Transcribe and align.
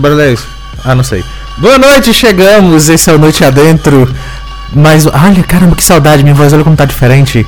Que 0.00 0.02
barulho 0.02 0.22
é 0.22 0.32
esse? 0.32 0.44
Ah, 0.82 0.94
não 0.94 1.04
sei. 1.04 1.22
Boa 1.58 1.76
noite, 1.76 2.14
chegamos. 2.14 2.88
Esse 2.88 3.10
é 3.10 3.12
o 3.12 3.18
Noite 3.18 3.44
Adentro. 3.44 4.10
Mas, 4.72 5.06
olha, 5.06 5.42
caramba, 5.42 5.76
que 5.76 5.84
saudade. 5.84 6.22
Minha 6.22 6.34
voz, 6.34 6.54
olha 6.54 6.64
como 6.64 6.74
tá 6.74 6.86
diferente. 6.86 7.46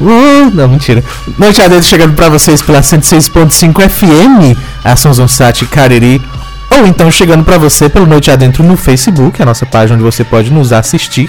Uh, 0.00 0.54
não, 0.54 0.68
mentira. 0.68 1.02
Noite 1.36 1.60
Adentro 1.60 1.84
chegando 1.84 2.14
pra 2.14 2.28
vocês 2.28 2.62
pela 2.62 2.80
106.5 2.80 3.88
FM, 3.88 4.56
a 4.84 4.94
São 4.94 5.12
Zonsat 5.12 5.66
Cariri. 5.66 6.22
Ou 6.70 6.86
então 6.86 7.10
chegando 7.10 7.44
pra 7.44 7.58
você 7.58 7.88
pelo 7.88 8.06
Noite 8.06 8.30
Adentro 8.30 8.62
no 8.62 8.76
Facebook, 8.76 9.42
a 9.42 9.44
nossa 9.44 9.66
página 9.66 9.96
onde 9.96 10.04
você 10.04 10.22
pode 10.22 10.52
nos 10.52 10.72
assistir. 10.72 11.28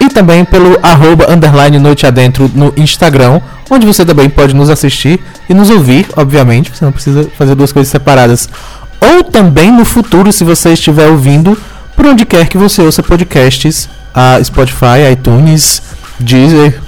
E 0.00 0.08
também 0.08 0.46
pelo 0.46 0.78
arroba 0.82 1.30
underline 1.30 1.78
Noite 1.78 2.06
Adentro 2.06 2.50
no 2.54 2.72
Instagram, 2.74 3.42
onde 3.68 3.86
você 3.86 4.02
também 4.02 4.30
pode 4.30 4.54
nos 4.54 4.70
assistir 4.70 5.20
e 5.46 5.52
nos 5.52 5.68
ouvir, 5.68 6.06
obviamente. 6.16 6.70
Você 6.74 6.86
não 6.86 6.92
precisa 6.92 7.28
fazer 7.36 7.54
duas 7.54 7.70
coisas 7.70 7.90
separadas. 7.90 8.48
Ou 9.00 9.22
também 9.24 9.70
no 9.70 9.84
futuro, 9.84 10.32
se 10.32 10.44
você 10.44 10.72
estiver 10.72 11.08
ouvindo, 11.08 11.56
por 11.94 12.06
onde 12.06 12.24
quer 12.24 12.48
que 12.48 12.58
você 12.58 12.82
ouça 12.82 13.02
podcasts, 13.02 13.88
a 14.14 14.42
Spotify, 14.42 15.12
iTunes, 15.12 15.82
Deezer, 16.18 16.80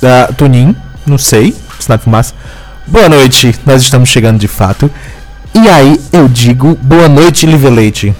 da 0.00 0.28
Tunin, 0.28 0.76
não 1.06 1.16
sei, 1.18 1.54
sinal 1.78 1.98
de 1.98 2.04
fumaça. 2.04 2.34
Boa 2.86 3.08
noite, 3.08 3.54
nós 3.64 3.82
estamos 3.82 4.08
chegando 4.08 4.38
de 4.38 4.48
fato. 4.48 4.90
E 5.54 5.68
aí 5.68 6.00
eu 6.12 6.28
digo 6.28 6.78
boa 6.82 7.08
noite, 7.08 7.46
Live 7.46 7.70
Leite. 7.70 8.14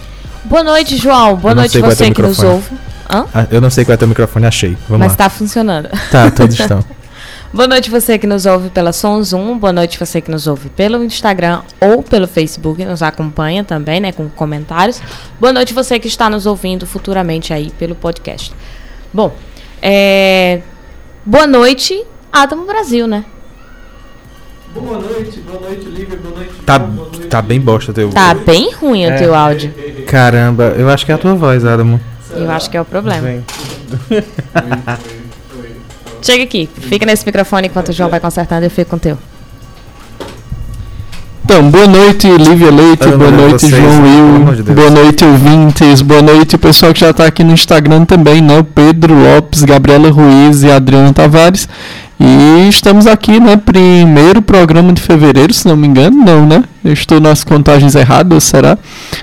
Boa 0.45 0.63
noite, 0.63 0.97
João. 0.97 1.37
Boa 1.37 1.55
noite 1.55 1.79
é 1.79 1.81
você 1.81 2.11
que 2.11 2.23
nos 2.23 2.39
ouve. 2.39 2.65
Hã? 3.11 3.27
Ah, 3.35 3.47
eu 3.51 3.61
não 3.61 3.69
sei 3.71 3.85
qual 3.85 3.95
é 3.95 3.97
teu 3.97 4.09
microfone, 4.09 4.47
achei. 4.47 4.77
Vamos 4.89 5.07
Mas 5.07 5.13
lá. 5.13 5.17
tá 5.17 5.31
funcionando. 5.31 5.89
Tá, 6.11 6.31
todos 6.31 6.57
estão. 6.61 6.83
Boa 7.55 7.69
noite 7.69 7.89
você 7.89 8.19
que 8.19 8.27
nos 8.27 8.47
ouve 8.47 8.69
pela 8.69 8.93
Som 8.93 9.23
Zoom. 9.23 9.57
Boa 9.57 9.73
noite 9.73 9.97
você 9.97 10.21
que 10.21 10.29
nos 10.29 10.49
ouve 10.49 10.69
pelo 10.71 11.05
Instagram 11.05 11.63
ou 11.81 12.03
pelo 12.03 12.27
Facebook 12.27 12.85
nos 12.85 13.01
acompanha 13.01 13.63
também, 13.63 14.01
né, 14.01 14.11
com 14.11 14.29
comentários. 14.29 15.01
Boa 15.39 15.53
noite 15.53 15.73
você 15.73 16.01
que 16.01 16.09
está 16.09 16.29
nos 16.29 16.47
ouvindo 16.47 16.85
futuramente 16.85 17.53
aí 17.53 17.71
pelo 17.79 17.95
podcast. 17.95 18.53
Bom, 19.13 19.33
é... 19.81 20.63
boa 21.25 21.47
noite, 21.47 22.05
Adamo 22.33 22.67
Brasil, 22.67 23.07
né? 23.07 23.25
Boa 24.75 24.99
noite, 24.99 25.39
boa 25.39 25.61
noite, 25.61 25.85
Lívia, 25.85 26.19
boa 26.21 26.35
noite. 26.35 26.53
Tá, 26.67 26.77
boa 26.81 27.09
noite. 27.09 27.29
tá 27.29 27.41
bem 27.41 27.61
bosta 27.61 27.93
teu. 27.93 28.11
Tá 28.11 28.35
bem 28.35 28.73
ruim 28.75 29.07
o 29.07 29.11
É. 29.11 29.17
teu 29.17 29.33
áudio. 29.33 29.73
Caramba, 30.09 30.75
eu 30.77 30.91
acho 30.91 31.07
que 31.07 31.13
é 31.13 31.15
a 31.15 31.19
tua 31.19 31.37
voz, 31.37 31.65
Adamo. 31.65 32.01
Eu 32.35 32.51
acho 32.51 32.69
que 32.69 32.77
é 32.77 32.81
o 32.81 32.85
problema. 32.85 33.45
Chega 36.25 36.45
aqui, 36.45 36.71
fica 36.75 37.05
nesse 37.05 37.27
microfone 37.27 37.67
enquanto 37.67 37.91
o 37.91 37.93
João 37.93 38.09
vai 38.09 38.19
consertando, 38.19 38.65
eu 38.65 38.71
fico 38.71 38.89
com 38.89 38.97
o 38.97 38.99
teu. 38.99 39.19
Então, 41.45 41.71
boa 41.71 41.87
noite, 41.87 42.27
Lívia 42.27 42.71
Leite, 42.71 43.07
boa 43.09 43.31
noite, 43.31 43.67
vocês, 43.67 43.71
João 43.71 44.03
de 44.03 44.09
Will, 44.09 44.63
Deus. 44.63 44.75
boa 44.75 44.91
noite, 44.91 45.23
ouvintes, 45.23 46.01
boa 46.01 46.23
noite, 46.23 46.57
pessoal 46.57 46.95
que 46.95 47.01
já 47.01 47.13
tá 47.13 47.27
aqui 47.27 47.45
no 47.45 47.53
Instagram 47.53 48.07
também, 48.07 48.41
né? 48.41 48.59
O 48.59 48.65
Pedro 48.65 49.13
Lopes, 49.15 49.65
Gabriela 49.65 50.11
Ruiz 50.11 50.63
e 50.63 50.71
Adriano 50.71 51.13
Tavares. 51.13 51.69
E 52.19 52.69
estamos 52.71 53.07
aqui, 53.07 53.39
né? 53.39 53.59
Primeiro 53.59 54.41
programa 54.41 54.95
de 54.95 55.03
fevereiro, 55.03 55.53
se 55.53 55.69
não 55.69 55.77
me 55.77 55.87
engano, 55.87 56.17
não, 56.25 56.47
né? 56.47 56.65
Eu 56.83 56.95
estou 56.95 57.21
nas 57.21 57.45
contagens 57.45 57.95
erradas, 57.95 58.45
será? 58.45 58.79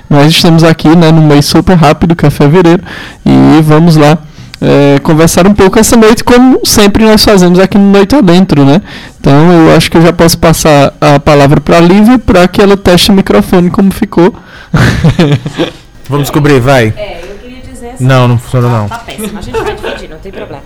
Mas 0.08 0.28
estamos 0.28 0.62
aqui, 0.62 0.94
né? 0.94 1.10
No 1.10 1.22
mês 1.22 1.46
super 1.46 1.74
rápido, 1.74 2.14
que 2.14 2.24
é 2.24 2.30
fevereiro. 2.30 2.84
E 3.26 3.60
vamos 3.60 3.96
lá. 3.96 4.18
É, 4.62 5.00
conversar 5.00 5.46
um 5.46 5.54
pouco 5.54 5.76
essa 5.76 5.96
noite, 5.96 6.22
como 6.22 6.64
sempre 6.64 7.04
nós 7.04 7.24
fazemos 7.24 7.58
aqui 7.58 7.76
no 7.76 7.90
Noite 7.90 8.14
Adentro, 8.14 8.64
né? 8.64 8.80
Então 9.20 9.52
eu 9.52 9.76
acho 9.76 9.90
que 9.90 9.96
eu 9.96 10.02
já 10.02 10.12
posso 10.12 10.38
passar 10.38 10.94
a 11.00 11.18
palavra 11.18 11.60
para 11.60 11.78
a 11.78 11.80
Lívia 11.80 12.16
para 12.16 12.46
que 12.46 12.62
ela 12.62 12.76
teste 12.76 13.10
o 13.10 13.14
microfone 13.14 13.70
como 13.70 13.92
ficou. 13.92 14.32
Vamos 16.08 16.28
descobrir, 16.28 16.60
vai. 16.60 16.94
É, 16.96 17.22
eu 17.28 17.36
queria 17.38 17.60
dizer 17.60 17.90
assim. 17.90 18.04
Não, 18.04 18.28
não 18.28 18.38
funciona 18.38 18.68
não. 18.68 18.88
Tá 18.88 18.98
péssimo, 18.98 19.36
a 19.36 19.42
gente 19.42 19.58
vai 19.58 19.74
dividir, 19.74 20.08
não 20.08 20.18
tem 20.18 20.30
problema. 20.30 20.62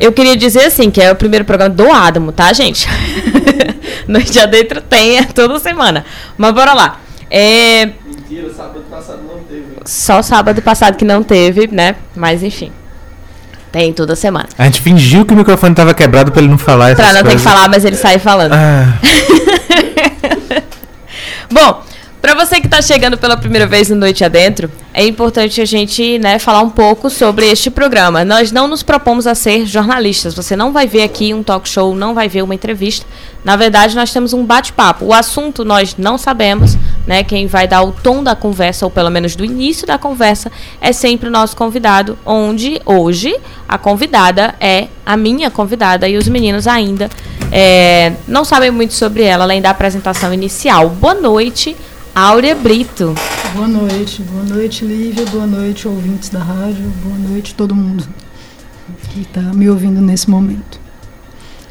Eu 0.00 0.12
queria 0.12 0.36
dizer 0.36 0.64
assim, 0.64 0.90
que 0.90 1.00
é 1.00 1.12
o 1.12 1.16
primeiro 1.16 1.44
programa 1.44 1.74
do 1.74 1.90
Adamo, 1.92 2.32
tá, 2.32 2.52
gente? 2.52 2.88
Noite 4.08 4.38
Adentro 4.38 4.80
tem 4.80 5.18
é 5.18 5.24
toda 5.24 5.58
semana. 5.58 6.04
Mas 6.36 6.52
bora 6.52 6.72
lá. 6.72 7.00
É, 7.30 7.86
Mentira, 8.06 8.52
sábado 8.52 8.82
passado 8.90 9.20
não 9.22 9.38
teve. 9.44 9.64
só 9.84 10.22
sábado 10.22 10.62
passado 10.62 10.96
que 10.96 11.04
não 11.04 11.22
teve, 11.22 11.68
né? 11.68 11.96
Mas 12.14 12.42
enfim. 12.42 12.72
Tem 13.74 13.92
toda 13.92 14.14
semana. 14.14 14.48
A 14.56 14.66
gente 14.66 14.80
fingiu 14.80 15.26
que 15.26 15.34
o 15.34 15.36
microfone 15.36 15.74
tava 15.74 15.92
quebrado 15.92 16.30
pra 16.30 16.40
ele 16.40 16.48
não 16.48 16.56
falar 16.56 16.90
essas 16.90 17.04
Pra 17.04 17.12
não 17.12 17.22
ter 17.24 17.30
que 17.30 17.34
coisas. 17.34 17.42
falar, 17.42 17.68
mas 17.68 17.84
ele 17.84 17.96
sai 17.96 18.20
falando. 18.20 18.52
Ah, 18.52 18.86
Bom, 21.50 21.82
pra 22.24 22.34
você 22.34 22.58
que 22.58 22.66
tá 22.66 22.80
chegando 22.80 23.18
pela 23.18 23.36
primeira 23.36 23.66
vez 23.66 23.90
no 23.90 23.96
Noite 23.96 24.24
Adentro, 24.24 24.70
é 24.94 25.06
importante 25.06 25.60
a 25.60 25.64
gente, 25.66 26.18
né, 26.18 26.38
falar 26.38 26.62
um 26.62 26.70
pouco 26.70 27.10
sobre 27.10 27.44
este 27.50 27.68
programa. 27.68 28.24
Nós 28.24 28.50
não 28.50 28.66
nos 28.66 28.82
propomos 28.82 29.26
a 29.26 29.34
ser 29.34 29.66
jornalistas. 29.66 30.32
Você 30.32 30.56
não 30.56 30.72
vai 30.72 30.86
ver 30.86 31.02
aqui 31.02 31.34
um 31.34 31.42
talk 31.42 31.68
show, 31.68 31.94
não 31.94 32.14
vai 32.14 32.26
ver 32.26 32.40
uma 32.40 32.54
entrevista. 32.54 33.04
Na 33.44 33.56
verdade, 33.56 33.94
nós 33.94 34.10
temos 34.10 34.32
um 34.32 34.42
bate-papo. 34.42 35.04
O 35.04 35.12
assunto 35.12 35.66
nós 35.66 35.96
não 35.98 36.16
sabemos, 36.16 36.78
né? 37.06 37.22
Quem 37.22 37.46
vai 37.46 37.68
dar 37.68 37.82
o 37.82 37.92
tom 37.92 38.24
da 38.24 38.34
conversa, 38.34 38.86
ou 38.86 38.90
pelo 38.90 39.10
menos 39.10 39.36
do 39.36 39.44
início 39.44 39.86
da 39.86 39.98
conversa, 39.98 40.50
é 40.80 40.94
sempre 40.94 41.28
o 41.28 41.30
nosso 41.30 41.54
convidado, 41.54 42.18
onde 42.24 42.80
hoje 42.86 43.36
a 43.68 43.76
convidada 43.76 44.54
é 44.58 44.88
a 45.04 45.14
minha 45.14 45.50
convidada 45.50 46.08
e 46.08 46.16
os 46.16 46.26
meninos 46.26 46.66
ainda 46.66 47.10
é, 47.52 48.14
não 48.26 48.46
sabem 48.46 48.70
muito 48.70 48.94
sobre 48.94 49.24
ela, 49.24 49.44
além 49.44 49.60
da 49.60 49.68
apresentação 49.68 50.32
inicial. 50.32 50.88
Boa 50.88 51.14
noite, 51.14 51.76
Áurea 52.14 52.54
Brito. 52.54 53.12
Boa 53.54 53.66
noite, 53.66 54.22
boa 54.22 54.44
noite, 54.44 54.84
Lívia, 54.84 55.26
boa 55.26 55.48
noite, 55.48 55.88
ouvintes 55.88 56.28
da 56.28 56.38
rádio, 56.38 56.84
boa 57.02 57.18
noite, 57.18 57.54
todo 57.54 57.74
mundo 57.74 58.04
que 59.10 59.22
está 59.22 59.40
me 59.40 59.68
ouvindo 59.68 60.00
nesse 60.00 60.30
momento. 60.30 60.78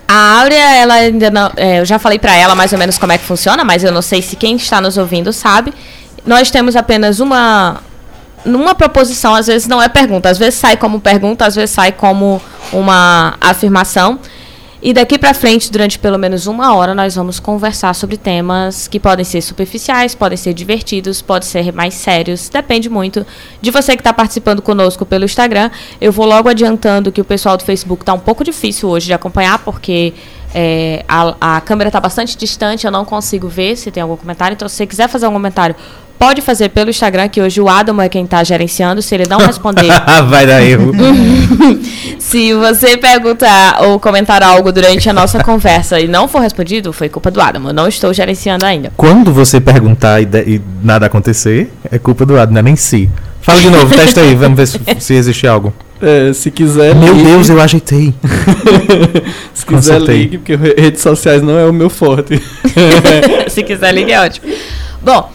A 0.05 0.41
Áurea, 0.41 0.75
ela 0.75 0.95
ainda 0.95 1.31
não. 1.31 1.49
é, 1.55 1.79
eu 1.79 1.85
já 1.85 1.97
falei 1.97 2.19
pra 2.19 2.35
ela 2.35 2.55
mais 2.55 2.73
ou 2.73 2.77
menos 2.77 2.97
como 2.97 3.13
é 3.13 3.17
que 3.17 3.23
funciona, 3.23 3.63
mas 3.63 3.85
eu 3.85 3.91
não 3.91 4.01
sei 4.01 4.21
se 4.21 4.35
quem 4.35 4.57
está 4.57 4.81
nos 4.81 4.97
ouvindo 4.97 5.31
sabe. 5.31 5.73
Nós 6.25 6.51
temos 6.51 6.75
apenas 6.75 7.21
uma. 7.21 7.81
Numa 8.43 8.75
proposição, 8.75 9.33
às 9.33 9.47
vezes 9.47 9.65
não 9.65 9.81
é 9.81 9.87
pergunta, 9.87 10.29
às 10.29 10.37
vezes 10.37 10.55
sai 10.55 10.75
como 10.75 10.99
pergunta, 10.99 11.45
às 11.45 11.55
vezes 11.55 11.71
sai 11.71 11.93
como 11.93 12.41
uma 12.73 13.35
afirmação. 13.39 14.19
E 14.85 14.91
daqui 14.91 15.17
pra 15.17 15.33
frente, 15.33 15.71
durante 15.71 15.97
pelo 15.97 16.19
menos 16.19 16.45
uma 16.45 16.75
hora, 16.75 16.94
nós 16.94 17.16
vamos 17.16 17.39
conversar 17.39 17.95
sobre 17.95 18.17
temas 18.17 18.85
que 18.85 18.99
podem 18.99 19.23
ser 19.23 19.39
superficiais, 19.41 20.13
podem 20.13 20.38
ser 20.38 20.53
divertidos, 20.53 21.21
podem 21.21 21.47
ser 21.47 21.71
mais 21.71 21.94
sérios. 21.94 22.49
Depende 22.49 22.89
muito 22.89 23.25
de 23.61 23.72
você 23.72 23.95
que 23.95 24.01
está 24.01 24.11
participando 24.11 24.61
conosco 24.61 25.05
pelo 25.05 25.23
Instagram. 25.23 25.72
Eu 26.01 26.11
vou 26.11 26.25
logo 26.25 26.49
adiantando 26.49 27.13
que 27.13 27.22
o 27.22 27.23
pessoal 27.23 27.55
do 27.55 27.63
Facebook 27.63 28.01
está 28.01 28.13
um 28.13 28.19
pouco 28.19 28.43
difícil 28.43 28.89
hoje 28.89 29.05
de 29.05 29.13
acompanhar, 29.13 29.57
porque 29.59 30.13
é, 30.53 31.05
a, 31.07 31.55
a 31.55 31.61
câmera 31.61 31.88
está 31.88 32.01
bastante 32.01 32.38
distante, 32.38 32.85
eu 32.85 32.91
não 32.91 33.05
consigo 33.05 33.47
ver 33.47 33.77
se 33.77 33.89
tem 33.89 34.03
algum 34.03 34.17
comentário. 34.17 34.53
Então, 34.53 34.67
se 34.67 34.75
você 34.75 34.85
quiser 34.85 35.07
fazer 35.07 35.27
um 35.27 35.31
comentário, 35.31 35.78
pode 36.19 36.41
fazer 36.41 36.69
pelo 36.69 36.89
Instagram, 36.89 37.27
que 37.27 37.41
hoje 37.41 37.59
o 37.59 37.67
Adam 37.67 38.01
é 38.01 38.07
quem 38.09 38.23
está 38.25 38.43
gerenciando. 38.43 39.01
Se 39.01 39.13
ele 39.13 39.25
não 39.29 39.39
responder, 39.39 39.87
vai 40.29 40.45
dar 40.47 40.63
erro. 40.63 40.91
se 42.19 42.53
você 42.53 42.97
perguntar 42.97 43.81
ou 43.83 43.99
comentar 43.99 44.41
algo 44.43 44.71
durante 44.71 45.09
a 45.09 45.13
nossa 45.13 45.43
conversa 45.43 45.99
e 45.99 46.07
não 46.07 46.27
for 46.27 46.39
respondido, 46.41 46.93
foi 46.93 47.09
culpa 47.09 47.29
do 47.29 47.41
Adam. 47.41 47.67
Eu 47.67 47.73
não 47.73 47.87
estou 47.87 48.13
gerenciando 48.13 48.65
ainda. 48.65 48.91
Quando 48.95 49.33
você 49.33 49.59
perguntar 49.59 50.21
e, 50.21 50.25
de- 50.25 50.41
e 50.43 50.61
nada 50.83 51.05
acontecer, 51.07 51.71
é 51.91 51.97
culpa 51.99 52.25
do 52.25 52.33
lado, 52.33 52.51
não 52.51 52.59
é 52.59 52.63
nem 52.63 52.75
si. 52.75 53.09
Fala 53.41 53.59
de 53.59 53.69
novo, 53.69 53.93
testa 53.93 54.21
aí, 54.21 54.35
vamos 54.35 54.55
ver 54.57 54.67
se, 54.67 54.79
se 54.99 55.13
existe 55.15 55.45
algo. 55.45 55.73
É, 56.01 56.31
se 56.33 56.49
quiser, 56.49 56.95
Meu 56.95 57.13
ligue. 57.13 57.25
Deus, 57.29 57.49
eu 57.49 57.59
ajeitei. 57.61 58.13
se 59.53 59.65
quiser 59.65 59.93
consertei. 59.95 60.17
ligue, 60.17 60.37
porque 60.37 60.55
re- 60.55 60.75
redes 60.77 61.01
sociais 61.01 61.41
não 61.41 61.57
é 61.57 61.65
o 61.65 61.73
meu 61.73 61.89
forte. 61.89 62.41
Se 63.49 63.63
quiser, 63.63 63.93
ligue, 63.93 64.11
é 64.11 64.21
ótimo. 64.21 64.47
Bom, 65.01 65.29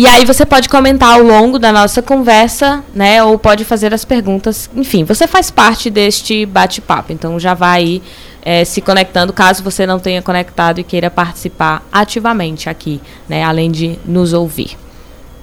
e 0.00 0.06
aí 0.06 0.24
você 0.24 0.46
pode 0.46 0.66
comentar 0.66 1.10
ao 1.10 1.22
longo 1.22 1.58
da 1.58 1.70
nossa 1.70 2.00
conversa, 2.00 2.82
né? 2.94 3.22
Ou 3.22 3.38
pode 3.38 3.66
fazer 3.66 3.92
as 3.92 4.02
perguntas. 4.02 4.70
Enfim, 4.74 5.04
você 5.04 5.26
faz 5.26 5.50
parte 5.50 5.90
deste 5.90 6.46
bate-papo. 6.46 7.12
Então 7.12 7.38
já 7.38 7.52
vai 7.52 7.82
aí 7.82 8.02
eh, 8.42 8.64
se 8.64 8.80
conectando, 8.80 9.30
caso 9.30 9.62
você 9.62 9.84
não 9.84 9.98
tenha 9.98 10.22
conectado 10.22 10.78
e 10.80 10.84
queira 10.84 11.10
participar 11.10 11.86
ativamente 11.92 12.66
aqui, 12.70 12.98
né? 13.28 13.44
Além 13.44 13.70
de 13.70 13.98
nos 14.06 14.32
ouvir. 14.32 14.74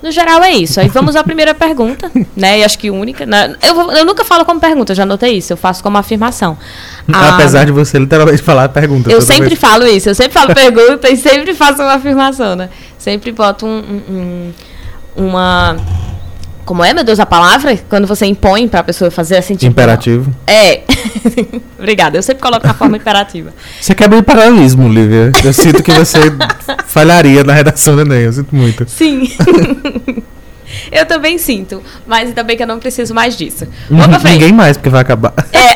No 0.02 0.12
geral 0.12 0.44
é 0.44 0.52
isso. 0.54 0.80
Aí 0.80 0.90
vamos 0.90 1.16
à 1.16 1.24
primeira 1.24 1.56
pergunta, 1.56 2.12
né? 2.38 2.60
E 2.60 2.64
acho 2.64 2.78
que 2.78 2.92
única. 2.92 3.26
né, 3.26 3.56
Eu, 3.62 3.92
eu 3.92 4.06
nunca 4.06 4.24
falo 4.24 4.46
como 4.46 4.60
pergunta, 4.60 4.94
já 4.94 5.06
notei 5.06 5.38
isso. 5.38 5.54
Eu 5.54 5.58
faço 5.58 5.82
como 5.84 5.98
afirmação. 5.98 6.58
Ah, 7.12 7.36
Apesar 7.36 7.66
de 7.66 7.72
você 7.72 7.98
literalmente 7.98 8.42
falar 8.44 8.66
a 8.66 8.70
pergunta. 8.70 9.10
eu 9.10 9.22
sempre 9.22 9.48
vez. 9.48 9.60
falo 9.60 9.88
isso, 9.88 10.10
eu 10.10 10.14
sempre 10.16 10.34
falo 10.34 10.52
pergunta 10.56 11.10
e 11.10 11.16
sempre 11.16 11.54
faço 11.54 11.82
uma 11.82 11.94
afirmação, 11.94 12.54
né? 12.54 12.70
Sempre 12.98 13.32
boto 13.32 13.66
um, 13.66 13.80
um- 13.80 14.54
um- 15.18 15.26
uma 15.28 15.78
Como 16.68 16.84
é, 16.84 16.94
meu 16.94 17.06
Deus, 17.06 17.18
a 17.18 17.26
palavra? 17.26 17.80
Quando 17.88 18.06
você 18.06 18.26
impõe 18.26 18.68
pra 18.68 18.84
pessoa 18.84 19.10
fazer 19.10 19.38
assim, 19.38 19.56
tipo. 19.56 19.72
Imperativo. 19.72 20.36
É. 20.46 20.82
Obrigada, 21.80 22.18
eu 22.18 22.22
sempre 22.22 22.44
coloco 22.44 22.68
na 22.68 22.74
forma 22.74 22.98
imperativa. 22.98 23.54
Você 23.80 23.96
quebra 23.96 24.20
o 24.20 24.24
paralelismo, 24.24 24.90
Lívia. 24.90 25.32
Eu 25.46 25.54
sinto 25.54 25.82
que 25.82 25.94
você 25.94 26.20
falharia 26.86 27.42
na 27.46 27.54
redação 27.54 27.96
do 27.96 28.02
Enem. 28.02 28.24
Eu 28.24 28.34
sinto 28.34 28.54
muito. 28.54 28.86
Sim. 28.90 29.32
eu 30.92 31.06
também 31.06 31.38
sinto. 31.38 31.82
Mas 32.06 32.28
ainda 32.28 32.44
bem 32.44 32.58
que 32.58 32.64
eu 32.64 32.68
não 32.68 32.80
preciso 32.80 33.14
mais 33.14 33.38
disso. 33.38 33.66
Vamos 33.90 34.08
pra 34.08 34.20
frente. 34.20 34.34
Ninguém 34.34 34.52
mais, 34.52 34.76
porque 34.76 34.90
vai 34.90 35.04
acabar. 35.04 35.34
É. 35.54 35.68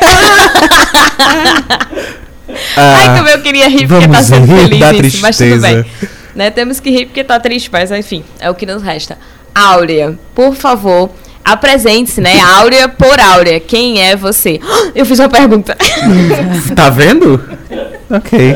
Ai, 2.75 3.05
Ah, 3.07 3.15
como 3.15 3.29
eu 3.29 3.41
queria 3.41 3.69
rir 3.69 3.87
porque 3.87 4.09
tá 4.09 4.21
sendo 4.21 4.45
feliz 4.45 5.13
isso, 5.13 5.21
mas 5.21 5.37
tudo 5.37 5.61
bem. 5.61 5.85
Né? 6.35 6.49
Temos 6.51 6.81
que 6.81 6.89
rir 6.89 7.05
porque 7.05 7.23
tá 7.23 7.39
triste, 7.39 7.69
mas 7.71 7.91
enfim, 7.91 8.25
é 8.41 8.49
o 8.49 8.55
que 8.55 8.65
nos 8.65 8.83
resta. 8.83 9.17
Áurea, 9.53 10.17
por 10.33 10.55
favor, 10.55 11.09
apresente-se, 11.43 12.21
né? 12.21 12.39
Áurea 12.39 12.87
por 12.87 13.19
Áurea. 13.19 13.59
Quem 13.59 14.01
é 14.01 14.15
você? 14.15 14.59
Eu 14.95 15.05
fiz 15.05 15.19
uma 15.19 15.29
pergunta. 15.29 15.75
Tá 16.75 16.89
vendo? 16.89 17.41
Ok. 18.09 18.55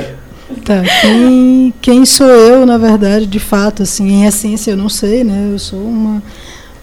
Tá, 0.64 0.82
quem, 1.02 1.74
quem 1.82 2.06
sou 2.06 2.26
eu, 2.28 2.66
na 2.66 2.78
verdade, 2.78 3.26
de 3.28 3.40
fato, 3.40 3.84
assim, 3.84 4.08
em 4.10 4.26
essência 4.26 4.72
eu 4.72 4.78
não 4.78 4.90
sei, 4.90 5.24
né? 5.24 5.50
Eu 5.52 5.60
sou 5.60 5.80
uma, 5.80 6.24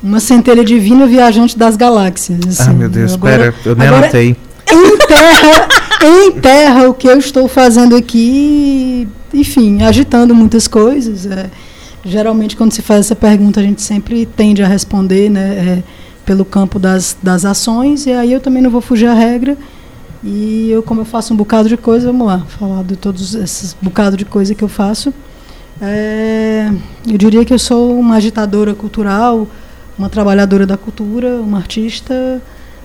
uma 0.03 0.21
centelha 0.21 0.65
divina 0.65 1.07
viajante 1.07 1.59
das 1.59 1.75
galáxias. 1.77 2.39
Assim. 2.47 2.71
Ah, 2.71 2.73
meu 2.73 2.89
Deus, 2.89 3.15
Agora- 3.15 3.49
espera, 3.49 3.55
eu 3.65 3.75
nem 3.77 3.87
agora, 3.89 4.03
anotei. 4.05 4.37
Em 4.71 4.99
terra, 4.99 5.69
em 6.05 6.33
terra, 6.33 6.89
o 6.89 6.95
que 6.95 7.09
eu 7.09 7.19
estou 7.19 7.49
fazendo 7.49 7.97
aqui, 7.97 9.09
enfim, 9.35 9.83
agitando 9.83 10.35
muitas 10.35 10.69
coisas. 10.69 11.27
é. 11.27 11.47
Geralmente, 12.05 12.57
quando 12.57 12.73
se 12.73 12.83
faz 12.83 13.01
essa 13.01 13.17
pergunta, 13.17 13.61
a 13.61 13.63
gente 13.63 13.83
sempre 13.83 14.27
tende 14.27 14.63
a 14.63 14.67
responder, 14.67 15.31
né? 15.31 15.79
é, 15.79 15.83
pelo 16.25 16.45
campo 16.45 16.79
das, 16.79 17.17
das 17.23 17.45
ações, 17.45 18.07
e 18.07 18.13
aí 18.13 18.33
eu 18.33 18.41
também 18.41 18.63
não 18.63 18.71
vou 18.71 18.81
fugir 18.81 19.07
à 19.07 19.15
regra. 19.15 19.57
E 20.25 20.71
eu, 20.71 20.83
como 20.83 21.01
eu 21.01 21.05
faço 21.05 21.35
um 21.35 21.37
bocado 21.37 21.69
de 21.69 21.77
coisa, 21.77 22.07
vamos 22.07 22.27
lá, 22.27 22.41
falar 22.41 22.85
de 22.85 22.97
todos 22.97 23.35
esses 23.35 23.77
bocado 23.83 24.17
de 24.17 24.25
coisa 24.25 24.55
que 24.55 24.63
eu 24.63 24.69
faço. 24.69 25.13
É, 25.81 26.71
eu 27.09 27.19
diria 27.19 27.45
que 27.45 27.53
eu 27.53 27.59
sou 27.59 27.99
uma 27.99 28.17
agitadora 28.17 28.73
cultural, 28.73 29.49
uma 29.99 30.09
trabalhadora 30.09 30.65
da 30.65 30.77
cultura, 30.77 31.41
uma 31.41 31.59
artista, 31.59 32.41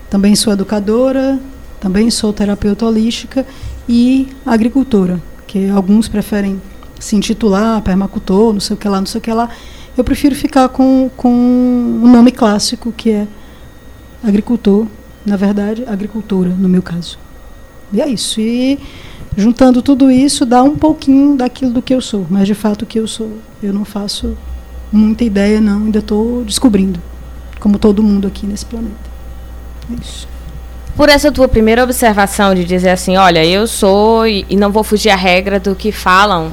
também 0.09 0.35
sou 0.35 0.51
educadora, 0.51 1.39
também 1.79 2.09
sou 2.09 2.33
terapeuta 2.33 2.85
holística 2.85 3.45
e 3.87 4.29
agricultora, 4.43 5.21
que 5.45 5.69
alguns 5.69 6.07
preferem 6.07 6.59
se 6.99 7.15
intitular 7.15 7.81
permacultor, 7.81 8.53
não 8.53 8.59
sei 8.59 8.75
o 8.75 8.77
que 8.77 8.87
lá, 8.87 8.99
não 8.99 9.07
sei 9.07 9.19
o 9.19 9.21
que 9.21 9.31
lá. 9.31 9.49
Eu 9.97 10.03
prefiro 10.03 10.35
ficar 10.35 10.69
com, 10.69 11.09
com 11.17 11.29
o 11.29 12.07
nome 12.07 12.31
clássico, 12.31 12.91
que 12.91 13.09
é 13.09 13.27
agricultor, 14.23 14.85
na 15.25 15.35
verdade, 15.35 15.83
agricultora, 15.87 16.49
no 16.49 16.69
meu 16.69 16.81
caso. 16.81 17.17
E 17.91 18.01
é 18.01 18.07
isso. 18.07 18.39
E 18.39 18.79
juntando 19.35 19.81
tudo 19.81 20.11
isso, 20.11 20.45
dá 20.45 20.61
um 20.61 20.75
pouquinho 20.75 21.35
daquilo 21.35 21.71
do 21.71 21.81
que 21.81 21.93
eu 21.93 22.01
sou. 22.01 22.25
Mas 22.29 22.47
de 22.47 22.53
fato 22.53 22.83
o 22.83 22.85
que 22.85 22.99
eu 22.99 23.07
sou, 23.07 23.37
eu 23.61 23.73
não 23.73 23.85
faço 23.85 24.37
muita 24.91 25.23
ideia, 25.23 25.59
não. 25.59 25.85
Ainda 25.85 25.99
estou 25.99 26.43
descobrindo. 26.43 27.01
Como 27.59 27.79
todo 27.79 28.03
mundo 28.03 28.27
aqui 28.27 28.45
nesse 28.45 28.65
planeta. 28.65 28.95
É 29.91 29.95
isso. 29.99 30.27
Por 30.95 31.09
essa 31.09 31.31
tua 31.31 31.47
primeira 31.47 31.83
observação 31.83 32.55
de 32.55 32.65
dizer 32.65 32.89
assim, 32.89 33.17
olha, 33.17 33.45
eu 33.45 33.67
sou 33.67 34.27
e 34.27 34.55
não 34.55 34.71
vou 34.71 34.83
fugir 34.83 35.09
à 35.09 35.15
regra 35.15 35.59
do 35.59 35.75
que 35.75 35.91
falam, 35.91 36.51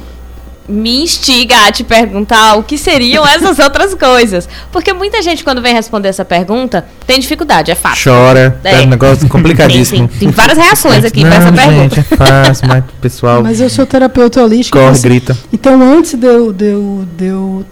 me 0.67 1.03
instiga 1.03 1.55
a 1.67 1.71
te 1.71 1.83
perguntar 1.83 2.55
o 2.55 2.63
que 2.63 2.77
seriam 2.77 3.25
essas 3.27 3.59
outras 3.59 3.93
coisas. 3.93 4.47
Porque 4.71 4.91
muita 4.93 5.21
gente, 5.21 5.43
quando 5.43 5.61
vem 5.61 5.73
responder 5.73 6.09
essa 6.09 6.25
pergunta, 6.25 6.85
tem 7.05 7.19
dificuldade, 7.19 7.69
é 7.71 7.75
fácil. 7.75 8.11
Chora, 8.11 8.59
É. 8.63 8.75
é 8.75 8.81
um 8.81 8.87
negócio 8.87 9.27
complicadíssimo. 9.29 9.99
Tem, 9.99 10.07
tem, 10.07 10.17
tem 10.19 10.29
várias 10.31 10.57
reações 10.57 11.05
aqui 11.05 11.23
não, 11.23 11.29
pra 11.29 11.39
essa 11.39 11.51
pergunta. 11.51 11.95
gente, 11.95 11.99
é 11.99 12.15
fácil, 12.17 12.67
mas 12.67 12.83
o 12.83 13.01
pessoal 13.01 13.43
Mas 13.43 13.61
eu 13.61 13.69
sou 13.69 13.85
terapeuta 13.85 14.41
holística. 14.41 14.79
corre, 14.79 14.95
você- 14.95 15.07
grita. 15.07 15.37
Então, 15.53 15.81
antes 15.81 16.13
de 16.15 16.25
eu, 16.25 16.51
de 16.51 16.65
eu, 16.65 17.07
de 17.17 17.25
eu, 17.25 17.65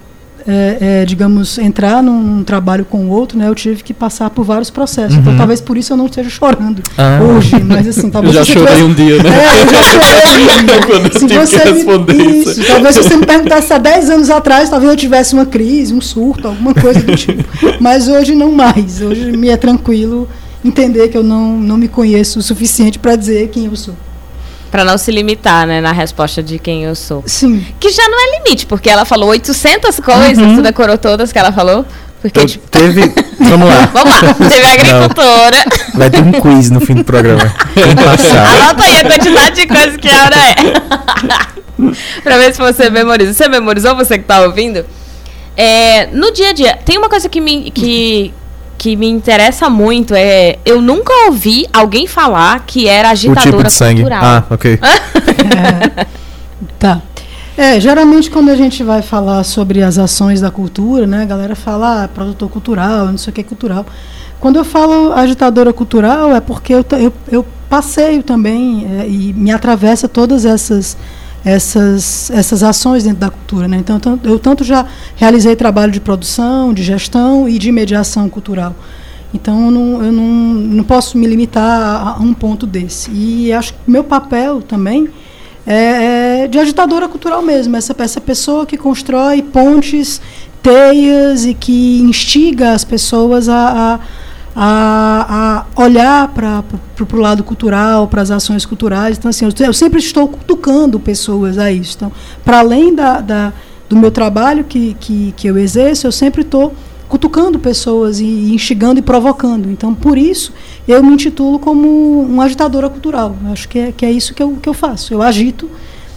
é, 0.46 0.76
é, 1.02 1.04
digamos, 1.04 1.56
entrar 1.58 2.02
num, 2.02 2.20
num 2.22 2.44
trabalho 2.44 2.84
com 2.84 3.06
o 3.06 3.08
outro, 3.10 3.38
né, 3.38 3.48
eu 3.48 3.54
tive 3.54 3.82
que 3.82 3.94
passar 3.94 4.28
por 4.30 4.44
vários 4.44 4.68
processos. 4.70 5.16
Então, 5.16 5.32
Uhum. 5.32 5.38
talvez 5.38 5.60
por 5.60 5.76
isso 5.78 5.92
eu 5.92 5.96
não 5.96 6.06
esteja 6.06 6.28
chorando 6.28 6.82
Ah. 6.98 7.20
hoje. 7.22 7.62
Mas, 7.64 7.88
assim, 7.88 8.06
Eu 8.06 8.10
talvez 8.10 8.34
já 8.34 8.44
se 8.44 8.52
você 8.52 8.58
chorei 8.58 8.74
tivesse- 8.76 8.90
um 8.90 8.94
dia, 8.94 9.22
né? 9.22 9.30
É, 9.30 9.62
eu 9.62 9.70
já 9.70 9.82
chorei. 9.90 10.84
Quando 10.86 11.06
eu 11.06 11.12
Se 11.12 11.26
tive 11.26 11.46
você 11.46 11.58
que 11.60 11.64
me- 11.70 11.72
responder 11.74 12.14
isso. 12.14 12.64
Talvez 12.66 12.94
se 12.94 13.02
você 13.02 13.16
me 13.16 13.26
perguntasse 13.26 13.72
há 13.72 13.78
10 13.78 14.10
anos 14.10 14.30
atrás, 14.30 14.68
talvez 14.68 14.90
eu 14.90 14.96
tivesse 14.96 15.34
uma 15.34 15.46
crise, 15.46 15.94
um 15.94 16.00
surto, 16.00 16.48
alguma 16.48 16.74
coisa 16.74 17.00
do 17.00 17.16
tipo. 17.16 17.44
Mas 17.80 18.08
hoje 18.08 18.34
não 18.34 18.52
mais. 18.52 19.00
Hoje 19.00 19.36
me 19.36 19.48
é 19.48 19.56
tranquilo 19.56 20.28
entender 20.64 21.08
que 21.08 21.16
eu 21.16 21.22
não, 21.22 21.58
não 21.58 21.76
me 21.76 21.88
conheço 21.88 22.38
o 22.38 22.42
suficiente 22.42 22.98
para 22.98 23.16
dizer 23.16 23.48
quem 23.48 23.66
eu 23.66 23.76
sou. 23.76 23.94
Pra 24.74 24.84
não 24.84 24.98
se 24.98 25.12
limitar, 25.12 25.68
né, 25.68 25.80
na 25.80 25.92
resposta 25.92 26.42
de 26.42 26.58
quem 26.58 26.82
eu 26.82 26.96
sou. 26.96 27.22
Sim. 27.26 27.64
Que 27.78 27.90
já 27.90 28.08
não 28.08 28.18
é 28.18 28.38
limite, 28.40 28.66
porque 28.66 28.90
ela 28.90 29.04
falou 29.04 29.28
800 29.28 30.00
coisas, 30.00 30.36
Uhum. 30.36 30.56
tu 30.56 30.62
decorou 30.62 30.98
todas 30.98 31.30
que 31.30 31.38
ela 31.38 31.52
falou. 31.52 31.86
Porque, 32.20 32.40
Eu 32.40 32.46
tipo, 32.46 32.68
teve. 32.68 33.02
Vamos 33.38 33.68
lá. 33.68 33.86
vamos 33.92 34.12
lá, 34.20 34.34
teve 34.34 34.66
a 34.66 34.72
agricultora. 34.72 35.64
Vai 35.94 36.10
ter 36.10 36.20
um 36.20 36.32
quiz 36.32 36.70
no 36.72 36.80
fim 36.80 36.94
do 36.94 37.04
programa. 37.04 37.54
Tem 37.72 37.94
que 37.94 38.02
passar. 38.02 38.46
Anota 38.62 38.82
aí 38.82 38.96
a 38.96 39.04
quantidade 39.04 39.54
de 39.60 39.66
coisas 39.68 39.96
que 39.96 40.08
a 40.08 40.24
hora 40.24 40.36
é. 40.36 41.94
pra 42.24 42.36
ver 42.38 42.52
se 42.52 42.58
você 42.60 42.90
memoriza. 42.90 43.32
Você 43.32 43.48
memorizou, 43.48 43.94
você 43.94 44.18
que 44.18 44.24
tá 44.24 44.40
ouvindo? 44.40 44.84
É, 45.56 46.06
no 46.06 46.32
dia 46.32 46.48
a 46.48 46.52
dia, 46.52 46.76
tem 46.84 46.98
uma 46.98 47.08
coisa 47.08 47.28
que 47.28 47.40
me, 47.40 47.70
que, 47.70 48.34
que 48.84 48.96
me 48.96 49.08
interessa 49.08 49.70
muito. 49.70 50.14
É, 50.14 50.58
eu 50.62 50.82
nunca 50.82 51.10
ouvi 51.24 51.66
alguém 51.72 52.06
falar 52.06 52.62
que 52.66 52.86
era 52.86 53.08
O 53.08 53.12
agitadora 53.12 53.50
tipo 53.50 53.62
de 53.64 53.72
sangue. 53.72 54.02
cultural. 54.02 54.22
Ah, 54.22 54.44
ok. 54.50 54.78
Tá. 56.78 57.00
É, 57.56 57.80
geralmente 57.80 58.30
quando 58.30 58.50
a 58.50 58.56
gente 58.56 58.82
vai 58.82 59.00
falar 59.00 59.42
sobre 59.42 59.82
as 59.82 59.96
ações 59.96 60.40
da 60.40 60.50
cultura, 60.50 61.06
né, 61.06 61.22
a 61.22 61.24
galera 61.24 61.54
fala 61.54 62.04
ah, 62.04 62.08
produtor 62.08 62.50
cultural, 62.50 63.06
não 63.06 63.16
sei 63.16 63.30
o 63.30 63.34
que 63.34 63.40
é 63.40 63.44
cultural. 63.44 63.86
Quando 64.38 64.56
eu 64.56 64.64
falo 64.64 65.12
agitadora 65.14 65.72
cultural 65.72 66.34
é 66.34 66.40
porque 66.40 66.74
eu, 66.74 66.84
eu, 66.92 67.12
eu 67.30 67.46
passeio 67.70 68.22
também 68.22 68.86
é, 69.00 69.08
e 69.08 69.32
me 69.32 69.50
atravessa 69.50 70.06
todas 70.08 70.44
essas 70.44 70.94
essas 71.44 72.30
essas 72.30 72.62
ações 72.62 73.04
dentro 73.04 73.20
da 73.20 73.30
cultura, 73.30 73.68
né? 73.68 73.76
Então 73.76 74.00
eu 74.24 74.38
tanto 74.38 74.64
já 74.64 74.86
realizei 75.16 75.54
trabalho 75.54 75.92
de 75.92 76.00
produção, 76.00 76.72
de 76.72 76.82
gestão 76.82 77.48
e 77.48 77.58
de 77.58 77.70
mediação 77.70 78.28
cultural. 78.28 78.74
Então 79.32 79.66
eu 79.66 79.70
não, 79.70 80.04
eu 80.04 80.12
não, 80.12 80.24
não 80.24 80.84
posso 80.84 81.18
me 81.18 81.26
limitar 81.26 81.62
a, 81.64 82.10
a 82.12 82.18
um 82.20 82.32
ponto 82.32 82.66
desse. 82.66 83.10
E 83.10 83.52
acho 83.52 83.74
que 83.74 83.78
meu 83.86 84.04
papel 84.04 84.62
também 84.62 85.08
é, 85.66 86.44
é 86.44 86.48
de 86.48 86.58
agitadora 86.58 87.08
cultural 87.08 87.42
mesmo, 87.42 87.76
essa, 87.76 87.94
essa 87.98 88.20
pessoa 88.20 88.64
que 88.64 88.76
constrói 88.76 89.42
pontes, 89.42 90.20
teias 90.62 91.44
e 91.44 91.52
que 91.52 92.00
instiga 92.00 92.72
as 92.72 92.84
pessoas 92.84 93.48
a, 93.48 93.68
a, 93.68 94.00
a, 94.54 95.64
a 95.76 95.82
olhar 95.82 96.28
para 96.28 96.62
o 97.12 97.16
lado 97.16 97.42
cultural, 97.42 98.06
para 98.06 98.22
as 98.22 98.30
ações 98.30 98.64
culturais. 98.64 99.18
Então, 99.18 99.28
assim, 99.28 99.44
eu, 99.44 99.66
eu 99.66 99.72
sempre 99.72 99.98
estou 99.98 100.28
cutucando 100.28 101.00
pessoas 101.00 101.58
a 101.58 101.72
isso. 101.72 101.96
Então, 101.96 102.12
para 102.44 102.60
além 102.60 102.94
da, 102.94 103.20
da, 103.20 103.52
do 103.88 103.96
meu 103.96 104.10
trabalho 104.10 104.64
que, 104.64 104.96
que, 105.00 105.34
que 105.36 105.46
eu 105.46 105.58
exerço, 105.58 106.06
eu 106.06 106.12
sempre 106.12 106.42
estou 106.42 106.72
cutucando 107.08 107.58
pessoas 107.58 108.20
e 108.20 108.54
instigando 108.54 108.98
e 108.98 109.02
provocando. 109.02 109.70
Então, 109.70 109.94
por 109.94 110.16
isso, 110.16 110.52
eu 110.86 111.02
me 111.02 111.12
intitulo 111.12 111.58
como 111.58 112.20
uma 112.20 112.44
agitadora 112.44 112.88
cultural. 112.88 113.36
Eu 113.44 113.52
acho 113.52 113.68
que 113.68 113.78
é, 113.78 113.92
que 113.92 114.06
é 114.06 114.10
isso 114.10 114.34
que 114.34 114.42
eu, 114.42 114.56
que 114.60 114.68
eu 114.68 114.74
faço. 114.74 115.12
Eu 115.12 115.22
agito, 115.22 115.68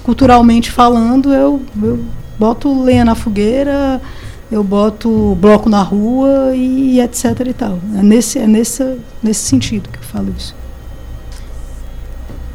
culturalmente 0.03 0.71
falando, 0.71 1.33
eu, 1.33 1.61
eu 1.81 1.99
boto 2.39 2.83
lenha 2.83 3.03
na 3.03 3.15
fogueira, 3.15 4.01
eu 4.51 4.63
boto 4.63 5.35
bloco 5.39 5.69
na 5.69 5.81
rua 5.81 6.55
e 6.55 6.99
etc 7.01 7.39
e 7.47 7.53
tal. 7.53 7.79
É 7.97 8.01
nesse, 8.01 8.39
é 8.39 8.47
nesse, 8.47 8.97
nesse 9.21 9.41
sentido 9.41 9.89
que 9.89 9.99
eu 9.99 10.03
falo 10.03 10.33
isso. 10.37 10.55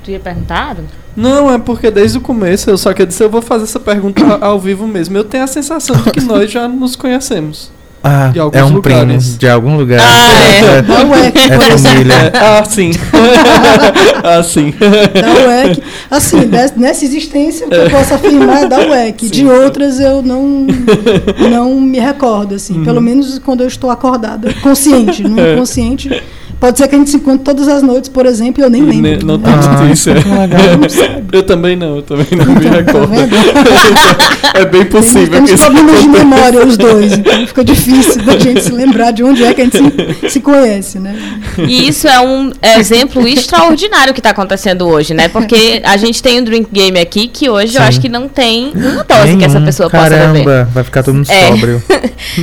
Tu 0.03 0.11
ia 0.11 0.21
perguntar? 0.21 0.77
Não, 1.15 1.51
é 1.51 1.59
porque 1.59 1.91
desde 1.91 2.19
o 2.19 2.21
começo 2.21 2.69
eu 2.69 2.79
só 2.79 2.93
que 2.93 3.03
eu 3.03 3.07
disse 3.07 3.23
eu 3.23 3.31
vou 3.31 3.43
fazer 3.43 3.65
essa 3.65 3.79
pergunta 3.79 4.23
ao 4.41 4.59
vivo 4.59 4.87
mesmo. 4.87 5.17
Eu 5.17 5.25
tenho 5.25 5.45
a 5.45 5.47
sensação 5.47 5.97
de 5.97 6.11
que 6.11 6.21
nós 6.21 6.51
já 6.51 6.67
nos 6.67 6.97
conhecemos. 6.97 7.71
Ah, 8.05 8.29
De 8.33 8.41
alguns 8.41 8.59
é 8.61 8.65
um 8.65 8.73
lugares. 8.75 9.25
primo 9.25 9.39
de 9.39 9.49
algum 9.49 9.77
lugar. 9.77 10.01
Ah, 10.03 10.43
é. 10.77 10.83
Da 10.83 11.05
UEC, 11.05 11.39
É 11.39 11.57
por 11.57 11.67
exemplo. 11.67 11.79
família. 11.79 12.15
É, 12.15 12.33
ah, 12.39 12.65
sim. 12.65 12.91
ah, 14.25 14.43
sim. 14.43 14.75
Da 14.81 15.49
UEC. 15.49 15.83
Assim, 16.11 16.51
nessa 16.77 17.05
existência, 17.05 17.67
o 17.67 17.71
que 17.71 17.77
eu 17.77 17.91
posso 17.91 18.15
afirmar 18.15 18.65
é 18.65 18.69
da 18.69 18.79
UEC. 18.81 19.29
De 19.31 19.39
Sim. 19.39 19.49
outras, 19.49 20.01
eu 20.01 20.21
não, 20.23 20.67
não 21.51 21.81
me 21.81 21.99
recordo, 22.01 22.55
assim. 22.57 22.83
Pelo 22.85 23.01
menos 23.01 23.39
quando 23.39 23.61
eu 23.63 23.69
estou 23.69 23.91
acordada, 23.91 24.53
consciente. 24.63 25.23
No 25.23 25.39
inconsciente, 25.53 26.23
Pode 26.63 26.79
ser 26.79 26.87
que 26.87 26.95
a 26.95 26.99
gente 26.99 27.11
se 27.11 27.17
encontre 27.17 27.45
todas 27.45 27.67
as 27.67 27.83
noites, 27.83 28.09
por 28.09 28.25
exemplo, 28.25 28.63
e 28.63 28.65
eu 28.65 28.71
nem 28.71 28.83
lembro. 28.83 29.03
ne- 29.03 29.17
não 29.25 29.37
tem 29.37 29.53
Ah, 29.53 29.91
isso 29.93 30.11
é 30.11 30.15
legal. 30.15 30.61
Eu 31.33 31.43
também 31.43 31.75
não, 31.75 31.97
eu 31.97 32.03
também 32.03 32.27
não 32.37 32.45
me 32.55 32.61
Tá 32.65 32.71
recordo. 32.71 33.09
vendo? 33.09 33.35
é 34.55 34.65
bem 34.67 34.85
possível 34.85 35.27
temos 35.33 35.51
que 35.51 35.57
isso 35.57 35.65
problemas 35.65 36.01
de 36.03 36.09
memória 36.09 36.65
os 36.65 36.77
dois, 36.77 37.13
então 37.15 37.47
fica 37.49 37.65
difícil 37.65 38.23
da 38.23 38.39
gente 38.39 38.63
se 38.63 38.71
lembrar 38.71 39.11
de 39.11 39.25
onde 39.25 39.43
é 39.43 39.53
que 39.53 39.61
a 39.61 39.65
gente 39.65 39.79
se, 40.21 40.31
se 40.31 40.41
conhece, 40.41 41.01
né? 41.01 41.17
E 41.59 41.89
isso 41.89 42.07
é 42.07 42.21
um 42.21 42.53
exemplo 42.79 43.27
extraordinário 43.27 44.15
que 44.15 44.21
está 44.21 44.31
acontecendo 44.31 44.87
hoje, 44.87 45.15
né? 45.15 45.27
Porque 45.29 45.81
a 45.85 45.97
gente 45.97 46.23
tem 46.23 46.41
um 46.41 46.45
drink 46.45 46.69
game 46.73 46.99
aqui 47.01 47.27
que 47.27 47.51
hoje 47.51 47.75
eu 47.75 47.83
Sim. 47.83 47.89
acho 47.89 48.01
que 48.01 48.09
não 48.09 48.29
tem 48.29 48.71
uma 48.75 49.03
dose 49.03 49.37
que 49.37 49.45
essa 49.45 49.55
Nenhum. 49.55 49.65
pessoa 49.67 49.91
possa 49.91 50.11
Caramba, 50.11 50.33
beber. 50.39 50.65
vai 50.67 50.85
ficar 50.85 51.03
todo 51.03 51.15
mundo 51.17 51.29
É. 51.29 51.49
sóbrio. 51.49 51.83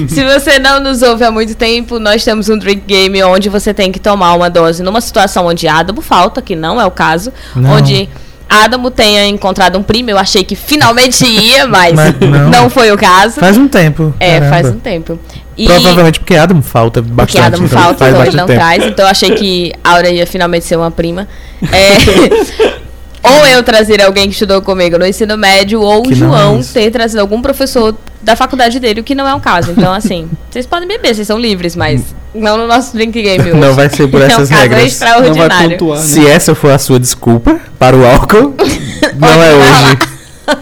Se 0.10 0.24
você 0.26 0.60
não 0.60 0.82
nos 0.82 1.02
ouve 1.02 1.24
há 1.24 1.32
muito 1.32 1.56
tempo, 1.56 2.00
nós 2.00 2.22
temos 2.26 2.50
um 2.50 2.58
drink 2.58 2.84
game 2.86 3.24
onde 3.24 3.48
você 3.48 3.74
tem 3.74 3.92
que 3.94 4.00
tomar 4.00 4.09
uma 4.14 4.50
dose 4.50 4.82
numa 4.84 5.02
situação 5.02 5.46
onde 5.48 5.68
Adamo 5.68 6.02
falta, 6.02 6.42
que 6.42 6.56
não 6.56 6.80
é 6.80 6.86
o 6.86 6.92
caso, 6.92 7.32
Não. 7.56 7.72
onde 7.72 8.10
Adamo 8.50 8.90
tenha 8.90 9.28
encontrado 9.28 9.78
um 9.78 9.84
primo. 9.84 10.10
Eu 10.10 10.18
achei 10.18 10.44
que 10.44 10.56
finalmente 10.56 11.24
ia, 11.26 11.66
mas, 11.70 11.94
Mas 11.94 12.16
não. 12.20 12.50
não. 12.50 12.70
foi 12.70 12.92
o 12.92 12.98
caso. 12.98 13.40
Faz 13.40 13.58
um 13.58 13.68
tempo. 13.68 14.14
é, 14.20 14.40
caramba. 14.40 14.50
faz 14.50 14.68
um 14.76 14.80
tempo. 14.80 15.20
E 15.56 15.66
Provavelmente 15.66 16.20
porque 16.20 16.36
Adam 16.36 16.62
falta 16.62 17.02
porque 17.02 17.14
bastante. 17.16 17.46
Adamo 17.46 17.66
então 17.66 17.80
falta, 17.82 18.10
então 18.10 18.26
ele 18.26 18.38
não 18.38 18.46
tempo. 18.48 18.60
traz. 18.60 18.86
Então 18.86 19.06
eu 19.06 19.12
achei 19.12 19.32
que 19.32 19.74
Aura 19.84 20.10
ia 20.10 20.26
finalmente 20.26 20.66
ser 20.66 20.76
uma 20.78 20.90
prima. 20.90 21.28
É, 21.74 22.79
ou 23.24 23.46
eu 23.48 23.62
trazer 23.64 24.02
alguém 24.02 24.26
que 24.26 24.34
estudou 24.34 24.62
comigo 24.62 24.98
no 24.98 25.06
ensino 25.06 25.38
médio, 25.38 25.82
ou 25.82 26.04
Que 26.04 26.10
o 26.10 26.14
é 26.14 26.16
João 26.16 26.60
isso. 26.60 26.74
ter 26.74 26.90
trazido 26.92 27.20
algum 27.22 27.42
professor 27.42 27.96
da 28.22 28.36
faculdade 28.36 28.80
dele, 28.80 29.02
o 29.02 29.04
que 29.04 29.16
não 29.16 29.28
é 29.28 29.34
o 29.34 29.40
caso. 29.40 29.72
Então, 29.72 29.94
assim, 29.94 30.30
vocês 30.50 30.66
podem 30.66 30.88
beber, 30.88 31.14
vocês 31.16 31.28
são 31.28 31.38
livres, 31.38 31.76
mas 31.76 32.16
não 32.34 32.58
no 32.58 32.68
nosso 32.68 32.94
drink 32.94 33.22
game 33.22 33.52
hoje. 33.52 33.60
Não 33.60 33.74
vai 33.74 33.90
ser 33.90 34.08
por 34.08 34.22
É 34.22 34.26
um 34.26 34.28
essas 34.28 34.50
caso 34.50 34.62
regras. 34.62 35.00
Não 35.00 35.34
vai 35.34 35.70
pontuar, 35.70 36.00
né? 36.00 36.06
Se 36.06 36.28
essa 36.28 36.56
for 36.56 36.72
a 36.72 36.78
sua 36.78 37.00
desculpa 37.00 37.60
para 37.78 37.96
o 37.96 38.06
álcool, 38.06 38.56
não 39.18 39.44
é 39.44 39.54
hoje. 39.54 39.98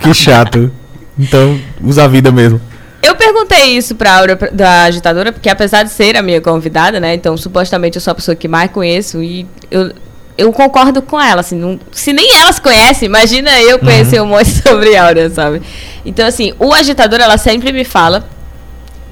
Que 0.02 0.14
chato. 0.14 0.72
Então, 1.18 1.60
usa 1.84 2.04
a 2.04 2.08
vida 2.08 2.32
mesmo. 2.32 2.62
Eu 3.02 3.16
perguntei 3.16 3.78
isso 3.78 3.96
pra 3.96 4.18
Aura 4.18 4.38
da 4.52 4.84
agitadora, 4.84 5.32
porque 5.32 5.50
apesar 5.50 5.84
de 5.84 5.92
ser 5.92 6.18
a 6.18 6.22
minha 6.22 6.42
convidada, 6.42 7.00
né? 7.00 7.14
Então, 7.14 7.38
supostamente 7.38 7.96
eu 7.96 8.02
sou 8.02 8.12
a 8.12 8.16
pessoa 8.16 8.36
que 8.36 8.48
mais 8.48 8.70
conheço 8.72 9.24
e 9.24 9.48
eu, 9.72 9.92
eu 10.38 10.52
concordo 10.54 11.02
com 11.02 11.20
ela, 11.20 11.42
assim, 11.42 11.56
não- 11.56 11.80
se 11.92 12.14
nem 12.14 12.36
ela 12.36 12.52
se 12.54 12.62
conhece, 12.62 13.06
imagina 13.06 13.50
eu 13.62 13.80
conhecer 13.80 14.22
um 14.22 14.28
monte 14.28 14.50
sobre 14.62 14.96
Aura, 14.96 15.30
sabe? 15.30 15.62
Então, 16.06 16.26
assim, 16.28 16.54
o 16.60 16.74
agitador, 16.74 17.20
ela 17.20 17.38
sempre 17.38 17.72
me 17.74 17.84
fala 17.84 18.28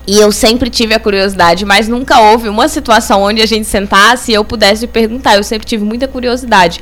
e 0.08 0.20
eu 0.20 0.32
sempre 0.32 0.70
tive 0.70 0.94
a 0.94 1.00
curiosidade, 1.00 1.65
mas 1.65 1.88
nunca 1.88 2.20
houve 2.20 2.48
uma 2.48 2.67
situação 2.67 3.24
onde 3.24 3.41
a 3.41 3.46
gente 3.46 3.65
sentasse 3.65 4.32
e 4.32 4.36
eu 4.36 4.46
pudesse 4.46 4.86
perguntar. 4.86 5.36
Eu 5.36 5.44
sempre 5.44 5.65
tive 5.67 5.84
muita 5.84 6.08
curiosidade. 6.08 6.79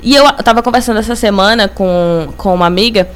E 0.00 0.14
eu 0.14 0.24
estava 0.28 0.62
conversando 0.62 1.00
essa 1.00 1.16
semana 1.16 1.66
com, 1.66 2.28
com 2.36 2.54
uma 2.54 2.66
amiga 2.66 3.08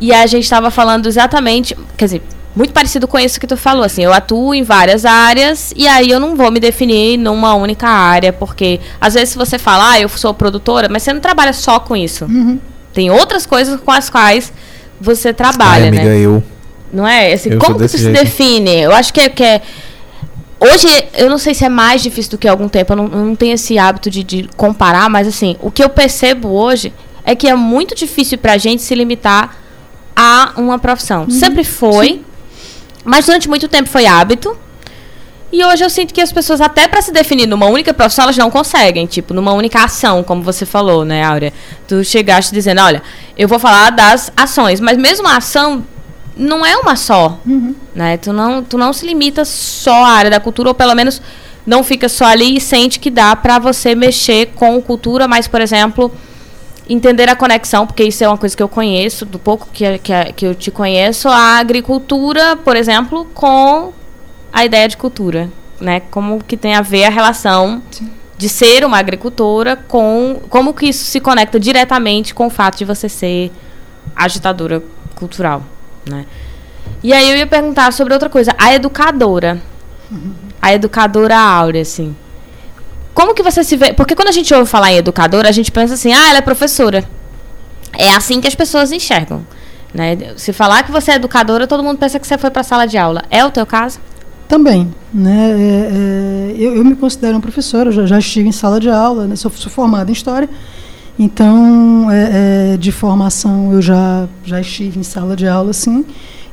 e 0.00 0.14
a 0.14 0.26
gente 0.26 0.44
estava 0.44 0.70
falando 0.70 1.06
exatamente, 1.06 1.76
quer 1.98 2.06
dizer, 2.06 2.22
muito 2.60 2.74
parecido 2.74 3.08
com 3.08 3.18
isso 3.18 3.40
que 3.40 3.46
tu 3.46 3.56
falou, 3.56 3.82
assim, 3.82 4.04
eu 4.04 4.12
atuo 4.12 4.54
em 4.54 4.62
várias 4.62 5.06
áreas 5.06 5.72
e 5.74 5.88
aí 5.88 6.10
eu 6.10 6.20
não 6.20 6.36
vou 6.36 6.50
me 6.50 6.60
definir 6.60 7.16
numa 7.16 7.54
única 7.54 7.88
área, 7.88 8.34
porque 8.34 8.78
às 9.00 9.14
vezes 9.14 9.34
você 9.34 9.58
fala, 9.58 9.92
ah, 9.92 10.00
eu 10.00 10.08
sou 10.10 10.34
produtora, 10.34 10.86
mas 10.90 11.02
você 11.02 11.10
não 11.12 11.20
trabalha 11.20 11.54
só 11.54 11.80
com 11.80 11.96
isso. 11.96 12.26
Tem 12.92 13.10
outras 13.10 13.46
coisas 13.46 13.80
com 13.80 13.90
as 13.90 14.10
quais 14.10 14.52
você 15.00 15.32
trabalha, 15.32 15.84
Ai, 15.84 15.88
amiga, 15.88 16.04
né? 16.04 16.18
eu. 16.18 16.42
Não 16.92 17.06
é? 17.06 17.32
Assim, 17.32 17.48
Eu 17.50 17.58
como 17.58 17.72
que 17.72 17.78
tu 17.78 17.82
desse 17.82 17.96
se 17.96 18.04
jeito. 18.04 18.18
define? 18.22 18.80
Eu 18.82 18.92
acho 18.92 19.10
que 19.12 19.20
é, 19.20 19.28
que 19.30 19.42
é- 19.42 19.62
Hoje, 20.60 20.86
eu 21.14 21.30
não 21.30 21.38
sei 21.38 21.54
se 21.54 21.64
é 21.64 21.70
mais 21.70 22.02
difícil 22.02 22.32
do 22.32 22.36
que 22.38 22.46
há 22.46 22.50
algum 22.50 22.68
tempo, 22.68 22.92
eu 22.92 22.96
não, 22.96 23.04
eu 23.04 23.24
não 23.24 23.34
tenho 23.34 23.54
esse 23.54 23.78
hábito 23.78 24.10
de, 24.10 24.22
de 24.22 24.50
comparar, 24.54 25.08
mas 25.08 25.26
assim, 25.26 25.56
o 25.62 25.70
que 25.70 25.82
eu 25.82 25.88
percebo 25.88 26.48
hoje 26.48 26.92
é 27.24 27.34
que 27.34 27.48
é 27.48 27.54
muito 27.54 27.94
difícil 27.94 28.36
pra 28.36 28.58
gente 28.58 28.82
se 28.82 28.94
limitar 28.94 29.56
a 30.14 30.52
uma 30.58 30.78
profissão. 30.78 31.30
Sempre 31.30 31.64
foi, 31.64 32.20
mas 33.04 33.26
durante 33.26 33.48
muito 33.48 33.68
tempo 33.68 33.88
foi 33.88 34.06
hábito. 34.06 34.56
E 35.52 35.64
hoje 35.64 35.82
eu 35.82 35.90
sinto 35.90 36.14
que 36.14 36.20
as 36.20 36.30
pessoas, 36.30 36.60
até 36.60 36.86
pra 36.86 37.02
se 37.02 37.10
definir 37.10 37.46
numa 37.46 37.66
única 37.66 37.92
profissão, 37.92 38.22
elas 38.22 38.36
não 38.36 38.50
conseguem. 38.50 39.04
Tipo, 39.06 39.34
numa 39.34 39.52
única 39.52 39.82
ação, 39.82 40.22
como 40.22 40.42
você 40.42 40.64
falou, 40.64 41.04
né, 41.04 41.24
Áurea? 41.24 41.52
Tu 41.88 42.04
chegaste 42.04 42.52
dizendo, 42.52 42.80
olha, 42.80 43.02
eu 43.36 43.48
vou 43.48 43.58
falar 43.58 43.90
das 43.90 44.32
ações, 44.36 44.78
mas 44.78 44.96
mesmo 44.96 45.26
a 45.26 45.38
ação 45.38 45.84
não 46.36 46.64
é 46.64 46.76
uma 46.76 46.94
só, 46.94 47.40
né? 47.94 48.16
Tu 48.16 48.32
não, 48.32 48.62
tu 48.62 48.78
não 48.78 48.92
se 48.92 49.04
limita 49.04 49.44
só 49.44 50.04
à 50.04 50.10
área 50.10 50.30
da 50.30 50.38
cultura, 50.38 50.68
ou 50.68 50.74
pelo 50.74 50.94
menos 50.94 51.20
não 51.66 51.82
fica 51.82 52.08
só 52.08 52.26
ali 52.26 52.56
e 52.56 52.60
sente 52.60 53.00
que 53.00 53.10
dá 53.10 53.34
pra 53.34 53.58
você 53.58 53.94
mexer 53.94 54.52
com 54.54 54.80
cultura, 54.80 55.26
mas, 55.26 55.48
por 55.48 55.60
exemplo, 55.60 56.12
entender 56.90 57.28
a 57.28 57.36
conexão, 57.36 57.86
porque 57.86 58.02
isso 58.02 58.24
é 58.24 58.28
uma 58.28 58.36
coisa 58.36 58.56
que 58.56 58.62
eu 58.62 58.68
conheço, 58.68 59.24
do 59.24 59.38
pouco 59.38 59.68
que, 59.72 59.98
que, 59.98 60.32
que 60.32 60.46
eu 60.46 60.54
te 60.54 60.70
conheço, 60.70 61.28
a 61.28 61.58
agricultura, 61.58 62.56
por 62.56 62.76
exemplo, 62.76 63.24
com 63.32 63.92
a 64.52 64.64
ideia 64.64 64.88
de 64.88 64.96
cultura, 64.96 65.48
né? 65.80 66.00
Como 66.10 66.42
que 66.42 66.56
tem 66.56 66.74
a 66.74 66.82
ver 66.82 67.04
a 67.04 67.10
relação 67.10 67.80
de 68.36 68.48
ser 68.48 68.84
uma 68.84 68.98
agricultora 68.98 69.76
com 69.76 70.40
como 70.48 70.74
que 70.74 70.86
isso 70.86 71.04
se 71.04 71.20
conecta 71.20 71.60
diretamente 71.60 72.34
com 72.34 72.46
o 72.46 72.50
fato 72.50 72.78
de 72.78 72.84
você 72.84 73.08
ser 73.08 73.52
agitadora 74.16 74.82
cultural, 75.14 75.62
né? 76.04 76.26
E 77.02 77.12
aí 77.12 77.30
eu 77.30 77.36
ia 77.36 77.46
perguntar 77.46 77.92
sobre 77.92 78.12
outra 78.12 78.28
coisa, 78.28 78.52
a 78.58 78.74
educadora. 78.74 79.62
A 80.60 80.74
educadora 80.74 81.38
Áurea, 81.38 81.82
assim. 81.82 82.16
Como 83.20 83.34
que 83.34 83.42
você 83.42 83.62
se 83.62 83.76
vê? 83.76 83.92
Porque 83.92 84.14
quando 84.14 84.28
a 84.28 84.32
gente 84.32 84.52
ouve 84.54 84.66
falar 84.66 84.92
em 84.92 84.96
educadora, 84.96 85.46
a 85.46 85.52
gente 85.52 85.70
pensa 85.70 85.92
assim: 85.92 86.10
"Ah, 86.10 86.30
ela 86.30 86.38
é 86.38 86.40
professora". 86.40 87.04
É 87.92 88.14
assim 88.14 88.40
que 88.40 88.48
as 88.48 88.54
pessoas 88.54 88.92
enxergam, 88.92 89.42
né? 89.92 90.16
Se 90.38 90.54
falar 90.54 90.84
que 90.84 90.90
você 90.90 91.10
é 91.10 91.14
educadora, 91.16 91.66
todo 91.66 91.82
mundo 91.82 91.98
pensa 91.98 92.18
que 92.18 92.26
você 92.26 92.38
foi 92.38 92.48
para 92.48 92.62
a 92.62 92.64
sala 92.64 92.86
de 92.86 92.96
aula. 92.96 93.22
É 93.30 93.44
o 93.44 93.50
teu 93.50 93.66
caso? 93.66 93.98
Também, 94.48 94.90
né? 95.12 95.50
é, 95.50 96.54
é, 96.54 96.54
eu, 96.56 96.76
eu 96.76 96.82
me 96.82 96.96
considero 96.96 97.34
uma 97.34 97.42
professora, 97.42 97.92
já, 97.92 98.06
já 98.06 98.18
estive 98.18 98.48
em 98.48 98.52
sala 98.52 98.80
de 98.80 98.88
aula, 98.88 99.26
né? 99.26 99.36
sou, 99.36 99.50
sou 99.50 99.70
formada 99.70 100.10
em 100.10 100.14
história, 100.14 100.48
então 101.18 102.10
é, 102.10 102.72
é, 102.72 102.76
de 102.78 102.90
formação 102.90 103.70
eu 103.74 103.82
já 103.82 104.26
já 104.42 104.60
estive 104.62 104.98
em 104.98 105.02
sala 105.02 105.36
de 105.36 105.46
aula, 105.46 105.74
sim, 105.74 106.06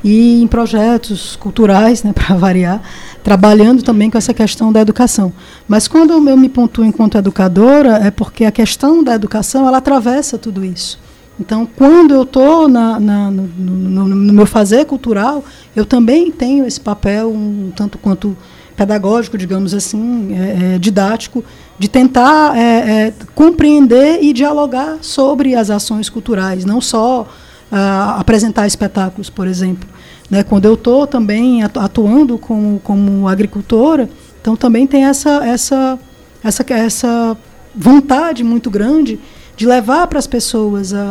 e 0.07 0.41
em 0.41 0.47
projetos 0.47 1.35
culturais, 1.35 2.01
né? 2.01 2.13
Para 2.15 2.35
variar, 2.37 2.81
trabalhando 3.21 3.83
também 3.83 4.09
com 4.09 4.17
essa 4.17 4.33
questão 4.33 4.71
da 4.71 4.79
educação. 4.79 5.33
Mas 5.67 5.85
quando 5.85 6.13
eu 6.13 6.37
me 6.37 6.47
pontuo 6.47 6.85
enquanto 6.85 7.17
educadora 7.17 7.97
é 7.97 8.09
porque 8.09 8.45
a 8.45 8.51
questão 8.51 9.03
da 9.03 9.13
educação 9.15 9.67
ela 9.67 9.79
atravessa 9.79 10.37
tudo 10.37 10.63
isso. 10.63 10.97
Então, 11.37 11.67
quando 11.67 12.13
eu 12.13 12.23
estou 12.23 12.67
no, 12.67 12.99
no, 12.99 14.07
no 14.07 14.33
meu 14.33 14.45
fazer 14.45 14.85
cultural, 14.85 15.43
eu 15.75 15.85
também 15.85 16.31
tenho 16.31 16.65
esse 16.65 16.79
papel, 16.79 17.29
um 17.29 17.71
tanto 17.75 17.97
quanto 17.97 18.35
pedagógico, 18.75 19.37
digamos 19.37 19.73
assim, 19.73 20.33
é, 20.33 20.75
é, 20.75 20.79
didático, 20.79 21.43
de 21.77 21.87
tentar 21.87 22.57
é, 22.57 22.61
é, 22.61 23.13
compreender 23.35 24.19
e 24.23 24.33
dialogar 24.33 24.97
sobre 25.01 25.53
as 25.53 25.69
ações 25.69 26.09
culturais, 26.09 26.65
não 26.65 26.81
só 26.81 27.27
ah, 27.71 28.15
apresentar 28.19 28.65
espetáculos, 28.65 29.29
por 29.29 29.47
exemplo. 29.47 29.87
Né? 30.29 30.43
Quando 30.43 30.65
eu 30.65 30.73
estou 30.73 31.07
também 31.07 31.63
atu- 31.63 31.79
atuando 31.79 32.37
como, 32.37 32.79
como 32.83 33.27
agricultora, 33.27 34.09
então 34.41 34.55
também 34.55 34.85
tem 34.85 35.05
essa, 35.05 35.45
essa, 35.45 35.99
essa, 36.43 36.65
essa 36.69 37.37
vontade 37.75 38.43
muito 38.43 38.69
grande 38.69 39.19
de 39.55 39.65
levar 39.65 40.05
para 40.07 40.19
as 40.19 40.27
pessoas, 40.27 40.93
a, 40.93 41.01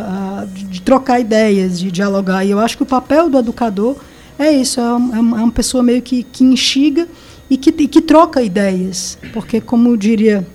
a- 0.42 0.44
de, 0.44 0.80
trocar 0.82 1.18
ideias, 1.20 1.78
de 1.80 1.90
dialogar. 1.90 2.44
E 2.44 2.50
eu 2.50 2.58
acho 2.60 2.76
que 2.76 2.82
o 2.82 2.86
papel 2.86 3.28
do 3.30 3.38
educador 3.38 3.96
é 4.38 4.52
isso, 4.52 4.80
é, 4.80 4.94
um- 4.94 5.16
é 5.16 5.20
uma 5.20 5.40
é 5.40 5.42
uma 5.44 5.52
pessoa 5.52 5.82
meio 5.82 6.02
que, 6.02 6.22
que 6.22 6.44
instiga 6.44 7.08
e 7.48 7.56
que, 7.56 7.70
e 7.70 7.88
que 7.88 8.00
troca 8.02 8.42
ideias. 8.42 9.18
Porque, 9.32 9.60
como 9.60 9.96
diria 9.96 10.46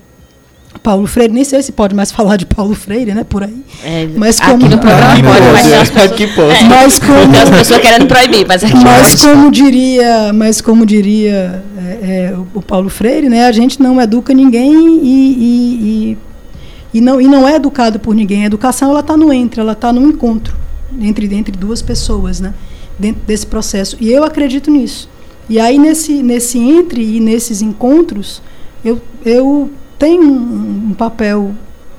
Paulo 0.80 1.06
Freire, 1.06 1.34
nem 1.34 1.44
sei 1.44 1.62
se 1.62 1.72
pode 1.72 1.94
mais 1.94 2.12
falar 2.12 2.38
de 2.38 2.46
Paulo 2.46 2.74
Freire, 2.74 3.14
né, 3.14 3.24
por 3.24 3.44
aí. 3.44 3.56
É, 3.84 4.08
Mas 4.16 4.40
aqui 4.40 4.52
como- 4.52 4.68
no 4.70 4.78
programa 4.78 5.14
Aqui 5.14 5.24
pode, 5.24 5.42
mas 5.52 5.74
as 5.74 5.90
pessoas, 5.90 6.12
Aqui 6.12 6.28
pode. 6.28 6.64
Mas 6.66 7.00
como, 7.00 7.38
as 7.38 7.50
pessoas 7.50 7.82
querendo 7.82 8.08
proibir, 8.08 8.46
mas 8.48 8.64
aqui 8.64 8.74
mas 8.76 9.16
pode. 9.16 9.22
como 9.36 9.52
diria, 9.52 10.32
mas 10.34 10.62
como 10.62 10.86
diria 10.86 11.64
é, 11.78 12.32
é, 12.32 12.36
o, 12.38 12.48
o 12.56 12.62
Paulo 12.62 12.90
Freire, 12.90 13.28
né, 13.30 13.46
a 13.46 13.52
gente 13.52 13.82
não 13.82 14.02
educa 14.02 14.34
ninguém 14.34 14.72
e, 14.74 14.98
e, 15.04 16.18
e, 16.94 16.98
e 16.98 17.02
não, 17.02 17.20
e 17.22 17.28
não 17.28 17.48
é 17.48 17.56
educado 17.56 18.00
por 18.00 18.16
ninguém. 18.16 18.44
A 18.44 18.46
educação 18.48 18.90
ela 18.92 19.02
está 19.02 19.16
no 19.18 19.32
entre, 19.32 19.60
ela 19.62 19.74
está 19.74 19.92
no 19.94 20.02
encontro 20.08 20.56
entre, 21.00 21.34
entre 21.36 21.52
duas 21.56 21.82
pessoas, 21.82 22.40
né, 22.40 22.54
dentro 22.98 23.22
desse 23.28 23.46
processo. 23.46 23.98
E 24.00 24.12
eu 24.12 24.24
acredito 24.24 24.72
nisso. 24.72 25.10
E 25.50 25.60
aí 25.60 25.78
nesse, 25.78 26.24
nesse 26.24 26.58
entre 26.58 27.18
e 27.18 27.20
nesses 27.20 27.62
encontros, 27.62 28.42
eu, 28.86 29.02
eu 29.26 29.70
tenho 30.02 30.24
um, 30.24 30.90
um 30.90 30.94
papel 30.96 31.52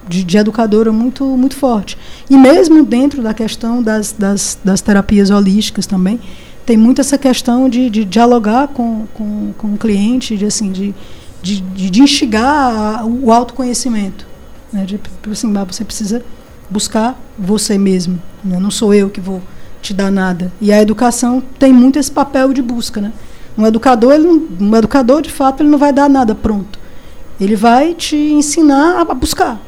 de, 0.09 0.25
de 0.25 0.37
educadora 0.37 0.91
muito, 0.91 1.25
muito 1.25 1.55
forte. 1.55 1.97
E 2.29 2.37
mesmo 2.37 2.85
dentro 2.85 3.23
da 3.23 3.33
questão 3.33 3.81
das, 3.81 4.11
das, 4.11 4.59
das 4.65 4.81
terapias 4.81 5.31
holísticas 5.31 5.87
também, 5.87 6.19
tem 6.67 6.77
muito 6.77 7.01
essa 7.01 7.17
questão 7.17 7.69
de, 7.69 7.89
de 7.89 8.05
dialogar 8.05 8.67
com, 8.69 9.07
com, 9.15 9.53
com 9.57 9.75
o 9.75 9.79
cliente, 9.79 10.37
de, 10.37 10.45
assim, 10.45 10.73
de, 10.73 10.93
de, 11.41 11.61
de, 11.61 12.03
instigar 12.03 13.07
o 13.07 13.33
autoconhecimento. 13.33 14.27
Né? 14.73 14.85
De, 14.85 15.01
assim, 15.31 15.53
você 15.53 15.85
precisa 15.85 16.25
buscar 16.69 17.17
você 17.39 17.79
mesmo. 17.79 18.21
Né? 18.45 18.59
Não 18.59 18.71
sou 18.71 18.93
eu 18.93 19.11
que 19.11 19.21
vou 19.21 19.41
te 19.81 19.95
dar 19.95 20.11
nada. 20.11 20.53
E 20.61 20.73
a 20.73 20.83
educação 20.83 21.41
tem 21.57 21.73
muito 21.73 22.01
esse 22.01 22.11
papel 22.11 22.53
de 22.53 22.63
busca. 22.63 23.01
Né? 23.01 23.13
Um 23.57 23.65
educador, 23.65 24.13
ele 24.13 24.25
não, 24.25 24.43
um 24.61 24.77
educador, 24.77 25.23
de 25.23 25.31
fato, 25.31 25.63
ele 25.63 25.71
não 25.71 25.79
vai 25.79 25.93
dar 25.93 26.11
nada 26.11 26.35
pronto. 26.35 26.82
Ele 27.43 27.57
vai 27.57 27.95
te 27.95 28.17
ensinar 28.17 29.01
a 29.01 29.15
buscar. 29.15 29.61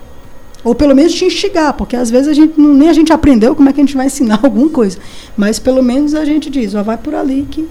Ou 0.63 0.75
pelo 0.75 0.95
menos 0.95 1.13
te 1.13 1.25
instigar, 1.25 1.75
porque 1.75 1.95
às 1.97 2.09
vezes 2.09 2.29
a 2.29 2.33
gente 2.33 2.59
nem 2.59 2.89
a 2.89 2.93
gente 2.93 3.13
aprendeu 3.13 3.55
como 3.55 3.69
é 3.69 3.73
que 3.73 3.81
a 3.81 3.85
gente 3.85 3.97
vai 3.97 4.07
ensinar 4.07 4.39
alguma 4.45 4.69
coisa. 4.71 4.99
Mas 5.37 5.59
pelo 5.59 5.83
menos 5.83 6.15
a 6.15 6.25
gente 6.25 6.49
diz, 6.49 6.75
ó, 6.75 6.83
vai 6.83 6.97
por 6.97 7.15
ali 7.15 7.47
que, 7.51 7.69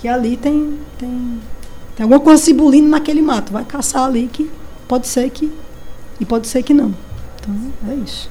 que 0.00 0.06
ali 0.06 0.36
tem, 0.36 0.74
tem, 0.98 1.10
tem 1.96 2.04
alguma 2.04 2.20
coisa 2.20 2.40
cibulindo 2.42 2.88
naquele 2.88 3.22
mato. 3.22 3.52
Vai 3.52 3.64
caçar 3.64 4.04
ali 4.04 4.28
que 4.32 4.48
pode 4.86 5.08
ser 5.08 5.28
que. 5.30 5.50
E 6.20 6.24
pode 6.24 6.46
ser 6.46 6.62
que 6.62 6.72
não. 6.74 6.94
Então 7.40 7.54
é 7.90 7.94
isso. 8.04 8.30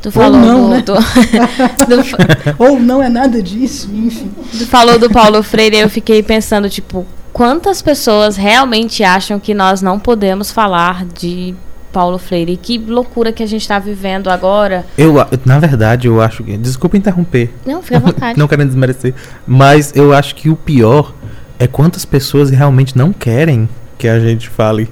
Tu 0.00 0.12
falou 0.12 0.38
Ou 0.38 0.46
não, 0.46 0.62
do, 0.64 0.68
né? 0.68 0.82
do- 0.82 0.94
do- 1.88 2.62
Ou 2.62 2.78
não 2.78 3.02
é 3.02 3.08
nada 3.08 3.42
disso, 3.42 3.88
enfim. 3.92 4.30
tu 4.52 4.66
falou 4.66 4.98
do 4.98 5.08
Paulo 5.10 5.42
Freire, 5.42 5.78
eu 5.78 5.88
fiquei 5.88 6.22
pensando, 6.22 6.68
tipo, 6.68 7.06
quantas 7.34 7.82
pessoas 7.82 8.36
realmente 8.36 9.02
acham 9.02 9.38
que 9.40 9.52
nós 9.52 9.82
não 9.82 9.98
podemos 9.98 10.50
falar 10.50 11.04
de 11.04 11.54
Paulo 11.92 12.16
Freire? 12.16 12.56
Que 12.56 12.78
loucura 12.78 13.32
que 13.32 13.42
a 13.42 13.46
gente 13.46 13.60
está 13.60 13.78
vivendo 13.78 14.30
agora. 14.30 14.86
Eu, 14.96 15.16
na 15.44 15.58
verdade, 15.58 16.06
eu 16.06 16.22
acho 16.22 16.42
que. 16.44 16.56
Desculpa 16.56 16.96
interromper. 16.96 17.52
Não, 17.66 17.82
fica 17.82 17.96
à 17.96 18.00
vontade. 18.00 18.38
não 18.38 18.48
querendo 18.48 18.68
desmerecer. 18.68 19.12
Mas 19.46 19.92
eu 19.94 20.14
acho 20.14 20.34
que 20.36 20.48
o 20.48 20.56
pior 20.56 21.12
é 21.58 21.66
quantas 21.66 22.04
pessoas 22.04 22.48
realmente 22.50 22.96
não 22.96 23.12
querem 23.12 23.68
que 23.98 24.06
a 24.08 24.18
gente 24.20 24.48
fale. 24.48 24.88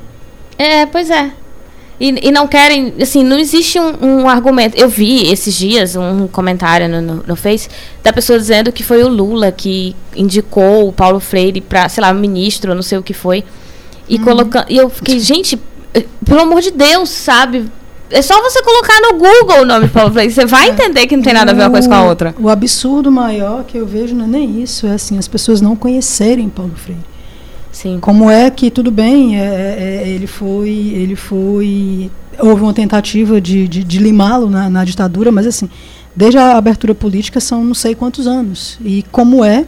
É, 0.58 0.84
pois 0.84 1.08
é. 1.10 1.30
E, 2.02 2.30
e 2.30 2.32
não 2.32 2.48
querem, 2.48 2.92
assim, 3.00 3.22
não 3.22 3.38
existe 3.38 3.78
um, 3.78 4.24
um 4.24 4.28
argumento. 4.28 4.76
Eu 4.76 4.88
vi 4.88 5.30
esses 5.30 5.54
dias 5.54 5.94
um 5.94 6.26
comentário 6.26 6.88
no, 6.88 7.00
no, 7.00 7.24
no 7.24 7.36
Face 7.36 7.68
da 8.02 8.12
pessoa 8.12 8.36
dizendo 8.40 8.72
que 8.72 8.82
foi 8.82 9.04
o 9.04 9.08
Lula 9.08 9.52
que 9.52 9.94
indicou 10.16 10.88
o 10.88 10.92
Paulo 10.92 11.20
Freire 11.20 11.60
para, 11.60 11.88
sei 11.88 12.02
lá, 12.02 12.12
ministro, 12.12 12.74
não 12.74 12.82
sei 12.82 12.98
o 12.98 13.04
que 13.04 13.14
foi. 13.14 13.44
E 14.08 14.18
colocando. 14.18 14.66
E 14.68 14.78
eu 14.78 14.90
fiquei, 14.90 15.20
gente, 15.20 15.56
eh, 15.94 16.04
pelo 16.24 16.40
amor 16.40 16.60
de 16.60 16.72
Deus, 16.72 17.08
sabe? 17.08 17.70
É 18.10 18.20
só 18.20 18.42
você 18.42 18.60
colocar 18.64 19.00
no 19.00 19.12
Google 19.16 19.62
o 19.62 19.64
nome 19.64 19.86
Paulo 19.86 20.12
Freire. 20.12 20.32
Você 20.32 20.44
vai 20.44 20.70
entender 20.70 21.06
que 21.06 21.16
não 21.16 21.22
tem 21.22 21.32
nada 21.32 21.52
a 21.52 21.54
ver 21.54 21.62
uma 21.62 21.70
coisa 21.70 21.88
com 21.88 21.94
a 21.94 22.02
outra. 22.02 22.34
O 22.36 22.48
absurdo 22.48 23.12
maior 23.12 23.62
que 23.62 23.78
eu 23.78 23.86
vejo 23.86 24.12
não 24.12 24.24
é 24.24 24.28
nem 24.28 24.60
isso, 24.60 24.88
é 24.88 24.94
assim, 24.94 25.18
as 25.18 25.28
pessoas 25.28 25.60
não 25.60 25.76
conhecerem 25.76 26.48
Paulo 26.48 26.72
Freire. 26.74 27.11
Sim. 27.72 27.98
Como 28.00 28.30
é 28.30 28.50
que 28.50 28.70
tudo 28.70 28.90
bem, 28.90 29.40
é, 29.40 30.02
é, 30.04 30.08
ele 30.08 30.26
foi, 30.26 30.68
ele 30.68 31.16
foi, 31.16 32.10
houve 32.38 32.62
uma 32.62 32.74
tentativa 32.74 33.40
de, 33.40 33.66
de, 33.66 33.82
de 33.82 33.98
limá-lo 33.98 34.50
na, 34.50 34.68
na 34.68 34.84
ditadura, 34.84 35.32
mas 35.32 35.46
assim, 35.46 35.68
desde 36.14 36.36
a 36.38 36.56
abertura 36.58 36.94
política 36.94 37.40
são 37.40 37.64
não 37.64 37.74
sei 37.74 37.94
quantos 37.94 38.26
anos. 38.26 38.78
E 38.84 39.02
como 39.10 39.42
é 39.42 39.64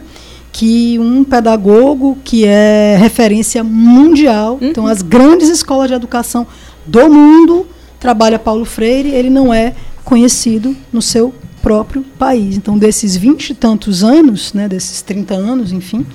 que 0.51 0.97
um 0.99 1.23
pedagogo 1.23 2.17
que 2.23 2.45
é 2.45 2.95
referência 2.97 3.63
mundial, 3.63 4.57
então 4.61 4.87
as 4.87 5.01
grandes 5.01 5.49
escolas 5.49 5.89
de 5.89 5.95
educação 5.95 6.47
do 6.85 7.09
mundo 7.09 7.67
trabalha 7.99 8.37
Paulo 8.37 8.63
Freire, 8.63 9.09
ele 9.09 9.29
não 9.29 9.53
é 9.53 9.73
conhecido 10.03 10.75
no 10.93 11.01
seu 11.01 11.33
próprio 11.61 12.03
país. 12.19 12.55
Então, 12.55 12.77
desses 12.77 13.17
vinte 13.17 13.49
e 13.49 13.53
tantos 13.55 14.03
anos, 14.03 14.53
né, 14.53 14.69
desses 14.69 15.01
30 15.01 15.33
anos, 15.33 15.71
enfim, 15.71 16.05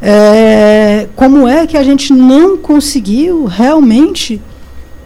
é, 0.00 1.08
como 1.16 1.48
é 1.48 1.66
que 1.66 1.76
a 1.76 1.82
gente 1.82 2.12
não 2.12 2.56
conseguiu 2.56 3.44
realmente 3.44 4.40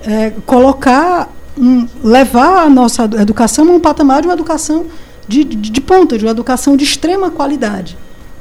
é, 0.04 0.32
colocar, 0.44 1.32
um, 1.56 1.86
levar 2.02 2.64
a 2.64 2.68
nossa 2.68 3.04
educação 3.20 3.68
a 3.68 3.72
um 3.72 3.80
patamar 3.80 4.22
de 4.22 4.28
uma 4.28 4.34
educação 4.34 4.86
de, 5.28 5.44
de, 5.44 5.56
de 5.70 5.80
ponta, 5.80 6.18
de 6.18 6.24
uma 6.24 6.32
educação 6.32 6.76
de 6.76 6.84
extrema 6.84 7.30
qualidade. 7.30 7.96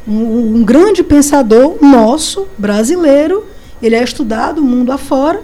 Um, 0.08 0.58
um 0.58 0.64
grande 0.64 1.04
pensador 1.04 1.78
nosso, 1.82 2.48
brasileiro, 2.58 3.46
ele 3.82 3.96
é 3.96 4.04
estudado 4.04 4.62
mundo 4.62 4.92
afora 4.92 5.42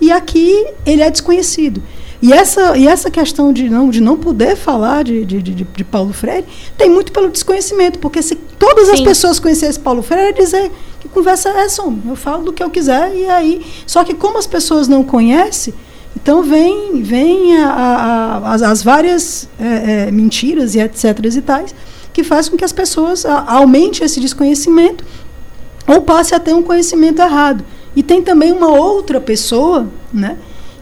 e 0.00 0.10
aqui 0.10 0.66
ele 0.84 1.02
é 1.02 1.10
desconhecido. 1.10 1.82
E 2.22 2.32
essa, 2.32 2.76
e 2.76 2.86
essa 2.86 3.10
questão 3.10 3.50
de 3.52 3.68
não, 3.70 3.88
de 3.88 4.00
não 4.00 4.16
poder 4.16 4.54
falar 4.54 5.04
de, 5.04 5.24
de, 5.24 5.40
de, 5.40 5.54
de 5.64 5.84
Paulo 5.84 6.12
Freire 6.12 6.44
tem 6.76 6.90
muito 6.90 7.12
pelo 7.12 7.30
desconhecimento, 7.30 7.98
porque 7.98 8.20
se 8.22 8.34
todas 8.34 8.90
as 8.90 8.98
Sim. 8.98 9.04
pessoas 9.04 9.38
conhecessem 9.38 9.80
Paulo 9.82 10.02
Freire, 10.02 10.26
ia 10.26 10.32
dizer 10.44 10.70
que 11.00 11.08
conversa 11.08 11.48
é 11.48 11.62
essa, 11.64 11.82
eu 11.82 12.16
falo 12.16 12.44
do 12.44 12.52
que 12.52 12.62
eu 12.62 12.68
quiser 12.68 13.14
e 13.16 13.26
aí. 13.26 13.64
Só 13.86 14.04
que 14.04 14.12
como 14.14 14.36
as 14.36 14.46
pessoas 14.46 14.86
não 14.86 15.02
conhecem, 15.02 15.72
então 16.14 16.42
vem, 16.42 17.02
vem 17.02 17.56
a, 17.56 17.70
a, 17.70 18.36
a- 18.50 18.52
as, 18.54 18.62
as 18.62 18.82
várias 18.82 19.48
é, 19.58 20.08
é, 20.08 20.10
mentiras 20.10 20.74
e 20.74 20.80
etc. 20.80 21.18
e 21.24 21.40
tais, 21.40 21.74
que 22.12 22.22
faz 22.22 22.50
com 22.50 22.56
que 22.56 22.64
as 22.64 22.72
pessoas 22.72 23.24
aumente 23.24 24.04
esse 24.04 24.20
desconhecimento 24.20 25.04
ou 25.86 26.02
passe 26.02 26.34
a 26.34 26.38
ter 26.38 26.52
um 26.54 26.62
conhecimento 26.62 27.22
errado. 27.22 27.64
E 27.96 28.02
tem 28.02 28.20
também 28.20 28.52
uma 28.52 28.68
outra 28.68 29.20
pessoa, 29.20 29.88
né? 30.12 30.36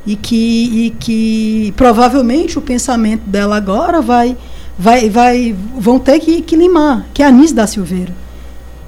E 0.09 0.17
que, 0.17 0.87
e 0.87 0.91
que 0.99 1.75
provavelmente 1.77 2.59
o 2.59 2.63
pensamento 2.63 3.23
dela 3.29 3.57
agora 3.57 4.01
vai, 4.01 4.35
vai, 4.79 5.11
vai 5.11 5.55
vão 5.79 5.99
ter 5.99 6.19
que, 6.19 6.41
que 6.41 6.57
limar, 6.57 7.05
que 7.13 7.23
é 7.23 7.27
a 7.27 7.29
Anis 7.29 7.53
da 7.53 7.67
Silveira, 7.67 8.15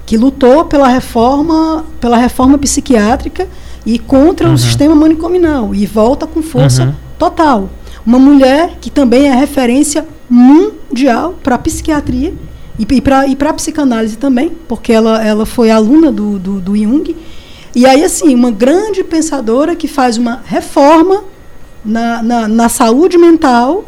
que 0.06 0.16
lutou 0.16 0.64
pela 0.64 0.88
reforma, 0.88 1.84
pela 2.00 2.16
reforma 2.16 2.56
psiquiátrica 2.56 3.46
e 3.84 3.98
contra 3.98 4.48
Uhum. 4.48 4.54
o 4.54 4.58
sistema 4.58 4.94
manicominal 4.94 5.74
e 5.74 5.84
volta 5.84 6.26
com 6.26 6.40
força 6.42 6.84
Uhum. 6.84 6.94
total. 7.18 7.68
Uma 8.06 8.18
mulher 8.18 8.78
que 8.80 8.90
também 8.90 9.28
é 9.28 9.34
referência 9.34 10.06
mundial 10.28 11.34
para 11.42 11.58
psiquiatria 11.58 12.32
e, 12.78 12.86
e 12.90 13.00
para 13.00 13.26
e 13.26 13.36
a 13.38 13.52
psicanálise 13.52 14.16
também, 14.16 14.52
porque 14.66 14.90
ela, 14.90 15.22
ela 15.22 15.44
foi 15.44 15.70
aluna 15.70 16.10
do, 16.10 16.38
do, 16.38 16.60
do 16.60 16.74
Jung. 16.76 17.14
E 17.74 17.86
aí, 17.86 18.04
assim, 18.04 18.34
uma 18.34 18.50
grande 18.50 19.04
pensadora 19.04 19.76
que 19.76 19.86
faz 19.86 20.16
uma 20.16 20.42
reforma 20.44 21.24
na, 21.84 22.22
na, 22.22 22.48
na 22.48 22.68
saúde 22.68 23.16
mental. 23.16 23.84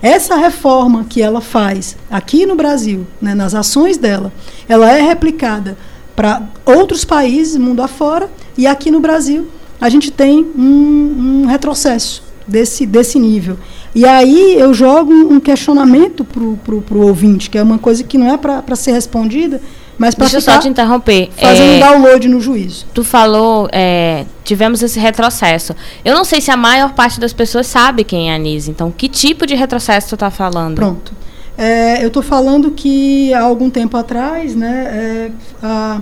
Essa 0.00 0.36
reforma 0.36 1.04
que 1.08 1.20
ela 1.20 1.40
faz 1.40 1.96
aqui 2.08 2.46
no 2.46 2.54
Brasil, 2.54 3.06
né, 3.20 3.34
nas 3.34 3.52
ações 3.52 3.98
dela, 3.98 4.32
ela 4.68 4.90
é 4.92 5.02
replicada 5.02 5.76
para 6.14 6.42
outros 6.64 7.04
países, 7.04 7.56
mundo 7.56 7.82
afora, 7.82 8.30
e 8.56 8.66
aqui 8.66 8.90
no 8.90 9.00
Brasil 9.00 9.48
a 9.80 9.88
gente 9.88 10.10
tem 10.10 10.46
um, 10.56 11.42
um 11.42 11.46
retrocesso 11.46 12.22
desse, 12.46 12.86
desse 12.86 13.18
nível. 13.18 13.58
E 13.94 14.04
aí 14.04 14.54
eu 14.58 14.72
jogo 14.72 15.12
um 15.12 15.40
questionamento 15.40 16.24
para 16.24 16.96
o 16.96 17.00
ouvinte, 17.00 17.50
que 17.50 17.58
é 17.58 17.62
uma 17.62 17.78
coisa 17.78 18.02
que 18.04 18.18
não 18.18 18.32
é 18.32 18.36
para 18.36 18.76
ser 18.76 18.92
respondida, 18.92 19.60
mas 19.98 20.14
para 20.14 20.24
Deixa 20.26 20.36
eu 20.36 20.40
só 20.40 20.58
te 20.58 20.68
interromper. 20.68 21.28
fazendo 21.36 21.72
É, 21.72 21.80
download 21.80 22.28
no 22.28 22.40
juízo. 22.40 22.86
tu 22.94 23.02
falou, 23.02 23.68
é, 23.72 24.24
tivemos 24.44 24.82
esse 24.82 24.98
retrocesso. 25.00 25.74
Eu 26.04 26.14
não 26.14 26.24
sei 26.24 26.40
se 26.40 26.50
a 26.50 26.56
maior 26.56 26.92
parte 26.94 27.18
das 27.18 27.32
pessoas 27.32 27.66
sabe 27.66 28.04
quem 28.04 28.30
é 28.30 28.32
a 28.32 28.36
Anise. 28.36 28.70
Então, 28.70 28.90
que 28.90 29.08
tipo 29.08 29.44
de 29.46 29.54
retrocesso 29.54 30.10
tu 30.10 30.16
tá 30.16 30.30
falando? 30.30 30.76
Pronto. 30.76 31.12
É, 31.56 32.02
eu 32.04 32.06
estou 32.08 32.22
falando 32.22 32.70
que 32.70 33.34
há 33.34 33.40
algum 33.42 33.68
tempo 33.68 33.96
atrás, 33.96 34.54
né, 34.54 34.84
é, 34.92 35.30
a- 35.60 36.00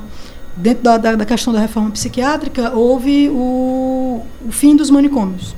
dentro 0.54 0.82
da, 0.84 0.98
da- 0.98 1.14
da 1.16 1.24
questão 1.24 1.50
da 1.52 1.60
reforma 1.60 1.90
psiquiátrica, 1.90 2.72
houve 2.74 3.30
o, 3.30 4.22
o 4.46 4.52
fim 4.52 4.76
dos 4.76 4.90
manicômios. 4.90 5.54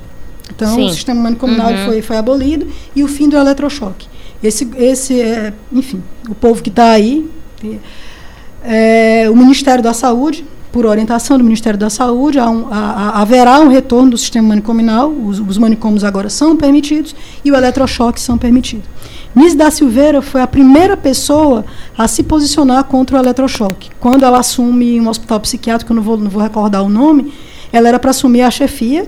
Então, 0.49 0.73
Sim. 0.75 0.85
o 0.85 0.89
sistema 0.89 1.21
manicomial 1.21 1.71
Uhum. 1.71 1.85
foi, 1.85 2.01
foi 2.01 2.15
abolido 2.17 2.67
e 2.95 3.03
o 3.03 3.07
fim 3.09 3.27
do 3.27 3.35
eletrochoque. 3.37 4.07
Esse, 4.41 4.69
esse 4.77 5.21
é, 5.21 5.53
enfim, 5.71 6.01
o 6.29 6.35
povo 6.35 6.61
que 6.63 6.69
está 6.69 6.91
aí, 6.91 7.29
é, 8.63 9.27
o 9.31 9.35
Ministério 9.35 9.83
da 9.83 9.93
Saúde, 9.93 10.45
por 10.71 10.85
orientação 10.85 11.37
do 11.37 11.43
Ministério 11.43 11.79
da 11.79 11.89
Saúde, 11.89 12.39
um- 12.39 12.67
haverá 12.71 13.59
um 13.59 13.69
retorno 13.69 14.11
do 14.11 14.17
sistema 14.17 14.49
manicominal, 14.49 15.09
os, 15.09 15.39
os 15.39 15.57
manicômios 15.57 16.03
agora 16.03 16.29
são 16.29 16.55
permitidos 16.55 17.15
e 17.43 17.51
o 17.51 17.55
eletrochoque 17.55 18.19
são 18.21 18.37
permitidos. 18.37 18.85
Nis 19.35 19.55
da 19.55 19.71
Silveira 19.71 20.21
foi 20.21 20.41
a 20.41 20.47
primeira 20.47 20.95
pessoa 20.97 21.65
a 21.97 22.07
se 22.07 22.23
posicionar 22.23 22.83
contra 22.85 23.17
o 23.17 23.19
eletrochoque. 23.19 23.89
Quando 23.99 24.23
ela 24.23 24.39
assume 24.39 24.99
um 24.99 25.07
hospital 25.07 25.39
psiquiátrico, 25.39 25.91
eu 25.91 25.95
não 25.95 26.03
vou, 26.03 26.17
não 26.17 26.29
vou 26.29 26.41
recordar 26.41 26.83
o 26.83 26.89
nome, 26.89 27.33
ela 27.71 27.87
era 27.87 27.99
para 27.99 28.11
assumir 28.11 28.41
a 28.41 28.51
chefia, 28.51 29.07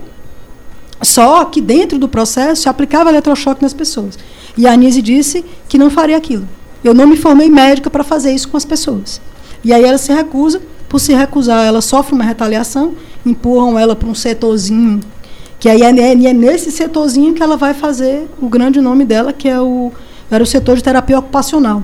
só 1.01 1.43
que 1.45 1.59
dentro 1.61 1.97
do 1.97 2.07
processo 2.07 2.63
se 2.63 2.69
aplicava 2.69 3.09
eletrochoque 3.09 3.61
nas 3.61 3.73
pessoas. 3.73 4.17
E 4.57 4.67
a 4.67 4.73
Anise 4.73 5.01
disse 5.01 5.43
que 5.67 5.77
não 5.77 5.89
faria 5.89 6.17
aquilo. 6.17 6.47
Eu 6.83 6.93
não 6.93 7.07
me 7.07 7.17
formei 7.17 7.49
médica 7.49 7.89
para 7.89 8.03
fazer 8.03 8.31
isso 8.31 8.47
com 8.49 8.57
as 8.57 8.65
pessoas. 8.65 9.19
E 9.63 9.73
aí 9.73 9.83
ela 9.83 9.97
se 9.97 10.11
recusa, 10.11 10.61
por 10.89 10.99
se 10.99 11.13
recusar, 11.13 11.65
ela 11.65 11.81
sofre 11.81 12.13
uma 12.13 12.23
retaliação, 12.23 12.93
empurram 13.25 13.77
ela 13.77 13.95
para 13.95 14.09
um 14.09 14.15
setorzinho, 14.15 14.99
que 15.59 15.69
aí 15.69 15.81
é, 15.83 15.91
ne- 15.91 16.25
é 16.25 16.33
nesse 16.33 16.71
setorzinho 16.71 17.33
que 17.33 17.41
ela 17.43 17.55
vai 17.55 17.73
fazer 17.73 18.27
o 18.41 18.49
grande 18.49 18.81
nome 18.81 19.05
dela, 19.05 19.31
que 19.31 19.47
é 19.47 19.59
o, 19.59 19.91
era 20.29 20.43
o 20.43 20.47
setor 20.47 20.75
de 20.75 20.83
terapia 20.83 21.19
ocupacional. 21.19 21.83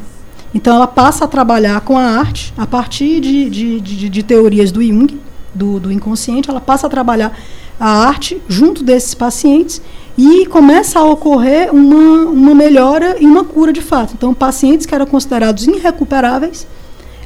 Então 0.54 0.76
ela 0.76 0.88
passa 0.88 1.26
a 1.26 1.28
trabalhar 1.28 1.80
com 1.82 1.98
a 1.98 2.04
arte 2.04 2.54
a 2.58 2.66
partir 2.66 3.20
de, 3.20 3.50
de, 3.50 3.80
de, 3.82 4.10
de 4.10 4.24
teorias 4.24 4.72
do 4.72 4.82
Jung, 4.84 5.20
do, 5.54 5.80
do 5.80 5.92
inconsciente, 5.92 6.50
ela 6.50 6.62
passa 6.62 6.88
a 6.88 6.90
trabalhar 6.90 7.38
a 7.80 8.08
arte 8.08 8.42
junto 8.48 8.84
desses 8.84 9.14
pacientes 9.14 9.82
e 10.18 10.46
começa 10.48 11.00
a 11.00 11.04
ocorrer 11.04 11.74
uma, 11.74 12.26
uma 12.30 12.56
melhora 12.56 13.18
e 13.20 13.26
uma 13.26 13.44
cura 13.44 13.72
de 13.72 13.82
fato. 13.82 14.14
Então, 14.18 14.34
pacientes 14.34 14.86
que 14.86 14.96
eram 14.96 15.06
considerados 15.06 15.68
irrecuperáveis, 15.68 16.68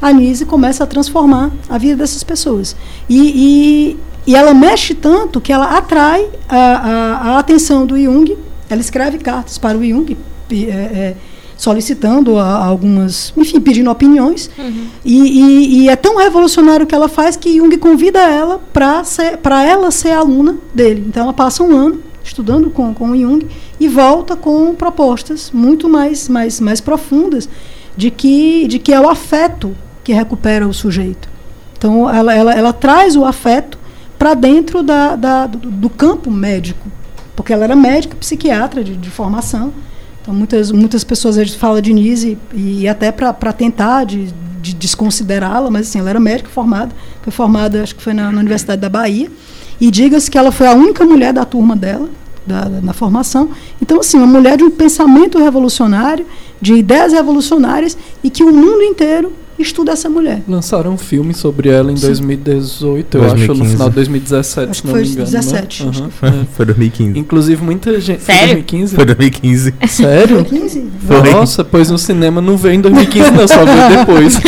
a 0.01 0.11
Nise 0.11 0.45
começa 0.45 0.83
a 0.83 0.87
transformar 0.87 1.51
a 1.69 1.77
vida 1.77 1.97
dessas 1.97 2.23
pessoas. 2.23 2.75
E, 3.07 3.17
e, 3.19 4.31
e 4.31 4.35
ela 4.35 4.53
mexe 4.53 4.95
tanto 4.95 5.39
que 5.39 5.53
ela 5.53 5.77
atrai 5.77 6.27
a, 6.49 6.57
a, 6.57 7.17
a, 7.33 7.39
atenção 7.39 7.85
do 7.85 8.01
Jung. 8.01 8.35
Ela 8.69 8.81
escreve 8.81 9.19
cartas 9.19 9.57
para 9.57 9.77
o 9.77 9.85
Jung, 9.85 10.17
é, 10.51 10.55
é, 10.55 11.15
solicitando 11.55 12.39
a, 12.39 12.65
algumas, 12.65 13.31
enfim, 13.37 13.61
pedindo 13.61 13.91
opiniões. 13.91 14.49
Uhum. 14.57 14.87
E, 15.05 15.83
e, 15.83 15.89
é 15.89 15.95
tão 15.95 16.17
revolucionário 16.17 16.85
o 16.85 16.87
que 16.87 16.95
ela 16.95 17.07
faz 17.07 17.35
que 17.35 17.57
Jung 17.57 17.77
convida 17.77 18.19
ela 18.19 18.59
para 18.73 19.63
ela 19.63 19.91
ser 19.91 20.11
aluna 20.11 20.57
dele. 20.73 21.05
Então 21.07 21.23
ela 21.23 21.33
passa 21.33 21.63
um 21.63 21.75
ano 21.75 22.01
estudando 22.23 22.69
com, 22.69 22.93
com 22.93 23.11
o 23.11 23.17
Jung 23.17 23.47
e 23.79 23.87
volta 23.87 24.35
com 24.35 24.73
propostas 24.73 25.51
muito 25.51 25.87
mais, 25.89 26.27
mais, 26.27 26.59
mais 26.59 26.81
profundas 26.81 27.47
de 27.95 28.09
que, 28.09 28.67
de 28.67 28.79
que 28.79 28.93
é 28.93 28.99
o 28.99 29.09
afeto 29.09 29.75
que 30.03 30.13
recupera 30.13 30.67
o 30.67 30.73
sujeito. 30.73 31.29
Então 31.77 32.09
ela, 32.09 32.33
ela, 32.33 32.53
ela 32.53 32.73
traz 32.73 33.15
o 33.15 33.25
afeto 33.25 33.77
para 34.17 34.33
dentro 34.33 34.83
da, 34.83 35.15
da, 35.15 35.47
do, 35.47 35.89
campo 35.89 36.29
médico, 36.29 36.87
porque 37.35 37.51
ela 37.51 37.63
era 37.63 37.75
médica, 37.75 38.15
psiquiatra 38.15 38.83
de, 38.83 38.95
de 38.95 39.09
formação 39.09 39.73
então, 40.21 40.35
muitas, 40.35 40.71
muitas 40.71 41.03
pessoas 41.03 41.35
gente 41.35 41.57
fala 41.57 41.81
de 41.81 41.91
Nise 41.91 42.37
e, 42.53 42.81
e 42.81 42.87
até 42.87 43.11
para 43.11 43.51
tentar 43.51 44.03
de, 44.03 44.31
de 44.61 44.75
desconsiderá-la, 44.75 45.71
mas 45.71 45.87
assim, 45.87 45.99
ela 45.99 46.11
era 46.11 46.19
médica 46.19 46.49
formada, 46.49 46.91
foi 47.23 47.31
formada, 47.31 47.81
acho 47.81 47.95
que 47.95 48.03
foi 48.03 48.13
na, 48.13 48.31
na 48.31 48.39
Universidade 48.39 48.79
da 48.79 48.89
Bahia, 48.89 49.31
e 49.79 49.89
diga-se 49.89 50.29
que 50.29 50.37
ela 50.37 50.51
foi 50.51 50.67
a 50.67 50.73
única 50.73 51.03
mulher 51.03 51.33
da 51.33 51.43
turma 51.43 51.75
dela, 51.75 52.07
da, 52.45 52.65
da, 52.65 52.81
na 52.81 52.93
formação. 52.93 53.49
Então, 53.81 53.99
assim, 53.99 54.17
uma 54.17 54.27
mulher 54.27 54.57
de 54.57 54.63
um 54.63 54.69
pensamento 54.69 55.39
revolucionário, 55.39 56.25
de 56.61 56.75
ideias 56.75 57.13
revolucionárias, 57.13 57.97
e 58.23 58.29
que 58.29 58.43
o 58.43 58.53
mundo 58.53 58.83
inteiro 58.83 59.33
estuda 59.61 59.91
essa 59.91 60.09
mulher. 60.09 60.41
Lançaram 60.47 60.91
um 60.91 60.97
filme 60.97 61.33
sobre 61.33 61.69
ela 61.69 61.91
em 61.91 61.95
Sim. 61.97 62.07
2018, 62.07 63.17
eu 63.17 63.21
2015. 63.21 63.51
acho, 63.51 63.63
no 63.63 63.69
final 63.69 63.89
de 63.89 63.95
2017, 63.95 64.69
acho 64.69 64.81
se 64.81 64.87
não 64.87 64.93
me 64.93 65.01
engano. 65.01 65.15
2017, 65.15 65.83
né? 65.85 65.91
uhum. 65.95 66.09
foi. 66.09 66.29
É. 66.29 66.33
foi 66.53 66.65
2015. 66.65 67.19
Inclusive, 67.19 67.63
muita 67.63 67.99
gente. 67.99 68.23
Sério? 68.23 68.39
Foi 68.41 68.47
2015? 68.55 68.95
Foi 68.95 69.05
2015. 69.05 69.73
Sério? 69.87 70.35
2015? 70.43 70.91
Foi. 71.07 71.31
Nossa, 71.31 71.63
pois 71.63 71.89
no 71.89 71.97
cinema 71.97 72.41
não 72.41 72.57
veio 72.57 72.75
em 72.75 72.81
2015, 72.81 73.31
não, 73.31 73.47
só 73.47 73.65
veio 73.65 73.97
depois. 73.99 74.39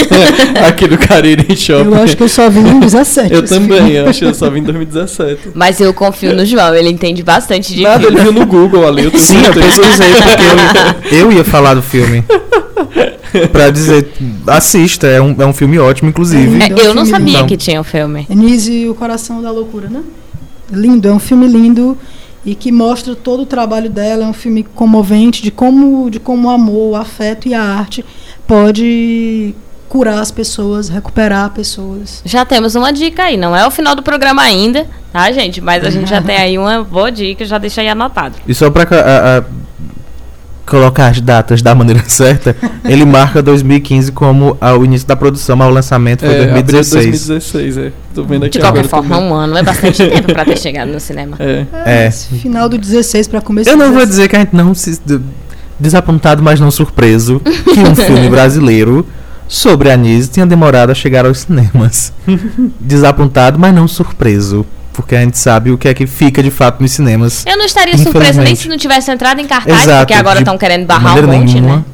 Aqui 0.68 0.88
no 0.88 0.98
Cariri 0.98 1.56
Shopping. 1.56 1.92
Eu 1.92 1.96
acho 1.96 2.18
que 2.18 2.24
eu 2.24 2.30
só 2.30 2.50
vi 2.50 2.60
em 2.60 2.64
2017. 2.80 3.34
eu 3.34 3.46
também, 3.46 3.78
filme. 3.78 3.96
eu 3.96 4.10
acho 4.10 4.20
que 4.20 4.26
eu 4.26 4.34
só 4.34 4.50
vi 4.50 4.60
em 4.60 4.64
2017. 4.64 5.50
Mas 5.54 5.80
eu 5.80 5.94
confio 5.94 6.36
no 6.36 6.46
João, 6.46 6.74
ele 6.76 6.90
entende 6.90 7.24
bastante 7.24 7.74
de 7.74 7.82
Nada, 7.84 8.00
filme. 8.02 8.18
ele 8.18 8.24
viu 8.24 8.34
no 8.34 8.46
Google 8.46 8.88
ali. 8.88 9.06
Eu 9.06 9.12
Sim, 9.18 9.44
eu 9.44 9.54
pesquisei 9.54 10.12
porque 10.14 11.16
eu, 11.16 11.20
eu 11.20 11.32
ia 11.32 11.44
falar 11.44 11.74
do 11.74 11.82
filme. 11.82 12.24
pra 13.52 13.70
dizer, 13.70 14.12
assista, 14.48 15.08
é 15.08 15.22
um, 15.22 15.36
é 15.40 15.46
um 15.46 15.54
filme 15.54 15.80
ótimo, 15.80 16.10
inclusive. 16.10 16.62
É, 16.62 16.86
eu 16.86 16.94
não 16.94 17.06
sabia 17.06 17.38
lindo. 17.38 17.48
que 17.48 17.58
tinha 17.58 17.80
o 17.80 17.82
um 17.82 17.84
filme. 17.84 18.26
Enise 18.30 18.74
e 18.74 18.90
o 18.90 18.96
Coração 18.96 19.42
da 19.42 19.52
Loucura, 19.52 19.90
né? 19.90 20.04
Lindo, 20.72 21.08
é 21.08 21.12
um 21.12 21.20
filme 21.20 21.48
lindo 21.48 21.98
e 22.46 22.56
que 22.56 22.72
mostra 22.72 23.16
todo 23.16 23.44
o 23.44 23.46
trabalho 23.46 23.90
dela, 23.90 24.26
é 24.26 24.28
um 24.28 24.34
filme 24.34 24.64
comovente 24.64 25.42
de 25.42 25.52
como, 25.52 26.10
de 26.10 26.20
como 26.20 26.48
o 26.48 26.52
amor, 26.52 26.92
o 26.92 26.96
afeto 26.96 27.48
e 27.48 27.54
a 27.54 27.62
arte 27.62 28.04
pode 28.46 29.56
curar 29.88 30.20
as 30.20 30.32
pessoas, 30.32 30.90
recuperar 30.90 31.52
pessoas. 31.52 32.22
Já 32.26 32.44
temos 32.44 32.76
uma 32.76 32.92
dica 32.92 33.24
aí, 33.24 33.38
não 33.38 33.56
é 33.56 33.66
o 33.66 33.72
final 33.72 33.96
do 33.96 34.02
programa 34.02 34.42
ainda, 34.42 34.88
tá, 35.12 35.32
gente? 35.32 35.62
Mas 35.62 35.86
a 35.86 35.90
gente 35.90 36.10
já 36.10 36.20
tem 36.24 36.36
aí 36.36 36.58
uma 36.58 36.84
boa 36.84 37.12
dica, 37.12 37.46
já 37.46 37.58
deixa 37.58 37.82
aí 37.82 37.88
anotado. 37.88 38.36
E 38.48 38.54
só 38.54 38.70
para 38.70 39.46
colocar 40.66 41.08
as 41.08 41.20
datas 41.22 41.62
da 41.62 41.76
maneira 41.76 42.04
certa, 42.08 42.56
ele 42.86 43.06
marca 43.06 43.42
2015 43.42 44.12
como 44.12 44.58
o 44.62 44.86
início 44.86 45.08
da 45.08 45.16
produção, 45.16 45.56
mas 45.56 45.68
o 45.68 45.72
lançamento 45.72 46.22
foi 46.22 46.34
é, 46.34 46.46
2016. 46.54 47.28
2016, 47.28 47.78
é. 47.78 47.92
Tô 48.14 48.24
vendo 48.24 48.46
aqui 48.46 48.58
De 48.58 48.60
qualquer 48.60 48.86
forma, 48.86 49.16
também. 49.16 49.32
um 49.32 49.34
ano 49.34 49.58
é 49.58 49.64
bastante 49.64 49.98
tempo 50.08 50.34
para 50.34 50.46
ter 50.46 50.58
chegado 50.58 50.92
no 50.92 51.00
cinema. 51.00 51.36
É. 51.40 51.66
é. 51.74 52.06
é. 52.06 52.12
Final 52.12 52.70
do 52.70 52.78
16 52.78 53.28
para 53.28 53.42
começar. 53.42 53.72
Eu 53.72 53.78
não 53.78 53.94
vou 53.94 54.06
dizer 54.06 54.28
que 54.28 54.36
a 54.36 54.40
gente 54.40 54.56
não 54.56 54.74
se 54.74 55.00
desapontado, 55.80 56.42
mas 56.42 56.60
não 56.60 56.72
surpreso 56.72 57.40
que 57.40 57.80
um 57.80 57.96
filme 57.96 58.30
brasileiro 58.30 59.06
sobre 59.48 59.90
a 59.90 59.94
Anise 59.94 60.30
tinha 60.30 60.46
demorado 60.46 60.92
a 60.92 60.96
chegar 60.96 61.26
aos 61.26 61.40
cinemas. 61.40 62.14
desapontado, 62.80 63.60
mas 63.60 63.74
não 63.74 63.88
surpreso 63.88 64.66
porque 64.94 65.16
a 65.16 65.22
gente 65.22 65.38
sabe 65.38 65.72
o 65.72 65.78
que 65.78 65.88
é 65.88 65.94
que 65.94 66.08
fica 66.08 66.42
de 66.42 66.52
fato 66.52 66.80
nos 66.80 66.92
cinemas. 66.92 67.44
Eu 67.46 67.58
não 67.58 67.66
estaria 67.66 67.98
surpresa 67.98 68.42
nem 68.42 68.56
se 68.56 68.70
não 68.70 68.78
tivesse 68.78 69.12
entrado 69.12 69.42
em 69.42 69.48
cartaz, 69.48 69.82
Exato, 69.82 70.00
porque 70.02 70.14
agora 70.14 70.40
estão 70.40 70.58
querendo 70.58 70.86
barrar 70.86 71.18
um 71.18 71.28
monte, 71.28 71.56
nenhuma. 71.56 71.78
né? 71.78 71.86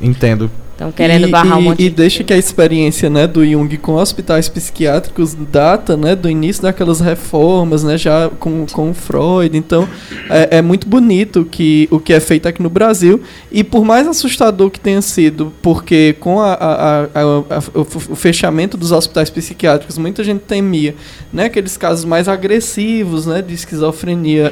Entendo. 0.00 0.50
Estão 0.80 0.90
querendo 0.90 1.28
e, 1.28 1.30
barrar 1.30 1.58
e, 1.58 1.60
um 1.60 1.62
monte. 1.64 1.82
E 1.82 1.90
deixa 1.90 2.24
que 2.24 2.32
a 2.32 2.38
experiência 2.38 3.10
né, 3.10 3.26
do 3.26 3.44
Jung 3.44 3.76
com 3.76 3.96
hospitais 3.96 4.48
psiquiátricos 4.48 5.34
data 5.34 5.94
né, 5.94 6.16
do 6.16 6.26
início 6.26 6.62
daquelas 6.62 7.00
reformas, 7.00 7.84
né, 7.84 7.98
já 7.98 8.30
com, 8.40 8.64
com 8.64 8.94
Freud. 8.94 9.54
Então, 9.54 9.86
é, 10.30 10.56
é, 10.56 10.62
muito 10.62 10.88
bonito 10.88 11.44
que, 11.44 11.86
o 11.90 12.00
que 12.00 12.14
é 12.14 12.18
feito 12.20 12.48
aqui 12.48 12.62
no 12.62 12.70
Brasil. 12.70 13.20
E 13.52 13.62
por 13.62 13.84
mais 13.84 14.08
assustador 14.08 14.70
que 14.70 14.80
tenha 14.80 15.02
sido, 15.02 15.52
porque 15.60 16.16
com 16.18 16.40
a, 16.40 16.54
a, 16.54 17.02
a, 17.02 17.26
o, 17.26 17.80
o 18.12 18.16
fechamento 18.16 18.78
dos 18.78 18.90
hospitais 18.90 19.28
psiquiátricos, 19.28 19.98
muita 19.98 20.24
gente 20.24 20.40
temia 20.40 20.94
né, 21.30 21.44
aqueles 21.44 21.76
casos 21.76 22.06
mais 22.06 22.26
agressivos 22.26 23.26
né, 23.26 23.42
de 23.42 23.52
esquizofrenia. 23.52 24.50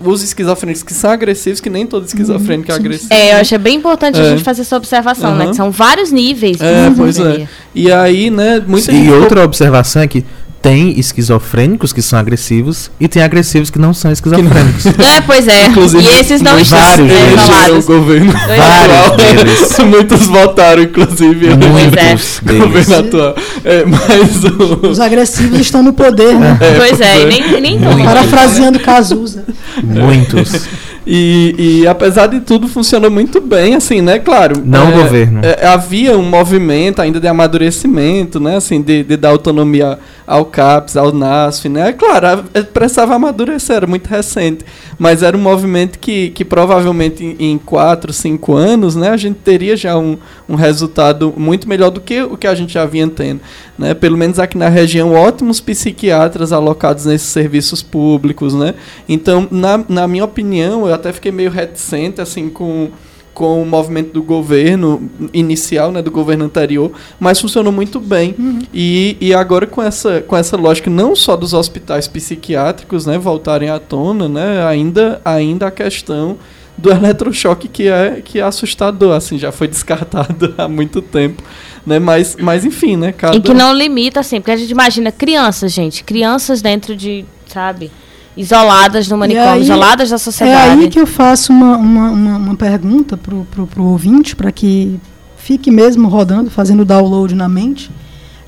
Os 0.00 0.22
esquizofrênicos 0.22 0.84
que 0.84 0.94
são 0.94 1.10
agressivos, 1.10 1.60
que 1.60 1.68
nem 1.68 1.84
todo 1.84 2.06
esquizofrênico 2.06 2.70
é 2.70 2.74
agressivo. 2.76 3.12
É, 3.12 3.32
eu 3.32 3.38
acho 3.38 3.58
bem 3.58 3.74
importante 3.74 4.20
é. 4.20 4.22
a 4.22 4.30
gente 4.30 4.44
fazer 4.44 4.62
essa 4.62 4.76
observação, 4.76 5.32
uhum. 5.32 5.38
né? 5.38 5.55
São 5.56 5.70
vários 5.70 6.12
níveis. 6.12 6.60
É, 6.60 6.90
pois 6.96 7.18
é. 7.18 7.48
E 7.74 7.90
aí, 7.90 8.30
né, 8.30 8.62
muita 8.66 8.92
E 8.92 9.10
outra 9.10 9.44
observação 9.44 10.02
é 10.02 10.06
que 10.06 10.24
tem 10.66 10.98
esquizofrênicos 10.98 11.92
que 11.92 12.02
são 12.02 12.18
agressivos 12.18 12.90
e 12.98 13.06
tem 13.06 13.22
agressivos 13.22 13.70
que 13.70 13.78
não 13.78 13.94
são 13.94 14.10
esquizofrênicos. 14.10 14.86
é, 14.98 15.20
pois 15.20 15.46
é. 15.46 15.66
Inclusive, 15.66 16.02
e 16.02 16.08
esses 16.08 16.40
não 16.42 16.58
estão 16.58 16.80
vários 16.80 17.06
deles. 17.06 17.84
O 17.84 17.86
governo 17.86 18.32
vários 18.32 19.16
deles. 19.16 19.78
Muitos 19.86 20.26
votaram, 20.26 20.82
inclusive. 20.82 21.50
Muitos 21.54 22.40
é. 22.44 22.58
governo 22.58 22.96
atual. 22.96 23.36
É, 23.64 23.84
mas 23.84 24.44
o... 24.44 24.88
Os 24.88 24.98
agressivos 24.98 25.60
estão 25.60 25.84
no 25.84 25.92
poder, 25.92 26.34
né? 26.34 26.58
É, 26.60 26.74
pois 26.74 27.00
é, 27.00 27.22
e 27.22 27.26
nem, 27.26 27.60
nem 27.60 27.78
Parafraseando 28.04 28.80
Cazuza. 28.80 29.44
Muitos. 29.84 30.66
E, 31.06 31.54
e, 31.56 31.86
apesar 31.86 32.26
de 32.26 32.40
tudo, 32.40 32.66
funcionou 32.66 33.08
muito 33.08 33.40
bem, 33.40 33.76
assim, 33.76 34.02
né? 34.02 34.18
Claro. 34.18 34.60
Não 34.64 34.88
é, 34.88 34.88
o 34.88 35.02
governo. 35.02 35.40
É, 35.44 35.64
havia 35.64 36.18
um 36.18 36.24
movimento 36.24 37.00
ainda 37.00 37.20
de 37.20 37.28
amadurecimento, 37.28 38.40
né? 38.40 38.56
Assim, 38.56 38.82
de, 38.82 39.04
de 39.04 39.16
dar 39.16 39.28
autonomia 39.28 40.00
ao 40.26 40.44
CAPES, 40.46 40.96
ao 40.96 41.12
NASF, 41.12 41.68
né? 41.68 41.92
Claro, 41.92 42.44
precisava 42.74 43.14
amadurecer, 43.14 43.76
era 43.76 43.86
muito 43.86 44.08
recente. 44.08 44.64
Mas 44.98 45.22
era 45.22 45.36
um 45.36 45.40
movimento 45.40 46.00
que, 46.00 46.30
que 46.30 46.44
provavelmente 46.44 47.24
em, 47.24 47.52
em 47.52 47.58
quatro, 47.58 48.12
cinco 48.12 48.54
anos, 48.54 48.96
né? 48.96 49.10
A 49.10 49.16
gente 49.16 49.36
teria 49.36 49.76
já 49.76 49.96
um, 49.96 50.18
um 50.48 50.56
resultado 50.56 51.32
muito 51.36 51.68
melhor 51.68 51.90
do 51.90 52.00
que 52.00 52.20
o 52.22 52.36
que 52.36 52.48
a 52.48 52.54
gente 52.56 52.72
já 52.72 52.84
vinha 52.84 53.06
tendo. 53.06 53.40
Né? 53.78 53.94
Pelo 53.94 54.16
menos 54.16 54.38
aqui 54.38 54.56
na 54.56 54.68
região, 54.68 55.12
ótimos 55.12 55.60
psiquiatras 55.60 56.52
alocados 56.52 57.04
nesses 57.04 57.28
serviços 57.28 57.82
públicos, 57.82 58.54
né? 58.54 58.74
Então, 59.08 59.46
na, 59.50 59.84
na 59.88 60.08
minha 60.08 60.24
opinião, 60.24 60.86
eu 60.86 60.94
até 60.94 61.12
fiquei 61.12 61.30
meio 61.30 61.50
reticente, 61.50 62.20
assim, 62.20 62.48
com 62.48 62.90
com 63.36 63.62
o 63.62 63.66
movimento 63.66 64.14
do 64.14 64.22
governo 64.22 65.10
inicial, 65.30 65.92
né, 65.92 66.00
do 66.00 66.10
governo 66.10 66.46
anterior, 66.46 66.90
mas 67.20 67.38
funcionou 67.38 67.70
muito 67.70 68.00
bem. 68.00 68.34
Uhum. 68.38 68.60
E, 68.72 69.14
e 69.20 69.34
agora 69.34 69.66
com 69.66 69.82
essa, 69.82 70.22
com 70.22 70.34
essa 70.34 70.56
lógica 70.56 70.88
não 70.88 71.14
só 71.14 71.36
dos 71.36 71.52
hospitais 71.52 72.08
psiquiátricos, 72.08 73.04
né, 73.04 73.18
voltarem 73.18 73.68
à 73.68 73.78
tona, 73.78 74.26
né, 74.26 74.64
ainda, 74.64 75.20
ainda 75.22 75.66
a 75.66 75.70
questão 75.70 76.38
do 76.78 76.90
eletrochoque 76.90 77.68
que 77.68 77.88
é 77.88 78.22
que 78.24 78.38
é 78.38 78.42
assustador, 78.42 79.14
assim, 79.14 79.38
já 79.38 79.52
foi 79.52 79.68
descartado 79.68 80.54
há 80.58 80.66
muito 80.66 81.02
tempo, 81.02 81.42
né? 81.86 81.98
Mas, 82.00 82.36
mas 82.36 82.64
enfim, 82.64 82.96
né? 82.96 83.12
Cada... 83.12 83.36
E 83.36 83.40
que 83.40 83.54
não 83.54 83.72
limita, 83.72 84.20
assim, 84.20 84.40
porque 84.40 84.50
a 84.50 84.56
gente 84.56 84.70
imagina 84.70 85.12
crianças, 85.12 85.72
gente, 85.72 86.02
crianças 86.02 86.60
dentro 86.60 86.96
de, 86.96 87.24
sabe, 87.46 87.90
isoladas 88.36 89.08
no 89.08 89.16
manicômio, 89.16 89.50
aí, 89.50 89.62
isoladas 89.62 90.10
da 90.10 90.18
sociedade. 90.18 90.80
É 90.80 90.84
aí 90.84 90.88
que 90.90 90.98
eu 90.98 91.06
faço 91.06 91.52
uma, 91.52 91.76
uma, 91.76 92.10
uma, 92.10 92.36
uma 92.36 92.54
pergunta 92.56 93.16
pro, 93.16 93.46
pro, 93.50 93.66
pro 93.66 93.84
ouvinte, 93.84 94.34
para 94.34 94.50
que 94.50 94.98
fique 95.36 95.70
mesmo 95.70 96.08
rodando, 96.08 96.50
fazendo 96.50 96.84
download 96.84 97.34
na 97.34 97.48
mente. 97.48 97.90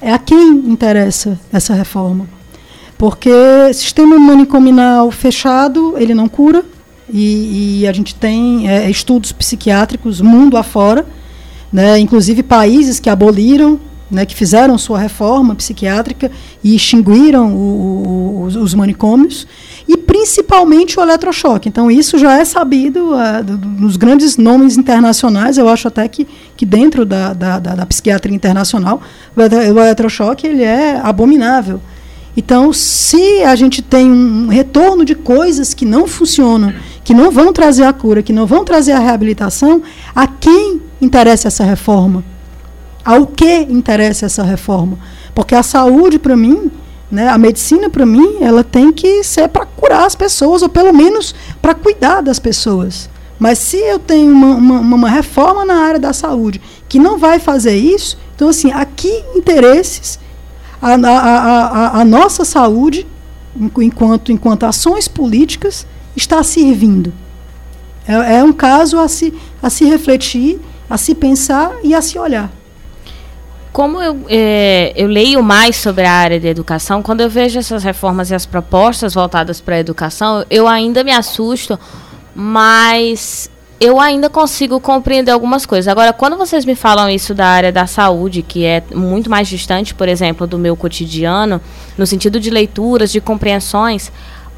É 0.00 0.12
a 0.12 0.18
quem 0.18 0.50
interessa 0.50 1.38
essa 1.52 1.74
reforma? 1.74 2.26
Porque 2.96 3.30
sistema 3.72 4.18
manicominal 4.18 5.10
fechado, 5.12 5.94
ele 5.96 6.12
não 6.14 6.28
cura, 6.28 6.64
e, 7.08 7.80
e 7.80 7.86
a 7.86 7.92
gente 7.92 8.14
tem 8.14 8.68
é, 8.68 8.90
estudos 8.90 9.32
psiquiátricos 9.32 10.20
mundo 10.20 10.56
afora, 10.56 11.06
né, 11.72 11.98
inclusive 11.98 12.42
países 12.42 12.98
que 12.98 13.10
aboliram 13.10 13.78
né, 14.10 14.24
que 14.24 14.34
fizeram 14.34 14.78
sua 14.78 14.98
reforma 14.98 15.54
psiquiátrica 15.54 16.30
e 16.64 16.74
extinguiram 16.74 17.54
o, 17.54 17.58
o, 17.58 18.42
os, 18.44 18.56
os, 18.56 18.74
manicômios, 18.74 19.46
e 19.86 19.96
principalmente 19.96 20.98
o 20.98 21.02
eletrochoque. 21.02 21.68
Então, 21.68 21.90
isso 21.90 22.18
já 22.18 22.38
é 22.38 22.44
sabido 22.44 23.10
do, 23.44 23.58
nos 23.58 23.96
grandes 23.96 24.36
nomes 24.36 24.76
internacionais, 24.76 25.58
eu 25.58 25.68
acho 25.68 25.88
até 25.88 26.08
que, 26.08 26.26
que 26.56 26.64
dentro 26.64 27.04
da, 27.04 27.32
da, 27.32 27.58
da, 27.58 27.74
da 27.74 27.86
psiquiatria 27.86 28.34
internacional, 28.34 29.02
o 29.36 29.40
eletrochoque 29.78 30.46
ele 30.46 30.62
é 30.62 30.98
abominável. 31.02 31.80
Então, 32.36 32.72
se 32.72 33.42
a 33.42 33.56
gente 33.56 33.82
tem 33.82 34.10
um 34.10 34.46
retorno 34.46 35.04
de 35.04 35.16
coisas 35.16 35.74
que 35.74 35.84
não 35.84 36.06
funcionam, 36.06 36.72
que 37.08 37.14
não 37.14 37.30
vão 37.30 37.54
trazer 37.54 37.84
a 37.84 37.92
cura, 37.94 38.22
que 38.22 38.34
não 38.34 38.44
vão 38.44 38.66
trazer 38.66 38.92
a 38.92 38.98
reabilitação, 38.98 39.80
a 40.14 40.26
quem 40.26 40.82
interessa 41.00 41.48
essa 41.48 41.64
reforma? 41.64 42.22
Ao 43.02 43.26
que 43.26 43.60
interessa 43.60 44.26
essa 44.26 44.42
reforma? 44.42 44.98
Porque 45.34 45.54
a 45.54 45.62
saúde, 45.62 46.18
para 46.18 46.36
mim, 46.36 46.70
né, 47.10 47.26
a 47.26 47.38
medicina, 47.38 47.88
para 47.88 48.04
mim, 48.04 48.36
ela 48.42 48.62
tem 48.62 48.92
que 48.92 49.24
ser 49.24 49.48
para 49.48 49.64
curar 49.64 50.04
as 50.04 50.14
pessoas, 50.14 50.60
ou 50.60 50.68
pelo 50.68 50.92
menos 50.92 51.34
para 51.62 51.72
cuidar 51.72 52.20
das 52.20 52.38
pessoas. 52.38 53.08
Mas 53.38 53.58
se 53.58 53.78
eu 53.78 53.98
tenho 53.98 54.30
uma, 54.30 54.56
uma, 54.56 54.80
uma, 54.80 55.08
reforma 55.08 55.64
na 55.64 55.76
área 55.76 55.98
da 55.98 56.12
saúde 56.12 56.60
que 56.90 56.98
não 56.98 57.16
vai 57.16 57.38
fazer 57.38 57.74
isso, 57.74 58.18
então, 58.36 58.50
assim, 58.50 58.70
a 58.70 58.84
que 58.84 59.24
interesses 59.34 60.18
a, 60.82 60.92
a, 60.92 60.98
a, 60.98 62.00
a 62.02 62.04
nossa 62.04 62.44
saúde, 62.44 63.06
enquanto, 63.78 64.30
enquanto 64.30 64.64
ações 64.64 65.08
políticas, 65.08 65.86
está 66.18 66.42
servindo? 66.42 67.12
É, 68.06 68.36
é 68.36 68.44
um 68.44 68.52
caso 68.52 68.98
a 68.98 69.08
se, 69.08 69.32
a 69.62 69.70
se 69.70 69.84
refletir, 69.84 70.60
a 70.90 70.98
se 70.98 71.14
pensar 71.14 71.72
e 71.82 71.94
a 71.94 72.02
se 72.02 72.18
olhar 72.18 72.50
como 73.78 74.02
eu, 74.02 74.26
é, 74.28 74.92
eu 74.96 75.06
leio 75.06 75.40
mais 75.40 75.76
sobre 75.76 76.04
a 76.04 76.12
área 76.12 76.40
de 76.40 76.48
educação, 76.48 77.00
quando 77.00 77.20
eu 77.20 77.30
vejo 77.30 77.60
essas 77.60 77.84
reformas 77.84 78.28
e 78.28 78.34
as 78.34 78.44
propostas 78.44 79.14
voltadas 79.14 79.60
para 79.60 79.76
a 79.76 79.78
educação, 79.78 80.44
eu 80.50 80.66
ainda 80.66 81.04
me 81.04 81.12
assusto, 81.12 81.78
mas 82.34 83.48
eu 83.80 84.00
ainda 84.00 84.28
consigo 84.28 84.80
compreender 84.80 85.30
algumas 85.30 85.64
coisas. 85.64 85.86
Agora, 85.86 86.12
quando 86.12 86.36
vocês 86.36 86.64
me 86.64 86.74
falam 86.74 87.08
isso 87.08 87.32
da 87.34 87.46
área 87.46 87.70
da 87.70 87.86
saúde, 87.86 88.42
que 88.42 88.64
é 88.64 88.82
muito 88.92 89.30
mais 89.30 89.46
distante, 89.46 89.94
por 89.94 90.08
exemplo, 90.08 90.44
do 90.44 90.58
meu 90.58 90.74
cotidiano, 90.74 91.60
no 91.96 92.04
sentido 92.04 92.40
de 92.40 92.50
leituras, 92.50 93.12
de 93.12 93.20
compreensões, 93.20 94.10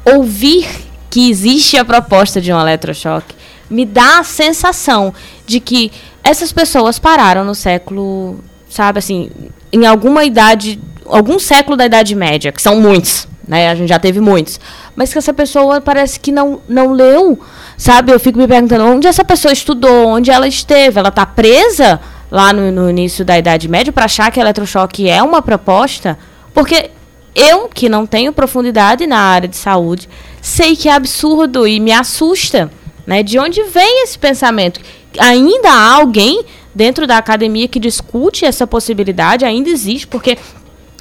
ouvir 0.03 0.67
que 1.11 1.29
existe 1.29 1.77
a 1.77 1.85
proposta 1.85 2.41
de 2.41 2.51
um 2.51 2.59
eletrochoque 2.59 3.35
me 3.69 3.85
dá 3.85 4.19
a 4.19 4.23
sensação 4.23 5.13
de 5.45 5.59
que 5.59 5.91
essas 6.23 6.51
pessoas 6.51 6.97
pararam 6.97 7.43
no 7.43 7.53
século 7.55 8.39
sabe, 8.71 8.99
assim, 8.99 9.29
em 9.71 9.85
alguma 9.85 10.23
idade, 10.23 10.79
algum 11.05 11.37
século 11.37 11.75
da 11.75 11.85
Idade 11.85 12.15
Média, 12.15 12.51
que 12.51 12.61
são 12.61 12.79
muitos, 12.79 13.27
né? 13.45 13.69
A 13.69 13.75
gente 13.75 13.89
já 13.89 13.99
teve 13.99 14.21
muitos. 14.21 14.59
Mas 14.95 15.11
que 15.11 15.17
essa 15.17 15.33
pessoa 15.33 15.81
parece 15.81 16.19
que 16.19 16.31
não, 16.31 16.61
não 16.67 16.91
leu, 16.91 17.39
sabe? 17.77 18.11
Eu 18.11 18.19
fico 18.19 18.39
me 18.39 18.47
perguntando 18.47 18.85
onde 18.85 19.07
essa 19.07 19.25
pessoa 19.25 19.51
estudou, 19.51 20.07
onde 20.07 20.31
ela 20.31 20.47
esteve. 20.47 20.99
Ela 20.99 21.09
está 21.09 21.25
presa 21.25 21.99
lá 22.29 22.53
no, 22.53 22.71
no, 22.71 22.89
início 22.89 23.25
da 23.25 23.37
Idade 23.37 23.67
Média 23.67 23.91
para 23.91 24.05
achar 24.05 24.31
que 24.31 24.39
eletrochoque 24.39 25.09
é 25.09 25.21
uma 25.21 25.41
proposta? 25.41 26.17
Porque 26.53 26.91
eu, 27.35 27.67
que 27.67 27.87
não 27.87 28.05
tenho 28.05 28.33
profundidade 28.33 29.07
na 29.07 29.17
área 29.17 29.47
de 29.47 29.57
saúde, 29.57 30.09
sei 30.41 30.75
que 30.75 30.89
é 30.89 30.93
absurdo 30.93 31.67
e 31.67 31.79
me 31.79 31.91
assusta. 31.91 32.71
Né? 33.05 33.23
De 33.23 33.39
onde 33.39 33.63
vem 33.63 34.03
esse 34.03 34.17
pensamento? 34.17 34.79
Ainda 35.17 35.69
há 35.69 35.95
alguém 35.95 36.43
dentro 36.73 37.05
da 37.05 37.17
academia 37.17 37.67
que 37.67 37.79
discute 37.79 38.45
essa 38.45 38.65
possibilidade, 38.65 39.43
ainda 39.43 39.69
existe, 39.69 40.07
porque 40.07 40.37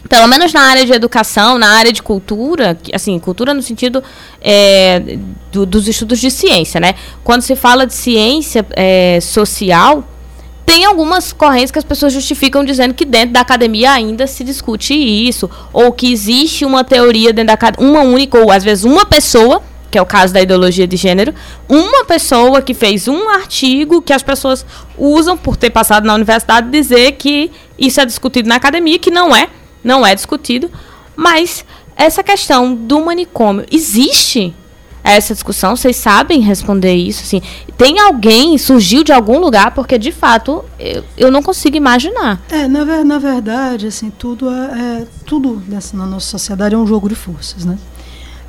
pelo 0.09 0.27
menos 0.27 0.53
na 0.53 0.63
área 0.63 0.85
de 0.85 0.93
educação, 0.93 1.59
na 1.59 1.71
área 1.71 1.93
de 1.93 2.03
cultura, 2.03 2.77
assim, 2.93 3.19
cultura 3.19 3.53
no 3.53 3.63
sentido 3.63 4.03
é, 4.41 5.19
do, 5.53 5.67
dos 5.67 5.87
estudos 5.87 6.19
de 6.19 6.31
ciência, 6.31 6.81
né? 6.81 6.95
Quando 7.23 7.43
se 7.43 7.55
fala 7.55 7.87
de 7.87 7.95
ciência 7.95 8.67
é, 8.71 9.21
social, 9.21 10.05
tem 10.71 10.85
algumas 10.85 11.33
correntes 11.33 11.73
que 11.73 11.81
as 11.81 11.85
pessoas 11.85 12.13
justificam 12.13 12.65
dizendo 12.65 12.95
que 12.95 13.05
dentro 13.05 13.31
da 13.31 13.41
academia 13.41 13.91
ainda 13.91 14.25
se 14.29 14.45
discute 14.45 14.95
isso, 14.95 15.51
ou 15.73 15.91
que 15.91 16.13
existe 16.13 16.65
uma 16.65 16.85
teoria 16.85 17.33
dentro 17.33 17.49
da 17.49 17.55
academia, 17.55 17.91
uma 17.91 18.03
única, 18.03 18.39
ou 18.39 18.53
às 18.53 18.63
vezes 18.63 18.85
uma 18.85 19.05
pessoa 19.05 19.65
que 19.91 19.99
é 19.99 20.03
o 20.03 20.07
caso 20.07 20.33
da 20.33 20.41
ideologia 20.41 20.87
de 20.87 20.97
gênero, 20.97 21.35
uma 21.69 22.05
pessoa 22.05 22.63
que 22.63 22.73
fez 22.73 23.09
um 23.09 23.29
artigo 23.31 24.01
que 24.01 24.13
as 24.13 24.23
pessoas 24.23 24.65
usam 24.97 25.37
por 25.37 25.57
ter 25.57 25.71
passado 25.71 26.07
na 26.07 26.15
universidade 26.15 26.71
dizer 26.71 27.11
que 27.19 27.51
isso 27.77 28.01
é 28.01 28.07
discutido 28.07 28.49
na 28.49 28.55
academia, 28.55 29.01
que 29.01 29.11
não 29.11 29.35
é, 29.35 29.49
não 29.83 30.07
é 30.07 30.15
discutido, 30.15 30.71
mas 31.17 31.65
essa 31.97 32.23
questão 32.23 32.73
do 32.73 33.05
manicômio 33.05 33.67
existe 33.73 34.55
essa 35.03 35.35
discussão, 35.35 35.77
vocês 35.77 35.97
sabem 35.97 36.41
responder 36.41 36.95
isso, 36.95 37.23
assim, 37.23 37.43
tem 37.77 37.99
alguém, 37.99 38.57
surgiu 38.59 39.03
de 39.03 39.13
algum 39.13 39.39
lugar, 39.39 39.73
porque 39.73 39.99
de 39.99 40.13
fato 40.13 40.65
eu, 40.79 41.05
eu 41.17 41.31
não 41.31 41.43
consigo 41.43 41.77
imaginar. 41.77 42.41
É, 42.51 42.69
na, 42.69 43.05
na 43.05 43.19
verdade, 43.19 43.87
assim, 43.87 44.11
tudo 44.11 44.51
é, 44.51 45.03
é 45.03 45.07
tudo 45.25 45.63
nessa, 45.67 45.97
na 45.97 46.07
nossa 46.07 46.27
sociedade 46.27 46.75
é 46.75 46.79
um 46.79 46.87
jogo 46.87 47.09
de 47.09 47.15
forças, 47.15 47.65
né? 47.65 47.79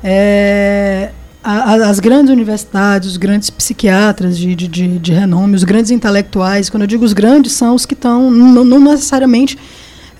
É, 0.04 1.10
a, 1.42 1.74
as 1.88 1.98
grandes 1.98 2.30
universidades, 2.30 3.10
os 3.10 3.16
grandes 3.16 3.50
psiquiatras 3.50 4.38
de, 4.38 4.54
de, 4.54 4.68
de, 4.68 4.98
de, 4.98 5.12
renome, 5.12 5.56
os 5.56 5.64
grandes 5.64 5.90
intelectuais, 5.90 6.70
quando 6.70 6.82
eu 6.82 6.86
digo 6.86 7.04
os 7.04 7.12
grandes, 7.12 7.52
são 7.52 7.74
os 7.74 7.84
que 7.84 7.94
estão, 7.94 8.30
não, 8.30 8.78
necessariamente 8.78 9.58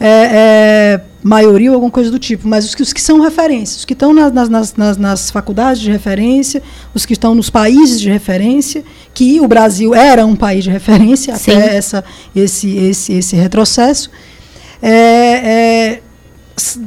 é, 0.05 0.31
é, 0.33 1.01
maioria 1.23 1.71
ou 1.71 1.75
alguma 1.75 1.91
coisa 1.91 2.11
do 2.11 2.19
tipo, 2.19 2.49
mas 2.49 2.65
os 2.65 2.75
que, 2.75 2.83
os 2.83 2.93
que 2.93 3.01
são 3.01 3.21
referências, 3.21 3.79
os 3.79 3.85
que 3.85 3.93
estão 3.93 4.13
nas, 4.13 4.49
nas, 4.49 4.75
nas, 4.75 4.97
nas 4.99 5.31
faculdades 5.31 5.81
de 5.81 5.91
referência, 5.91 6.61
os 6.93 7.07
que 7.07 7.13
estão 7.13 7.37
nos 7.37 7.49
países 7.49 8.01
de 8.01 8.11
referência, 8.11 8.83
que 9.15 9.41
o 9.41 9.47
Brasil 9.47 9.95
era 9.95 10.27
um 10.27 10.35
país 10.35 10.65
de 10.65 10.71
referência 10.71 11.37
Sim. 11.37 11.53
até 11.53 11.77
essa, 11.77 12.05
esse, 12.35 12.77
esse, 12.77 13.13
esse 13.13 13.37
retrocesso. 13.37 14.11
É, 14.83 14.91
é 14.91 16.03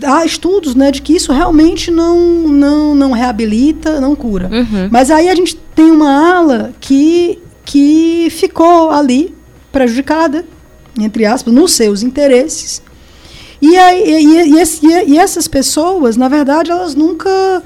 há 0.05 0.25
estudos 0.25 0.75
né, 0.75 0.91
de 0.91 1.01
que 1.01 1.15
isso 1.15 1.31
realmente 1.31 1.89
não, 1.89 2.19
não, 2.47 2.93
não 2.93 3.11
reabilita, 3.11 3.99
não 3.99 4.15
cura. 4.15 4.49
Uhum. 4.51 4.89
Mas 4.91 5.09
aí 5.09 5.29
a 5.29 5.35
gente 5.35 5.55
tem 5.73 5.89
uma 5.89 6.37
ala 6.37 6.73
que, 6.79 7.39
que 7.63 8.27
ficou 8.29 8.91
ali 8.91 9.33
prejudicada, 9.71 10.45
entre 10.99 11.25
aspas, 11.25 11.53
nos 11.53 11.71
seus 11.73 12.03
interesses. 12.03 12.81
E, 13.61 13.77
aí, 13.77 14.23
e, 14.23 14.53
e, 14.53 15.13
e, 15.13 15.17
essas 15.17 15.47
pessoas, 15.47 16.17
na 16.17 16.27
verdade, 16.27 16.71
elas 16.71 16.93
nunca 16.93 17.63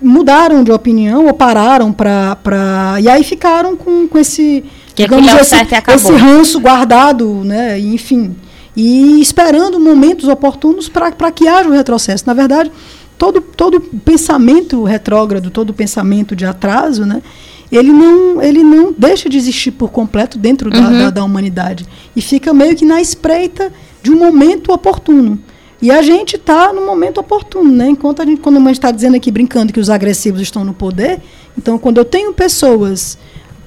mudaram 0.00 0.62
de 0.62 0.70
opinião 0.70 1.26
ou 1.26 1.34
pararam 1.34 1.92
para. 1.92 2.96
E 3.00 3.08
aí 3.08 3.24
ficaram 3.24 3.76
com, 3.76 4.06
com 4.06 4.18
esse. 4.18 4.64
Que 4.94 5.04
digamos, 5.04 5.32
esse, 5.32 5.56
esse 5.94 6.12
ranço 6.12 6.60
guardado, 6.60 7.42
né? 7.44 7.78
Enfim 7.78 8.36
e 8.76 9.20
esperando 9.20 9.78
momentos 9.78 10.28
oportunos 10.28 10.88
para 10.88 11.30
que 11.30 11.46
haja 11.46 11.68
o 11.68 11.72
retrocesso. 11.72 12.24
Na 12.26 12.34
verdade, 12.34 12.72
todo, 13.16 13.40
todo 13.40 13.80
pensamento 13.80 14.82
retrógrado, 14.84 15.50
todo 15.50 15.72
pensamento 15.72 16.34
de 16.34 16.44
atraso, 16.44 17.06
né, 17.06 17.22
ele, 17.70 17.90
não, 17.90 18.42
ele 18.42 18.62
não 18.62 18.92
deixa 18.96 19.28
de 19.28 19.36
existir 19.36 19.72
por 19.72 19.90
completo 19.90 20.38
dentro 20.38 20.70
da, 20.70 20.80
uhum. 20.80 20.98
da, 20.98 21.10
da 21.10 21.24
humanidade. 21.24 21.86
E 22.14 22.20
fica 22.20 22.52
meio 22.52 22.76
que 22.76 22.84
na 22.84 23.00
espreita 23.00 23.72
de 24.04 24.10
um 24.10 24.16
momento 24.16 24.70
oportuno. 24.70 25.38
E 25.80 25.90
a 25.90 26.02
gente 26.02 26.36
está 26.36 26.74
no 26.74 26.84
momento 26.84 27.18
oportuno, 27.18 27.72
né? 27.72 27.88
Enquanto 27.88 28.20
a 28.20 28.26
gente, 28.26 28.38
quando 28.38 28.58
a 28.58 28.60
gente 28.60 28.72
está 28.72 28.90
dizendo 28.90 29.16
aqui, 29.16 29.30
brincando, 29.30 29.72
que 29.72 29.80
os 29.80 29.88
agressivos 29.88 30.42
estão 30.42 30.62
no 30.62 30.74
poder, 30.74 31.22
então 31.56 31.78
quando 31.78 31.96
eu 31.96 32.04
tenho 32.04 32.34
pessoas 32.34 33.16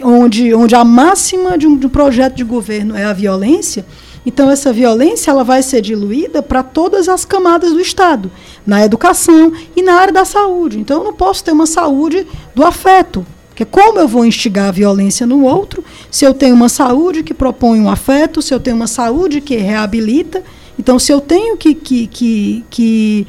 onde, 0.01 0.53
onde 0.53 0.75
a 0.75 0.83
máxima 0.83 1.57
de 1.57 1.65
um, 1.65 1.75
de 1.75 1.87
um 1.87 1.89
projeto 1.89 2.35
de 2.35 2.43
governo 2.43 2.95
é 2.95 3.03
a 3.03 3.13
violência, 3.13 3.83
então 4.27 4.51
essa 4.51 4.71
violência 4.71 5.31
ela 5.31 5.43
vai 5.43 5.63
ser 5.63 5.81
diluída 5.81 6.43
para 6.43 6.61
todas 6.61 7.09
as 7.09 7.25
camadas 7.25 7.73
do 7.73 7.79
Estado, 7.79 8.31
na 8.63 8.85
educação 8.85 9.51
e 9.75 9.81
na 9.81 9.95
área 9.95 10.13
da 10.13 10.23
saúde. 10.23 10.79
Então 10.79 10.99
eu 10.99 11.03
não 11.03 11.13
posso 11.13 11.43
ter 11.43 11.51
uma 11.51 11.65
saúde 11.65 12.27
do 12.53 12.63
afeto, 12.63 13.25
porque 13.57 13.65
como 13.65 13.97
eu 13.97 14.07
vou 14.07 14.23
instigar 14.23 14.67
a 14.67 14.71
violência 14.71 15.25
no 15.25 15.43
outro, 15.43 15.83
se 16.11 16.23
eu 16.23 16.31
tenho 16.31 16.53
uma 16.53 16.69
saúde 16.69 17.23
que 17.23 17.33
propõe 17.33 17.81
um 17.81 17.89
afeto, 17.89 18.39
se 18.39 18.53
eu 18.53 18.59
tenho 18.59 18.75
uma 18.75 18.85
saúde 18.85 19.41
que 19.41 19.55
reabilita, 19.55 20.43
então 20.77 20.99
se 20.99 21.11
eu 21.11 21.19
tenho 21.19 21.57
que, 21.57 21.73
que, 21.73 22.05
que, 22.05 22.65
que 22.69 23.27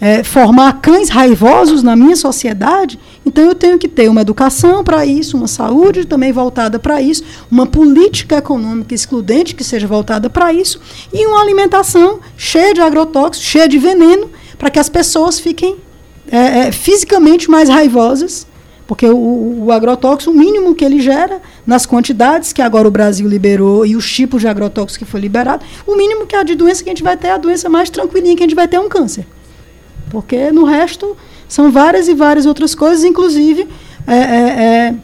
é, 0.00 0.24
formar 0.24 0.80
cães 0.80 1.10
raivosos 1.10 1.84
na 1.84 1.94
minha 1.94 2.16
sociedade, 2.16 2.98
então 3.24 3.44
eu 3.44 3.54
tenho 3.54 3.78
que 3.78 3.86
ter 3.86 4.08
uma 4.08 4.22
educação 4.22 4.82
para 4.82 5.06
isso, 5.06 5.36
uma 5.36 5.46
saúde 5.46 6.04
também 6.04 6.32
voltada 6.32 6.80
para 6.80 7.00
isso, 7.00 7.22
uma 7.48 7.64
política 7.64 8.38
econômica 8.38 8.92
excludente 8.92 9.54
que 9.54 9.62
seja 9.62 9.86
voltada 9.86 10.28
para 10.28 10.52
isso, 10.52 10.80
e 11.12 11.24
uma 11.24 11.40
alimentação 11.40 12.18
cheia 12.36 12.74
de 12.74 12.80
agrotóxicos, 12.80 13.48
cheia 13.48 13.68
de 13.68 13.78
veneno, 13.78 14.28
para 14.58 14.70
que 14.70 14.80
as 14.80 14.88
pessoas 14.88 15.38
fiquem 15.38 15.76
é, 16.32 16.66
é, 16.66 16.72
fisicamente 16.72 17.48
mais 17.48 17.68
raivosas, 17.68 18.44
porque 18.88 19.06
o, 19.06 19.64
o 19.66 19.70
agrotóxico, 19.70 20.32
o 20.32 20.34
mínimo 20.34 20.74
que 20.74 20.82
ele 20.82 20.98
gera 20.98 21.42
nas 21.66 21.84
quantidades 21.84 22.54
que 22.54 22.62
agora 22.62 22.88
o 22.88 22.90
Brasil 22.90 23.28
liberou 23.28 23.84
e 23.84 23.94
os 23.94 24.10
tipos 24.10 24.40
de 24.40 24.48
agrotóxicos 24.48 24.96
que 24.96 25.04
foi 25.04 25.20
liberado, 25.20 25.62
o 25.86 25.94
mínimo 25.94 26.26
que 26.26 26.34
a 26.34 26.42
de 26.42 26.54
doença 26.54 26.82
que 26.82 26.88
a 26.88 26.92
gente 26.92 27.02
vai 27.02 27.14
ter 27.14 27.26
é 27.26 27.32
a 27.32 27.36
doença 27.36 27.68
mais 27.68 27.90
tranquilinha 27.90 28.34
que 28.34 28.42
a 28.42 28.46
gente 28.46 28.56
vai 28.56 28.66
ter 28.66 28.76
é 28.76 28.80
um 28.80 28.88
câncer. 28.88 29.26
Porque 30.08 30.50
no 30.50 30.64
resto 30.64 31.14
são 31.46 31.70
várias 31.70 32.08
e 32.08 32.14
várias 32.14 32.46
outras 32.46 32.74
coisas, 32.74 33.04
inclusive 33.04 33.68
é, 34.06 34.16
é, 34.16 34.64
é, 34.64 34.94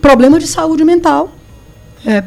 problema 0.00 0.38
de 0.38 0.46
saúde 0.46 0.84
mental, 0.84 1.32
é, 2.06 2.22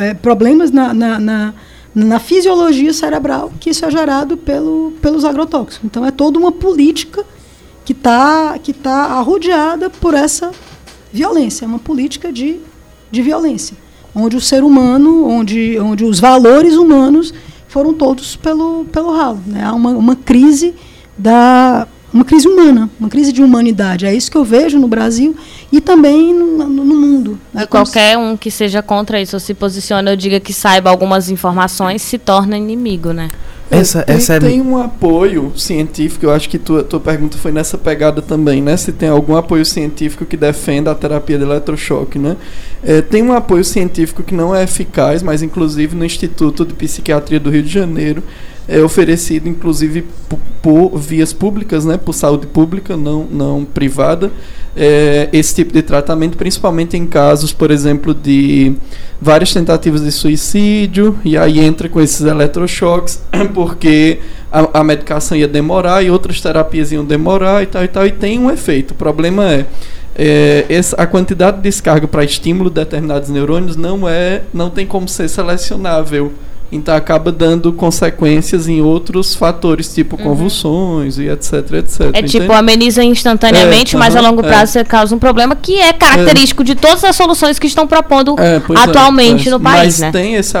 é, 0.00 0.14
problemas 0.14 0.72
na, 0.72 0.92
na, 0.92 1.20
na, 1.20 1.54
na, 1.94 2.18
fisiologia 2.18 2.92
cerebral, 2.92 3.52
que 3.60 3.70
isso 3.70 3.86
é 3.86 3.90
gerado 3.90 4.36
pelo, 4.36 4.94
pelos 5.00 5.24
agrotóxicos. 5.24 5.84
Então 5.84 6.04
é 6.04 6.10
toda 6.10 6.40
uma 6.40 6.50
política 6.50 7.24
que 7.84 7.92
está 7.92 8.58
que 8.58 8.72
tá 8.72 9.04
arrodeada 9.18 9.90
por 9.90 10.14
essa 10.14 10.50
violência, 11.12 11.64
é 11.64 11.68
uma 11.68 11.78
política 11.78 12.32
de, 12.32 12.56
de 13.10 13.22
violência, 13.22 13.76
onde 14.14 14.36
o 14.36 14.40
ser 14.40 14.64
humano, 14.64 15.26
onde, 15.28 15.78
onde 15.78 16.04
os 16.04 16.18
valores 16.18 16.74
humanos 16.74 17.32
foram 17.68 17.94
todos 17.94 18.36
pelo, 18.36 18.84
pelo 18.86 19.14
ralo. 19.14 19.40
Né? 19.46 19.64
Há 19.64 19.72
uma, 19.72 19.90
uma 19.90 20.16
crise 20.16 20.74
da 21.16 21.86
uma 22.12 22.24
crise 22.24 22.46
humana, 22.46 22.88
uma 23.00 23.08
crise 23.08 23.32
de 23.32 23.42
humanidade. 23.42 24.06
É 24.06 24.14
isso 24.14 24.30
que 24.30 24.36
eu 24.36 24.44
vejo 24.44 24.78
no 24.78 24.86
Brasil 24.86 25.34
e 25.72 25.80
também 25.80 26.32
no, 26.32 26.58
no, 26.58 26.84
no 26.84 26.94
mundo. 26.94 27.40
Né? 27.52 27.64
E 27.64 27.66
qualquer 27.66 28.16
um 28.16 28.36
que 28.36 28.52
seja 28.52 28.80
contra 28.80 29.20
isso 29.20 29.34
ou 29.34 29.40
se 29.40 29.52
posicione 29.52 30.08
ou 30.08 30.14
diga 30.14 30.38
que 30.38 30.52
saiba 30.52 30.90
algumas 30.90 31.28
informações 31.28 32.02
se 32.02 32.16
torna 32.16 32.56
inimigo, 32.56 33.12
né? 33.12 33.28
Essa, 33.78 34.02
tem, 34.02 34.16
essa 34.16 34.34
é... 34.34 34.40
tem 34.40 34.60
um 34.60 34.76
apoio 34.76 35.52
científico, 35.56 36.26
eu 36.26 36.30
acho 36.30 36.48
que 36.48 36.58
tua, 36.58 36.82
tua 36.82 37.00
pergunta 37.00 37.36
foi 37.36 37.52
nessa 37.52 37.76
pegada 37.76 38.22
também, 38.22 38.62
né? 38.62 38.76
Se 38.76 38.92
tem 38.92 39.08
algum 39.08 39.36
apoio 39.36 39.64
científico 39.64 40.24
que 40.24 40.36
defenda 40.36 40.90
a 40.90 40.94
terapia 40.94 41.38
de 41.38 41.44
eletrochoque, 41.44 42.18
né? 42.18 42.36
É, 42.82 43.00
tem 43.00 43.22
um 43.22 43.32
apoio 43.32 43.64
científico 43.64 44.22
que 44.22 44.34
não 44.34 44.54
é 44.54 44.62
eficaz, 44.62 45.22
mas 45.22 45.42
inclusive 45.42 45.96
no 45.96 46.04
Instituto 46.04 46.64
de 46.64 46.74
Psiquiatria 46.74 47.40
do 47.40 47.50
Rio 47.50 47.62
de 47.62 47.70
Janeiro 47.70 48.22
é 48.66 48.80
oferecido 48.80 49.48
inclusive 49.48 50.04
por, 50.62 50.96
vias 50.98 51.32
públicas, 51.32 51.84
né, 51.84 51.96
por 51.96 52.14
saúde 52.14 52.46
pública, 52.46 52.96
não, 52.96 53.24
não 53.24 53.64
privada, 53.64 54.32
é, 54.76 55.28
esse 55.32 55.54
tipo 55.54 55.72
de 55.72 55.82
tratamento, 55.82 56.36
principalmente 56.36 56.96
em 56.96 57.06
casos, 57.06 57.52
por 57.52 57.70
exemplo, 57.70 58.14
de 58.14 58.74
várias 59.20 59.52
tentativas 59.52 60.02
de 60.02 60.10
suicídio, 60.10 61.18
e 61.24 61.36
aí 61.36 61.60
entra 61.60 61.88
com 61.88 62.00
esses 62.00 62.26
eletrochoques, 62.26 63.22
porque 63.54 64.18
a, 64.50 64.80
a 64.80 64.84
medicação 64.84 65.36
ia 65.36 65.48
demorar 65.48 66.02
e 66.02 66.10
outras 66.10 66.40
terapias 66.40 66.92
iam 66.92 67.04
demorar 67.04 67.62
e 67.62 67.66
tal 67.66 67.84
e 67.84 67.88
tal, 67.88 68.06
e 68.06 68.12
tem 68.12 68.38
um 68.38 68.50
efeito. 68.50 68.92
O 68.92 68.94
problema 68.94 69.44
é 69.44 69.66
é, 70.16 70.64
essa, 70.68 70.94
a 70.96 71.06
quantidade 71.06 71.56
de 71.56 71.64
descarga 71.64 72.06
para 72.06 72.24
estímulo 72.24 72.70
de 72.70 72.76
determinados 72.76 73.28
neurônios 73.28 73.76
não 73.76 74.08
é 74.08 74.42
não 74.52 74.70
tem 74.70 74.86
como 74.86 75.08
ser 75.08 75.28
selecionável 75.28 76.32
então 76.74 76.94
acaba 76.94 77.30
dando 77.30 77.72
consequências 77.72 78.68
em 78.68 78.80
outros 78.80 79.34
fatores, 79.34 79.94
tipo 79.94 80.16
uhum. 80.16 80.22
convulsões 80.22 81.18
e 81.18 81.28
etc, 81.28 81.52
etc. 81.74 82.00
É 82.12 82.22
tipo, 82.22 82.52
ameniza 82.52 83.02
instantaneamente, 83.04 83.94
é, 83.94 83.98
mas 83.98 84.16
a 84.16 84.20
longo 84.20 84.40
é. 84.40 84.48
prazo 84.48 84.72
você 84.72 84.84
causa 84.84 85.14
um 85.14 85.18
problema 85.18 85.54
que 85.54 85.80
é 85.80 85.92
característico 85.92 86.62
é. 86.62 86.64
de 86.66 86.74
todas 86.74 87.04
as 87.04 87.14
soluções 87.14 87.58
que 87.58 87.66
estão 87.66 87.86
propondo 87.86 88.34
é, 88.38 88.60
atualmente 88.76 89.48
no 89.48 89.60
país, 89.60 90.00
mas 90.00 90.00
né? 90.00 90.12
Tem 90.12 90.34
esse, 90.34 90.54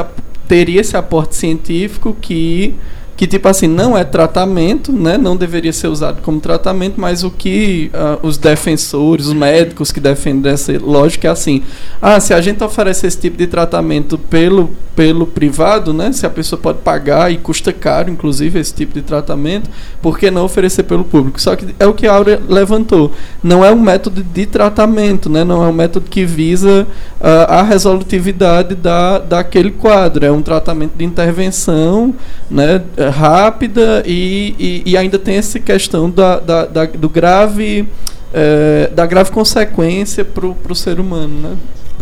teria 0.46 0.80
esse 0.80 0.96
aporte 0.96 1.34
científico 1.34 2.16
que 2.20 2.74
que 3.16 3.26
tipo 3.26 3.48
assim 3.48 3.68
não 3.68 3.96
é 3.96 4.04
tratamento, 4.04 4.92
né? 4.92 5.16
Não 5.16 5.36
deveria 5.36 5.72
ser 5.72 5.88
usado 5.88 6.20
como 6.22 6.40
tratamento, 6.40 7.00
mas 7.00 7.22
o 7.22 7.30
que 7.30 7.90
uh, 7.94 8.26
os 8.26 8.36
defensores, 8.36 9.26
os 9.26 9.32
médicos 9.32 9.92
que 9.92 10.00
defendem 10.00 10.52
essa 10.52 10.72
lógica 10.78 11.28
é 11.28 11.30
assim: 11.30 11.62
ah, 12.02 12.18
se 12.18 12.34
a 12.34 12.40
gente 12.40 12.62
oferece 12.62 13.06
esse 13.06 13.18
tipo 13.18 13.36
de 13.36 13.46
tratamento 13.46 14.18
pelo 14.18 14.70
pelo 14.94 15.26
privado, 15.26 15.92
né? 15.92 16.12
Se 16.12 16.24
a 16.24 16.30
pessoa 16.30 16.60
pode 16.60 16.78
pagar 16.78 17.32
e 17.32 17.36
custa 17.36 17.72
caro, 17.72 18.10
inclusive 18.10 18.58
esse 18.60 18.72
tipo 18.72 18.94
de 18.94 19.02
tratamento, 19.02 19.68
por 20.00 20.18
que 20.18 20.30
não 20.30 20.44
oferecer 20.44 20.84
pelo 20.84 21.04
público? 21.04 21.40
Só 21.40 21.56
que 21.56 21.74
é 21.78 21.86
o 21.86 21.92
que 21.92 22.06
a 22.06 22.14
Áurea 22.14 22.40
levantou. 22.48 23.12
Não 23.42 23.64
é 23.64 23.72
um 23.72 23.80
método 23.80 24.22
de 24.22 24.46
tratamento, 24.46 25.28
né? 25.28 25.42
Não 25.42 25.64
é 25.64 25.68
um 25.68 25.72
método 25.72 26.06
que 26.08 26.24
visa 26.24 26.86
uh, 27.20 27.26
a 27.48 27.62
resolutividade 27.62 28.74
da 28.74 29.18
daquele 29.18 29.70
quadro. 29.70 30.24
É 30.24 30.30
um 30.30 30.42
tratamento 30.42 30.92
de 30.96 31.04
intervenção, 31.04 32.14
né? 32.50 32.82
Rápida 33.08 34.02
e, 34.06 34.54
e, 34.58 34.92
e, 34.92 34.96
ainda 34.96 35.18
tem 35.18 35.36
essa 35.36 35.58
questão 35.58 36.10
da, 36.10 36.38
da, 36.38 36.66
da 36.66 36.84
do 36.86 37.08
grave 37.08 37.88
é, 38.32 38.90
da 38.92 39.06
grave 39.06 39.30
consequência 39.30 40.24
para 40.24 40.46
o 40.46 40.74
ser 40.74 40.98
humano, 40.98 41.40
né? 41.40 41.56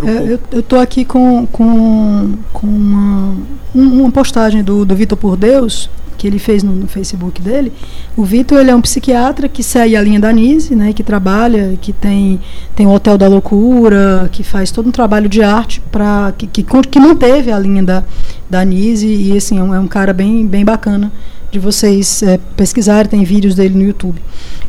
É, 0.04 0.38
eu 0.50 0.60
estou 0.60 0.80
aqui 0.80 1.04
com, 1.04 1.46
com, 1.46 2.34
com 2.52 2.66
uma, 2.66 3.36
uma 3.74 4.10
postagem 4.10 4.62
do, 4.62 4.84
do 4.84 4.94
Vitor 4.96 5.18
Por 5.18 5.36
Deus, 5.36 5.90
que 6.16 6.26
ele 6.26 6.38
fez 6.38 6.62
no, 6.62 6.72
no 6.72 6.86
Facebook 6.86 7.42
dele. 7.42 7.72
O 8.16 8.24
Vitor 8.24 8.58
ele 8.58 8.70
é 8.70 8.74
um 8.74 8.80
psiquiatra 8.80 9.48
que 9.48 9.62
segue 9.62 9.96
a 9.96 10.02
linha 10.02 10.18
da 10.18 10.32
Nise, 10.32 10.74
né, 10.74 10.92
que 10.92 11.02
trabalha, 11.02 11.76
que 11.80 11.92
tem, 11.92 12.40
tem 12.74 12.86
o 12.86 12.90
Hotel 12.90 13.18
da 13.18 13.28
Loucura, 13.28 14.28
que 14.32 14.42
faz 14.42 14.70
todo 14.70 14.88
um 14.88 14.92
trabalho 14.92 15.28
de 15.28 15.42
arte 15.42 15.80
para 15.90 16.32
que, 16.36 16.46
que, 16.46 16.62
que 16.62 17.00
manteve 17.00 17.50
a 17.50 17.58
linha 17.58 17.82
da, 17.82 18.04
da 18.48 18.64
Nise 18.64 19.06
e 19.06 19.36
assim, 19.36 19.58
é 19.58 19.62
um, 19.62 19.74
é 19.74 19.80
um 19.80 19.88
cara 19.88 20.12
bem, 20.12 20.46
bem 20.46 20.64
bacana 20.64 21.12
de 21.52 21.58
vocês 21.58 22.22
é, 22.22 22.38
pesquisarem, 22.56 23.10
tem 23.10 23.24
vídeos 23.24 23.54
dele 23.54 23.74
no 23.74 23.82
YouTube. 23.82 24.20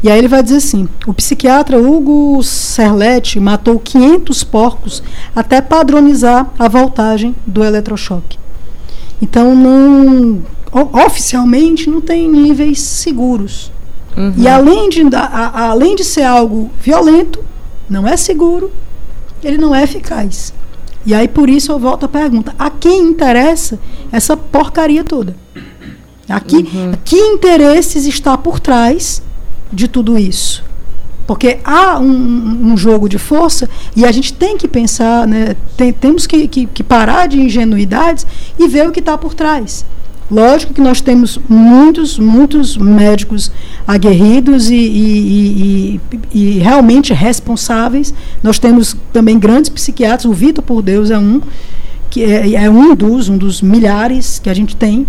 E 0.04 0.12
aí 0.12 0.18
ele 0.18 0.28
vai 0.28 0.44
dizer 0.44 0.58
assim: 0.58 0.88
o 1.08 1.14
psiquiatra 1.14 1.80
Hugo 1.80 2.44
Serletti 2.44 3.40
matou 3.40 3.80
500 3.80 4.44
porcos 4.44 5.02
até 5.34 5.62
padronizar 5.62 6.52
a 6.60 6.68
voltagem 6.68 7.34
do 7.48 7.64
eletrochoque. 7.64 8.38
Então, 9.22 9.56
não, 9.56 10.44
oficialmente, 11.06 11.90
não 11.90 12.02
tem 12.02 12.30
níveis 12.30 12.82
seguros. 12.82 13.72
Uhum. 14.18 14.34
E 14.38 14.48
além 14.48 14.90
de, 14.90 15.04
a, 15.16 15.20
a, 15.20 15.70
além 15.70 15.96
de 15.96 16.04
ser 16.04 16.24
algo 16.24 16.70
violento, 16.82 17.44
não 17.90 18.06
é 18.06 18.18
seguro, 18.18 18.70
ele 19.42 19.58
não 19.58 19.74
é 19.74 19.84
eficaz. 19.84 20.54
E 21.06 21.14
aí 21.14 21.28
por 21.28 21.50
isso 21.50 21.72
eu 21.72 21.80
volto 21.80 22.06
à 22.06 22.10
pergunta: 22.10 22.54
a 22.60 22.70
quem 22.70 23.04
interessa 23.04 23.80
essa 24.12 24.36
porcaria 24.36 25.04
toda? 25.04 25.36
Aqui, 26.28 26.58
uhum. 26.58 26.94
Que 27.04 27.18
interesses 27.18 28.06
está 28.06 28.38
por 28.38 28.60
trás 28.60 29.22
de 29.72 29.88
tudo 29.88 30.18
isso? 30.18 30.64
Porque 31.26 31.60
há 31.64 32.00
um, 32.00 32.72
um, 32.72 32.78
jogo 32.78 33.08
de 33.08 33.18
força 33.18 33.70
e 33.96 34.06
a 34.06 34.12
gente 34.12 34.34
tem 34.34 34.58
que 34.58 34.68
pensar, 34.68 35.26
né, 35.26 35.56
tem, 35.78 35.94
temos 35.94 36.28
que, 36.28 36.48
que, 36.48 36.66
que 36.66 36.84
parar 36.84 37.28
de 37.28 37.40
ingenuidades 37.40 38.28
e 38.60 38.68
ver 38.68 38.88
o 38.88 38.92
que 38.92 39.00
está 39.00 39.18
por 39.18 39.34
trás. 39.34 39.86
Lógico 40.30 40.74
que 40.74 40.82
nós 40.82 41.00
temos 41.00 41.40
muitos, 41.48 42.18
muitos 42.18 42.78
médicos 42.78 43.52
aguerridos 43.86 44.70
e, 44.70 44.76
e, 44.76 46.02
e, 46.12 46.20
e, 46.34 46.60
realmente 46.60 47.14
responsáveis. 47.14 48.14
Nós 48.42 48.58
temos 48.58 48.96
também 49.12 49.38
grandes 49.38 49.70
psiquiatras, 49.70 50.26
o 50.26 50.34
Vitor 50.34 50.64
por 50.64 50.82
Deus 50.82 51.12
é 51.12 51.18
um, 51.18 51.42
que 52.10 52.24
é, 52.24 52.54
é 52.54 52.70
um 52.70 52.96
dos, 52.96 53.30
um 53.30 53.38
dos 53.38 53.62
milhares 53.62 54.40
que 54.40 54.50
a 54.50 54.54
gente 54.54 54.76
tem, 54.76 55.06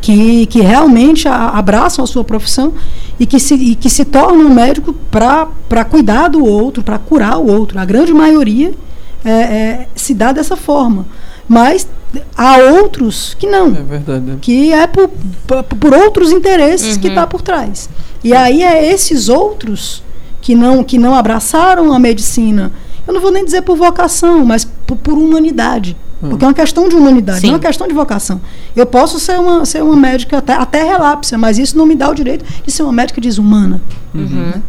que, 0.00 0.46
que 0.46 0.60
realmente 0.60 1.28
a, 1.28 1.48
abraçam 1.50 2.04
a 2.04 2.06
sua 2.06 2.24
profissão 2.24 2.74
e 3.18 3.26
que 3.26 3.40
se, 3.40 3.54
e 3.54 3.74
que 3.74 3.88
se 3.88 4.04
tornam 4.04 4.46
um 4.46 4.54
médico 4.54 4.94
para 5.10 5.84
cuidar 5.84 6.28
do 6.28 6.44
outro, 6.44 6.82
para 6.82 6.98
curar 6.98 7.38
o 7.38 7.46
outro. 7.46 7.78
A 7.78 7.84
grande 7.84 8.12
maioria 8.12 8.72
é, 9.24 9.30
é, 9.30 9.88
se 9.94 10.14
dá 10.14 10.32
dessa 10.32 10.56
forma. 10.56 11.06
Mas 11.48 11.88
há 12.36 12.56
outros 12.58 13.34
que 13.34 13.46
não. 13.46 13.68
É 13.68 13.82
verdade. 13.82 14.38
Que 14.40 14.72
é 14.72 14.86
por, 14.86 15.10
por, 15.46 15.62
por 15.64 15.94
outros 15.94 16.32
interesses 16.32 16.96
uhum. 16.96 17.00
que 17.00 17.08
está 17.08 17.26
por 17.26 17.42
trás. 17.42 17.88
E 18.22 18.34
aí 18.34 18.62
é 18.62 18.92
esses 18.92 19.28
outros 19.28 20.02
que 20.40 20.54
não, 20.54 20.82
que 20.84 20.98
não 20.98 21.14
abraçaram 21.14 21.92
a 21.92 21.98
medicina. 21.98 22.72
Eu 23.06 23.14
não 23.14 23.20
vou 23.20 23.30
nem 23.30 23.44
dizer 23.44 23.62
por 23.62 23.76
vocação, 23.76 24.44
mas 24.44 24.64
por, 24.64 24.96
por 24.96 25.14
humanidade. 25.14 25.96
Uhum. 26.22 26.30
Porque 26.30 26.44
é 26.44 26.48
uma 26.48 26.54
questão 26.54 26.88
de 26.88 26.96
humanidade, 26.96 27.40
Sim. 27.40 27.48
não 27.48 27.54
é 27.54 27.56
uma 27.56 27.62
questão 27.62 27.86
de 27.86 27.94
vocação. 27.94 28.40
Eu 28.74 28.86
posso 28.86 29.20
ser 29.20 29.38
uma, 29.38 29.64
ser 29.66 29.82
uma 29.82 29.96
médica 29.96 30.38
até, 30.38 30.54
até 30.54 30.82
relápsia, 30.82 31.36
mas 31.36 31.58
isso 31.58 31.76
não 31.76 31.84
me 31.84 31.94
dá 31.94 32.08
o 32.08 32.14
direito 32.14 32.44
de 32.64 32.72
ser 32.72 32.82
uma 32.82 32.92
médica 32.92 33.20
desumana. 33.20 33.82
Uhum. 34.14 34.26
Né? 34.26 34.62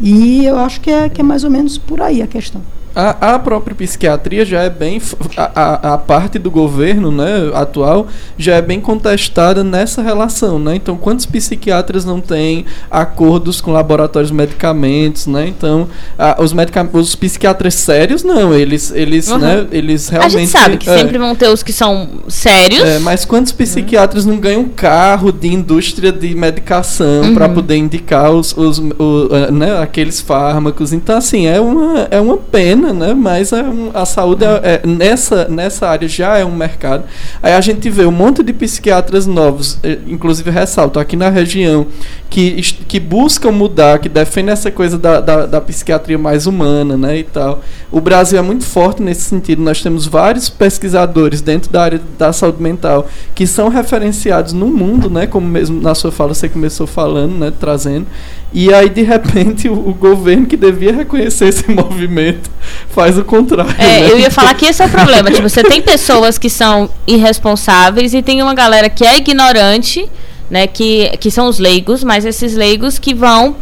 E 0.00 0.44
eu 0.44 0.58
acho 0.58 0.80
que 0.80 0.90
é, 0.90 1.08
que 1.08 1.20
é 1.20 1.24
mais 1.24 1.44
ou 1.44 1.50
menos 1.50 1.78
por 1.78 2.00
aí 2.00 2.22
a 2.22 2.26
questão. 2.26 2.62
A, 2.94 3.34
a 3.34 3.38
própria 3.38 3.74
psiquiatria 3.74 4.44
já 4.44 4.62
é 4.62 4.70
bem. 4.70 5.00
A, 5.36 5.50
a, 5.54 5.94
a, 5.94 5.98
parte 5.98 6.38
do 6.38 6.50
governo 6.50 7.12
né, 7.12 7.50
atual 7.54 8.08
já 8.36 8.56
é 8.56 8.62
bem 8.62 8.80
contestada 8.80 9.62
nessa 9.62 10.02
relação. 10.02 10.58
Né? 10.58 10.76
Então, 10.76 10.96
quantos 10.96 11.26
psiquiatras 11.26 12.04
não 12.04 12.20
têm 12.20 12.64
acordos 12.90 13.60
com 13.60 13.72
laboratórios 13.72 14.30
de 14.30 14.36
medicamentos? 14.36 15.26
Né? 15.26 15.46
Então, 15.46 15.88
a, 16.18 16.42
os, 16.42 16.52
medica 16.52 16.88
os 16.92 17.14
psiquiatras 17.14 17.74
sérios, 17.74 18.24
não. 18.24 18.54
Eles, 18.54 18.90
eles, 18.90 19.30
uhum. 19.30 19.38
né, 19.38 19.66
eles 19.70 20.08
realmente. 20.08 20.36
A 20.36 20.40
gente 20.40 20.50
sabe 20.50 20.76
que 20.78 20.90
é, 20.90 20.98
sempre 20.98 21.18
vão 21.18 21.34
ter 21.34 21.48
os 21.48 21.62
que 21.62 21.72
são 21.72 22.08
sérios. 22.28 22.82
É, 22.82 22.98
mas 22.98 23.24
quantos 23.24 23.52
psiquiatras 23.52 24.24
uhum. 24.24 24.32
não 24.32 24.40
ganham 24.40 24.64
carro 24.64 25.30
de 25.30 25.48
indústria 25.48 26.10
de 26.10 26.34
medicação 26.34 27.22
uhum. 27.22 27.34
para 27.34 27.48
poder 27.48 27.76
indicar 27.76 28.30
os, 28.30 28.56
os, 28.56 28.78
o, 28.78 29.28
né, 29.52 29.80
aqueles 29.80 30.20
fármacos? 30.20 30.92
Então, 30.92 31.16
assim, 31.16 31.46
é 31.46 31.60
uma, 31.60 32.08
é 32.10 32.20
uma 32.20 32.36
pena 32.36 32.77
pena, 32.78 32.92
né? 32.92 33.14
Mas 33.14 33.52
é 33.52 33.64
a 33.92 34.06
saúde 34.06 34.44
é, 34.44 34.80
é, 34.82 34.86
nessa, 34.86 35.48
nessa 35.48 35.88
área 35.88 36.08
já 36.08 36.38
é 36.38 36.44
um 36.44 36.54
mercado. 36.54 37.04
Aí 37.42 37.52
a 37.52 37.60
gente 37.60 37.90
vê 37.90 38.04
um 38.06 38.12
monte 38.12 38.42
de 38.42 38.52
psiquiatras 38.52 39.26
novos, 39.26 39.78
eh, 39.82 39.98
inclusive 40.06 40.50
ressalto 40.50 40.98
aqui 40.98 41.16
na 41.16 41.28
região, 41.28 41.86
que, 42.30 42.62
que 42.86 43.00
buscam 43.00 43.50
mudar, 43.50 43.98
que 43.98 44.08
defendem 44.08 44.52
essa 44.52 44.70
coisa 44.70 44.96
da, 44.98 45.20
da, 45.20 45.46
da 45.46 45.60
psiquiatria 45.60 46.18
mais 46.18 46.46
humana, 46.46 46.96
né? 46.96 47.18
E 47.18 47.24
tal. 47.24 47.62
O 47.90 48.00
Brasil 48.00 48.38
é 48.38 48.42
muito 48.42 48.64
forte 48.64 49.02
nesse 49.02 49.22
sentido. 49.22 49.62
Nós 49.62 49.82
temos 49.82 50.06
vários 50.06 50.48
pesquisadores 50.48 51.40
dentro 51.40 51.70
da 51.70 51.82
área 51.82 52.00
da 52.18 52.32
saúde 52.32 52.62
mental 52.62 53.06
que 53.34 53.46
são 53.46 53.68
referenciados 53.68 54.52
no 54.52 54.66
mundo, 54.68 55.10
né? 55.10 55.26
Como 55.26 55.46
mesmo 55.46 55.80
na 55.80 55.94
sua 55.94 56.12
fala 56.12 56.34
você 56.34 56.48
começou 56.48 56.86
falando, 56.86 57.34
né? 57.34 57.52
Trazendo. 57.58 58.06
E 58.52 58.72
aí, 58.72 58.88
de 58.88 59.02
repente, 59.02 59.68
o, 59.68 59.74
o 59.74 59.94
governo 59.94 60.46
que 60.46 60.56
devia 60.56 60.92
reconhecer 60.92 61.48
esse 61.48 61.68
movimento 61.70 62.50
faz 62.88 63.18
o 63.18 63.24
contrário. 63.24 63.74
É, 63.78 64.00
né? 64.00 64.10
eu 64.10 64.18
ia 64.18 64.30
falar 64.30 64.54
que 64.54 64.66
esse 64.66 64.82
é 64.82 64.86
o 64.86 64.88
problema. 64.88 65.30
tipo, 65.30 65.48
você 65.48 65.62
tem 65.62 65.82
pessoas 65.82 66.38
que 66.38 66.48
são 66.48 66.90
irresponsáveis 67.06 68.14
e 68.14 68.22
tem 68.22 68.42
uma 68.42 68.54
galera 68.54 68.88
que 68.88 69.04
é 69.04 69.16
ignorante, 69.16 70.08
né? 70.50 70.66
Que, 70.66 71.10
que 71.18 71.30
são 71.30 71.48
os 71.48 71.58
leigos, 71.58 72.02
mas 72.02 72.24
esses 72.24 72.54
leigos 72.54 72.98
que 72.98 73.14
vão 73.14 73.56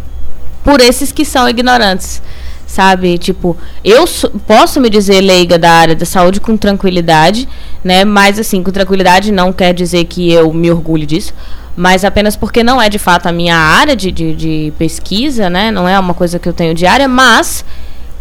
por 0.62 0.80
esses 0.80 1.12
que 1.12 1.24
são 1.24 1.49
ignorantes 1.49 2.22
sabe? 2.66 3.16
Tipo, 3.16 3.57
eu 3.82 4.07
so, 4.07 4.28
posso 4.47 4.80
me 4.80 4.91
dizer 4.91 5.20
leiga 5.20 5.59
da 5.59 5.70
área 5.70 5.95
da 5.95 6.05
saúde 6.05 6.41
com 6.41 6.57
tranquilidade, 6.57 7.49
né? 7.82 8.05
Mas 8.05 8.39
assim, 8.39 8.62
com 8.62 8.70
tranquilidade 8.70 9.32
não 9.32 9.53
quer 9.53 9.72
dizer 9.72 10.05
que 10.05 10.30
eu 10.30 10.53
me 10.53 10.70
orgulho 10.70 11.07
disso, 11.07 11.32
mas 11.77 12.05
apenas 12.05 12.35
porque 12.35 12.64
não 12.64 12.81
é 12.81 12.89
de 12.89 12.99
fato 12.99 13.27
a 13.27 13.33
minha 13.33 13.57
área 13.57 13.95
de, 13.95 14.11
de, 14.11 14.35
de 14.35 14.72
pesquisa, 14.79 15.51
né? 15.51 15.70
Não 15.70 15.87
é 15.87 15.99
uma 15.99 16.14
coisa 16.14 16.39
que 16.39 16.49
eu 16.49 16.53
tenho 16.53 16.74
diária, 16.74 17.07
mas 17.07 17.64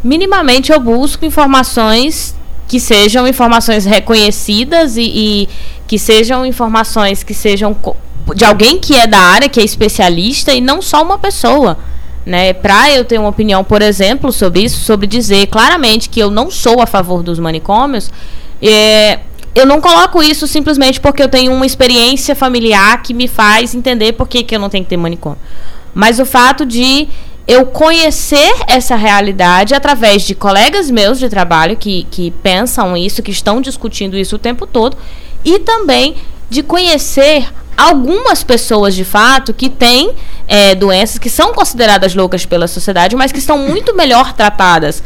minimamente 0.03 0.72
eu 0.72 0.80
busco 0.80 1.26
informações 1.26 2.36
que 2.68 2.80
sejam 2.80 3.28
informações 3.28 3.86
reconhecidas 3.86 4.97
e, 4.97 5.03
e 5.03 5.49
que 5.88 5.97
sejam 5.97 6.45
informações 6.45 7.24
que 7.24 7.34
sejam 7.34 7.76
de 8.36 8.43
alguém 8.43 8.80
que 8.80 8.95
é 8.95 9.08
da 9.08 9.20
área, 9.20 9.47
que 9.47 9.60
é 9.60 9.64
especialista 9.64 10.51
e 10.51 10.60
não 10.60 10.82
só 10.82 11.01
uma 11.01 11.18
pessoa 11.18 11.78
né, 12.26 12.53
para 12.53 12.91
eu 12.91 13.06
ter 13.06 13.20
uma 13.20 13.30
opinião, 13.30 13.64
por 13.64 13.82
exemplo, 13.82 14.32
sobre 14.32 14.64
isso, 14.64 14.84
sobre 14.84 15.06
dizer 15.06 15.47
claramente 15.47 16.10
que 16.10 16.20
eu 16.20 16.32
não 16.32 16.49
sou 16.49 16.82
a 16.82 16.88
favor 16.88 17.22
dos 17.22 17.38
manicômios, 17.38 18.12
é, 18.62 19.20
eu 19.56 19.66
não 19.66 19.80
coloco 19.80 20.22
isso 20.22 20.45
simplesmente 20.45 20.99
porque 20.99 21.24
eu 21.24 21.30
tenho 21.30 21.53
uma 21.53 21.66
experiência 21.66 22.36
familiar 22.36 23.01
que 23.01 23.14
me 23.14 23.26
faz 23.26 23.74
entender 23.74 24.12
por 24.12 24.28
que, 24.28 24.43
que 24.43 24.53
eu 24.53 24.60
não 24.60 24.70
tenho 24.70 24.84
que 24.84 24.89
ter 24.89 24.97
manicômio. 24.97 25.39
Mas 25.93 26.20
o 26.20 26.26
fato 26.26 26.66
de 26.66 27.08
eu 27.47 27.66
conhecer 27.68 28.53
essa 28.68 28.97
realidade 28.97 29.74
através 29.74 30.24
de 30.24 30.36
colegas 30.36 30.91
meus 30.91 31.20
de 31.20 31.30
trabalho 31.30 31.78
que, 31.78 32.06
que 32.12 32.32
pensam 32.43 32.97
isso, 32.97 33.24
que 33.24 33.32
estão 33.32 33.62
discutindo 33.62 34.18
isso 34.18 34.36
o 34.36 34.39
tempo 34.39 34.68
todo, 34.68 34.97
e 35.43 35.60
também 35.60 36.16
de 36.49 36.62
conhecer 36.62 37.47
algumas 37.78 38.43
pessoas 38.43 38.93
de 38.93 39.06
fato 39.06 39.53
que 39.53 39.70
têm 39.70 40.14
é, 40.47 40.76
doenças 40.76 41.18
que 41.18 41.30
são 41.30 41.53
consideradas 41.53 42.14
loucas 42.14 42.45
pela 42.45 42.68
sociedade, 42.68 43.16
mas 43.16 43.32
que 43.32 43.39
estão 43.39 43.58
muito 43.58 43.95
melhor 43.95 44.34
tratadas 44.34 45.01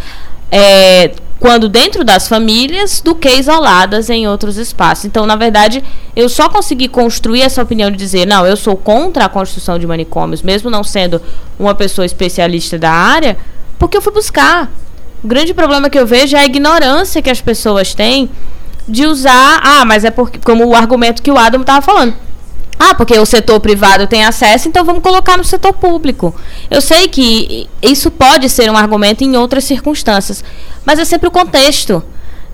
é, 0.52 1.12
quando 1.40 1.70
dentro 1.70 2.04
das 2.04 2.28
famílias 2.28 3.00
do 3.02 3.16
que 3.16 3.30
isoladas 3.30 4.10
em 4.10 4.28
outros 4.28 4.58
espaços. 4.58 5.06
Então, 5.06 5.26
na 5.26 5.36
verdade, 5.36 5.84
eu 6.16 6.28
só 6.28 6.50
consegui 6.50 6.88
construir 6.88 7.42
essa 7.42 7.62
opinião 7.62 7.90
de 7.90 7.98
dizer, 7.98 8.28
não, 8.28 8.46
eu 8.46 8.58
sou 8.58 8.76
contra 8.76 9.26
a 9.26 9.30
construção 9.30 9.80
de 9.80 9.88
manicômios, 9.88 10.42
mesmo 10.42 10.70
não 10.70 10.84
sendo 10.84 11.22
uma 11.58 11.74
pessoa 11.74 12.06
especialista 12.06 12.78
da 12.78 12.92
área, 12.92 13.38
porque 13.78 13.96
eu 13.96 14.02
fui 14.02 14.12
buscar. 14.12 14.70
O 15.24 15.28
grande 15.28 15.54
problema 15.54 15.90
que 15.90 15.98
eu 15.98 16.06
vejo 16.06 16.36
é 16.36 16.40
a 16.40 16.46
ignorância 16.46 17.22
que 17.22 17.30
as 17.30 17.42
pessoas 17.42 17.94
têm 17.94 18.30
de 18.88 19.06
usar, 19.06 19.62
ah, 19.64 19.86
mas 19.86 20.04
é 20.04 20.12
porque 20.12 20.40
como 20.40 20.66
o 20.66 20.76
argumento 20.76 21.22
que 21.22 21.32
o 21.32 21.38
Adam 21.38 21.62
estava 21.62 21.82
falando 21.82 22.29
ah, 22.80 22.96
porque 22.96 23.20
o 23.20 23.26
setor 23.26 23.60
privado 23.60 24.08
tem 24.08 24.24
acesso, 24.24 24.70
então 24.70 24.86
vamos 24.86 25.04
colocar 25.04 25.38
no 25.38 25.44
setor 25.44 25.74
público. 25.74 26.34
Eu 26.72 26.80
sei 26.80 27.10
que 27.10 27.70
isso 27.82 28.10
pode 28.10 28.48
ser 28.50 28.72
um 28.72 28.78
argumento 28.78 29.22
em 29.22 29.36
outras 29.36 29.66
circunstâncias, 29.66 30.42
mas 30.86 30.98
é 30.98 31.04
sempre 31.04 31.28
o 31.28 31.32
contexto. 31.32 32.02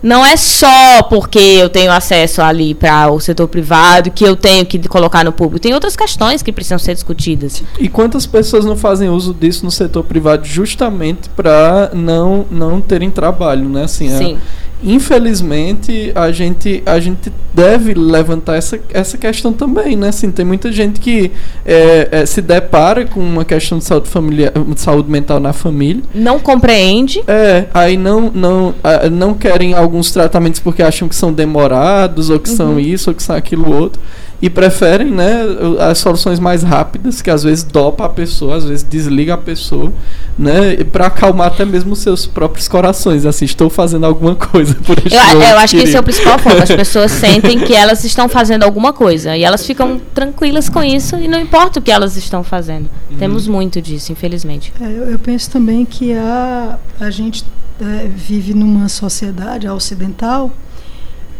Não 0.02 0.24
é 0.24 0.36
só 0.36 1.02
porque 1.04 1.38
eu 1.38 1.68
tenho 1.68 1.90
acesso 1.90 2.42
ali 2.42 2.74
para 2.74 3.10
o 3.10 3.18
setor 3.18 3.48
privado 3.48 4.10
que 4.10 4.24
eu 4.24 4.36
tenho 4.36 4.66
que 4.66 4.78
colocar 4.88 5.24
no 5.24 5.32
público. 5.32 5.60
Tem 5.60 5.72
outras 5.72 5.96
questões 5.96 6.42
que 6.42 6.52
precisam 6.52 6.78
ser 6.78 6.94
discutidas. 6.94 7.62
E 7.78 7.88
quantas 7.88 8.26
pessoas 8.26 8.64
não 8.64 8.76
fazem 8.76 9.08
uso 9.08 9.32
disso 9.32 9.64
no 9.64 9.70
setor 9.70 10.04
privado 10.04 10.44
justamente 10.44 11.28
para 11.30 11.90
não, 11.94 12.44
não 12.50 12.80
terem 12.80 13.10
trabalho, 13.10 13.68
né? 13.68 13.84
Assim, 13.84 14.12
é 14.12 14.18
Sim. 14.18 14.34
É 14.34 14.38
infelizmente 14.82 16.12
a 16.14 16.30
gente 16.30 16.82
a 16.84 17.00
gente 17.00 17.32
deve 17.54 17.94
levantar 17.94 18.56
essa, 18.56 18.78
essa 18.92 19.16
questão 19.16 19.52
também 19.52 19.96
né? 19.96 20.08
Assim 20.08 20.30
tem 20.30 20.44
muita 20.44 20.70
gente 20.70 21.00
que 21.00 21.30
é, 21.64 22.08
é, 22.10 22.26
se 22.26 22.42
depara 22.42 23.06
com 23.06 23.20
uma 23.20 23.44
questão 23.44 23.78
de 23.78 23.84
saúde 23.84 24.08
familiar 24.08 24.52
de 24.52 24.80
saúde 24.80 25.10
mental 25.10 25.40
na 25.40 25.52
família. 25.52 26.02
Não 26.14 26.38
compreende. 26.38 27.22
É 27.26 27.66
aí 27.72 27.96
não 27.96 28.30
não 28.30 28.74
não 29.10 29.34
querem 29.34 29.74
alguns 29.74 30.10
tratamentos 30.10 30.60
porque 30.60 30.82
acham 30.82 31.08
que 31.08 31.14
são 31.14 31.32
demorados 31.32 32.30
ou 32.30 32.38
que 32.38 32.50
uhum. 32.50 32.56
são 32.56 32.80
isso 32.80 33.10
ou 33.10 33.16
que 33.16 33.22
são 33.22 33.34
aquilo 33.34 33.74
outro 33.74 34.00
e 34.40 34.50
preferem 34.50 35.10
né, 35.10 35.42
as 35.80 35.98
soluções 35.98 36.38
mais 36.38 36.62
rápidas, 36.62 37.22
que 37.22 37.30
às 37.30 37.42
vezes 37.42 37.64
dopa 37.64 38.04
a 38.04 38.08
pessoa, 38.08 38.56
às 38.56 38.64
vezes 38.64 38.84
desliga 38.84 39.34
a 39.34 39.38
pessoa, 39.38 39.92
né, 40.38 40.76
para 40.92 41.06
acalmar 41.06 41.46
até 41.48 41.64
mesmo 41.64 41.94
os 41.94 42.00
seus 42.00 42.26
próprios 42.26 42.68
corações. 42.68 43.24
Assim, 43.24 43.46
estou 43.46 43.70
fazendo 43.70 44.04
alguma 44.04 44.34
coisa 44.34 44.74
por 44.74 44.98
este 44.98 45.14
Eu, 45.14 45.40
eu 45.40 45.58
acho 45.58 45.76
que 45.76 45.82
esse 45.82 45.96
é 45.96 46.00
o 46.00 46.02
principal 46.02 46.38
ponto. 46.38 46.62
As 46.62 46.70
pessoas 46.70 47.12
sentem 47.16 47.60
que 47.60 47.74
elas 47.74 48.04
estão 48.04 48.28
fazendo 48.28 48.64
alguma 48.64 48.92
coisa 48.92 49.36
e 49.36 49.42
elas 49.42 49.66
ficam 49.66 49.98
tranquilas 50.14 50.68
com 50.68 50.82
isso 50.82 51.16
e 51.16 51.26
não 51.26 51.40
importa 51.40 51.80
o 51.80 51.82
que 51.82 51.90
elas 51.90 52.16
estão 52.16 52.44
fazendo. 52.44 52.90
Uhum. 53.10 53.16
Temos 53.16 53.48
muito 53.48 53.80
disso, 53.80 54.12
infelizmente. 54.12 54.72
É, 54.80 54.84
eu, 54.84 55.10
eu, 55.12 55.18
penso 55.18 55.50
também 55.50 55.86
que 55.86 56.12
a, 56.12 56.78
a 57.00 57.10
gente 57.10 57.42
é, 57.80 58.06
vive 58.06 58.52
numa 58.52 58.88
sociedade 58.88 59.66
ocidental 59.66 60.50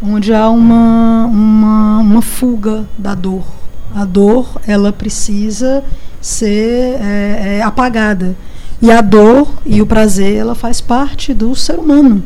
onde 0.07 0.33
há 0.33 0.49
uma, 0.49 1.27
uma, 1.27 1.99
uma 1.99 2.23
fuga 2.23 2.87
da 2.97 3.15
dor. 3.15 3.45
A 3.95 4.05
dor 4.05 4.61
ela 4.67 4.93
precisa 4.93 5.83
ser 6.21 6.99
é, 7.01 7.59
é, 7.59 7.63
apagada. 7.63 8.37
E 8.81 8.91
a 8.91 9.01
dor 9.01 9.49
e 9.65 9.81
o 9.81 9.87
prazer 9.87 10.37
ela 10.37 10.55
faz 10.55 10.81
parte 10.81 11.33
do 11.33 11.55
ser 11.55 11.79
humano. 11.79 12.23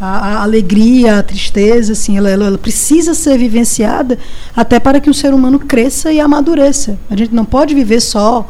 A, 0.00 0.06
a 0.06 0.42
alegria, 0.42 1.18
a 1.18 1.22
tristeza, 1.22 1.92
assim, 1.92 2.16
ela, 2.16 2.30
ela, 2.30 2.46
ela, 2.46 2.58
precisa 2.58 3.12
ser 3.12 3.36
vivenciada 3.36 4.18
até 4.56 4.80
para 4.80 4.98
que 4.98 5.10
o 5.10 5.14
ser 5.14 5.34
humano 5.34 5.58
cresça 5.58 6.10
e 6.10 6.18
amadureça. 6.18 6.98
A 7.10 7.16
gente 7.16 7.34
não 7.34 7.44
pode 7.44 7.74
viver 7.74 8.00
só 8.00 8.46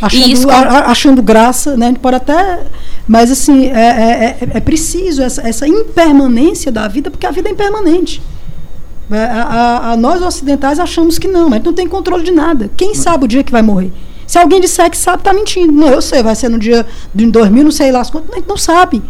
achando, 0.00 0.28
isso, 0.28 0.50
a, 0.50 0.90
achando 0.90 1.22
graça, 1.22 1.76
né? 1.76 1.86
A 1.86 1.88
gente 1.90 2.00
pode 2.00 2.16
até. 2.16 2.64
Mas 3.06 3.30
assim, 3.30 3.66
é, 3.66 3.70
é, 3.70 4.38
é, 4.40 4.48
é 4.54 4.60
preciso 4.60 5.22
essa, 5.22 5.46
essa 5.46 5.66
impermanência 5.66 6.70
da 6.70 6.86
vida, 6.88 7.10
porque 7.10 7.26
a 7.26 7.30
vida 7.30 7.48
é 7.48 7.52
impermanente. 7.52 8.22
É, 9.10 9.24
a, 9.24 9.42
a, 9.42 9.92
a, 9.92 9.96
nós 9.96 10.22
ocidentais 10.22 10.78
achamos 10.78 11.18
que 11.18 11.28
não, 11.28 11.50
mas 11.50 11.62
não 11.62 11.72
tem 11.72 11.86
controle 11.86 12.22
de 12.22 12.30
nada. 12.30 12.70
Quem 12.76 12.94
sabe 12.94 13.24
o 13.24 13.28
dia 13.28 13.42
que 13.42 13.52
vai 13.52 13.62
morrer? 13.62 13.92
Se 14.26 14.38
alguém 14.38 14.60
disser 14.60 14.88
que 14.90 14.96
sabe, 14.96 15.18
está 15.18 15.32
mentindo. 15.32 15.72
Não, 15.72 15.88
eu 15.88 16.00
sei, 16.00 16.22
vai 16.22 16.34
ser 16.34 16.48
no 16.48 16.58
dia 16.58 16.86
de 17.14 17.26
2000, 17.26 17.64
não 17.64 17.70
sei 17.70 17.92
lá 17.92 18.00
as 18.00 18.10
contas, 18.10 18.30
a 18.32 18.36
gente 18.36 18.48
não 18.48 18.56
sabe. 18.56 19.02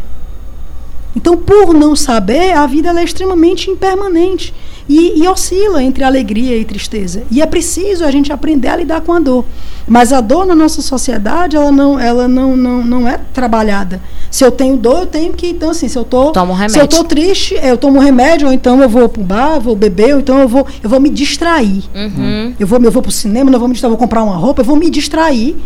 Então, 1.15 1.37
por 1.37 1.75
não 1.75 1.95
saber, 1.95 2.53
a 2.53 2.67
vida 2.67 2.89
é 2.99 3.05
extremamente 3.05 3.71
impermanente 3.71 4.55
e, 4.93 5.23
e, 5.23 5.29
oscila 5.29 5.83
entre 5.83 6.05
alegria 6.05 6.57
e 6.57 6.65
tristeza. 6.65 7.23
E 7.31 7.41
é 7.41 7.47
preciso 7.47 8.05
a 8.05 8.11
gente 8.11 8.31
aprender 8.31 8.69
a 8.69 8.77
lidar 8.77 9.01
com 9.01 9.13
a 9.13 9.19
dor. 9.19 9.45
Mas 9.89 10.13
a 10.13 10.21
dor 10.21 10.45
na 10.45 10.55
nossa 10.55 10.83
sociedade, 10.83 11.57
ela 11.57 11.73
não, 11.73 11.99
ela 11.99 12.29
não, 12.29 12.55
não, 12.55 12.85
não 12.85 13.09
é 13.09 13.19
trabalhada. 13.33 14.03
Se 14.31 14.45
eu 14.45 14.51
tenho 14.51 14.77
dor, 14.77 15.01
eu 15.01 15.07
tenho 15.07 15.33
que, 15.33 15.49
então 15.49 15.71
assim, 15.71 15.89
se 15.89 15.99
eu 15.99 16.05
tô, 16.05 16.31
se 16.69 16.79
eu 16.79 16.87
tô 16.87 17.05
triste, 17.05 17.55
eu 17.63 17.79
tomo 17.79 17.99
remédio, 17.99 18.49
ou 18.49 18.53
então 18.53 18.83
eu 18.83 18.89
vou 18.89 19.09
para 19.09 19.23
um 19.23 19.25
bar, 19.25 19.61
vou 19.61 19.75
beber, 19.75 20.15
ou 20.15 20.21
então 20.21 20.39
eu 20.39 20.49
vou, 20.49 20.67
eu 20.83 20.91
vou 20.91 21.01
me 21.01 21.09
distrair. 21.09 21.85
Uhum. 21.95 22.55
Eu 22.61 22.67
vou, 22.67 22.79
eu 22.83 22.91
vou 22.91 23.01
para 23.01 23.09
o 23.09 23.13
cinema, 23.13 23.51
não 23.51 23.59
vou 23.59 23.69
me 23.69 23.73
distrair, 23.73 23.91
vou 23.91 23.99
comprar 23.99 24.23
uma 24.23 24.37
roupa, 24.37 24.61
eu 24.61 24.67
vou 24.67 24.77
me 24.77 24.91
distrair. 24.91 25.57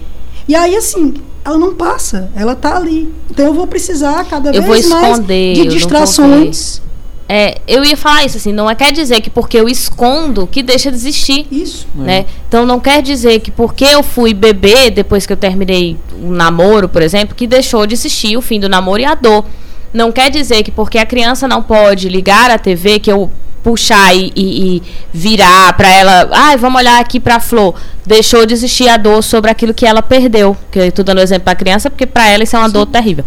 E 0.47 0.55
aí, 0.55 0.77
assim, 0.77 1.15
ela 1.45 1.59
não 1.59 1.75
passa, 1.75 2.31
ela 2.37 2.55
tá 2.55 2.77
ali. 2.77 3.13
Então 3.29 3.45
eu 3.45 3.55
vou 3.55 3.67
precisar 3.67 4.25
cada 4.25 4.51
eu 4.51 4.63
vez 4.63 4.89
mais 4.89 5.19
de 5.27 5.67
distrações. 5.67 6.81
É, 7.29 7.59
eu 7.67 7.85
ia 7.85 7.97
falar 7.97 8.25
isso 8.25 8.37
assim, 8.37 8.53
não 8.53 8.71
é 8.71 8.75
quer 8.75 8.93
dizer 8.93 9.21
que 9.21 9.29
porque 9.29 9.59
eu 9.59 9.69
escondo 9.69 10.47
que 10.47 10.63
deixa 10.63 10.91
de 10.91 10.97
existir. 10.97 11.47
Isso. 11.51 11.87
Né? 11.95 12.19
É. 12.19 12.27
Então 12.49 12.65
não 12.65 12.79
quer 12.79 13.03
dizer 13.03 13.41
que 13.41 13.51
porque 13.51 13.85
eu 13.85 14.03
fui 14.03 14.33
beber 14.33 14.91
depois 14.91 15.27
que 15.27 15.33
eu 15.33 15.37
terminei 15.37 15.97
um 16.23 16.31
namoro, 16.31 16.89
por 16.89 17.03
exemplo, 17.03 17.35
que 17.35 17.47
deixou 17.47 17.87
de 17.87 17.95
existir 17.95 18.37
o 18.37 18.43
fim 18.43 18.61
do 18.61 18.69
namoro 18.69 19.01
e 19.01 19.05
a 19.05 19.15
dor. 19.15 19.45
Não 19.93 20.13
quer 20.13 20.31
dizer 20.31 20.63
que 20.63 20.71
porque 20.71 20.99
a 20.99 21.07
criança 21.07 21.49
não 21.49 21.63
pode 21.63 22.09
ligar 22.09 22.51
a 22.51 22.59
TV, 22.59 22.99
que 23.01 23.11
eu 23.11 23.31
puxar 23.67 24.15
e, 24.15 24.33
e, 24.37 24.77
e 24.77 24.83
virar 25.13 25.73
para 25.73 25.89
ela, 25.89 26.29
ai, 26.31 26.55
ah, 26.55 26.57
vamos 26.57 26.81
olhar 26.81 27.01
aqui 27.01 27.19
para 27.19 27.35
a 27.35 27.41
flor, 27.41 27.75
deixou 28.07 28.47
de 28.47 28.55
existir 28.55 28.89
a 28.89 28.97
dor 28.97 29.25
sobre 29.25 29.51
aquilo 29.51 29.75
que 29.75 29.85
ela 29.85 30.01
perdeu. 30.01 30.57
Que 30.71 30.79
eu 30.79 30.85
estou 30.85 31.05
dando 31.05 31.21
exemplo 31.21 31.43
para 31.43 31.55
a 31.55 31.57
criança 31.57 31.91
porque 31.91 32.07
para 32.07 32.29
ela 32.29 32.45
isso 32.45 32.55
é 32.55 32.61
uma 32.61 32.69
Sim. 32.69 32.75
dor 32.75 32.87
terrível. 32.87 33.25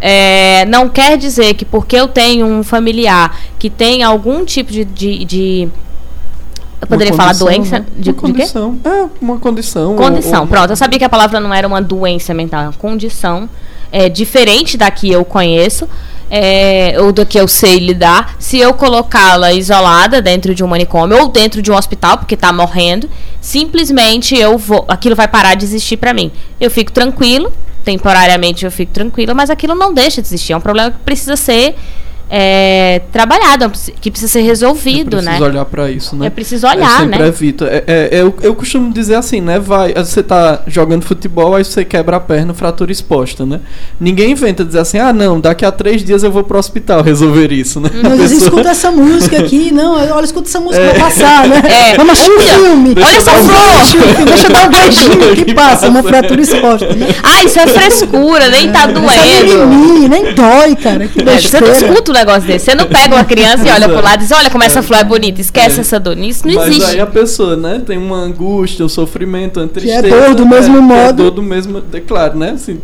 É, 0.00 0.64
não 0.66 0.88
quer 0.88 1.16
dizer 1.16 1.54
que 1.54 1.64
porque 1.64 1.96
eu 1.96 2.06
tenho 2.06 2.46
um 2.46 2.62
familiar 2.62 3.36
que 3.58 3.68
tem 3.68 4.02
algum 4.02 4.44
tipo 4.44 4.70
de. 4.70 4.84
de, 4.84 5.24
de 5.24 5.68
eu 6.80 6.86
poderia 6.86 7.12
falar 7.12 7.34
doença? 7.34 7.80
Né? 7.80 7.86
De, 7.96 8.10
uma 8.10 8.20
condição. 8.20 8.72
De 8.76 8.88
é, 8.88 9.08
uma 9.20 9.38
condição. 9.38 9.96
Condição, 9.96 10.42
ou... 10.42 10.46
pronto. 10.46 10.70
Eu 10.70 10.76
sabia 10.76 10.98
que 10.98 11.04
a 11.04 11.08
palavra 11.08 11.40
não 11.40 11.52
era 11.52 11.66
uma 11.66 11.82
doença 11.82 12.32
mental, 12.32 12.60
é 12.60 12.64
uma 12.66 12.72
condição 12.72 13.48
é, 13.90 14.08
diferente 14.08 14.76
da 14.76 14.90
que 14.90 15.10
eu 15.10 15.24
conheço. 15.24 15.88
É, 16.30 16.94
ou 16.98 17.10
do 17.10 17.24
que 17.24 17.40
eu 17.40 17.48
sei 17.48 17.78
lidar, 17.78 18.36
se 18.38 18.58
eu 18.58 18.74
colocá-la 18.74 19.50
isolada 19.54 20.20
dentro 20.20 20.54
de 20.54 20.62
um 20.62 20.66
manicômio 20.66 21.16
ou 21.16 21.28
dentro 21.28 21.62
de 21.62 21.72
um 21.72 21.74
hospital, 21.74 22.18
porque 22.18 22.34
está 22.34 22.52
morrendo, 22.52 23.08
simplesmente 23.40 24.36
eu 24.36 24.58
vou, 24.58 24.84
aquilo 24.88 25.16
vai 25.16 25.26
parar 25.26 25.54
de 25.54 25.64
existir 25.64 25.96
para 25.96 26.12
mim. 26.12 26.30
Eu 26.60 26.70
fico 26.70 26.92
tranquilo, 26.92 27.50
temporariamente 27.88 28.66
eu 28.66 28.70
fico 28.70 28.92
tranquila, 28.92 29.32
mas 29.32 29.48
aquilo 29.48 29.74
não 29.74 29.94
deixa 29.94 30.20
de 30.20 30.28
existir. 30.28 30.52
É 30.52 30.56
um 30.58 30.60
problema 30.60 30.90
que 30.90 30.98
precisa 30.98 31.36
ser 31.36 31.74
é, 32.30 33.00
trabalhado, 33.10 33.64
é 33.64 33.70
que 34.00 34.10
precisa 34.10 34.30
ser 34.30 34.42
resolvido, 34.42 35.22
né? 35.22 35.22
É 35.22 35.24
preciso 35.24 35.44
olhar 35.44 35.64
para 35.64 35.90
isso, 35.90 36.16
né? 36.16 36.26
É 36.26 36.30
preciso 36.30 36.66
olhar, 36.66 37.02
eu 37.02 37.08
né? 37.08 37.26
Evito. 37.26 37.64
É, 37.64 37.84
é, 37.86 38.08
eu, 38.12 38.34
eu 38.42 38.54
costumo 38.54 38.92
dizer 38.92 39.14
assim, 39.14 39.40
né? 39.40 39.58
Vai, 39.58 39.94
você 39.94 40.22
tá 40.22 40.62
jogando 40.66 41.04
futebol, 41.04 41.54
aí 41.54 41.64
você 41.64 41.84
quebra 41.84 42.16
a 42.16 42.20
perna, 42.20 42.52
fratura 42.52 42.92
exposta, 42.92 43.46
né? 43.46 43.60
Ninguém 43.98 44.32
inventa 44.32 44.62
dizer 44.64 44.80
assim, 44.80 44.98
ah, 44.98 45.12
não, 45.12 45.40
daqui 45.40 45.64
a 45.64 45.72
três 45.72 46.04
dias 46.04 46.22
eu 46.22 46.30
vou 46.30 46.44
pro 46.44 46.58
hospital 46.58 47.02
resolver 47.02 47.50
isso, 47.50 47.80
né? 47.80 47.88
Mas 47.94 48.20
pessoa... 48.20 48.42
escuta 48.42 48.68
essa 48.68 48.90
música 48.90 49.38
aqui, 49.38 49.70
não, 49.72 49.94
olha, 49.94 50.24
escuta 50.24 50.48
essa 50.48 50.60
música 50.60 50.84
é. 50.84 50.98
passar, 50.98 51.48
né? 51.48 51.62
É. 51.64 51.96
Vamos 51.96 52.12
assistir 52.12 52.30
um 52.30 52.40
filme. 52.40 52.94
Deixa 52.94 53.08
olha 53.08 53.16
essa 53.16 53.32
flor! 53.32 54.24
Deixa 54.26 54.46
eu 54.46 54.52
dar 54.52 54.68
um 54.68 54.70
beijinho 54.70 55.44
que, 55.46 55.54
passa, 55.54 55.88
uma 55.88 56.02
fratura 56.02 56.40
exposta, 56.42 56.94
né? 56.94 57.06
Ah, 57.22 57.42
isso 57.42 57.58
é 57.58 57.66
frescura, 57.66 58.48
nem 58.48 58.70
tá 58.70 58.86
doendo. 58.86 59.08
É 59.08 59.66
mimimi, 59.66 60.08
nem 60.08 60.34
dói, 60.34 60.76
cara. 60.76 61.08
Que 61.08 61.22
besteira. 61.22 61.66
você 61.66 61.82
não 61.82 61.90
escuta 61.90 62.12
um 62.12 62.17
negócio 62.18 62.42
desse, 62.42 62.66
você 62.66 62.74
não 62.74 62.86
pega 62.86 63.14
uma 63.14 63.24
criança 63.24 63.66
e 63.66 63.70
olha 63.70 63.88
pro 63.88 64.02
lado 64.02 64.16
e 64.16 64.26
diz, 64.26 64.32
olha 64.32 64.50
como 64.50 64.64
essa 64.64 64.82
flor 64.82 65.00
é 65.00 65.04
bonita, 65.04 65.40
esquece 65.40 65.78
é. 65.78 65.80
essa 65.80 65.98
dor. 65.98 66.18
Isso 66.18 66.46
não 66.46 66.54
Mas 66.54 66.68
existe. 66.68 66.82
Mas 66.82 66.94
aí 66.94 67.00
a 67.00 67.06
pessoa, 67.06 67.56
né, 67.56 67.82
tem 67.84 67.98
uma 67.98 68.16
angústia, 68.16 68.84
um 68.84 68.88
sofrimento, 68.88 69.60
uma 69.60 69.68
tristeza. 69.68 70.02
Que 70.02 70.12
é 70.12 70.26
dor 70.26 70.34
do 70.34 70.46
mesmo 70.46 70.78
é, 70.78 70.80
modo. 70.80 71.22
É 71.22 71.24
dor 71.24 71.30
do 71.30 71.42
mesmo, 71.42 71.82
é 71.92 72.00
claro, 72.00 72.38
né? 72.38 72.50
Assim, 72.50 72.80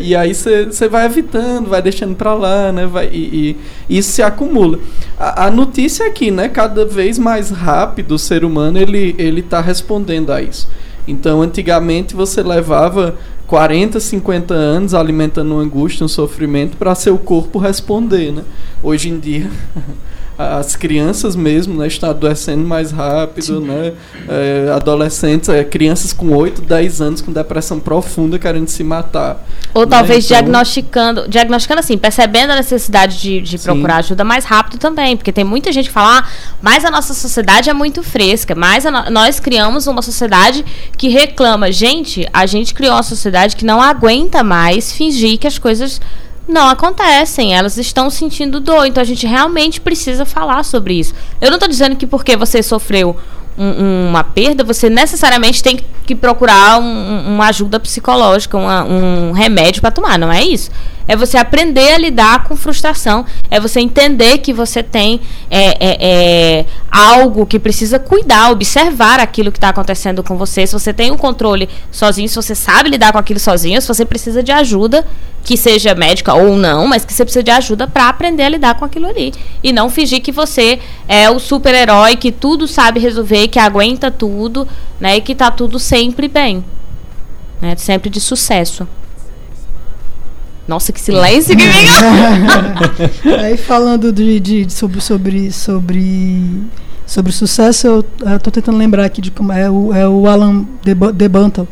e 0.00 0.14
aí 0.14 0.34
você 0.34 0.88
vai 0.88 1.06
evitando, 1.06 1.68
vai 1.68 1.82
deixando 1.82 2.14
pra 2.14 2.34
lá, 2.34 2.72
né? 2.72 2.86
Vai, 2.86 3.08
e, 3.12 3.56
e 3.88 3.98
isso 3.98 4.12
se 4.12 4.22
acumula. 4.22 4.78
A, 5.18 5.46
a, 5.46 5.50
notícia 5.50 6.06
aqui, 6.06 6.30
né? 6.30 6.48
Cada 6.48 6.84
vez 6.84 7.18
mais 7.18 7.50
rápido 7.50 8.12
o 8.12 8.18
ser 8.18 8.44
humano 8.44 8.78
ele, 8.78 9.14
ele 9.18 9.42
tá 9.42 9.60
respondendo 9.60 10.32
a 10.32 10.40
isso. 10.40 10.68
Então, 11.10 11.42
antigamente 11.42 12.14
você 12.14 12.42
levava 12.42 13.16
40, 13.46 13.98
50 13.98 14.54
anos 14.54 14.94
alimentando 14.94 15.52
uma 15.52 15.62
angústia, 15.62 16.04
um 16.04 16.08
sofrimento 16.08 16.76
para 16.76 16.94
seu 16.94 17.18
corpo 17.18 17.58
responder, 17.58 18.32
né? 18.32 18.44
Hoje 18.82 19.08
em 19.08 19.18
dia 19.18 19.50
as 20.40 20.74
crianças 20.74 21.36
mesmo 21.36 21.78
né, 21.78 21.86
estão 21.86 22.08
adoecendo 22.08 22.64
mais 22.64 22.90
rápido, 22.90 23.60
né? 23.60 23.92
É, 24.28 24.72
adolescentes, 24.72 25.48
é, 25.48 25.62
crianças 25.62 26.12
com 26.12 26.34
8, 26.34 26.62
10 26.62 27.00
anos 27.00 27.20
com 27.20 27.30
depressão 27.30 27.78
profunda 27.78 28.38
querendo 28.38 28.68
se 28.68 28.82
matar. 28.82 29.44
Ou 29.74 29.82
né? 29.82 29.88
talvez 29.90 30.24
então... 30.24 30.38
diagnosticando, 30.38 31.28
diagnosticando 31.28 31.80
assim, 31.80 31.98
percebendo 31.98 32.52
a 32.52 32.56
necessidade 32.56 33.20
de, 33.20 33.40
de 33.40 33.58
procurar 33.58 33.96
ajuda 33.96 34.24
mais 34.24 34.44
rápido 34.44 34.78
também, 34.78 35.16
porque 35.16 35.30
tem 35.32 35.44
muita 35.44 35.70
gente 35.72 35.88
que 35.88 35.92
fala, 35.92 36.20
ah, 36.20 36.28
mas 36.62 36.84
a 36.84 36.90
nossa 36.90 37.12
sociedade 37.12 37.68
é 37.68 37.74
muito 37.74 38.02
fresca, 38.02 38.54
mas 38.54 38.84
no... 38.84 39.10
nós 39.10 39.38
criamos 39.38 39.86
uma 39.86 40.00
sociedade 40.00 40.64
que 40.96 41.08
reclama. 41.08 41.70
Gente, 41.70 42.26
a 42.32 42.46
gente 42.46 42.72
criou 42.72 42.94
uma 42.94 43.02
sociedade 43.02 43.56
que 43.56 43.64
não 43.64 43.80
aguenta 43.80 44.42
mais 44.42 44.92
fingir 44.92 45.38
que 45.38 45.46
as 45.46 45.58
coisas 45.58 46.00
não 46.50 46.68
acontecem, 46.68 47.54
elas 47.54 47.76
estão 47.78 48.10
sentindo 48.10 48.60
dor, 48.60 48.86
então 48.86 49.00
a 49.00 49.06
gente 49.06 49.26
realmente 49.26 49.80
precisa 49.80 50.24
falar 50.24 50.64
sobre 50.64 50.94
isso. 50.94 51.14
Eu 51.40 51.48
não 51.48 51.56
estou 51.56 51.68
dizendo 51.68 51.96
que 51.96 52.06
porque 52.06 52.36
você 52.36 52.62
sofreu 52.62 53.16
um, 53.56 54.08
uma 54.08 54.24
perda, 54.24 54.64
você 54.64 54.88
necessariamente 54.88 55.62
tem 55.62 55.80
que 56.06 56.14
procurar 56.14 56.80
um, 56.80 57.34
uma 57.34 57.48
ajuda 57.48 57.78
psicológica, 57.78 58.56
uma, 58.56 58.84
um 58.84 59.32
remédio 59.32 59.80
para 59.80 59.90
tomar, 59.90 60.18
não 60.18 60.32
é 60.32 60.42
isso? 60.42 60.70
É 61.08 61.16
você 61.16 61.36
aprender 61.36 61.92
a 61.92 61.98
lidar 61.98 62.44
com 62.44 62.56
frustração, 62.56 63.24
é 63.50 63.58
você 63.58 63.80
entender 63.80 64.38
que 64.38 64.52
você 64.52 64.82
tem 64.82 65.20
é, 65.50 65.66
é, 65.68 65.98
é, 66.00 66.66
algo 66.90 67.44
que 67.46 67.58
precisa 67.58 67.98
cuidar, 67.98 68.50
observar 68.50 69.18
aquilo 69.18 69.50
que 69.50 69.58
está 69.58 69.70
acontecendo 69.70 70.22
com 70.22 70.36
você. 70.36 70.66
Se 70.66 70.72
você 70.72 70.92
tem 70.92 71.10
um 71.10 71.16
controle 71.16 71.68
sozinho, 71.90 72.28
se 72.28 72.36
você 72.36 72.54
sabe 72.54 72.90
lidar 72.90 73.12
com 73.12 73.18
aquilo 73.18 73.40
sozinho, 73.40 73.80
se 73.80 73.88
você 73.88 74.04
precisa 74.04 74.42
de 74.42 74.52
ajuda, 74.52 75.04
que 75.42 75.56
seja 75.56 75.94
médica 75.94 76.34
ou 76.34 76.56
não, 76.56 76.86
mas 76.86 77.04
que 77.04 77.12
você 77.12 77.24
precisa 77.24 77.42
de 77.42 77.50
ajuda 77.50 77.86
para 77.86 78.08
aprender 78.08 78.44
a 78.44 78.48
lidar 78.48 78.74
com 78.74 78.84
aquilo 78.84 79.06
ali. 79.06 79.32
E 79.62 79.72
não 79.72 79.88
fingir 79.88 80.20
que 80.22 80.32
você 80.32 80.78
é 81.08 81.30
o 81.30 81.38
super-herói 81.38 82.16
que 82.16 82.30
tudo 82.30 82.68
sabe 82.68 83.00
resolver, 83.00 83.48
que 83.48 83.58
aguenta 83.58 84.10
tudo, 84.10 84.68
né? 85.00 85.16
E 85.16 85.20
que 85.20 85.34
tá 85.34 85.50
tudo 85.50 85.78
sempre 85.78 86.28
bem. 86.28 86.64
Né, 87.60 87.76
sempre 87.76 88.08
de 88.08 88.20
sucesso. 88.20 88.86
Nossa, 90.66 90.92
que 90.92 91.00
silêncio 91.00 91.56
que 91.56 91.64
vem! 91.64 93.34
Aí 93.42 93.56
falando 93.56 94.12
de, 94.12 94.38
de, 94.38 94.72
sobre, 94.72 95.00
sobre, 95.00 95.52
sobre, 95.52 96.62
sobre 97.06 97.32
sucesso, 97.32 97.86
eu 97.86 98.04
estou 98.36 98.52
tentando 98.52 98.78
lembrar 98.78 99.04
aqui 99.04 99.20
de 99.20 99.30
como 99.30 99.52
é 99.52 99.68
o, 99.70 99.92
é 99.92 100.06
o 100.06 100.28
Alan 100.28 100.64
de, 100.82 100.94
de 100.94 101.28
Bantal, 101.28 101.66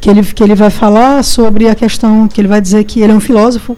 que 0.00 0.10
ele, 0.10 0.22
que 0.22 0.42
ele 0.42 0.54
vai 0.54 0.70
falar 0.70 1.24
sobre 1.24 1.68
a 1.68 1.74
questão, 1.74 2.28
que 2.28 2.40
ele 2.40 2.48
vai 2.48 2.60
dizer 2.60 2.84
que 2.84 3.00
ele 3.00 3.12
é 3.12 3.14
um 3.14 3.20
filósofo, 3.20 3.76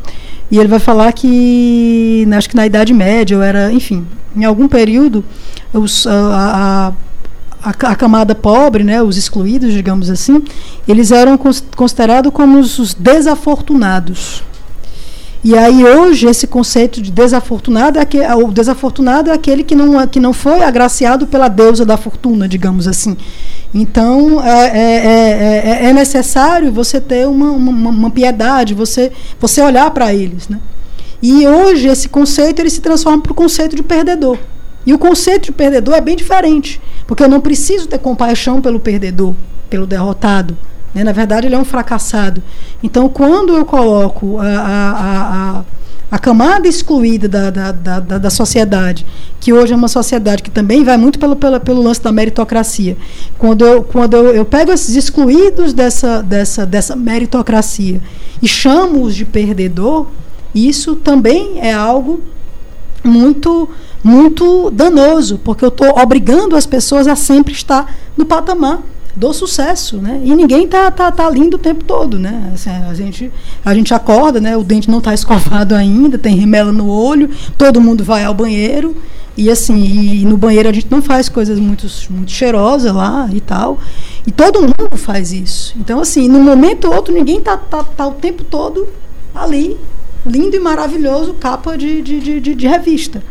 e 0.50 0.58
ele 0.58 0.68
vai 0.68 0.78
falar 0.78 1.12
que, 1.12 2.26
acho 2.36 2.48
que 2.48 2.56
na 2.56 2.66
Idade 2.66 2.92
Média, 2.92 3.36
ou 3.36 3.42
era, 3.42 3.72
enfim, 3.72 4.06
em 4.36 4.44
algum 4.44 4.68
período, 4.68 5.24
os, 5.72 6.06
a, 6.06 6.12
a, 6.12 6.92
a, 7.66 7.96
camada 7.96 8.34
pobre, 8.34 8.84
né, 8.84 9.02
os 9.02 9.16
excluídos, 9.16 9.72
digamos 9.72 10.08
assim, 10.08 10.42
eles 10.86 11.10
eram 11.10 11.36
considerados 11.74 12.32
como 12.32 12.60
os, 12.60 12.78
os 12.78 12.94
desafortunados. 12.94 14.44
E 15.42 15.56
aí 15.56 15.84
hoje 15.84 16.26
esse 16.26 16.46
conceito 16.46 17.00
de 17.00 17.10
desafortunado 17.10 17.98
é 17.98 18.04
que, 18.04 18.18
o 18.20 18.50
desafortunado 18.50 19.30
é 19.30 19.32
aquele 19.32 19.64
que 19.64 19.74
não, 19.74 20.06
que 20.06 20.20
não 20.20 20.32
foi 20.32 20.62
agraciado 20.62 21.26
pela 21.26 21.48
deusa 21.48 21.84
da 21.84 21.96
fortuna, 21.96 22.48
digamos 22.48 22.86
assim. 22.86 23.16
Então 23.74 24.42
é, 24.44 24.66
é, 24.66 25.82
é, 25.84 25.86
é 25.86 25.92
necessário 25.92 26.72
você 26.72 27.00
ter 27.00 27.26
uma, 27.26 27.50
uma, 27.50 27.90
uma, 27.90 28.10
piedade, 28.10 28.74
você, 28.74 29.12
você 29.40 29.60
olhar 29.60 29.90
para 29.90 30.14
eles. 30.14 30.48
Né? 30.48 30.58
E 31.22 31.46
hoje 31.46 31.88
esse 31.88 32.08
conceito 32.08 32.60
ele 32.60 32.70
se 32.70 32.80
transforma 32.80 33.22
para 33.22 33.32
o 33.32 33.34
conceito 33.34 33.74
de 33.76 33.82
perdedor. 33.82 34.38
E 34.86 34.94
o 34.94 34.98
conceito 34.98 35.46
de 35.46 35.52
perdedor 35.52 35.94
é 35.94 36.00
bem 36.00 36.14
diferente, 36.14 36.80
porque 37.06 37.22
eu 37.22 37.28
não 37.28 37.40
preciso 37.40 37.88
ter 37.88 37.98
compaixão 37.98 38.62
pelo 38.62 38.78
perdedor, 38.78 39.34
pelo 39.68 39.84
derrotado. 39.84 40.56
Né? 40.94 41.02
Na 41.02 41.12
verdade, 41.12 41.46
ele 41.46 41.56
é 41.56 41.58
um 41.58 41.64
fracassado. 41.64 42.42
Então, 42.82 43.08
quando 43.08 43.56
eu 43.56 43.64
coloco 43.64 44.38
a, 44.38 44.46
a, 44.46 45.58
a, 45.58 45.64
a 46.08 46.18
camada 46.20 46.68
excluída 46.68 47.28
da, 47.28 47.50
da, 47.50 47.72
da, 47.72 48.00
da, 48.00 48.30
sociedade, 48.30 49.04
que 49.40 49.52
hoje 49.52 49.72
é 49.72 49.76
uma 49.76 49.88
sociedade 49.88 50.42
que 50.42 50.50
também 50.50 50.84
vai 50.84 50.96
muito 50.96 51.18
pelo, 51.18 51.34
pelo, 51.34 51.58
pelo 51.58 51.82
lance 51.82 52.00
da 52.00 52.12
meritocracia, 52.12 52.96
quando 53.36 53.66
eu, 53.66 53.82
quando 53.82 54.14
eu, 54.14 54.34
eu 54.36 54.44
pego 54.44 54.70
esses 54.70 54.94
excluídos 54.94 55.72
dessa, 55.72 56.22
dessa, 56.22 56.64
dessa 56.64 56.94
meritocracia 56.94 58.00
e 58.40 58.46
chamo-os 58.46 59.16
de 59.16 59.24
perdedor, 59.24 60.06
isso 60.54 60.94
também 60.94 61.58
é 61.60 61.72
algo 61.72 62.22
muito 63.06 63.68
muito 64.02 64.70
danoso, 64.70 65.40
porque 65.42 65.64
eu 65.64 65.68
estou 65.68 65.98
obrigando 65.98 66.54
as 66.54 66.64
pessoas 66.64 67.08
a 67.08 67.16
sempre 67.16 67.52
estar 67.52 67.92
no 68.16 68.24
patamar 68.24 68.80
do 69.16 69.32
sucesso, 69.32 69.96
né? 69.96 70.20
E 70.22 70.32
ninguém 70.36 70.68
tá, 70.68 70.90
tá, 70.90 71.10
tá 71.10 71.28
lindo 71.28 71.56
o 71.56 71.58
tempo 71.58 71.82
todo, 71.82 72.18
né? 72.18 72.52
Assim, 72.54 72.70
a, 72.70 72.94
gente, 72.94 73.32
a 73.64 73.74
gente 73.74 73.92
acorda, 73.92 74.40
né? 74.40 74.56
O 74.56 74.62
dente 74.62 74.90
não 74.90 74.98
está 74.98 75.12
escovado 75.12 75.74
ainda, 75.74 76.18
tem 76.18 76.36
remela 76.36 76.70
no 76.70 76.88
olho, 76.88 77.30
todo 77.58 77.80
mundo 77.80 78.04
vai 78.04 78.22
ao 78.24 78.34
banheiro 78.34 78.94
e 79.36 79.50
assim, 79.50 79.76
e 79.76 80.24
no 80.24 80.36
banheiro 80.36 80.68
a 80.68 80.72
gente 80.72 80.88
não 80.90 81.02
faz 81.02 81.28
coisas 81.28 81.58
muito, 81.58 81.86
muito 82.10 82.30
cheirosas 82.30 82.92
lá 82.92 83.28
e 83.32 83.40
tal. 83.40 83.78
E 84.26 84.30
todo 84.30 84.62
mundo 84.62 84.96
faz 84.96 85.30
isso. 85.30 85.74
Então, 85.78 86.00
assim, 86.00 86.26
num 86.26 86.42
momento 86.42 86.86
ou 86.88 86.94
outro, 86.94 87.12
ninguém 87.12 87.40
tá, 87.40 87.56
tá, 87.56 87.84
tá 87.84 88.06
o 88.06 88.12
tempo 88.12 88.44
todo 88.44 88.88
ali, 89.34 89.76
lindo 90.26 90.56
e 90.56 90.60
maravilhoso, 90.60 91.34
capa 91.34 91.76
de, 91.76 92.02
de, 92.02 92.40
de, 92.40 92.54
de 92.54 92.66
revista. 92.66 93.22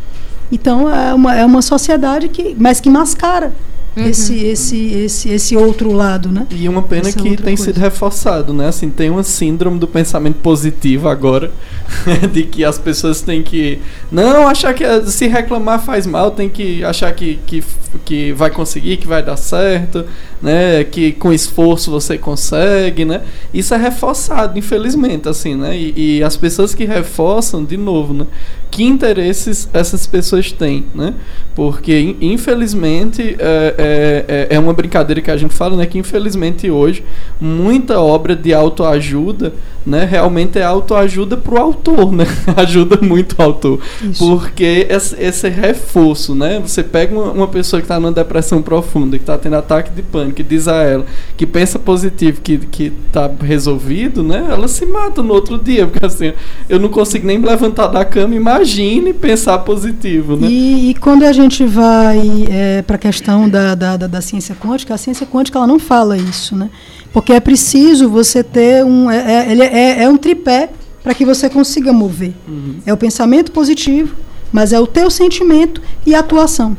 Então, 0.50 0.92
é 0.92 1.12
uma, 1.12 1.34
é 1.34 1.44
uma 1.44 1.62
sociedade 1.62 2.28
que, 2.28 2.56
mas 2.58 2.80
que 2.80 2.88
mascara 2.88 3.52
uhum. 3.96 4.06
esse, 4.06 4.44
esse, 4.44 4.76
esse, 4.92 5.28
esse 5.30 5.56
outro 5.56 5.92
lado, 5.92 6.30
né? 6.30 6.46
E 6.50 6.68
uma 6.68 6.82
pena 6.82 7.08
Essa 7.08 7.18
que 7.18 7.36
tem 7.36 7.56
coisa. 7.56 7.64
sido 7.64 7.78
reforçado, 7.78 8.52
né? 8.52 8.68
Assim, 8.68 8.90
tem 8.90 9.10
uma 9.10 9.22
síndrome 9.22 9.78
do 9.78 9.88
pensamento 9.88 10.36
positivo 10.36 11.08
agora, 11.08 11.50
de 12.32 12.42
que 12.44 12.64
as 12.64 12.78
pessoas 12.78 13.20
têm 13.20 13.42
que 13.42 13.80
não 14.10 14.46
achar 14.46 14.74
que 14.74 14.84
se 15.10 15.26
reclamar 15.26 15.84
faz 15.84 16.06
mal, 16.06 16.30
tem 16.30 16.48
que 16.48 16.84
achar 16.84 17.12
que, 17.12 17.38
que 17.46 17.62
que 18.04 18.32
vai 18.32 18.50
conseguir, 18.50 18.96
que 18.96 19.06
vai 19.06 19.22
dar 19.22 19.36
certo, 19.36 20.04
né? 20.42 20.84
Que 20.84 21.12
com 21.12 21.32
esforço 21.32 21.90
você 21.90 22.18
consegue, 22.18 23.04
né? 23.04 23.22
Isso 23.52 23.74
é 23.74 23.76
reforçado, 23.76 24.58
infelizmente, 24.58 25.28
assim, 25.28 25.54
né? 25.54 25.76
E, 25.76 26.18
e 26.18 26.22
as 26.22 26.36
pessoas 26.36 26.74
que 26.74 26.84
reforçam, 26.84 27.64
de 27.64 27.76
novo, 27.76 28.12
né? 28.12 28.26
Que 28.70 28.84
interesses 28.84 29.68
essas 29.72 30.06
pessoas 30.06 30.52
têm, 30.52 30.86
né? 30.94 31.14
Porque, 31.54 32.16
infelizmente, 32.20 33.36
é, 33.38 34.46
é, 34.48 34.56
é 34.56 34.58
uma 34.58 34.72
brincadeira 34.72 35.20
que 35.20 35.30
a 35.30 35.36
gente 35.36 35.54
fala, 35.54 35.76
né? 35.76 35.86
Que, 35.86 35.98
infelizmente, 35.98 36.70
hoje, 36.70 37.04
muita 37.40 38.00
obra 38.00 38.36
de 38.36 38.52
autoajuda, 38.52 39.54
né? 39.86 40.04
Realmente 40.04 40.58
é 40.58 40.64
autoajuda 40.64 41.36
para 41.36 41.54
o 41.54 41.58
autor, 41.58 42.10
né? 42.12 42.26
Ajuda 42.56 42.98
muito 43.00 43.36
o 43.38 43.42
autor. 43.42 43.80
Isso. 44.02 44.26
Porque 44.26 44.86
esse, 44.90 45.14
esse 45.22 45.48
reforço, 45.48 46.34
né? 46.34 46.60
Você 46.60 46.82
pega 46.82 47.14
uma, 47.14 47.30
uma 47.30 47.48
pessoa 47.48 47.80
que 47.80 47.84
está 47.84 48.00
numa 48.00 48.10
depressão 48.10 48.60
profunda, 48.60 49.16
que 49.16 49.22
está 49.22 49.38
tendo 49.38 49.54
ataque 49.54 49.92
de 49.92 50.02
pânico, 50.02 50.40
e 50.40 50.44
diz 50.44 50.66
a 50.66 50.82
ela 50.82 51.06
que 51.36 51.46
pensa 51.46 51.78
positivo, 51.78 52.40
que, 52.40 52.58
que 52.58 52.92
tá 53.12 53.30
resolvido, 53.40 54.22
né? 54.22 54.44
Ela 54.50 54.66
se 54.66 54.84
mata 54.84 55.22
no 55.22 55.32
outro 55.32 55.56
dia, 55.56 55.86
porque 55.86 56.04
assim, 56.04 56.32
eu 56.68 56.80
não 56.80 56.88
consigo 56.88 57.26
nem 57.26 57.38
levantar 57.38 57.86
da 57.86 58.04
cama, 58.04 58.34
imagine 58.34 59.12
pensar 59.12 59.58
positivo, 59.58 60.36
né? 60.36 60.48
E, 60.48 60.90
e 60.90 60.94
quando 60.94 61.24
a 61.24 61.32
gente 61.32 61.64
vai 61.64 62.46
é, 62.50 62.82
para 62.82 62.96
a 62.96 62.98
questão 62.98 63.48
da, 63.48 63.74
da, 63.74 63.96
da, 63.96 64.06
da 64.08 64.20
ciência 64.20 64.56
quântica, 64.56 64.94
a 64.94 64.98
ciência 64.98 65.26
quântica 65.26 65.58
ela 65.58 65.66
não 65.66 65.78
fala 65.78 66.16
isso, 66.16 66.56
né? 66.56 66.70
Porque 67.16 67.32
é 67.32 67.40
preciso 67.40 68.10
você 68.10 68.44
ter 68.44 68.84
um. 68.84 69.10
É, 69.10 69.50
é, 69.50 69.58
é, 69.58 70.02
é 70.02 70.08
um 70.08 70.18
tripé 70.18 70.68
para 71.02 71.14
que 71.14 71.24
você 71.24 71.48
consiga 71.48 71.90
mover. 71.90 72.34
Uhum. 72.46 72.74
É 72.84 72.92
o 72.92 72.96
pensamento 72.98 73.52
positivo, 73.52 74.14
mas 74.52 74.70
é 74.70 74.78
o 74.78 74.86
teu 74.86 75.10
sentimento 75.10 75.80
e 76.04 76.14
a 76.14 76.18
atuação. 76.18 76.76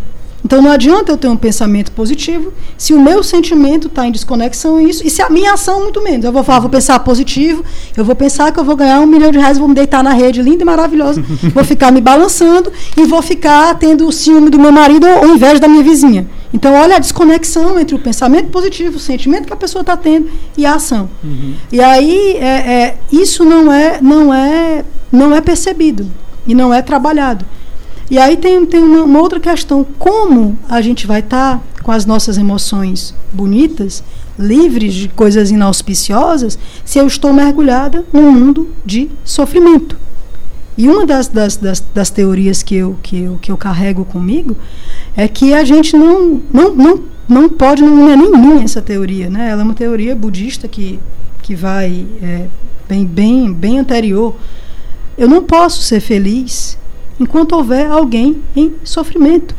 Então 0.48 0.62
não 0.62 0.72
adianta 0.72 1.12
eu 1.12 1.18
ter 1.18 1.28
um 1.28 1.36
pensamento 1.36 1.92
positivo 1.92 2.54
se 2.78 2.94
o 2.94 3.02
meu 3.02 3.22
sentimento 3.22 3.88
está 3.88 4.08
em 4.08 4.14
desconexão 4.14 4.80
isso 4.80 5.06
e 5.06 5.10
se 5.10 5.22
a 5.22 5.30
minha 5.30 5.52
ação 5.52 5.82
muito 5.82 6.02
menos. 6.02 6.24
Eu 6.24 6.32
vou 6.32 6.42
falar, 6.42 6.62
vou 6.62 6.70
pensar 6.70 6.98
positivo, 7.00 7.66
eu 7.98 8.06
vou 8.06 8.16
pensar 8.16 8.50
que 8.54 8.58
eu 8.58 8.64
vou 8.64 8.78
ganhar 8.78 9.02
um 9.02 9.06
milhão 9.06 9.30
de 9.30 9.38
reais, 9.38 9.58
vou 9.58 9.68
me 9.68 9.76
deitar 9.76 10.02
na 10.02 10.14
rede 10.14 10.42
linda 10.42 10.64
e 10.64 10.66
maravilhosa, 10.66 11.22
vou 11.54 11.66
ficar 11.66 11.92
me 11.92 12.00
balançando 12.00 12.72
e 12.96 13.04
vou 13.04 13.22
ficar 13.22 13.76
tendo 13.76 14.08
o 14.08 14.12
ciúme 14.12 14.50
do 14.50 14.58
meu 14.58 14.72
marido 14.72 15.06
ou 15.06 15.36
inveja 15.36 15.60
da 15.60 15.68
minha 15.68 15.84
vizinha. 15.84 16.26
Então 16.54 16.74
olha 16.74 16.96
a 16.96 17.00
desconexão 17.00 17.78
entre 17.78 17.94
o 17.94 18.00
pensamento 18.00 18.48
positivo, 18.48 18.96
o 18.96 19.00
sentimento 19.02 19.48
que 19.48 19.54
a 19.54 19.58
pessoa 19.58 19.82
está 19.82 19.98
tendo 19.98 20.30
e 20.58 20.66
a 20.66 20.76
ação. 20.76 21.10
Uhum. 21.22 21.56
E 21.70 21.82
aí 21.82 22.38
é, 22.38 22.46
é, 22.46 22.98
isso 23.12 23.44
não 23.44 23.70
é 23.70 24.00
não 24.02 24.34
é 24.34 24.86
não 25.12 25.36
é 25.36 25.42
percebido 25.42 26.10
e 26.48 26.56
não 26.56 26.74
é 26.74 26.82
trabalhado. 26.82 27.46
E 28.10 28.18
aí 28.18 28.38
tem, 28.38 28.66
tem 28.66 28.82
uma, 28.82 29.04
uma 29.04 29.20
outra 29.20 29.40
questão: 29.40 29.86
como 29.98 30.58
a 30.68 30.82
gente 30.82 31.06
vai 31.06 31.20
estar 31.20 31.58
tá 31.58 31.64
com 31.84 31.92
as 31.92 32.06
nossas 32.06 32.38
emoções 32.38 33.14
bonitas, 33.32 34.04
livres 34.38 34.94
de 34.94 35.10
coisas 35.10 35.52
inauspiciosas, 35.52 36.58
se 36.86 37.00
eu 37.00 37.08
estou 37.08 37.34
mergulhada 37.34 38.06
num 38.12 38.32
mundo 38.32 38.70
de 38.86 39.10
sofrimento? 39.24 39.98
E 40.78 40.88
uma 40.88 41.08
das, 41.08 41.28
das, 41.28 41.58
das, 41.58 41.84
das, 41.94 42.10
teorias 42.12 42.62
que 42.62 42.76
eu, 42.76 42.98
que, 43.02 43.24
eu, 43.24 43.40
que 43.42 43.52
eu 43.52 43.58
carrego 43.58 44.06
comigo 44.06 44.56
é 45.16 45.28
que 45.28 45.52
a 45.52 45.64
gente 45.64 45.98
não, 45.98 46.40
não, 46.54 46.76
não, 46.76 47.04
não 47.28 47.50
pode, 47.50 47.82
não 47.82 48.08
é 48.08 48.16
minha 48.16 48.64
essa 48.64 48.80
teoria, 48.80 49.28
né? 49.28 49.50
ela 49.50 49.62
é 49.62 49.66
uma 49.66 49.74
teoria 49.74 50.16
budista 50.16 50.68
que, 50.68 51.00
que 51.42 51.56
vai 51.56 52.06
é, 52.22 52.46
bem, 52.88 53.04
bem, 53.04 53.52
bem 53.52 53.80
anterior. 53.80 54.36
Eu 55.18 55.28
não 55.28 55.42
posso 55.42 55.82
ser 55.82 56.00
feliz 56.00 56.78
enquanto 57.20 57.54
houver 57.54 57.90
alguém 57.90 58.42
em 58.56 58.76
sofrimento. 58.84 59.56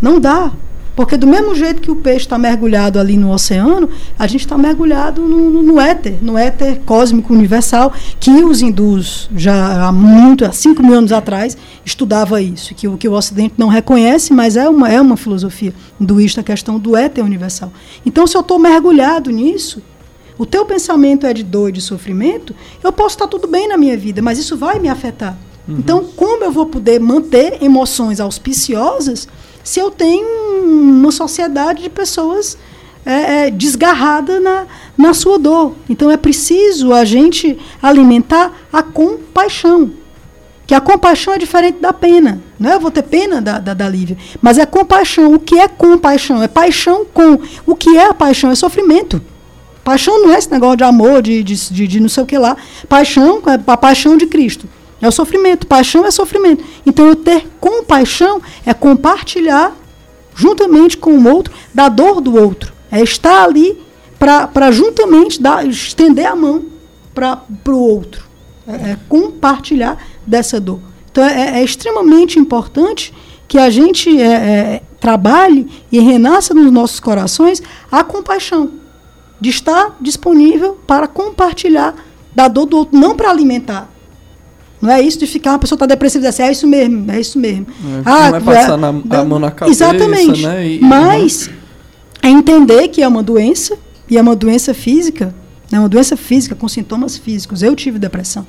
Não 0.00 0.20
dá. 0.20 0.52
Porque 0.96 1.16
do 1.16 1.26
mesmo 1.26 1.54
jeito 1.56 1.82
que 1.82 1.90
o 1.90 1.96
peixe 1.96 2.20
está 2.26 2.38
mergulhado 2.38 3.00
ali 3.00 3.16
no 3.16 3.32
oceano, 3.32 3.88
a 4.16 4.26
gente 4.28 4.42
está 4.42 4.56
mergulhado 4.56 5.22
no, 5.22 5.50
no, 5.50 5.62
no, 5.62 5.80
éter, 5.80 6.18
no 6.22 6.38
éter 6.38 6.80
cósmico 6.86 7.32
universal, 7.32 7.92
que 8.20 8.30
os 8.30 8.62
hindus 8.62 9.28
já 9.34 9.86
há 9.86 9.90
muito, 9.90 10.44
há 10.44 10.52
5 10.52 10.80
mil 10.82 10.94
anos 10.94 11.10
atrás, 11.10 11.56
estudava 11.84 12.40
isso, 12.40 12.74
que 12.76 12.86
o 12.86 12.96
que 12.96 13.08
o 13.08 13.12
Ocidente 13.12 13.54
não 13.58 13.66
reconhece, 13.66 14.32
mas 14.32 14.56
é 14.56 14.68
uma, 14.68 14.88
é 14.88 15.00
uma 15.00 15.16
filosofia 15.16 15.74
hinduísta 16.00 16.42
a 16.42 16.44
questão 16.44 16.78
do 16.78 16.96
éter 16.96 17.24
universal. 17.24 17.72
Então, 18.06 18.24
se 18.24 18.36
eu 18.36 18.42
estou 18.42 18.60
mergulhado 18.60 19.32
nisso, 19.32 19.82
o 20.38 20.46
teu 20.46 20.64
pensamento 20.64 21.26
é 21.26 21.32
de 21.32 21.42
dor 21.42 21.70
e 21.70 21.72
de 21.72 21.80
sofrimento, 21.80 22.54
eu 22.84 22.92
posso 22.92 23.16
estar 23.16 23.26
tudo 23.26 23.48
bem 23.48 23.66
na 23.66 23.76
minha 23.76 23.96
vida, 23.96 24.22
mas 24.22 24.38
isso 24.38 24.56
vai 24.56 24.78
me 24.78 24.88
afetar. 24.88 25.36
Uhum. 25.66 25.76
Então, 25.78 26.04
como 26.16 26.44
eu 26.44 26.52
vou 26.52 26.66
poder 26.66 27.00
manter 27.00 27.62
emoções 27.62 28.20
auspiciosas 28.20 29.26
se 29.62 29.80
eu 29.80 29.90
tenho 29.90 30.26
uma 30.62 31.10
sociedade 31.10 31.82
de 31.82 31.90
pessoas 31.90 32.58
é, 33.04 33.46
é, 33.46 33.50
desgarrada 33.50 34.38
na, 34.40 34.66
na 34.96 35.14
sua 35.14 35.38
dor? 35.38 35.74
Então, 35.88 36.10
é 36.10 36.16
preciso 36.16 36.92
a 36.92 37.04
gente 37.04 37.58
alimentar 37.82 38.52
a 38.72 38.82
compaixão. 38.82 39.90
Que 40.66 40.74
a 40.74 40.80
compaixão 40.80 41.34
é 41.34 41.38
diferente 41.38 41.78
da 41.78 41.92
pena. 41.92 42.40
Não 42.58 42.70
é 42.70 42.74
eu 42.74 42.80
vou 42.80 42.90
ter 42.90 43.02
pena 43.02 43.40
da, 43.42 43.58
da, 43.58 43.74
da 43.74 43.88
Lívia, 43.88 44.16
mas 44.40 44.56
é 44.56 44.64
compaixão. 44.64 45.34
O 45.34 45.38
que 45.38 45.58
é 45.58 45.68
compaixão? 45.68 46.42
É 46.42 46.48
paixão 46.48 47.04
com. 47.12 47.38
O 47.66 47.74
que 47.74 47.98
é 47.98 48.06
a 48.06 48.14
paixão? 48.14 48.50
É 48.50 48.54
sofrimento. 48.54 49.20
Paixão 49.82 50.22
não 50.22 50.32
é 50.32 50.38
esse 50.38 50.50
negócio 50.50 50.78
de 50.78 50.84
amor, 50.84 51.20
de, 51.20 51.42
de, 51.42 51.54
de, 51.70 51.86
de 51.86 52.00
não 52.00 52.08
sei 52.08 52.22
o 52.22 52.26
que 52.26 52.38
lá. 52.38 52.56
Paixão 52.88 53.42
é 53.46 53.70
a 53.70 53.76
paixão 53.76 54.16
de 54.16 54.26
Cristo. 54.26 54.66
É 55.04 55.08
o 55.08 55.12
sofrimento. 55.12 55.66
Paixão 55.66 56.06
é 56.06 56.10
sofrimento. 56.10 56.64
Então, 56.86 57.06
eu 57.06 57.14
ter 57.14 57.46
compaixão 57.60 58.40
é 58.64 58.72
compartilhar, 58.72 59.76
juntamente 60.34 60.96
com 60.96 61.10
o 61.10 61.28
outro, 61.30 61.52
da 61.74 61.90
dor 61.90 62.22
do 62.22 62.34
outro. 62.34 62.72
É 62.90 63.02
estar 63.02 63.44
ali 63.44 63.78
para 64.18 64.70
juntamente 64.70 65.42
dar, 65.42 65.66
estender 65.66 66.24
a 66.24 66.34
mão 66.34 66.64
para 67.14 67.42
o 67.68 67.72
outro. 67.72 68.24
É, 68.66 68.92
é, 68.92 68.98
compartilhar 69.06 70.02
dessa 70.26 70.58
dor. 70.58 70.80
Então, 71.12 71.22
é, 71.22 71.60
é 71.60 71.62
extremamente 71.62 72.38
importante 72.38 73.12
que 73.46 73.58
a 73.58 73.68
gente 73.68 74.18
é, 74.18 74.24
é, 74.24 74.82
trabalhe 74.98 75.68
e 75.92 76.00
renasça 76.00 76.54
nos 76.54 76.72
nossos 76.72 76.98
corações 76.98 77.62
a 77.92 78.02
compaixão. 78.02 78.70
De 79.38 79.50
estar 79.50 79.98
disponível 80.00 80.78
para 80.86 81.06
compartilhar 81.06 81.94
da 82.34 82.48
dor 82.48 82.64
do 82.64 82.78
outro, 82.78 82.98
não 82.98 83.14
para 83.14 83.28
alimentar. 83.28 83.92
Não 84.84 84.92
é 84.92 85.00
isso 85.00 85.18
de 85.18 85.26
ficar 85.26 85.52
uma 85.52 85.58
pessoa 85.58 85.76
está 85.76 85.86
depressiva 85.86 86.26
e 86.26 86.28
dizer 86.28 86.42
assim, 86.42 86.50
é 86.50 86.52
isso 86.52 86.66
mesmo, 86.66 87.10
é 87.10 87.18
isso 87.18 87.38
mesmo. 87.38 87.66
É, 87.66 88.02
ah, 88.04 88.30
não 88.30 88.36
é 88.36 88.40
passar 88.40 88.76
na, 88.76 88.88
a 88.88 89.24
mão 89.24 89.38
na 89.38 89.50
cabeça, 89.50 89.84
Exatamente. 89.86 90.42
Né? 90.42 90.72
E, 90.72 90.80
Mas 90.80 91.48
é 92.22 92.28
entender 92.28 92.88
que 92.88 93.02
é 93.02 93.08
uma 93.08 93.22
doença, 93.22 93.78
e 94.10 94.18
é 94.18 94.20
uma 94.20 94.36
doença 94.36 94.74
física, 94.74 95.34
é 95.72 95.78
uma 95.78 95.88
doença 95.88 96.18
física 96.18 96.54
com 96.54 96.68
sintomas 96.68 97.16
físicos. 97.16 97.62
Eu 97.62 97.74
tive 97.74 97.98
depressão. 97.98 98.46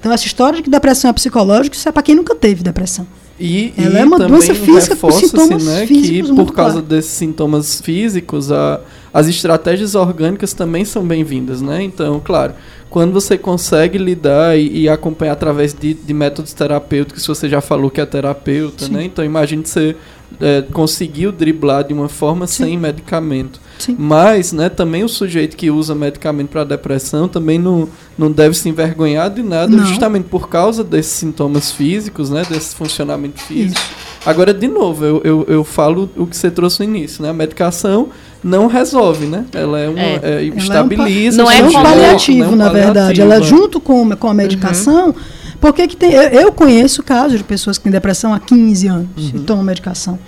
Então, 0.00 0.12
essa 0.12 0.26
história 0.26 0.56
de 0.56 0.64
que 0.64 0.70
depressão 0.70 1.08
é 1.08 1.12
psicológica, 1.12 1.76
isso 1.76 1.88
é 1.88 1.92
para 1.92 2.02
quem 2.02 2.16
nunca 2.16 2.34
teve 2.34 2.64
depressão. 2.64 3.06
E, 3.38 3.72
Ela 3.76 3.98
e 3.98 4.02
é 4.02 4.04
uma 4.04 4.18
doença 4.18 4.54
física 4.54 4.96
com 4.96 5.10
sintomas 5.10 5.64
né, 5.64 5.86
físicos. 5.86 6.30
Que 6.30 6.36
por 6.36 6.52
causa 6.52 6.72
claro. 6.74 6.86
desses 6.86 7.10
sintomas 7.10 7.80
físicos, 7.80 8.50
a, 8.50 8.80
as 9.12 9.28
estratégias 9.28 9.94
orgânicas 9.94 10.52
também 10.52 10.84
são 10.84 11.06
bem-vindas, 11.06 11.60
né? 11.60 11.82
Então, 11.82 12.20
claro, 12.24 12.54
quando 12.88 13.12
você 13.12 13.36
consegue 13.36 13.98
lidar 13.98 14.58
e, 14.58 14.82
e 14.82 14.88
acompanhar 14.88 15.32
através 15.32 15.74
de, 15.74 15.92
de, 15.92 16.14
métodos 16.14 16.54
terapêuticos, 16.54 17.22
se 17.22 17.28
você 17.28 17.48
já 17.48 17.60
falou 17.60 17.90
que 17.90 18.00
é 18.00 18.06
terapeuta, 18.06 18.86
Sim. 18.86 18.92
né? 18.92 19.04
Então 19.04 19.24
imagine 19.24 19.62
você 19.66 19.94
é, 20.40 20.62
conseguiu 20.72 21.32
driblar 21.32 21.84
de 21.84 21.94
uma 21.94 22.08
forma 22.08 22.46
Sim. 22.46 22.64
sem 22.64 22.78
medicamento. 22.78 23.60
Sim. 23.78 23.96
Mas, 23.98 24.52
né, 24.52 24.68
também 24.68 25.04
o 25.04 25.08
sujeito 25.08 25.56
que 25.56 25.70
usa 25.70 25.94
medicamento 25.94 26.48
para 26.48 26.64
depressão 26.64 27.28
também 27.28 27.58
não, 27.58 27.88
não 28.16 28.30
deve 28.30 28.56
se 28.56 28.68
envergonhar 28.68 29.30
de 29.30 29.42
nada, 29.42 29.74
não. 29.74 29.86
justamente 29.86 30.24
por 30.24 30.48
causa 30.48 30.82
desses 30.82 31.12
sintomas 31.12 31.70
físicos, 31.70 32.30
né, 32.30 32.42
desse 32.48 32.74
funcionamento 32.74 33.40
físico. 33.42 33.80
Isso. 33.80 34.06
Agora, 34.26 34.52
de 34.52 34.66
novo, 34.66 35.04
eu, 35.04 35.20
eu, 35.22 35.46
eu 35.48 35.64
falo 35.64 36.10
o 36.16 36.26
que 36.26 36.36
você 36.36 36.50
trouxe 36.50 36.80
no 36.80 36.92
início, 36.92 37.22
né? 37.22 37.30
A 37.30 37.32
medicação 37.32 38.08
não 38.42 38.66
resolve, 38.66 39.24
né? 39.24 39.44
Ela 39.52 39.78
é 39.78 39.88
uma 39.88 40.00
é. 40.00 40.20
É, 40.22 40.42
estabiliza. 40.42 41.36
Não 41.36 41.48
é 41.48 41.62
um, 41.62 41.70
não 41.70 41.78
é 41.78 41.78
um 41.78 41.82
paliativo, 41.82 42.50
né? 42.50 42.56
na 42.56 42.68
verdade. 42.68 43.20
Ela 43.20 43.40
junto 43.40 43.78
com, 43.78 44.10
com 44.16 44.28
a 44.28 44.34
medicação. 44.34 45.08
Uhum. 45.08 45.14
Porque 45.60 45.86
que 45.86 45.96
tem, 45.96 46.12
eu, 46.12 46.22
eu, 46.22 46.52
conheço 46.52 47.02
casos 47.02 47.38
de 47.38 47.44
pessoas 47.44 47.78
que 47.78 47.84
têm 47.84 47.92
depressão 47.92 48.32
há 48.32 48.40
15 48.40 48.86
anos 48.86 49.32
uhum. 49.32 49.40
e 49.40 49.40
tomam 49.40 49.64
medicação. 49.64 50.18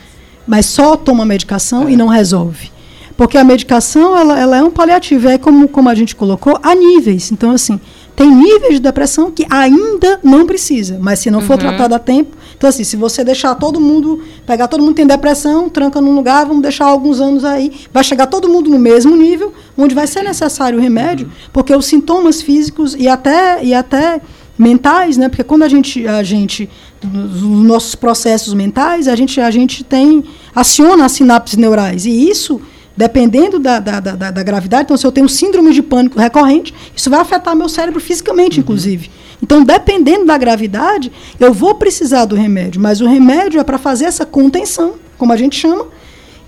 Mas 0.46 0.66
só 0.66 0.96
toma 0.96 1.24
medicação 1.24 1.88
é. 1.88 1.92
e 1.92 1.96
não 1.96 2.08
resolve. 2.08 2.70
Porque 3.18 3.36
a 3.36 3.42
medicação 3.42 4.16
ela, 4.16 4.38
ela 4.38 4.56
é 4.56 4.62
um 4.62 4.70
paliativo. 4.70 5.28
É 5.28 5.36
como, 5.36 5.68
como 5.68 5.88
a 5.88 5.94
gente 5.94 6.14
colocou, 6.14 6.58
a 6.62 6.72
níveis. 6.74 7.32
Então, 7.32 7.50
assim, 7.50 7.80
tem 8.14 8.30
níveis 8.32 8.74
de 8.74 8.80
depressão 8.80 9.30
que 9.30 9.44
ainda 9.50 10.20
não 10.22 10.46
precisa. 10.46 10.98
Mas 11.00 11.18
se 11.18 11.30
não 11.30 11.40
for 11.40 11.54
uhum. 11.54 11.58
tratado 11.58 11.94
a 11.94 11.98
tempo, 11.98 12.36
então, 12.56 12.68
assim, 12.68 12.84
se 12.84 12.96
você 12.96 13.22
deixar 13.22 13.54
todo 13.56 13.80
mundo, 13.80 14.22
pegar 14.46 14.66
todo 14.66 14.80
mundo 14.80 14.90
que 14.90 14.96
tem 14.96 15.06
depressão, 15.06 15.68
tranca 15.68 16.00
num 16.00 16.14
lugar, 16.14 16.46
vamos 16.46 16.62
deixar 16.62 16.86
alguns 16.86 17.20
anos 17.20 17.44
aí, 17.44 17.72
vai 17.92 18.02
chegar 18.02 18.26
todo 18.26 18.48
mundo 18.48 18.70
no 18.70 18.78
mesmo 18.78 19.16
nível, 19.16 19.52
onde 19.76 19.94
vai 19.94 20.06
ser 20.06 20.22
necessário 20.22 20.78
o 20.78 20.82
remédio, 20.82 21.26
uhum. 21.26 21.32
porque 21.52 21.74
os 21.74 21.86
sintomas 21.86 22.40
físicos 22.40 22.96
e 22.98 23.06
até, 23.08 23.64
e 23.64 23.74
até 23.74 24.20
mentais, 24.58 25.16
né? 25.16 25.28
Porque 25.28 25.44
quando 25.44 25.62
a 25.62 25.68
gente, 25.68 26.06
a 26.06 26.22
gente 26.22 26.68
nos 27.02 27.64
nossos 27.64 27.94
processos 27.94 28.52
mentais, 28.52 29.06
a 29.06 29.14
gente, 29.14 29.40
a 29.40 29.50
gente 29.50 29.84
tem 29.84 30.24
aciona 30.54 31.04
as 31.04 31.12
sinapses 31.12 31.56
neurais 31.56 32.04
e 32.04 32.28
isso 32.28 32.60
dependendo 32.96 33.60
da, 33.60 33.78
da, 33.78 34.00
da, 34.00 34.30
da, 34.32 34.42
gravidade, 34.42 34.82
então 34.82 34.96
se 34.96 35.06
eu 35.06 35.12
tenho 35.12 35.28
síndrome 35.28 35.72
de 35.72 35.80
pânico 35.80 36.18
recorrente, 36.18 36.74
isso 36.96 37.08
vai 37.08 37.20
afetar 37.20 37.54
meu 37.54 37.68
cérebro 37.68 38.00
fisicamente, 38.00 38.58
uhum. 38.58 38.64
inclusive. 38.64 39.08
Então, 39.40 39.62
dependendo 39.62 40.24
da 40.24 40.36
gravidade, 40.36 41.12
eu 41.38 41.54
vou 41.54 41.76
precisar 41.76 42.24
do 42.24 42.34
remédio, 42.34 42.80
mas 42.80 43.00
o 43.00 43.06
remédio 43.06 43.60
é 43.60 43.62
para 43.62 43.78
fazer 43.78 44.06
essa 44.06 44.26
contenção, 44.26 44.94
como 45.16 45.32
a 45.32 45.36
gente 45.36 45.54
chama, 45.54 45.86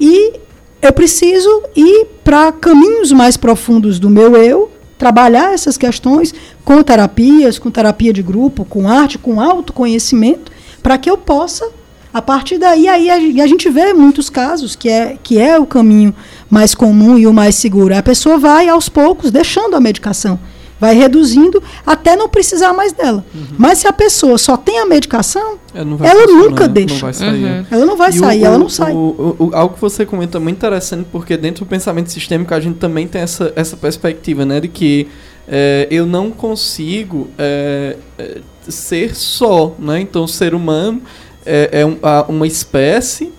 e 0.01 0.41
eu 0.83 0.93
preciso 0.93 1.63
ir 1.77 2.07
para 2.25 2.51
caminhos 2.51 3.13
mais 3.13 3.37
profundos 3.37 4.01
do 4.01 4.11
meu 4.11 4.37
eu, 4.37 4.73
trabalhar 5.01 5.55
essas 5.55 5.79
questões 5.79 6.35
com 6.63 6.83
terapias, 6.83 7.59
com 7.59 7.71
terapia 7.71 8.13
de 8.13 8.23
grupo, 8.23 8.67
com 8.67 8.87
arte, 8.87 9.17
com 9.17 9.41
autoconhecimento, 9.41 10.53
para 10.83 10.99
que 10.99 11.09
eu 11.09 11.17
possa 11.17 11.67
a 12.13 12.21
partir 12.21 12.59
daí, 12.59 12.87
aí 12.87 13.09
a, 13.41 13.47
gente 13.47 13.71
vê 13.71 13.95
muitos 13.95 14.29
casos 14.29 14.77
que 14.77 14.89
é, 14.91 15.17
que 15.23 15.39
é 15.39 15.59
o 15.59 15.65
caminho 15.65 16.15
mais 16.51 16.75
comum 16.75 17.17
e 17.17 17.27
o 17.27 17.33
mais 17.33 17.55
seguro. 17.55 17.97
A 17.97 18.03
pessoa 18.03 18.37
vai 18.37 18.69
aos 18.69 18.89
poucos 18.89 19.31
deixando 19.31 19.75
a 19.75 19.81
medicação, 19.81 20.39
vai 20.81 20.95
reduzindo 20.95 21.62
até 21.87 22.16
não 22.16 22.28
precisar 22.28 22.72
mais 22.72 22.93
dela. 22.93 23.24
Uhum. 23.35 23.47
Mas 23.59 23.78
se 23.78 23.87
a 23.87 23.93
pessoa 23.93 24.39
só 24.39 24.57
tem 24.57 24.78
a 24.78 24.87
medicação, 24.87 25.59
ela, 25.74 25.97
ela 26.07 26.26
nunca 26.26 26.66
deixa. 26.66 26.95
Não 26.95 27.01
vai 27.01 27.12
sair. 27.12 27.45
Uhum. 27.45 27.66
Ela 27.70 27.87
não 27.87 27.97
vai 27.97 28.11
e 28.11 28.12
sair, 28.14 28.43
o, 28.43 28.47
ela 28.47 28.59
não 28.59 28.66
o, 28.66 28.70
sai. 28.70 28.93
O, 28.93 29.51
algo 29.53 29.74
que 29.74 29.81
você 29.81 30.07
comenta 30.07 30.41
muito 30.41 30.57
interessante, 30.57 31.07
porque 31.12 31.37
dentro 31.37 31.64
do 31.64 31.68
pensamento 31.68 32.11
sistêmico 32.11 32.55
a 32.55 32.61
gente 32.61 32.78
também 32.78 33.07
tem 33.07 33.20
essa, 33.20 33.53
essa 33.55 33.76
perspectiva, 33.76 34.47
né, 34.47 34.61
de 34.61 34.68
que 34.68 35.07
é, 35.47 35.87
eu 35.91 36.07
não 36.07 36.31
consigo 36.31 37.28
é, 37.37 37.97
é, 38.18 38.39
ser 38.68 39.14
só, 39.14 39.74
né? 39.78 40.01
Então, 40.01 40.24
o 40.24 40.28
ser 40.28 40.55
humano 40.55 41.03
é, 41.45 41.81
é 41.81 41.87
um, 41.87 41.99
uma 42.28 42.47
espécie 42.47 43.33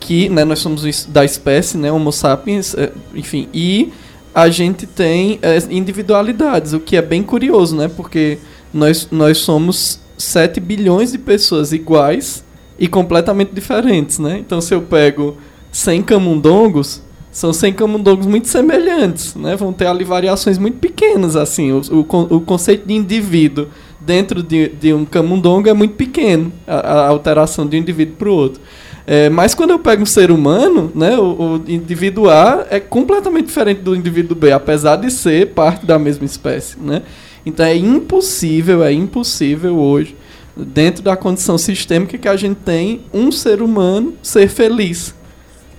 que, 0.00 0.28
né, 0.28 0.44
nós 0.44 0.58
somos 0.58 1.06
da 1.06 1.24
espécie, 1.24 1.78
né, 1.78 1.92
Homo 1.92 2.12
sapiens, 2.12 2.74
é, 2.74 2.90
enfim, 3.14 3.48
e 3.54 3.92
a 4.34 4.48
gente 4.48 4.86
tem 4.86 5.38
é, 5.42 5.58
individualidades, 5.70 6.72
o 6.72 6.80
que 6.80 6.96
é 6.96 7.02
bem 7.02 7.22
curioso, 7.22 7.76
né, 7.76 7.88
porque 7.88 8.38
nós, 8.72 9.08
nós 9.10 9.38
somos 9.38 10.00
7 10.16 10.60
bilhões 10.60 11.12
de 11.12 11.18
pessoas 11.18 11.72
iguais 11.72 12.44
e 12.78 12.88
completamente 12.88 13.52
diferentes, 13.52 14.18
né? 14.18 14.38
Então, 14.38 14.60
se 14.60 14.74
eu 14.74 14.82
pego 14.82 15.36
100 15.70 16.02
camundongos, 16.02 17.02
são 17.30 17.52
100 17.52 17.74
camundongos 17.74 18.26
muito 18.26 18.48
semelhantes, 18.48 19.34
né? 19.34 19.56
Vão 19.56 19.72
ter 19.72 19.86
ali 19.86 20.04
variações 20.04 20.58
muito 20.58 20.78
pequenas, 20.78 21.36
assim, 21.36 21.72
o, 21.72 21.80
o, 21.90 22.36
o 22.36 22.40
conceito 22.40 22.86
de 22.86 22.94
indivíduo 22.94 23.68
dentro 24.00 24.42
de, 24.42 24.68
de 24.68 24.92
um 24.92 25.04
camundongo 25.04 25.68
é 25.68 25.72
muito 25.72 25.94
pequeno, 25.94 26.52
a, 26.66 26.76
a 26.76 27.08
alteração 27.08 27.66
de 27.66 27.76
um 27.76 27.80
indivíduo 27.80 28.16
para 28.16 28.28
o 28.28 28.34
outro. 28.34 28.60
É, 29.06 29.28
mas 29.28 29.54
quando 29.54 29.70
eu 29.70 29.78
pego 29.78 30.02
um 30.02 30.06
ser 30.06 30.30
humano, 30.30 30.92
né, 30.94 31.16
o, 31.18 31.56
o, 31.56 31.70
indivíduo 31.70 32.30
A 32.30 32.66
é 32.70 32.78
completamente 32.78 33.46
diferente 33.46 33.80
do 33.80 33.96
indivíduo 33.96 34.36
B, 34.36 34.52
apesar 34.52 34.96
de 34.96 35.10
ser 35.10 35.48
parte 35.48 35.84
da 35.84 35.98
mesma 35.98 36.24
espécie. 36.24 36.78
Né? 36.78 37.02
Então 37.44 37.66
é 37.66 37.76
impossível, 37.76 38.84
é 38.84 38.92
impossível 38.92 39.76
hoje, 39.76 40.16
dentro 40.56 41.02
da 41.02 41.16
condição 41.16 41.58
sistêmica 41.58 42.16
que 42.16 42.28
a 42.28 42.36
gente 42.36 42.58
tem, 42.58 43.00
um 43.12 43.32
ser 43.32 43.60
humano 43.60 44.14
ser 44.22 44.48
feliz. 44.48 45.14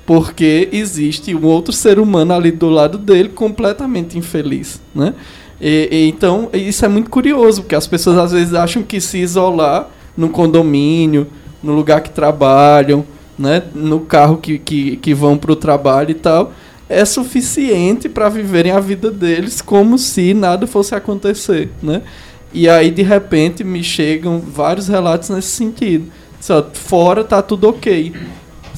Porque 0.06 0.68
existe 0.74 1.34
um 1.34 1.46
outro 1.46 1.72
ser 1.72 1.98
humano 1.98 2.34
ali 2.34 2.52
do 2.52 2.70
lado 2.70 2.98
dele 2.98 3.30
completamente 3.30 4.18
infeliz. 4.18 4.82
Né? 4.94 5.14
E, 5.62 5.88
e, 5.90 6.10
então, 6.10 6.50
isso 6.52 6.84
é 6.84 6.90
muito 6.90 7.10
curioso, 7.10 7.62
porque 7.62 7.76
as 7.76 7.88
pessoas 7.88 8.18
às 8.18 8.32
vezes 8.34 8.54
acham 8.54 8.84
que 8.84 9.00
se 9.00 9.20
isolar 9.20 9.90
no 10.18 10.28
condomínio, 10.28 11.28
no 11.64 11.74
lugar 11.74 12.02
que 12.02 12.10
trabalham, 12.10 13.06
né, 13.38 13.64
no 13.74 14.02
carro 14.02 14.38
que, 14.38 14.58
que, 14.60 14.98
que 14.98 15.14
vão 15.14 15.38
para 15.38 15.52
o 15.52 15.56
trabalho 15.56 16.12
e 16.12 16.16
tal, 16.16 16.54
é 16.88 17.04
suficiente 17.06 18.08
para 18.08 18.30
viverem 18.30 18.72
a 18.72 18.80
vida 18.80 19.10
deles 19.10 19.62
como 19.62 19.98
se 19.98 20.34
nada 20.34 20.68
fosse 20.68 20.94
acontecer, 20.94 21.70
né? 21.82 22.02
E 22.54 22.70
aí, 22.70 22.92
de 22.92 23.02
repente, 23.02 23.64
me 23.64 23.84
chegam 23.84 24.40
vários 24.40 24.88
relatos 24.88 25.30
nesse 25.30 25.48
sentido. 25.48 26.06
Só, 26.40 26.70
fora 26.72 27.24
tá 27.24 27.42
tudo 27.42 27.68
ok 27.68 28.14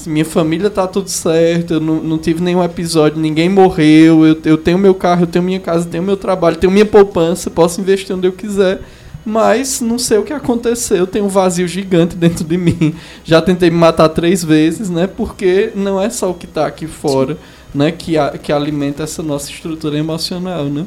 minha 0.08 0.26
família 0.26 0.70
tá 0.70 0.88
tudo 0.88 1.10
certo, 1.10 1.76
eu 1.76 1.80
não, 1.80 1.96
não 1.96 2.18
tive 2.18 2.42
nenhum 2.42 2.64
episódio, 2.64 3.20
ninguém 3.20 3.50
morreu, 3.50 4.26
eu, 4.26 4.38
eu 4.44 4.58
tenho 4.58 4.78
meu 4.78 4.94
carro, 4.94 5.24
eu 5.24 5.28
tenho 5.28 5.44
minha 5.44 5.60
casa, 5.60 5.88
tenho 5.88 6.04
meu 6.04 6.18
trabalho, 6.18 6.58
tenho 6.58 6.72
minha 6.72 6.86
poupança, 6.86 7.50
posso 7.50 7.82
investir 7.82 8.16
onde 8.16 8.28
eu 8.28 8.34
quiser. 8.34 8.82
Mas 9.26 9.82
não 9.82 9.98
sei 9.98 10.20
o 10.20 10.24
que 10.24 10.32
aconteceu, 10.32 11.08
tem 11.08 11.22
um 11.22 11.28
vazio 11.28 11.68
gigante 11.68 12.16
dentro 12.16 12.46
de 12.46 12.58
mim. 12.58 12.94
Já 13.24 13.42
tentei 13.42 13.72
me 13.72 13.78
matar 13.78 14.10
três 14.10 14.44
vezes, 14.44 14.90
né? 14.90 15.08
Porque 15.08 15.72
não 15.76 16.00
é 16.00 16.12
só 16.12 16.30
o 16.30 16.36
que 16.36 16.46
está 16.46 16.68
aqui 16.68 16.86
fora, 16.86 17.36
né? 17.74 17.92
Que, 17.92 18.18
a, 18.18 18.38
que 18.38 18.52
alimenta 18.52 19.02
essa 19.02 19.24
nossa 19.24 19.50
estrutura 19.50 19.98
emocional, 19.98 20.66
né? 20.66 20.86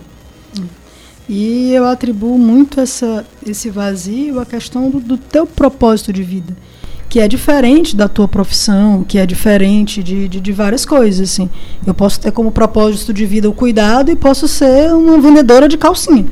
E 1.28 1.72
eu 1.72 1.84
atribuo 1.84 2.38
muito 2.38 2.80
essa, 2.80 3.26
esse 3.44 3.68
vazio 3.70 4.38
à 4.38 4.46
questão 4.46 4.88
do, 4.88 5.00
do 5.00 5.18
teu 5.18 5.44
propósito 5.44 6.12
de 6.12 6.22
vida 6.22 6.56
que 7.08 7.20
é 7.20 7.26
diferente 7.26 7.96
da 7.96 8.06
tua 8.06 8.28
profissão, 8.28 9.02
que 9.02 9.18
é 9.18 9.24
diferente 9.24 10.02
de, 10.02 10.28
de, 10.28 10.40
de, 10.40 10.52
várias 10.52 10.84
coisas. 10.84 11.30
Assim. 11.30 11.48
Eu 11.86 11.94
posso 11.94 12.20
ter 12.20 12.30
como 12.32 12.52
propósito 12.52 13.14
de 13.14 13.24
vida 13.24 13.48
o 13.48 13.52
cuidado 13.54 14.10
e 14.10 14.16
posso 14.16 14.46
ser 14.46 14.92
uma 14.92 15.18
vendedora 15.18 15.66
de 15.68 15.78
calcinha. 15.78 16.26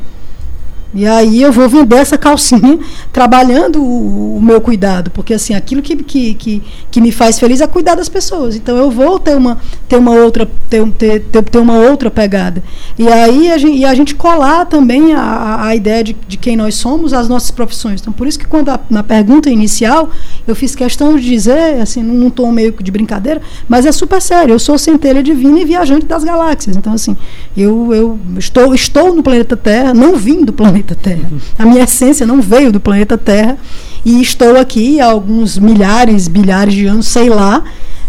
E 0.95 1.07
aí 1.07 1.43
eu 1.43 1.53
vou 1.53 1.69
vender 1.69 1.97
essa 1.97 2.17
calcinha 2.17 2.79
trabalhando 3.13 3.83
o, 3.83 4.37
o, 4.37 4.43
meu 4.43 4.61
cuidado, 4.61 5.11
porque 5.11 5.35
assim, 5.35 5.55
aquilo 5.55 5.83
que, 5.83 5.97
que, 5.97 6.35
que, 6.35 6.63
que, 6.91 7.01
me 7.01 7.11
faz 7.11 7.39
feliz 7.39 7.61
é 7.61 7.67
cuidar 7.67 7.97
das 7.97 8.09
pessoas. 8.09 8.57
Então 8.57 8.77
eu 8.77 8.91
vou 8.91 9.19
ter 9.19 9.37
uma, 9.37 9.59
ter 9.89 9.97
uma 9.97 10.13
outra 10.13 10.49
ter, 10.71 10.89
ter, 10.93 11.21
ter, 11.21 11.59
uma 11.59 11.79
outra 11.79 12.11
pegada. 12.11 12.63
E 12.99 13.09
aí 13.09 13.51
a 13.51 13.59
gente, 13.59 13.79
e 13.79 13.85
a 13.85 13.95
gente 13.95 14.15
colar 14.15 14.65
também 14.67 15.13
a, 15.13 15.67
a 15.67 15.77
ideia 15.77 16.05
de, 16.05 16.17
de 16.27 16.37
quem 16.37 16.57
nós 16.57 16.77
somos 16.77 17.13
às 17.13 17.29
nossas 17.29 17.51
profissões. 17.51 18.01
Então 18.01 18.13
por 18.13 18.27
isso 18.27 18.39
que 18.39 18.47
quando 18.47 18.71
a, 18.71 18.81
na 18.89 19.03
pergunta 19.03 19.51
inicial 19.51 20.09
eu 20.47 20.55
fiz 20.55 20.75
questão 20.75 21.17
de 21.17 21.25
dizer, 21.25 21.81
assim, 21.81 22.03
num 22.03 22.31
tom 22.31 22.51
meio 22.53 22.73
de 22.73 22.91
brincadeira, 22.91 23.43
mas 23.69 23.85
é 23.85 23.93
super 23.93 24.23
sério. 24.23 24.55
Eu 24.55 24.59
sou 24.59 24.79
centelha 24.79 25.23
divina 25.23 25.61
e 25.61 25.65
viajante 25.65 26.07
das 26.07 26.23
galáxias. 26.23 26.77
Então 26.77 26.93
assim, 26.93 27.17
eu, 27.57 27.93
eu 27.93 28.19
estou, 28.39 28.75
estou 28.75 29.15
no 29.15 29.23
planeta 29.23 29.57
Terra, 29.57 29.93
não 29.93 30.17
vim 30.17 30.45
do 30.45 30.53
planeta 30.53 30.76
planeta 30.77 30.95
Terra. 30.95 31.31
A 31.59 31.65
minha 31.65 31.85
essência 31.85 32.27
não 32.27 32.41
veio 32.41 32.73
do 32.73 32.81
planeta 32.81 33.17
Terra 33.17 33.57
e 34.05 34.21
estou 34.21 34.57
aqui 34.57 35.01
há 35.01 35.07
alguns 35.07 35.59
milhares, 35.59 36.29
bilhares 36.29 36.75
de 36.75 36.87
anos, 36.87 37.07
sei 37.07 37.29
lá, 37.29 37.65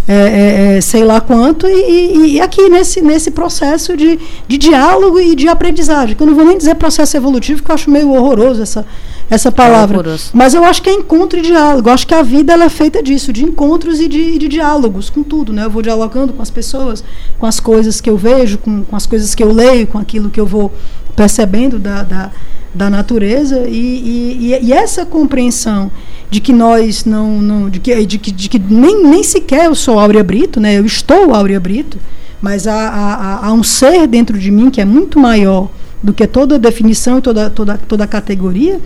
é, 0.07 0.13
é, 0.13 0.77
é 0.77 0.81
sei 0.81 1.03
lá 1.03 1.19
quanto, 1.19 1.67
e, 1.67 2.35
e, 2.35 2.41
aqui 2.41 2.69
nesse, 2.69 3.01
nesse 3.01 3.31
processo 3.31 3.97
de, 3.97 4.19
de 4.47 4.57
diálogo 4.57 5.19
e 5.19 5.35
de 5.35 5.47
aprendizagem. 5.47 6.15
Que 6.15 6.23
eu 6.23 6.27
não 6.27 6.35
vou 6.35 6.45
nem 6.45 6.57
dizer 6.57 6.75
processo 6.75 7.17
evolutivo, 7.17 7.61
porque 7.61 7.71
eu 7.71 7.75
acho 7.75 7.89
meio 7.89 8.11
horroroso 8.13 8.61
essa, 8.61 8.85
essa 9.29 9.51
palavra. 9.51 9.97
É 9.97 10.17
Mas 10.33 10.53
eu 10.53 10.63
acho 10.63 10.81
que 10.81 10.89
é 10.89 10.93
encontro 10.93 11.39
e 11.39 11.41
diálogo. 11.41 11.89
Eu 11.89 11.93
acho 11.93 12.07
que 12.07 12.13
a 12.13 12.21
vida 12.21 12.53
ela 12.53 12.65
é 12.65 12.69
feita 12.69 13.03
disso, 13.03 13.33
de 13.33 13.43
encontros 13.43 13.99
e 13.99 14.07
de, 14.07 14.37
de 14.37 14.47
diálogos 14.47 15.09
com 15.09 15.23
tudo. 15.23 15.51
Né? 15.51 15.65
Eu 15.65 15.69
vou 15.69 15.81
dialogando 15.81 16.31
com 16.31 16.41
as 16.41 16.49
pessoas, 16.49 17.03
com 17.37 17.45
as 17.45 17.59
coisas 17.59 17.99
que 17.99 18.09
eu 18.09 18.15
vejo, 18.15 18.59
com, 18.59 18.85
com 18.85 18.95
as 18.95 19.05
coisas 19.05 19.35
que 19.35 19.43
eu 19.43 19.51
leio, 19.51 19.87
com 19.87 19.97
aquilo 19.97 20.29
que 20.29 20.39
eu 20.39 20.45
vou 20.45 20.71
percebendo 21.17 21.77
da, 21.77 22.03
da 22.03 22.31
da 22.77 22.89
natureza 22.89 23.67
e, 23.67 24.51
e, 24.51 24.59
e, 24.61 24.73
essa 24.73 25.03
compreensão 25.05 25.89
de 26.29 26.39
que 26.39 26.53
nós 26.53 27.05
não, 27.05 27.41
não 27.41 27.69
de, 27.69 27.79
que, 27.79 28.05
de, 28.05 28.17
que, 28.19 28.31
de 28.31 28.49
que 28.49 28.59
nem, 28.59 29.03
nem 29.03 29.23
sequer 29.23 29.65
eu 29.65 29.73
sou 29.73 29.99
Áurea 29.99 30.23
Brito, 30.23 30.59
né? 30.59 30.77
eu 30.77 30.85
estou 30.85 31.33
Áurea 31.33 31.59
Brito, 31.59 31.97
mas 32.39 32.67
há, 32.67 32.89
há, 32.89 33.47
há 33.47 33.53
um 33.53 33.63
ser 33.63 34.05
dentro 34.05 34.37
de 34.37 34.51
mim 34.51 34.69
que 34.69 34.79
é 34.79 34.85
muito 34.85 35.19
maior 35.19 35.69
do 36.03 36.13
que 36.13 36.27
toda 36.27 36.59
definição 36.59 37.17
e 37.17 37.21
toda, 37.21 37.49
toda, 37.49 37.77
toda 37.77 38.05
categoria, 38.05 38.79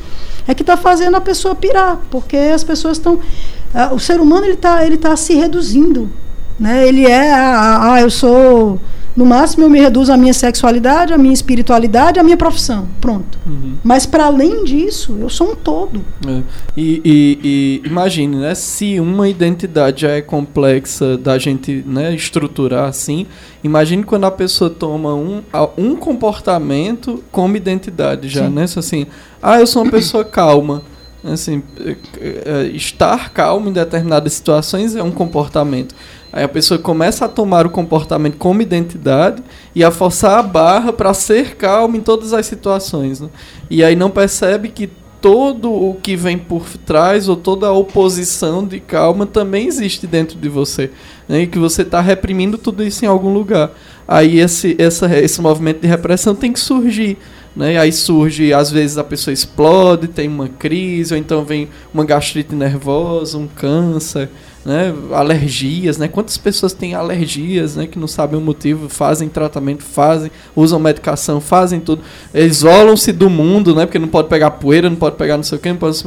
é 0.47 0.53
que 0.53 0.63
está 0.63 0.77
fazendo 0.77 1.17
a 1.17 1.21
pessoa 1.21 1.53
pirar, 1.53 1.99
porque 2.09 2.38
as 2.38 2.63
pessoas 2.63 2.97
estão. 2.97 3.15
Uh, 3.15 3.93
o 3.93 3.99
ser 3.99 4.21
humano 4.21 4.45
ele 4.45 4.53
está 4.53 4.86
ele 4.86 4.97
tá 4.97 5.15
se 5.17 5.34
reduzindo. 5.34 6.09
Né? 6.57 6.88
Ele 6.88 7.05
é, 7.05 7.34
ah, 7.34 7.93
ah, 7.93 8.01
eu 8.01 8.09
sou 8.09 8.79
no 9.16 9.26
máximo, 9.26 9.66
eu 9.66 9.70
me 9.70 9.80
reduzo 9.80 10.12
à 10.12 10.18
minha 10.18 10.34
sexualidade, 10.34 11.14
à 11.14 11.18
minha 11.18 11.34
espiritualidade, 11.34 12.20
à 12.20 12.24
minha 12.24 12.38
profissão. 12.38 12.88
Pronto. 13.01 13.38
Uhum. 13.45 13.76
Mas, 13.84 14.05
para 14.05 14.26
além 14.26 14.64
disso, 14.64 15.18
eu 15.20 15.30
sou 15.30 15.51
um 15.51 15.55
todo. 15.55 16.03
É. 16.26 16.41
E, 16.78 17.01
e, 17.03 17.82
e, 17.84 17.88
imagine, 17.88 18.38
né? 18.38 18.55
Se 18.55 18.99
uma 18.99 19.28
identidade 19.28 20.01
já 20.01 20.12
é 20.12 20.22
complexa 20.22 21.18
da 21.18 21.38
gente 21.38 21.84
né, 21.86 22.14
estruturar 22.16 22.88
assim, 22.88 23.26
imagine 23.64 24.03
quando 24.03 24.26
a 24.26 24.32
pessoa 24.32 24.70
toma 24.70 25.14
um, 25.14 25.43
um 25.78 25.95
comportamento 25.95 27.24
como 27.32 27.57
identidade 27.57 28.30
já, 28.30 28.45
Sim. 28.45 28.53
né? 28.53 28.64
Assim, 28.64 29.07
ah, 29.41 29.59
eu 29.59 29.68
sou 29.68 29.84
uma 29.84 29.91
pessoa 29.91 30.24
calma. 30.24 30.84
Assim, 31.24 31.62
é, 31.80 31.95
é, 32.20 32.64
estar 32.74 33.32
calmo 33.32 33.70
em 33.70 33.74
determinadas 33.74 34.34
situações 34.34 34.95
é 34.95 35.03
um 35.03 35.12
comportamento. 35.12 35.93
Aí 36.34 36.43
a 36.43 36.47
pessoa 36.47 36.79
começa 36.79 37.25
a 37.25 37.29
tomar 37.29 37.65
o 37.65 37.69
comportamento 37.69 38.38
como 38.38 38.61
identidade 38.61 39.43
e 39.75 39.84
a 39.84 39.91
forçar 39.91 40.39
a 40.39 40.43
barra 40.43 40.93
para 40.93 41.13
ser 41.13 41.55
calma 41.55 41.97
em 41.97 42.01
todas 42.01 42.34
as 42.34 42.45
situações. 42.45 43.19
Né? 43.19 43.29
E 43.69 43.84
aí 43.84 43.95
não 43.95 44.09
percebe 44.09 44.69
que 44.69 44.89
todo 45.21 45.71
o 45.71 45.93
que 46.01 46.15
vem 46.15 46.38
por 46.38 46.65
trás 46.77 47.29
ou 47.29 47.36
toda 47.36 47.67
a 47.67 47.71
oposição 47.71 48.65
de 48.65 48.79
calma 48.79 49.25
também 49.25 49.67
existe 49.67 50.07
dentro 50.07 50.38
de 50.38 50.49
você, 50.49 50.89
né? 51.29 51.43
E 51.43 51.47
que 51.47 51.59
você 51.59 51.84
está 51.84 52.01
reprimindo 52.01 52.57
tudo 52.57 52.84
isso 52.84 53.05
em 53.05 53.07
algum 53.07 53.32
lugar. 53.32 53.71
Aí 54.07 54.39
esse, 54.39 54.75
essa, 54.79 55.15
esse 55.19 55.39
movimento 55.39 55.82
de 55.82 55.88
repressão 55.88 56.34
tem 56.34 56.51
que 56.51 56.59
surgir. 56.59 57.17
Né? 57.55 57.77
Aí 57.77 57.91
surge, 57.91 58.51
às 58.53 58.71
vezes 58.71 58.97
a 58.97 59.03
pessoa 59.03 59.34
explode, 59.34 60.07
tem 60.07 60.27
uma 60.27 60.47
crise, 60.47 61.13
ou 61.13 61.19
então 61.19 61.45
vem 61.45 61.69
uma 61.93 62.03
gastrite 62.03 62.55
nervosa, 62.55 63.38
um 63.38 63.47
câncer, 63.47 64.29
né? 64.66 64.93
alergias, 65.12 65.97
né? 65.97 66.07
Quantas 66.07 66.38
pessoas 66.38 66.74
têm 66.74 66.93
alergias, 66.93 67.76
né? 67.76 67.88
Que 67.88 67.97
não 67.97 68.07
sabem 68.07 68.39
o 68.39 68.41
motivo, 68.41 68.89
fazem 68.89 69.28
tratamento, 69.28 69.84
fazem, 69.84 70.32
usam 70.55 70.80
medicação, 70.80 71.41
fazem 71.41 71.80
tudo, 71.80 72.01
isolam-se 72.34 73.12
do 73.12 73.30
mundo, 73.30 73.76
né? 73.76 73.86
Porque 73.86 73.99
não 73.99 74.07
pode 74.07 74.28
pegar 74.28 74.51
poeira, 74.51 74.89
não 74.89 74.97
pode 74.97 75.16
pegar 75.16 75.38
não 75.38 75.43
sei 75.43 75.57
o 75.57 75.62
que, 75.62 75.70
não 75.70 75.78
pode... 75.78 76.01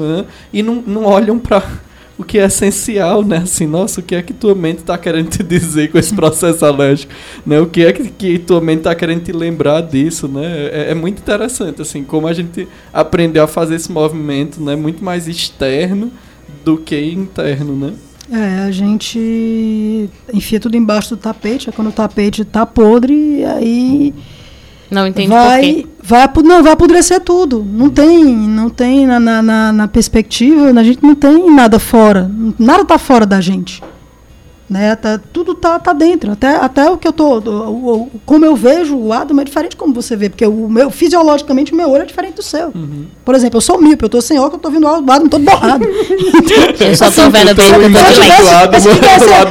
e 0.53 0.63
não, 0.63 0.83
não 0.87 1.05
olham 1.05 1.39
para 1.39 1.63
o 2.17 2.23
que 2.23 2.39
é 2.39 2.45
essencial, 2.45 3.25
né? 3.25 3.39
Assim, 3.39 3.67
nossa, 3.67 4.01
o 4.01 4.03
que 4.03 4.15
é 4.15 4.23
que 4.23 4.33
tua 4.33 4.55
mente 4.55 4.79
está 4.79 4.97
querendo 4.97 5.31
te 5.31 5.43
dizer 5.43 5.91
com 5.91 5.99
esse 5.99 6.15
processo 6.15 6.65
alérgico, 6.65 7.13
né? 7.45 7.61
O 7.61 7.67
que 7.67 7.85
é 7.85 7.93
que, 7.93 8.09
que 8.09 8.39
tua 8.39 8.61
mente 8.61 8.79
está 8.79 8.95
querendo 8.95 9.25
te 9.25 9.33
lembrar 9.33 9.81
disso, 9.81 10.29
né? 10.29 10.69
É, 10.73 10.91
é, 10.91 10.95
muito 10.95 11.19
interessante, 11.19 11.83
assim, 11.83 12.05
como 12.05 12.27
a 12.27 12.33
gente 12.33 12.69
aprendeu 12.93 13.43
a 13.43 13.49
fazer 13.49 13.75
esse 13.75 13.91
movimento, 13.91 14.63
né? 14.63 14.77
Muito 14.77 15.05
mais 15.05 15.27
externo 15.27 16.13
do 16.65 16.77
que 16.77 16.99
interno, 17.01 17.75
né? 17.75 17.95
É, 18.31 18.65
a 18.67 18.71
gente 18.71 20.09
enfia 20.33 20.59
tudo 20.59 20.77
embaixo 20.77 21.11
do 21.11 21.17
tapete, 21.17 21.69
é 21.69 21.73
quando 21.73 21.89
o 21.89 21.93
tapete 21.93 22.43
está 22.43 22.65
podre, 22.65 23.45
aí 23.45 24.15
não 24.91 25.07
entendi 25.07 25.29
vai, 25.29 25.87
vai 26.03 26.31
não 26.43 26.63
vai 26.63 26.73
apodrecer 26.73 27.21
tudo. 27.21 27.65
Não 27.65 27.91
tem, 27.91 28.25
não 28.25 28.71
tem 28.71 29.07
na, 29.07 29.21
na, 29.21 29.73
na 29.73 29.89
perspectiva, 29.89 30.71
a 30.71 30.85
gente 30.85 31.03
não 31.03 31.15
tem 31.15 31.51
nada 31.51 31.79
fora, 31.79 32.31
nada 32.59 32.83
está 32.83 32.99
fora 32.99 33.27
da 33.27 33.41
gente. 33.41 33.83
Né? 34.69 34.97
Tá, 34.97 35.21
tudo 35.33 35.55
tá, 35.55 35.79
tá 35.79 35.93
dentro. 35.93 36.33
Até, 36.33 36.57
até 36.57 36.91
o 36.91 36.97
que 36.97 37.07
eu 37.07 37.13
tô. 37.13 37.39
O, 37.39 38.03
o, 38.03 38.11
como 38.25 38.45
eu 38.45 38.57
vejo 38.57 38.97
o 38.97 39.13
Adam 39.13 39.39
é 39.41 39.45
diferente 39.45 39.77
como 39.77 39.93
você 39.93 40.17
vê, 40.17 40.31
porque 40.31 40.47
o 40.47 40.69
meu, 40.69 40.91
fisiologicamente 40.91 41.73
o 41.73 41.77
meu 41.77 41.91
olho 41.91 42.03
é 42.03 42.07
diferente 42.07 42.37
do 42.37 42.43
seu. 42.43 42.69
Uhum. 42.69 43.07
Por 43.25 43.35
exemplo, 43.35 43.59
eu 43.59 43.61
sou 43.61 43.81
míope, 43.81 44.05
eu 44.05 44.09
tô 44.09 44.23
sem 44.23 44.39
óculos, 44.39 44.55
eu 44.55 44.61
tô 44.61 44.71
vendo 44.71 44.85
o 44.87 45.13
Adam 45.13 45.29
todo 45.29 45.45
borrado. 45.45 45.85
eu 46.81 46.97
só 46.97 47.11
tô 47.11 47.31
vendo 47.31 47.55
bem 47.55 47.71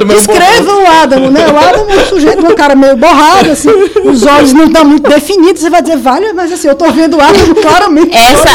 tô 0.04 0.14
Escreva 0.14 0.74
o 0.74 0.86
Adam, 0.86 1.30
né? 1.30 1.46
O 1.48 1.56
Adam 1.56 1.90
é 1.90 1.96
um 1.96 2.06
sujeito, 2.06 2.46
um 2.46 2.54
cara 2.54 2.74
meio 2.74 2.96
borrado, 2.96 3.50
assim, 3.50 3.70
os 4.04 4.24
olhos 4.26 4.52
não 4.52 4.64
estão 4.64 4.84
muito 4.84 5.08
definidos, 5.08 5.62
você 5.62 5.70
vai 5.70 5.80
dizer, 5.80 5.96
vale, 5.96 6.32
mas 6.32 6.52
assim, 6.52 6.68
eu 6.68 6.74
tô 6.74 6.90
vendo 6.90 7.16
o 7.16 7.20
Adam 7.20 7.54
claramente. 7.62 8.14
Essa, 8.16 8.48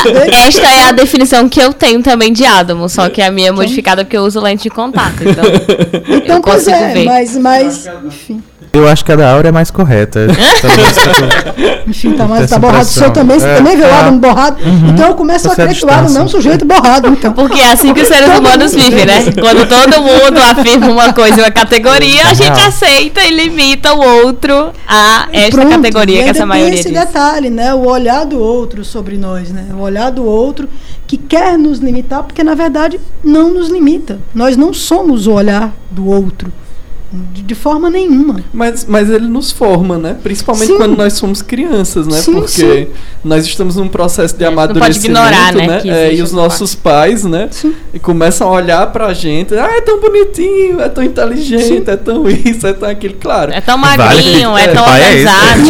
esta 0.47 0.68
é 0.68 0.89
a 0.89 0.91
definição 0.91 1.47
que 1.47 1.60
eu 1.62 1.72
tenho 1.74 2.03
também 2.03 2.34
de 2.34 2.45
Adam, 2.45 2.88
só 2.89 3.10
que 3.10 3.22
a 3.22 3.32
minha 3.32 3.49
é 3.49 3.51
modificada 3.51 4.03
porque 4.03 4.18
eu 4.18 4.24
uso 4.24 4.39
lente 4.41 4.64
de 4.64 4.70
contato. 4.70 5.24
Então, 5.24 5.43
então 6.26 6.41
Pois 6.52 6.68
é, 6.68 7.04
mas, 7.06 7.38
mas 7.38 7.89
enfim. 8.06 8.43
Eu 8.72 8.88
acho 8.88 9.04
que 9.04 9.12
a 9.12 9.16
da 9.16 9.32
Aura 9.32 9.50
é 9.50 9.52
mais 9.52 9.72
correta. 9.72 10.28
Enfim, 11.88 12.14
tá, 12.14 12.28
mais, 12.28 12.50
tá 12.50 12.60
borrado. 12.60 12.84
O 12.84 12.86
seu 12.86 13.10
também, 13.10 13.39
você 13.39 13.47
é, 13.47 13.56
também 13.56 13.76
vê 13.76 13.84
o 13.84 13.93
Adam 13.93 14.18
borrado. 14.20 14.64
Uhum. 14.64 14.89
Então 14.89 15.08
eu 15.08 15.16
começo 15.16 15.52
a 15.52 15.56
crer 15.56 15.76
que 15.76 15.86
o 15.86 15.89
Adam 15.89 16.10
não 16.12 16.22
é 16.22 16.24
um 16.26 16.28
sujeito 16.28 16.66
borrado. 16.66 17.08
Então. 17.08 17.34
Porque 17.34 17.60
é 17.60 17.72
assim 17.72 17.93
que 17.93 18.02
os 18.02 18.08
seres 18.08 18.30
humanos 18.38 18.74
vivem, 18.76 19.06
né? 19.08 19.24
Quando 19.39 19.68
todo 19.68 20.02
mundo 20.04 20.38
afirma 20.38 20.88
uma 20.88 21.12
coisa, 21.14 21.41
uma 21.41 21.52
categoria, 21.52 22.28
a 22.28 22.34
gente 22.36 22.62
aceita 22.62 23.22
e 23.24 23.32
limita 23.32 23.93
o 23.93 24.02
outro 24.24 24.72
a 24.88 25.28
esta 25.34 25.62
Pronto, 25.62 25.76
categoria 25.76 26.24
que 26.24 26.30
essa 26.30 26.45
maioria 26.45 26.72
tem 26.74 26.80
esse 26.80 26.89
diz. 26.89 27.00
detalhe, 27.00 27.50
né? 27.50 27.74
O 27.74 27.88
olhar 27.88 28.24
do 28.24 28.39
outro 28.39 28.86
sobre 28.86 29.18
nós, 29.18 29.50
né? 29.50 29.66
O 29.74 29.82
olhar 29.82 30.12
do 30.12 30.24
outro 30.24 30.70
que 31.10 31.18
quer 31.18 31.57
nos 31.57 31.80
limitar, 31.80 32.22
porque 32.22 32.43
na 32.43 32.53
verdade 32.53 32.99
não 33.24 33.51
nos 33.51 33.68
limita. 33.68 34.20
Nós 34.32 34.55
não 34.55 34.72
somos 34.72 35.26
o 35.26 35.32
olhar 35.32 35.74
do 35.89 36.05
outro. 36.05 36.53
De, 37.12 37.41
de, 37.41 37.55
forma 37.55 37.89
nenhuma. 37.89 38.43
Mas, 38.53 38.86
mas 38.86 39.10
ele 39.10 39.28
nos 39.28 39.51
forma, 39.51 39.97
né? 39.97 40.16
Principalmente 40.22 40.68
sim. 40.68 40.78
quando 40.78 40.95
nós 40.95 41.14
somos 41.14 41.41
crianças, 41.41 42.05
né? 42.05 42.18
Sim, 42.22 42.34
Porque 42.34 42.49
sim. 42.51 42.88
nós 43.24 43.45
estamos 43.45 43.78
num 43.78 43.88
processo 43.88 44.38
de 44.38 44.45
amadurecimento, 44.45 45.05
ignorar, 45.07 45.53
né? 45.55 45.68
né? 45.68 45.82
É, 45.86 46.14
e 46.14 46.22
os 46.22 46.32
nossos 46.32 46.76
pais, 46.76 47.24
né? 47.24 47.49
E 47.91 47.97
começam 47.97 48.47
a 48.47 48.51
olhar 48.51 48.86
pra 48.91 49.12
gente. 49.12 49.55
Ah, 49.55 49.72
é 49.78 49.82
tão 49.82 49.99
bonitinho, 49.99 50.80
é 50.80 50.88
tão 50.88 51.03
inteligente, 51.03 51.89
é 51.89 51.97
tão 51.97 52.30
isso, 52.30 52.68
é 52.68 52.74
tão 52.74 52.88
aquilo. 52.88 53.16
Claro. 53.20 53.53
É 53.53 53.62
tão 53.62 53.76
magrinho, 53.76 54.51
vale, 54.51 54.64
é, 54.66 54.68
tão 54.68 54.95
é 54.95 55.12
pesado. 55.12 55.62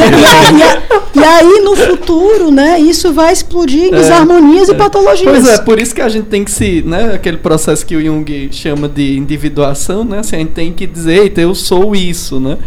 E, 1.16 1.20
e, 1.20 1.24
aí, 1.24 1.62
no 1.64 1.74
futuro, 1.74 2.52
né? 2.52 2.82
Isso 2.82 3.14
vai 3.14 3.32
explodir 3.32 3.86
em 3.86 3.94
é, 3.94 3.96
desarmonias 3.96 4.68
e 4.68 4.72
é. 4.72 4.76
patologias. 4.76 5.32
Pois 5.32 5.48
é, 5.48 5.58
por 5.60 5.80
isso 5.80 5.96
que 5.96 6.02
a 6.02 6.10
gente 6.10 6.26
tem 6.26 6.44
que 6.44 6.52
se, 6.52 6.84
né? 6.86 7.14
Aquele 7.14 7.38
processo 7.38 7.86
que 7.86 7.96
o 7.96 8.02
Jung 8.04 8.50
chama 8.52 8.90
de 8.90 9.18
individuação, 9.18 10.04
né? 10.04 10.20
Assim, 10.20 10.36
a 10.36 10.40
gente 10.40 10.52
tem 10.52 10.74
que 10.74 10.86
dizer 10.86 11.29
perfeita, 11.30 11.42
eu 11.42 11.56
sou 11.56 11.96
isso, 11.96 12.40
né? 12.40 12.58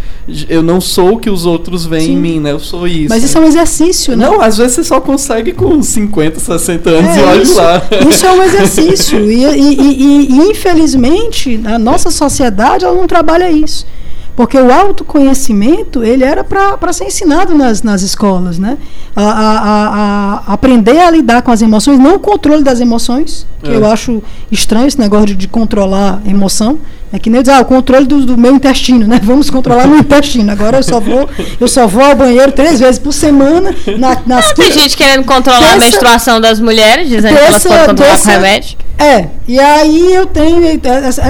Eu 0.48 0.62
não 0.62 0.80
sou 0.80 1.14
o 1.14 1.18
que 1.18 1.28
os 1.28 1.44
outros 1.44 1.84
veem 1.84 2.06
Sim. 2.06 2.12
em 2.12 2.16
mim, 2.16 2.40
né? 2.40 2.52
Eu 2.52 2.60
sou 2.60 2.86
isso. 2.86 3.08
Mas 3.08 3.22
isso 3.22 3.36
é 3.36 3.40
um 3.40 3.44
exercício, 3.44 4.16
né? 4.16 4.26
Não, 4.26 4.40
às 4.40 4.56
vezes 4.56 4.76
você 4.76 4.84
só 4.84 5.00
consegue 5.00 5.52
com 5.52 5.82
50, 5.82 6.40
60 6.40 6.90
anos 6.90 7.16
é, 7.16 7.20
e 7.20 7.24
olha 7.24 7.42
isso, 7.42 7.56
lá. 7.56 7.82
Isso 8.08 8.26
é 8.26 8.32
um 8.32 8.42
exercício. 8.42 9.30
e, 9.30 9.44
e, 9.44 9.74
e, 9.80 10.30
e, 10.30 10.50
infelizmente, 10.50 11.60
a 11.64 11.78
nossa 11.78 12.10
sociedade 12.10 12.84
ela 12.84 12.94
não 12.94 13.06
trabalha 13.06 13.50
isso. 13.50 13.86
Porque 14.34 14.56
o 14.56 14.72
autoconhecimento, 14.72 16.02
ele 16.02 16.24
era 16.24 16.42
para 16.42 16.92
ser 16.92 17.04
ensinado 17.04 17.54
nas, 17.54 17.82
nas 17.82 18.02
escolas, 18.02 18.58
né? 18.58 18.78
A, 19.14 19.22
a, 19.22 19.58
a, 19.58 20.42
a, 20.48 20.52
aprender 20.54 20.98
a 20.98 21.10
lidar 21.10 21.42
com 21.42 21.50
as 21.50 21.60
emoções, 21.60 21.98
não 21.98 22.14
o 22.14 22.18
controle 22.18 22.62
das 22.62 22.80
emoções, 22.80 23.46
que 23.62 23.70
é. 23.70 23.76
eu 23.76 23.84
acho 23.86 24.22
estranho 24.50 24.86
esse 24.86 24.98
negócio 24.98 25.26
de, 25.26 25.34
de 25.34 25.48
controlar 25.48 26.22
emoção. 26.26 26.78
É 27.12 27.18
que 27.18 27.28
nem 27.28 27.42
dizer, 27.42 27.52
ah, 27.52 27.60
o 27.60 27.66
controle 27.66 28.06
do, 28.06 28.24
do, 28.24 28.38
meu 28.38 28.56
intestino, 28.56 29.06
né? 29.06 29.20
Vamos 29.22 29.50
controlar 29.50 29.86
meu 29.86 29.98
intestino. 29.98 30.50
Agora 30.50 30.78
eu 30.78 30.82
só 30.82 30.98
vou, 30.98 31.28
eu 31.60 31.68
só 31.68 31.86
vou 31.86 32.02
ao 32.02 32.16
banheiro 32.16 32.52
três 32.52 32.80
vezes 32.80 32.98
por 32.98 33.12
semana. 33.12 33.74
Na, 33.98 34.18
nas 34.24 34.50
ah, 34.50 34.54
tem 34.54 34.72
gente 34.72 34.96
querendo 34.96 35.22
controlar 35.24 35.60
terça, 35.60 35.76
a 35.76 35.78
menstruação 35.78 36.40
das 36.40 36.58
mulheres, 36.58 37.10
dizendo 37.10 37.34
terça, 37.36 37.42
que 37.42 37.48
elas 37.48 37.62
podem 37.64 37.86
controlar 37.86 38.10
terça, 38.12 38.24
com 38.24 38.30
remédio. 38.30 38.78
É, 38.98 39.28
e 39.46 39.60
aí 39.60 40.14
eu 40.14 40.24
tenho. 40.24 40.80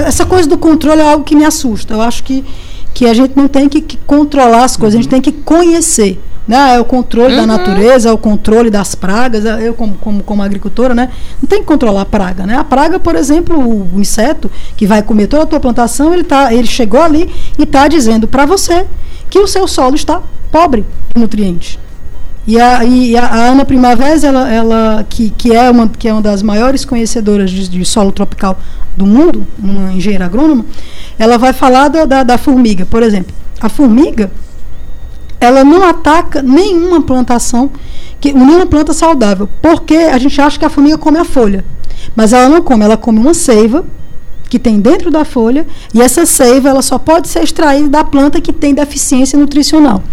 Essa 0.07 0.25
coisa 0.25 0.47
do 0.47 0.57
controle 0.57 1.01
é 1.01 1.11
algo 1.11 1.25
que 1.25 1.35
me 1.35 1.43
assusta. 1.43 1.95
Eu 1.95 2.01
acho 2.01 2.23
que 2.23 2.45
que 2.93 3.05
a 3.05 3.13
gente 3.13 3.35
não 3.35 3.47
tem 3.47 3.67
que, 3.67 3.81
que 3.81 3.97
controlar 3.97 4.63
as 4.63 4.77
coisas, 4.77 4.93
uhum. 4.93 4.99
a 4.99 5.03
gente 5.03 5.11
tem 5.11 5.21
que 5.21 5.31
conhecer. 5.31 6.21
Né? 6.47 6.75
É 6.75 6.79
o 6.79 6.85
controle 6.85 7.33
uhum. 7.33 7.41
da 7.41 7.47
natureza, 7.47 8.09
é 8.09 8.11
o 8.11 8.17
controle 8.17 8.69
das 8.69 8.95
pragas. 8.95 9.45
É, 9.45 9.67
eu, 9.67 9.73
como, 9.73 9.95
como, 9.95 10.23
como 10.23 10.43
agricultora, 10.43 10.93
né? 10.93 11.09
não 11.41 11.47
tem 11.47 11.59
que 11.59 11.65
controlar 11.65 12.01
a 12.01 12.05
praga. 12.05 12.45
Né? 12.45 12.55
A 12.57 12.63
praga, 12.63 12.99
por 12.99 13.15
exemplo, 13.15 13.57
o, 13.57 13.95
o 13.95 14.01
inseto 14.01 14.51
que 14.75 14.85
vai 14.85 15.01
comer 15.01 15.27
toda 15.27 15.43
a 15.43 15.47
tua 15.47 15.59
plantação, 15.59 16.13
ele, 16.13 16.23
tá, 16.23 16.53
ele 16.53 16.67
chegou 16.67 17.01
ali 17.01 17.33
e 17.57 17.63
está 17.63 17.87
dizendo 17.87 18.27
para 18.27 18.45
você 18.45 18.85
que 19.29 19.39
o 19.39 19.47
seu 19.47 19.67
solo 19.67 19.95
está 19.95 20.21
pobre 20.51 20.85
de 21.15 21.19
nutrientes. 21.21 21.79
E 22.45 22.59
a, 22.59 22.83
e 22.83 23.15
a, 23.15 23.33
Ana 23.33 23.63
Primavera, 23.63 24.19
ela, 24.27 24.51
ela, 24.51 25.05
que, 25.09 25.29
que, 25.29 25.53
é 25.53 25.69
uma, 25.69 25.87
que 25.87 26.07
é 26.09 26.13
uma 26.13 26.21
das 26.21 26.43
maiores 26.43 26.83
conhecedoras 26.83 27.49
de, 27.49 27.69
de 27.69 27.85
solo 27.85 28.11
tropical 28.11 28.57
do 28.97 29.05
mundo, 29.05 29.47
uma 29.57 29.93
engenheira 29.93 30.25
agrônoma, 30.25 30.65
ela 31.17 31.37
vai 31.37 31.53
falar 31.53 31.87
da, 31.87 32.05
da, 32.05 32.23
da 32.23 32.37
formiga, 32.37 32.85
por 32.85 33.01
exemplo. 33.01 33.33
A 33.61 33.69
formiga, 33.69 34.29
ela 35.39 35.63
não 35.63 35.87
ataca 35.87 36.41
nenhuma 36.41 37.01
plantação, 37.01 37.71
que, 38.19 38.33
nenhuma 38.33 38.65
planta 38.65 38.93
saudável, 38.93 39.49
porque 39.61 39.95
a 39.95 40.17
gente 40.17 40.39
acha 40.41 40.59
que 40.59 40.65
a 40.65 40.69
formiga 40.69 40.97
come 40.97 41.17
a 41.17 41.25
folha. 41.25 41.63
Mas 42.13 42.33
ela 42.33 42.49
não 42.49 42.61
come, 42.61 42.83
ela 42.83 42.97
come 42.97 43.19
uma 43.19 43.33
seiva 43.33 43.85
que 44.49 44.59
tem 44.59 44.79
dentro 44.79 45.09
da 45.09 45.23
folha, 45.25 45.65
e 45.93 46.01
essa 46.01 46.25
seiva 46.25 46.69
ela 46.69 46.81
só 46.81 46.99
pode 46.99 47.29
ser 47.29 47.41
extraída 47.41 47.89
da 47.89 48.03
planta 48.03 48.41
que 48.41 48.53
tem 48.53 48.73
deficiência 48.73 49.39
nutricional. 49.39 50.03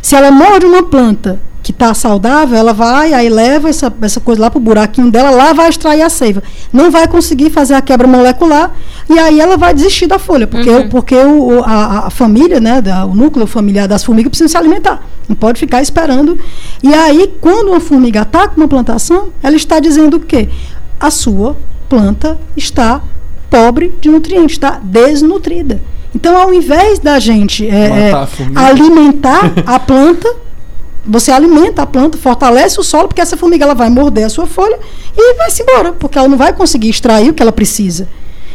Se 0.00 0.14
ela 0.14 0.30
morde 0.30 0.64
uma 0.64 0.82
planta 0.82 1.40
que 1.62 1.72
está 1.72 1.92
saudável, 1.92 2.56
ela 2.56 2.72
vai, 2.72 3.12
aí 3.12 3.28
leva 3.28 3.68
essa, 3.68 3.92
essa 4.00 4.20
coisa 4.20 4.40
lá 4.40 4.50
para 4.50 4.58
o 4.58 4.62
buraquinho 4.62 5.10
dela, 5.10 5.30
lá 5.30 5.52
vai 5.52 5.68
extrair 5.68 6.02
a 6.02 6.08
seiva. 6.08 6.42
Não 6.72 6.90
vai 6.90 7.06
conseguir 7.06 7.50
fazer 7.50 7.74
a 7.74 7.82
quebra 7.82 8.06
molecular 8.06 8.72
e 9.08 9.18
aí 9.18 9.40
ela 9.40 9.56
vai 9.56 9.74
desistir 9.74 10.06
da 10.06 10.18
folha, 10.18 10.46
porque, 10.46 10.70
uhum. 10.70 10.88
porque 10.88 11.16
o, 11.16 11.62
a, 11.64 12.06
a, 12.06 12.10
família, 12.10 12.60
né, 12.60 12.80
da, 12.80 13.04
o 13.04 13.14
núcleo 13.14 13.46
familiar 13.46 13.86
das 13.86 14.02
formigas 14.02 14.30
precisa 14.30 14.48
se 14.48 14.56
alimentar. 14.56 15.02
Não 15.28 15.36
pode 15.36 15.60
ficar 15.60 15.82
esperando. 15.82 16.38
E 16.82 16.94
aí, 16.94 17.34
quando 17.40 17.70
uma 17.70 17.80
formiga 17.80 18.22
ataca 18.22 18.54
uma 18.56 18.68
plantação, 18.68 19.28
ela 19.42 19.56
está 19.56 19.78
dizendo 19.80 20.16
o 20.16 20.20
quê? 20.20 20.48
A 20.98 21.10
sua 21.10 21.56
planta 21.88 22.38
está 22.56 23.02
pobre 23.50 23.92
de 24.00 24.08
nutrientes, 24.08 24.52
está 24.52 24.80
desnutrida. 24.82 25.82
Então, 26.14 26.36
ao 26.36 26.52
invés 26.52 26.98
da 26.98 27.18
gente 27.18 27.68
é, 27.68 28.10
é, 28.10 28.12
a 28.54 28.66
alimentar 28.66 29.52
a 29.66 29.78
planta, 29.78 30.28
você 31.04 31.30
alimenta 31.32 31.82
a 31.82 31.86
planta, 31.86 32.18
fortalece 32.18 32.78
o 32.78 32.82
solo, 32.82 33.08
porque 33.08 33.20
essa 33.20 33.36
formiga 33.36 33.64
ela 33.64 33.74
vai 33.74 33.88
morder 33.88 34.24
a 34.24 34.28
sua 34.28 34.46
folha 34.46 34.78
e 35.16 35.34
vai-se 35.34 35.62
embora, 35.62 35.92
porque 35.92 36.18
ela 36.18 36.28
não 36.28 36.36
vai 36.36 36.52
conseguir 36.52 36.88
extrair 36.88 37.30
o 37.30 37.34
que 37.34 37.42
ela 37.42 37.52
precisa. 37.52 38.08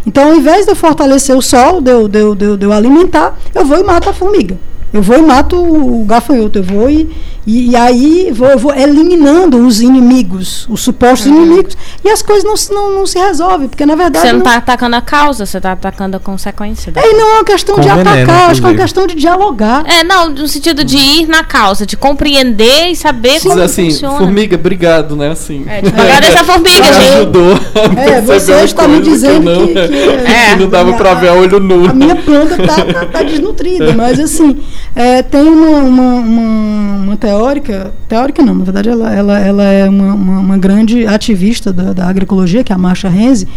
Então, 0.05 0.29
ao 0.29 0.35
invés 0.35 0.65
de 0.65 0.71
eu 0.71 0.75
fortalecer 0.75 1.35
o 1.35 1.41
solo, 1.41 1.81
de 1.81 1.91
eu, 1.91 2.07
de 2.07 2.19
eu, 2.19 2.35
de 2.35 2.45
eu, 2.45 2.57
de 2.57 2.65
eu 2.65 2.71
alimentar, 2.71 3.37
eu 3.53 3.65
vou 3.65 3.79
e 3.79 3.83
mato 3.83 4.09
a 4.09 4.13
formiga. 4.13 4.57
Eu 4.95 5.01
vou 5.01 5.17
e 5.17 5.21
mato 5.21 5.57
o 5.57 6.05
gafanhoto, 6.05 6.59
eu 6.59 6.63
vou 6.63 6.89
e, 6.89 7.09
e, 7.45 7.71
e 7.71 7.75
aí 7.75 8.31
vou, 8.33 8.47
eu 8.47 8.57
vou 8.57 8.73
eliminando 8.73 9.57
os 9.67 9.81
inimigos, 9.81 10.65
os 10.69 10.81
supostos 10.81 11.27
Uhum. 11.29 11.43
inimigos, 11.43 11.77
e 12.03 12.09
as 12.09 12.21
coisas 12.21 12.45
não, 12.45 12.55
se- 12.55 12.71
não, 12.73 12.91
não 12.93 13.05
se 13.05 13.19
resolvem, 13.19 13.67
porque 13.67 13.85
na 13.85 13.93
verdade. 13.95 14.25
Você 14.25 14.31
não 14.31 14.39
não- 14.39 14.45
tá 14.45 14.55
atacando 14.55 14.95
a 14.95 15.01
causa, 15.01 15.45
você 15.45 15.59
tá 15.59 15.73
atacando 15.73 16.15
a 16.15 16.19
consequência. 16.19 16.93
da 16.93 17.01
É, 17.01 17.11
e 17.11 17.13
não 17.13 17.29
é 17.29 17.33
uma 17.35 17.43
questão 17.43 17.75
Com 17.75 17.81
de 17.81 17.89
veneno, 17.89 18.09
atacar, 18.09 18.49
acho 18.51 18.61
que 18.61 18.67
é 18.67 18.69
uma 18.69 18.77
questão 18.77 19.05
de 19.05 19.15
dialogar. 19.15 19.83
É, 19.85 20.03
não, 20.03 20.29
no 20.29 20.47
sentido 20.47 20.83
de 20.83 20.97
ir 20.97 21.27
na 21.27 21.43
causa, 21.43 21.85
de 21.85 21.97
compreender 21.97 22.87
e 22.89 22.95
saber 22.95 23.33
Diz 23.33 23.43
como 23.43 23.59
assim, 23.61 23.91
funciona. 23.91 24.17
formiga, 24.17 24.55
obrigado, 24.55 25.15
né? 25.17 25.29
Assim. 25.31 25.65
É, 25.67 25.81
tipo, 25.81 25.99
agradecer 25.99 26.37
a 26.39 26.43
formiga, 26.45 26.83
gente. 26.93 27.13
ajudou 27.15 27.59
É, 27.97 28.21
você 28.21 28.53
está 28.63 28.87
me 28.87 29.01
dizendo 29.01 29.49
eu 29.49 29.59
não, 29.59 29.67
que- 29.67 29.73
que- 29.73 29.79
É. 30.31 30.53
que 30.55 30.61
não 30.61 30.69
dava 30.69 30.93
pra 30.93 31.13
ver 31.15 31.27
a 31.29 31.33
olho 31.33 31.59
nu. 31.59 31.89
A 31.89 31.93
minha 31.93 32.15
planta 32.15 32.55
tá, 32.57 32.85
tá, 32.85 33.05
tá 33.05 33.23
desnutrida, 33.23 33.91
mas 33.97 34.19
assim, 34.19 34.57
é, 34.93 35.21
tem 35.21 35.41
uma, 35.41 35.79
uma, 35.79 36.15
uma, 36.15 36.95
uma 37.03 37.17
teórica, 37.17 37.93
teórica 38.07 38.43
não, 38.43 38.55
na 38.55 38.63
verdade 38.63 38.89
ela, 38.89 39.13
ela, 39.13 39.39
ela 39.39 39.63
é 39.63 39.89
uma, 39.89 40.13
uma, 40.13 40.57
grande 40.57 41.05
ativista 41.05 41.71
da, 41.73 41.93
da 41.93 42.07
agroecologia, 42.07 42.63
que 42.63 42.71
é 42.71 42.75
a 42.75 42.77
Marcia 42.77 43.09
Renzi, 43.09 43.47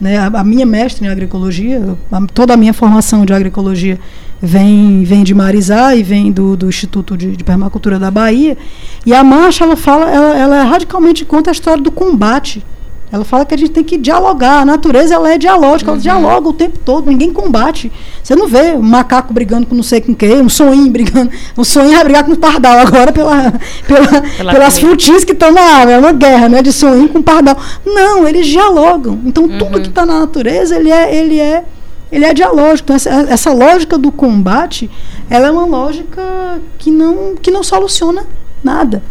né, 0.00 0.16
a, 0.16 0.26
a 0.26 0.44
minha 0.44 0.66
mestre 0.66 1.04
em 1.06 1.08
agroecologia, 1.08 1.96
a- 2.10 2.26
toda 2.32 2.54
a 2.54 2.56
minha 2.56 2.72
formação 2.72 3.24
de 3.24 3.32
agroecologia 3.32 3.98
vem, 4.40 5.02
vem 5.04 5.22
de 5.24 5.34
Marizá 5.34 5.94
e 5.94 6.02
vem 6.02 6.30
do, 6.32 6.56
do 6.56 6.68
Instituto 6.68 7.16
de, 7.16 7.36
de 7.36 7.44
Permacultura 7.44 7.98
da 7.98 8.10
Bahia, 8.10 8.56
e 9.04 9.12
a 9.12 9.22
Marcia, 9.24 9.64
ela 9.64 9.76
fala, 9.76 10.10
ela, 10.10 10.36
ela 10.38 10.56
é 10.58 10.62
radicalmente 10.62 11.24
contra 11.24 11.50
a 11.50 11.54
história 11.54 11.82
do 11.82 11.90
combate, 11.90 12.64
ela 13.10 13.24
fala 13.24 13.44
que 13.46 13.54
a 13.54 13.58
gente 13.58 13.70
tem 13.70 13.82
que 13.82 13.96
dialogar. 13.96 14.60
A 14.60 14.64
natureza 14.64 15.14
ela 15.14 15.32
é 15.32 15.38
dialógica, 15.38 15.90
ela 15.90 16.00
dialoga 16.00 16.48
o 16.48 16.52
tempo 16.52 16.78
todo, 16.84 17.08
ninguém 17.08 17.32
combate. 17.32 17.90
Você 18.22 18.36
não 18.36 18.46
vê 18.46 18.72
um 18.72 18.82
macaco 18.82 19.32
brigando 19.32 19.66
com 19.66 19.74
não 19.74 19.82
sei 19.82 20.00
com 20.00 20.14
quem, 20.14 20.42
um 20.42 20.48
soninho 20.48 20.90
brigando. 20.90 21.30
Um 21.56 21.64
soninho 21.64 21.94
vai 21.94 22.04
brigar 22.04 22.24
com 22.24 22.32
um 22.32 22.36
pardal 22.36 22.78
agora 22.78 23.12
pela, 23.12 23.52
pela, 23.88 24.22
Pela 24.36 24.52
pelas 24.52 24.78
frutinhas 24.78 25.24
que 25.24 25.32
estão 25.32 25.50
na 25.50 25.60
água. 25.60 25.92
É 25.94 25.98
uma 25.98 26.12
guerra, 26.12 26.48
né? 26.48 26.62
De 26.62 26.72
soninho 26.72 27.08
com 27.08 27.22
pardal. 27.22 27.56
Não, 27.84 28.28
eles 28.28 28.46
dialogam. 28.46 29.18
Então 29.24 29.48
tudo 29.48 29.80
que 29.80 29.88
está 29.88 30.04
na 30.04 30.20
natureza, 30.20 30.76
ele 30.76 30.90
é, 30.90 31.14
ele 31.14 31.40
é, 31.40 31.64
ele 32.12 32.26
é 32.26 32.34
dialógico. 32.34 32.92
Então, 32.92 32.96
essa, 32.96 33.10
essa 33.10 33.52
lógica 33.52 33.96
do 33.96 34.12
combate, 34.12 34.90
ela 35.30 35.48
é 35.48 35.50
uma 35.50 35.64
lógica 35.64 36.60
que 36.78 36.90
não, 36.90 37.34
que 37.40 37.50
não 37.50 37.62
soluciona 37.62 38.26
nada. 38.62 39.02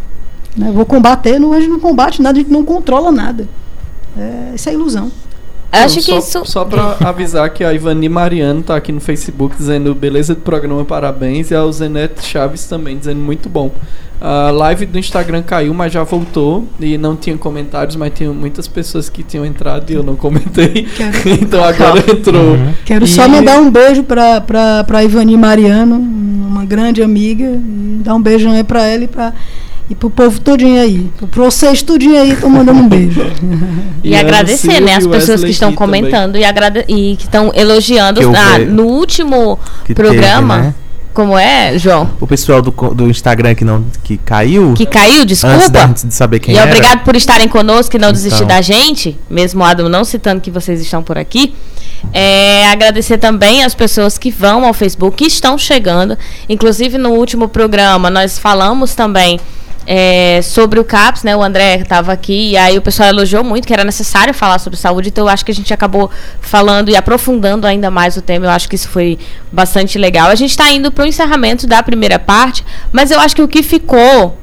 Né? 0.56 0.70
Vou 0.72 0.84
combater, 0.84 1.38
não, 1.38 1.52
a 1.52 1.60
gente 1.60 1.70
não 1.70 1.80
combate 1.80 2.22
nada, 2.22 2.38
a 2.38 2.42
gente 2.42 2.52
não 2.52 2.64
controla 2.64 3.10
nada. 3.10 3.48
É, 4.16 4.52
isso 4.54 4.68
é 4.68 4.72
ilusão. 4.74 5.10
Acho 5.70 5.96
que 5.96 6.02
só, 6.02 6.18
isso. 6.18 6.42
Só 6.46 6.64
pra 6.64 6.96
avisar 7.04 7.50
que 7.50 7.62
a 7.62 7.72
Ivani 7.74 8.08
Mariano 8.08 8.62
tá 8.62 8.74
aqui 8.74 8.90
no 8.90 9.00
Facebook 9.00 9.54
dizendo 9.56 9.94
beleza 9.94 10.34
do 10.34 10.40
programa, 10.40 10.82
parabéns. 10.84 11.50
E 11.50 11.54
a 11.54 11.70
Zenete 11.70 12.24
Chaves 12.24 12.64
também 12.66 12.96
dizendo 12.96 13.20
muito 13.20 13.48
bom. 13.50 13.70
A 14.20 14.50
live 14.50 14.86
do 14.86 14.98
Instagram 14.98 15.42
caiu, 15.42 15.72
mas 15.74 15.92
já 15.92 16.02
voltou. 16.02 16.66
E 16.80 16.96
não 16.96 17.14
tinha 17.14 17.36
comentários, 17.36 17.96
mas 17.96 18.12
tinha 18.14 18.32
muitas 18.32 18.66
pessoas 18.66 19.10
que 19.10 19.22
tinham 19.22 19.44
entrado 19.44 19.90
e 19.90 19.94
eu 19.94 20.02
não 20.02 20.16
comentei. 20.16 20.86
Quero- 20.96 21.28
então 21.40 21.62
agora 21.62 22.02
entrou. 22.10 22.54
Uhum. 22.54 22.72
Quero 22.86 23.04
E- 23.04 23.08
só 23.08 23.28
mandar 23.28 23.60
um 23.60 23.70
beijo 23.70 24.02
pra, 24.04 24.40
pra, 24.40 24.82
pra 24.84 25.04
Ivani 25.04 25.36
Mariano, 25.36 25.96
uma 25.96 26.64
grande 26.64 27.02
amiga. 27.02 27.46
Dar 28.02 28.14
um 28.14 28.22
beijão 28.22 28.52
aí 28.52 28.64
pra 28.64 28.84
ela 28.86 29.04
e, 29.04 29.08
pra, 29.08 29.34
e 29.90 29.94
pro 29.94 30.10
povo 30.10 30.38
todinho 30.40 30.80
aí. 30.80 31.10
Pra 31.30 31.44
vocês 31.44 31.82
tudinho 31.82 32.20
aí, 32.20 32.36
tô 32.36 32.48
mandando 32.48 32.80
um 32.80 32.88
beijo. 32.88 33.20
E, 34.04 34.14
Ana 34.14 34.20
agradecer, 34.20 34.80
né, 34.80 34.94
as 34.94 35.04
e 35.04 35.08
pessoas 35.08 35.42
que 35.42 35.50
estão 35.50 35.72
também. 35.74 36.02
comentando 36.02 36.36
e, 36.36 36.44
agrade 36.44 36.84
e 36.88 37.16
que 37.16 37.24
estão 37.24 37.50
elogiando. 37.54 38.20
Que 38.20 38.26
Ah, 38.36 38.58
no 38.58 38.84
último 38.84 39.58
Que 39.84 39.92
programa, 39.94 40.54
teve, 40.54 40.66
né? 40.68 40.74
como 41.12 41.36
é, 41.36 41.76
João? 41.76 42.08
O 42.20 42.26
pessoal 42.26 42.62
do, 42.62 42.70
do 42.70 43.08
Instagram 43.10 43.54
que 43.56 43.64
não 43.64 43.84
que 44.04 44.16
caiu. 44.18 44.72
Que 44.74 44.86
caiu, 44.86 45.22
antes, 45.22 45.42
da- 45.42 45.56
desculpa. 45.56 45.84
antes 45.86 46.04
de 46.04 46.14
saber 46.14 46.38
quem 46.38 46.54
e 46.54 46.58
era. 46.58 46.70
obrigado 46.70 47.02
por 47.02 47.16
estarem 47.16 47.48
conosco 47.48 47.96
e 47.96 47.98
não 47.98 48.12
desistir 48.12 48.44
Então. 48.44 48.48
da 48.56 48.60
gente, 48.62 49.18
mesmo 49.28 49.62
o 49.62 49.64
Adam 49.64 49.88
não 49.88 50.04
citando 50.04 50.40
que 50.40 50.50
vocês 50.50 50.80
estão 50.80 51.02
por 51.02 51.18
aqui. 51.18 51.52
É, 52.12 52.68
agradecer 52.68 53.18
também 53.18 53.64
as 53.64 53.74
pessoas 53.74 54.16
que 54.16 54.30
vão 54.30 54.64
ao 54.64 54.72
Facebook, 54.72 55.16
que 55.16 55.24
estão 55.26 55.58
chegando. 55.58 56.16
Inclusive, 56.48 56.96
no 56.96 57.10
último 57.10 57.48
programa, 57.48 58.08
nós 58.08 58.38
falamos 58.38 58.94
também 58.94 59.40
é, 59.90 60.42
sobre 60.42 60.78
o 60.78 60.84
CAPS, 60.84 61.22
né? 61.22 61.34
O 61.34 61.42
André 61.42 61.76
estava 61.76 62.12
aqui 62.12 62.50
e 62.50 62.56
aí 62.58 62.76
o 62.76 62.82
pessoal 62.82 63.08
elogiou 63.08 63.42
muito 63.42 63.66
que 63.66 63.72
era 63.72 63.84
necessário 63.84 64.34
falar 64.34 64.58
sobre 64.58 64.78
saúde, 64.78 65.08
então 65.08 65.24
eu 65.24 65.30
acho 65.30 65.42
que 65.42 65.50
a 65.50 65.54
gente 65.54 65.72
acabou 65.72 66.10
falando 66.42 66.90
e 66.90 66.96
aprofundando 66.96 67.66
ainda 67.66 67.90
mais 67.90 68.14
o 68.14 68.20
tema. 68.20 68.44
Eu 68.44 68.50
acho 68.50 68.68
que 68.68 68.74
isso 68.74 68.90
foi 68.90 69.18
bastante 69.50 69.96
legal. 69.96 70.28
A 70.28 70.34
gente 70.34 70.50
está 70.50 70.70
indo 70.70 70.92
para 70.92 71.04
o 71.04 71.06
encerramento 71.06 71.66
da 71.66 71.82
primeira 71.82 72.18
parte, 72.18 72.62
mas 72.92 73.10
eu 73.10 73.18
acho 73.18 73.34
que 73.34 73.40
o 73.40 73.48
que 73.48 73.62
ficou 73.62 74.36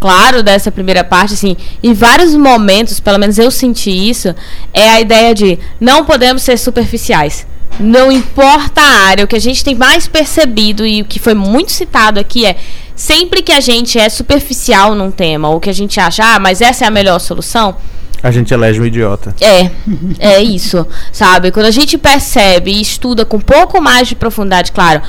claro 0.00 0.42
dessa 0.42 0.72
primeira 0.72 1.04
parte, 1.04 1.34
assim, 1.34 1.56
em 1.80 1.92
vários 1.92 2.34
momentos, 2.34 2.98
pelo 2.98 3.18
menos 3.18 3.38
eu 3.38 3.52
senti 3.52 3.90
isso, 3.90 4.34
é 4.74 4.90
a 4.90 5.00
ideia 5.00 5.32
de 5.32 5.60
não 5.80 6.04
podemos 6.04 6.42
ser 6.42 6.58
superficiais. 6.58 7.46
Não 7.78 8.10
importa 8.10 8.80
a 8.80 9.06
área, 9.06 9.24
o 9.24 9.28
que 9.28 9.36
a 9.36 9.40
gente 9.40 9.62
tem 9.62 9.76
mais 9.76 10.08
percebido 10.08 10.84
e 10.84 11.02
o 11.02 11.04
que 11.04 11.20
foi 11.20 11.34
muito 11.34 11.70
citado 11.70 12.18
aqui 12.18 12.44
é 12.44 12.56
sempre 12.98 13.42
que 13.42 13.52
a 13.52 13.60
gente 13.60 13.98
é 13.98 14.08
superficial 14.08 14.94
num 14.94 15.10
tema, 15.10 15.48
ou 15.48 15.60
que 15.60 15.70
a 15.70 15.72
gente 15.72 15.98
acha, 16.00 16.34
ah, 16.34 16.38
mas 16.38 16.60
essa 16.60 16.84
é 16.84 16.88
a 16.88 16.90
melhor 16.90 17.20
solução, 17.20 17.76
A 18.20 18.32
gente 18.32 18.52
elege 18.52 18.80
um 18.80 18.84
idiota. 18.84 19.32
é, 19.40 19.70
é 20.18 20.42
isso, 20.42 20.84
sabe? 21.12 21.52
Quando 21.52 21.66
a 21.66 21.70
gente 21.70 21.96
percebe 21.96 22.72
e 22.72 22.80
estuda 22.80 23.24
com 23.24 23.36
um 23.36 23.40
pouco 23.40 23.80
mais 23.80 24.08
de 24.08 24.16
profundidade, 24.16 24.72
claro, 24.72 25.00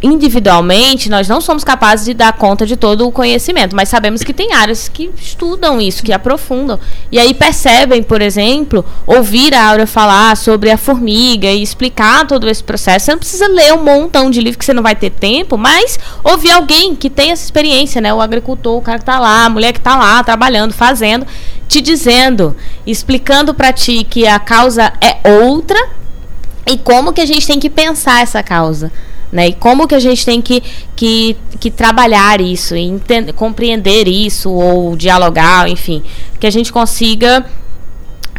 individualmente 0.00 1.10
nós 1.10 1.28
não 1.28 1.40
somos 1.40 1.64
capazes 1.64 2.06
de 2.06 2.14
dar 2.14 2.32
conta 2.32 2.64
de 2.64 2.76
todo 2.76 3.06
o 3.06 3.10
conhecimento, 3.10 3.74
mas 3.74 3.88
sabemos 3.88 4.22
que 4.22 4.32
tem 4.32 4.52
áreas 4.52 4.88
que 4.88 5.10
estudam 5.20 5.80
isso, 5.80 6.04
que 6.04 6.12
aprofundam. 6.12 6.78
E 7.10 7.18
aí 7.18 7.34
percebem, 7.34 8.02
por 8.02 8.22
exemplo, 8.22 8.84
ouvir 9.06 9.54
a 9.54 9.68
Aura 9.68 9.86
falar 9.86 10.36
sobre 10.36 10.70
a 10.70 10.78
formiga 10.78 11.48
e 11.48 11.62
explicar 11.62 12.26
todo 12.26 12.48
esse 12.48 12.62
processo. 12.62 13.06
Você 13.06 13.12
não 13.12 13.18
precisa 13.18 13.48
ler 13.48 13.74
um 13.74 13.82
montão 13.82 14.30
de 14.30 14.40
livro 14.40 14.58
que 14.58 14.64
você 14.64 14.72
não 14.72 14.82
vai 14.82 14.94
ter 14.94 15.10
tempo, 15.10 15.58
mas 15.58 15.98
ouvir 16.22 16.52
alguém 16.52 16.94
que 16.94 17.10
tem 17.10 17.32
essa 17.32 17.44
experiência, 17.44 18.00
né? 18.00 18.14
O 18.14 18.20
agricultor, 18.20 18.78
o 18.78 18.82
cara 18.82 18.98
que 19.00 19.04
tá 19.04 19.18
lá, 19.18 19.46
a 19.46 19.50
mulher 19.50 19.72
que 19.72 19.80
tá 19.80 19.96
lá 19.96 20.22
trabalhando, 20.22 20.72
fazendo, 20.72 21.26
te 21.66 21.80
dizendo, 21.80 22.56
explicando 22.86 23.52
para 23.52 23.72
ti 23.72 24.06
que 24.08 24.28
a 24.28 24.38
causa 24.38 24.92
é 25.00 25.28
outra 25.42 25.78
e 26.66 26.78
como 26.78 27.12
que 27.12 27.20
a 27.20 27.26
gente 27.26 27.46
tem 27.46 27.58
que 27.58 27.68
pensar 27.68 28.22
essa 28.22 28.42
causa. 28.44 28.92
Né? 29.30 29.48
E 29.48 29.52
como 29.52 29.86
que 29.86 29.94
a 29.94 29.98
gente 29.98 30.24
tem 30.24 30.40
que, 30.40 30.62
que, 30.96 31.36
que 31.60 31.70
trabalhar 31.70 32.40
isso, 32.40 32.74
entender, 32.74 33.32
compreender 33.34 34.08
isso, 34.08 34.50
ou 34.50 34.96
dialogar, 34.96 35.68
enfim, 35.68 36.02
que 36.40 36.46
a 36.46 36.50
gente 36.50 36.72
consiga 36.72 37.44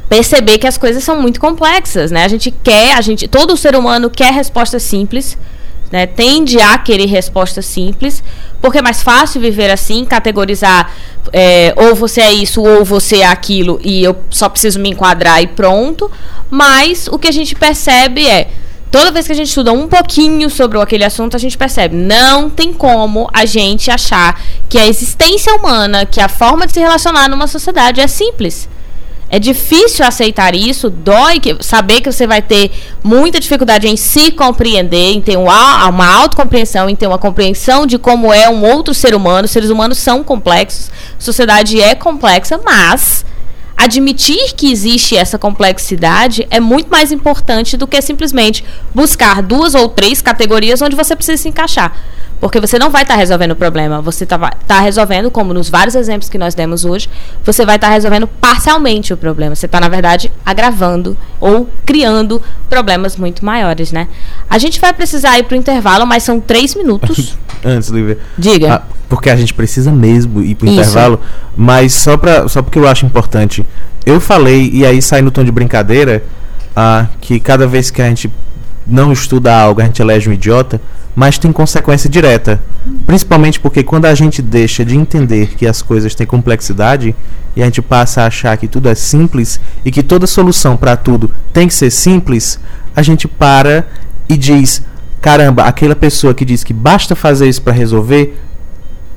perceber 0.10 0.58
que 0.58 0.66
as 0.66 0.78
coisas 0.78 1.04
são 1.04 1.22
muito 1.22 1.40
complexas, 1.40 2.10
né? 2.10 2.26
A 2.26 2.28
gente 2.28 2.50
quer, 2.50 2.96
a 2.98 3.02
gente, 3.02 3.28
todo 3.28 3.56
ser 3.56 3.76
humano 3.76 4.10
quer 4.10 4.34
respostas 4.34 4.82
simples, 4.82 5.38
né? 5.92 6.08
Tende 6.08 6.60
a 6.60 6.80
querer 6.80 7.06
respostas 7.06 7.66
simples, 7.66 8.24
porque 8.60 8.80
é 8.80 8.82
mais 8.82 9.04
fácil 9.04 9.40
viver 9.40 9.70
assim, 9.70 10.04
categorizar 10.06 10.92
é, 11.32 11.74
ou 11.78 11.94
você 11.94 12.22
é 12.22 12.34
isso 12.34 12.62
ou 12.64 12.84
você 12.84 13.18
é 13.18 13.28
aquilo 13.28 13.80
e 13.84 14.04
eu 14.04 14.16
só 14.32 14.50
preciso 14.50 14.80
me 14.80 14.90
enquadrar 14.90 15.42
e 15.42 15.48
pronto. 15.48 16.10
Mas 16.50 17.08
o 17.08 17.20
que 17.20 17.28
a 17.28 17.32
gente 17.32 17.54
percebe 17.54 18.28
é 18.28 18.50
Toda 18.92 19.12
vez 19.12 19.28
que 19.28 19.32
a 19.32 19.36
gente 19.36 19.50
estuda 19.50 19.72
um 19.72 19.88
pouquinho 19.88 20.50
sobre 20.50 20.80
aquele 20.80 21.04
assunto, 21.04 21.36
a 21.36 21.40
gente 21.40 21.56
percebe, 21.56 21.96
não 21.96 22.50
tem 22.50 22.74
como 22.74 23.30
a 23.32 23.46
gente 23.46 23.92
achar 23.92 24.42
que 24.68 24.80
a 24.80 24.88
existência 24.88 25.54
humana, 25.54 26.08
que 26.08 26.20
a 26.20 26.28
forma 26.28 26.66
de 26.66 26.74
se 26.74 26.80
relacionar 26.80 27.30
numa 27.30 27.46
sociedade 27.46 28.02
é 28.02 28.08
simples. 28.08 28.68
É 29.32 29.38
difícil 29.38 30.04
aceitar 30.04 30.56
isso, 30.56 30.90
dói 30.90 31.40
que, 31.40 31.56
saber 31.60 32.02
que 32.02 32.12
você 32.12 32.26
vai 32.26 32.42
ter 32.42 32.72
muita 33.04 33.40
dificuldade 33.40 33.88
em 33.88 33.96
se 33.96 34.32
compreender, 34.32 35.12
em 35.12 35.22
ter 35.22 35.38
uma, 35.38 35.88
uma 35.88 36.08
autocompreensão, 36.08 36.90
em 36.90 36.96
ter 36.96 37.06
uma 37.06 37.20
compreensão 37.20 37.86
de 37.86 38.00
como 38.00 38.34
é 38.34 38.50
um 38.50 38.66
outro 38.66 38.92
ser 38.92 39.14
humano. 39.14 39.48
Seres 39.48 39.70
humanos 39.70 40.00
são 40.00 40.24
complexos, 40.24 40.90
sociedade 41.20 41.80
é 41.80 41.94
complexa, 41.94 42.60
mas 42.66 43.24
admitir 43.80 44.54
que 44.56 44.70
existe 44.70 45.16
essa 45.16 45.40
complexidade 45.40 46.46
é 46.52 46.60
muito 46.60 46.90
mais 46.90 47.14
importante 47.14 47.78
do 47.78 47.88
que 47.88 48.02
simplesmente 48.02 48.62
buscar 48.94 49.42
duas 49.42 49.74
ou 49.74 49.88
três 49.88 50.22
categorias 50.22 50.82
onde 50.82 50.98
você 50.98 51.16
precisa 51.16 51.42
se 51.42 51.48
encaixar. 51.48 51.96
Porque 52.42 52.60
você 52.60 52.78
não 52.78 52.90
vai 52.90 53.04
estar 53.04 53.16
resolvendo 53.16 53.52
o 53.52 53.56
problema, 53.56 54.02
você 54.02 54.26
está 54.26 54.80
resolvendo, 54.82 55.32
como 55.32 55.54
nos 55.54 55.70
vários 55.70 55.96
exemplos 55.96 56.30
que 56.30 56.38
nós 56.38 56.54
demos 56.54 56.84
hoje, 56.84 57.10
você 57.44 57.66
vai 57.66 57.78
estar 57.78 57.90
resolvendo 57.90 58.28
parcialmente 58.28 59.14
o 59.14 59.18
problema. 59.18 59.56
Você 59.56 59.66
está, 59.66 59.80
na 59.80 59.90
verdade, 59.90 60.32
agravando 60.46 61.18
ou 61.40 61.70
criando 61.86 62.42
problemas 62.70 63.16
muito 63.16 63.46
maiores, 63.46 63.94
né? 63.94 64.10
A 64.50 64.58
gente 64.58 64.80
vai 64.80 64.94
precisar 64.94 65.40
ir 65.40 65.44
para 65.44 65.56
o 65.56 65.58
intervalo, 65.58 66.06
mas 66.06 66.24
são 66.24 66.40
três 66.40 66.76
minutos. 66.76 67.38
Antes, 67.64 67.90
Lívia. 67.90 68.18
Diga. 68.38 68.76
Ah, 68.76 68.82
porque 69.08 69.30
a 69.30 69.36
gente 69.36 69.54
precisa 69.54 69.92
mesmo 69.92 70.42
ir 70.42 70.56
pro 70.56 70.68
Isso. 70.68 70.80
intervalo, 70.80 71.20
mas 71.56 71.94
só, 71.94 72.16
pra, 72.16 72.48
só 72.48 72.62
porque 72.62 72.80
eu 72.80 72.88
acho 72.88 73.06
importante. 73.06 73.66
Eu 74.06 74.20
falei, 74.20 74.70
e 74.74 74.86
aí 74.86 75.02
sai 75.02 75.22
no 75.22 75.32
tom 75.32 75.44
de 75.44 75.52
brincadeira, 75.52 76.24
ah, 76.76 77.08
que 77.20 77.40
cada 77.40 77.68
vez 77.68 77.92
que 77.92 78.02
a 78.02 78.08
gente 78.08 78.32
não 78.86 79.12
estuda 79.12 79.54
algo, 79.54 79.82
a 79.82 79.86
gente 79.86 80.02
elege 80.02 80.30
um 80.30 80.34
idiota, 80.34 80.82
mas 81.16 81.38
tem 81.38 81.52
consequência 81.52 82.10
direta. 82.10 82.62
Principalmente 83.06 83.60
porque 83.60 83.84
quando 83.84 84.06
a 84.06 84.16
gente 84.16 84.42
deixa 84.42 84.86
de 84.86 84.96
entender 84.96 85.56
que 85.56 85.68
as 85.68 85.82
coisas 85.82 86.16
têm 86.16 86.26
complexidade 86.26 87.16
e 87.56 87.62
a 87.62 87.66
gente 87.66 87.82
passa 87.82 88.22
a 88.22 88.28
achar 88.28 88.56
que 88.58 88.68
tudo 88.68 88.88
é 88.88 88.96
simples 88.96 89.60
e 89.84 89.92
que 89.92 90.02
toda 90.02 90.26
solução 90.26 90.78
para 90.78 90.96
tudo 90.96 91.32
tem 91.52 91.68
que 91.68 91.74
ser 91.74 91.92
simples, 91.92 92.60
a 92.96 93.02
gente 93.02 93.28
para 93.28 93.88
e 94.30 94.38
diz: 94.38 94.84
caramba, 95.22 95.64
aquela 95.64 95.96
pessoa 95.96 96.34
que 96.34 96.46
diz 96.46 96.64
que 96.64 96.74
basta 96.74 97.16
fazer 97.16 97.48
isso 97.48 97.62
para 97.62 97.74
resolver 97.74 98.38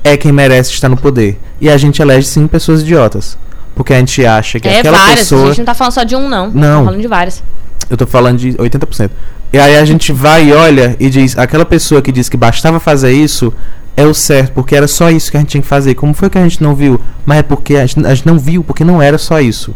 é 0.03 0.17
quem 0.17 0.31
merece 0.31 0.71
estar 0.71 0.89
no 0.89 0.97
poder. 0.97 1.39
E 1.61 1.69
a 1.69 1.77
gente 1.77 2.01
elege 2.01 2.27
sim 2.27 2.45
pessoas 2.47 2.81
idiotas. 2.81 3.37
Porque 3.75 3.93
a 3.93 3.97
gente 3.97 4.23
acha 4.25 4.59
que 4.59 4.67
É 4.67 4.79
aquela 4.79 4.97
várias, 4.97 5.19
pessoa. 5.19 5.43
a 5.43 5.47
gente 5.47 5.57
não 5.59 5.65
tá 5.65 5.73
falando 5.73 5.93
só 5.93 6.03
de 6.03 6.15
um, 6.15 6.29
não. 6.29 6.51
Não. 6.51 6.79
Tá 6.79 6.85
falando 6.85 7.01
de 7.01 7.07
várias. 7.07 7.43
Eu 7.89 7.97
tô 7.97 8.05
falando 8.05 8.37
de 8.37 8.53
80%. 8.53 9.09
E 9.51 9.57
aí 9.59 9.77
a 9.77 9.85
gente 9.85 10.11
vai 10.11 10.49
e 10.49 10.53
olha 10.53 10.95
e 10.99 11.09
diz, 11.09 11.37
aquela 11.37 11.65
pessoa 11.65 12.01
que 12.01 12.11
diz 12.11 12.27
que 12.27 12.37
bastava 12.37 12.79
fazer 12.79 13.13
isso 13.13 13.53
é 13.95 14.05
o 14.05 14.13
certo, 14.13 14.53
porque 14.53 14.75
era 14.75 14.87
só 14.87 15.09
isso 15.11 15.29
que 15.29 15.37
a 15.37 15.39
gente 15.39 15.49
tinha 15.49 15.61
que 15.61 15.67
fazer. 15.67 15.93
Como 15.95 16.13
foi 16.13 16.29
que 16.29 16.37
a 16.37 16.43
gente 16.43 16.61
não 16.61 16.75
viu? 16.75 16.99
Mas 17.25 17.39
é 17.39 17.43
porque 17.43 17.75
a 17.75 17.85
gente, 17.85 18.05
a 18.05 18.13
gente 18.13 18.25
não 18.25 18.39
viu, 18.39 18.63
porque 18.63 18.83
não 18.83 19.01
era 19.01 19.17
só 19.17 19.39
isso. 19.39 19.75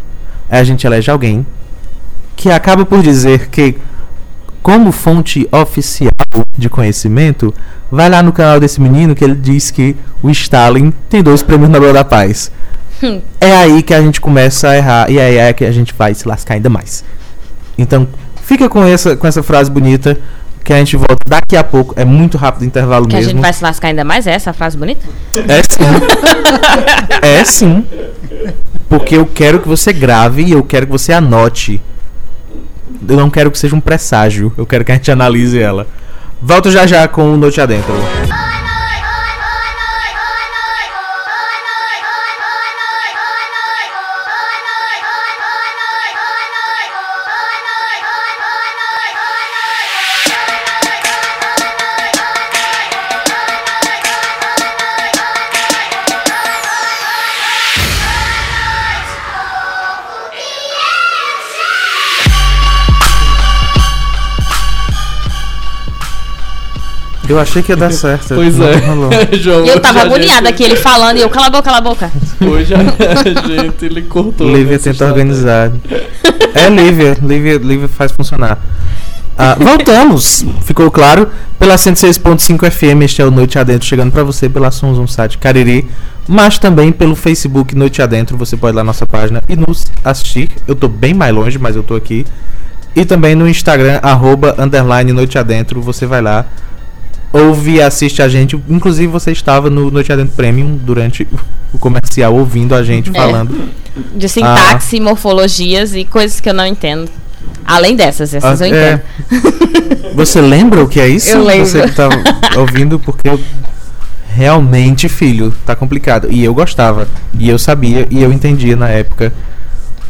Aí 0.49 0.59
a 0.59 0.63
gente 0.63 0.85
elege 0.85 1.09
alguém 1.11 1.45
que 2.35 2.49
acaba 2.51 2.85
por 2.85 3.01
dizer 3.01 3.49
que, 3.49 3.75
como 4.67 4.91
fonte 4.91 5.47
oficial 5.49 6.11
de 6.57 6.67
conhecimento, 6.67 7.53
vai 7.89 8.09
lá 8.09 8.21
no 8.21 8.33
canal 8.33 8.59
desse 8.59 8.81
menino 8.81 9.15
que 9.15 9.23
ele 9.23 9.33
diz 9.33 9.71
que 9.71 9.95
o 10.21 10.29
Stalin 10.29 10.91
tem 11.09 11.23
dois 11.23 11.41
prêmios 11.41 11.69
Nobel 11.69 11.93
da 11.93 12.03
Paz. 12.03 12.51
Hum. 13.01 13.21
É 13.39 13.49
aí 13.49 13.81
que 13.81 13.93
a 13.93 14.01
gente 14.01 14.19
começa 14.19 14.67
a 14.67 14.75
errar 14.75 15.09
e 15.09 15.21
aí 15.21 15.37
é 15.37 15.53
que 15.53 15.63
a 15.63 15.71
gente 15.71 15.93
vai 15.97 16.13
se 16.13 16.27
lascar 16.27 16.55
ainda 16.55 16.69
mais. 16.69 17.05
Então, 17.77 18.09
fica 18.43 18.67
com 18.67 18.83
essa, 18.83 19.15
com 19.15 19.25
essa 19.25 19.41
frase 19.41 19.71
bonita 19.71 20.19
que 20.65 20.73
a 20.73 20.77
gente 20.79 20.97
volta 20.97 21.15
daqui 21.25 21.55
a 21.55 21.63
pouco. 21.63 21.93
É 21.95 22.03
muito 22.03 22.37
rápido 22.37 22.63
o 22.63 22.65
intervalo 22.65 23.07
Que 23.07 23.15
a 23.15 23.19
mesmo. 23.19 23.31
gente 23.31 23.41
vai 23.41 23.53
se 23.53 23.63
lascar 23.63 23.87
ainda 23.87 24.03
mais, 24.03 24.27
é 24.27 24.31
essa 24.33 24.49
a 24.49 24.53
frase 24.53 24.75
bonita? 24.75 25.05
É 25.33 25.63
sim. 25.63 27.21
é 27.23 27.45
sim. 27.45 27.85
Porque 28.89 29.15
eu 29.15 29.25
quero 29.25 29.61
que 29.61 29.67
você 29.69 29.93
grave 29.93 30.43
e 30.43 30.51
eu 30.51 30.61
quero 30.61 30.87
que 30.87 30.91
você 30.91 31.13
anote. 31.13 31.81
Eu 33.07 33.15
não 33.15 33.29
quero 33.29 33.51
que 33.51 33.57
seja 33.57 33.75
um 33.75 33.79
presságio. 33.79 34.51
Eu 34.57 34.65
quero 34.65 34.83
que 34.83 34.91
a 34.91 34.95
gente 34.95 35.11
analise 35.11 35.59
ela. 35.59 35.87
Volto 36.41 36.69
já 36.71 36.85
já 36.85 37.07
com 37.07 37.33
o 37.33 37.37
Noite 37.37 37.59
Adentro. 37.59 37.93
Eu 67.37 67.41
achei 67.41 67.61
que 67.61 67.71
ia 67.71 67.75
dar 67.77 67.91
certo. 67.91 68.35
Pois 68.35 68.59
é. 68.59 68.73
João, 69.37 69.65
E 69.65 69.69
eu 69.69 69.79
tava 69.79 69.99
a 69.99 70.01
agoniada 70.03 70.47
gente- 70.47 70.47
aqui, 70.47 70.63
ele 70.63 70.75
falando, 70.75 71.17
e 71.17 71.21
eu, 71.21 71.29
cala 71.29 71.47
a 71.47 71.49
boca, 71.49 71.63
cala 71.63 71.77
a 71.77 71.81
boca. 71.81 72.11
Hoje 72.41 72.73
a 72.73 72.77
gente 73.47 73.85
ele 73.85 74.01
cortou. 74.03 74.47
Lívia 74.47 74.73
nessa 74.73 74.91
tenta 74.91 75.05
organizar. 75.05 75.71
É 76.55 76.69
Lívia, 76.69 77.17
Lívia, 77.21 77.57
Lívia 77.57 77.87
faz 77.87 78.11
funcionar. 78.11 78.57
Ah, 79.37 79.55
voltamos, 79.59 80.43
ficou 80.63 80.89
claro? 80.89 81.29
Pela 81.59 81.75
106.5 81.75 82.71
FM, 82.71 83.03
este 83.03 83.21
é 83.21 83.25
o 83.25 83.29
Noite 83.29 83.59
Adentro, 83.59 83.87
chegando 83.87 84.11
pra 84.11 84.23
você 84.23 84.49
pela 84.49 84.71
Sons, 84.71 84.97
um 84.97 85.05
site 85.05 85.37
Cariri, 85.37 85.87
mas 86.27 86.57
também 86.57 86.91
pelo 86.91 87.15
Facebook 87.15 87.75
Noite 87.75 88.01
Adentro, 88.01 88.35
você 88.35 88.57
pode 88.57 88.73
ir 88.73 88.77
lá 88.77 88.81
na 88.83 88.87
nossa 88.87 89.05
página 89.05 89.43
e 89.47 89.55
nos 89.55 89.85
assistir. 90.03 90.49
Eu 90.67 90.75
tô 90.75 90.87
bem 90.87 91.13
mais 91.13 91.33
longe, 91.35 91.59
mas 91.59 91.75
eu 91.75 91.83
tô 91.83 91.95
aqui. 91.95 92.25
E 92.95 93.05
também 93.05 93.35
no 93.35 93.47
Instagram, 93.47 93.99
arroba, 94.01 94.55
underline 94.57 95.13
Noite 95.13 95.37
Adentro, 95.37 95.79
você 95.81 96.07
vai 96.07 96.19
lá, 96.21 96.43
ouve 97.33 97.75
e 97.75 97.81
assiste 97.81 98.21
a 98.21 98.27
gente. 98.29 98.59
Inclusive 98.69 99.07
você 99.07 99.31
estava 99.31 99.69
no 99.69 99.89
Noite 99.91 100.11
Adentro 100.11 100.35
Premium 100.35 100.75
durante 100.77 101.27
o 101.73 101.77
comercial, 101.77 102.33
ouvindo 102.35 102.73
a 102.75 102.83
gente 102.83 103.09
É. 103.09 103.13
falando. 103.13 103.69
De 104.15 104.29
sintaxe, 104.29 104.99
morfologias 104.99 105.93
e 105.95 106.03
coisas 106.05 106.39
que 106.39 106.49
eu 106.49 106.53
não 106.53 106.65
entendo. 106.65 107.09
Além 107.65 107.95
dessas, 107.95 108.33
essas 108.33 108.61
eu 108.61 108.67
Ah, 108.67 108.69
é. 108.75 108.93
entendo. 108.93 110.13
Você 110.15 110.39
lembra 110.41 110.83
o 110.83 110.87
que 110.87 110.99
é 110.99 111.07
isso? 111.07 111.29
Eu 111.29 111.43
lembro. 111.43 111.65
Você 111.65 111.87
tá 111.89 112.09
ouvindo, 112.57 112.97
porque 112.99 113.27
eu- 113.29 113.39
realmente, 114.33 115.09
filho, 115.09 115.53
tá 115.65 115.75
complicado. 115.75 116.27
E 116.31 116.43
eu 116.43 116.53
gostava, 116.53 117.07
e 117.37 117.49
eu 117.49 117.57
sabia, 117.59 118.07
e 118.09 118.21
eu 118.21 118.31
entendia 118.31 118.75
na 118.75 118.87
época. 118.89 119.33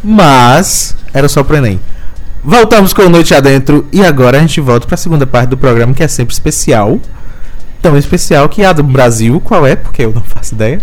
Mas 0.03 0.95
era 1.13 1.28
só 1.28 1.43
pro 1.43 1.57
Enem. 1.57 1.80
Voltamos 2.50 2.93
com 2.93 3.10
Noite 3.10 3.36
Adentro 3.36 3.86
e 3.91 4.02
agora 4.02 4.38
a 4.38 4.39
gente 4.39 4.62
volta 4.62 4.88
pra 4.88 4.95
segunda 4.95 5.28
parte 5.28 5.50
do 5.50 5.58
programa, 5.58 5.93
que 5.93 6.02
é 6.02 6.08
sempre 6.08 6.34
especial. 6.34 6.98
Tão 7.82 7.98
especial 7.98 8.48
que 8.48 8.64
a 8.64 8.72
do 8.72 8.84
Brasil, 8.84 9.41
qual 9.41 9.68
é? 9.68 9.76
Porque 9.76 10.06
eu 10.06 10.14
não 10.14 10.22
faço 10.24 10.56
ideia. 10.56 10.80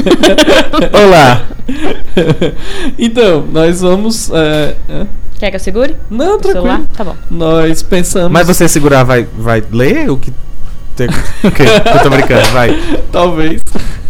Olá! 0.90 1.42
então, 2.98 3.46
nós 3.52 3.82
vamos. 3.82 4.30
é, 4.30 4.74
é? 4.88 5.06
Quer 5.38 5.50
que 5.50 5.56
eu 5.56 5.60
segure? 5.60 5.94
Não, 6.08 6.38
O 6.38 6.42
celular? 6.42 6.78
tranquilo. 6.78 6.86
Tá 6.96 7.04
bom. 7.04 7.16
Nós 7.30 7.82
pensamos. 7.82 8.32
Mas 8.32 8.46
você 8.46 8.66
segurar 8.66 9.04
vai, 9.04 9.26
vai 9.36 9.62
ler 9.70 10.10
o 10.10 10.16
que. 10.16 10.32
tem- 10.96 11.08
Ok, 11.44 11.66
eu 11.66 12.02
tô 12.02 12.08
brincando, 12.08 12.48
vai. 12.48 12.70
Talvez. 13.12 13.60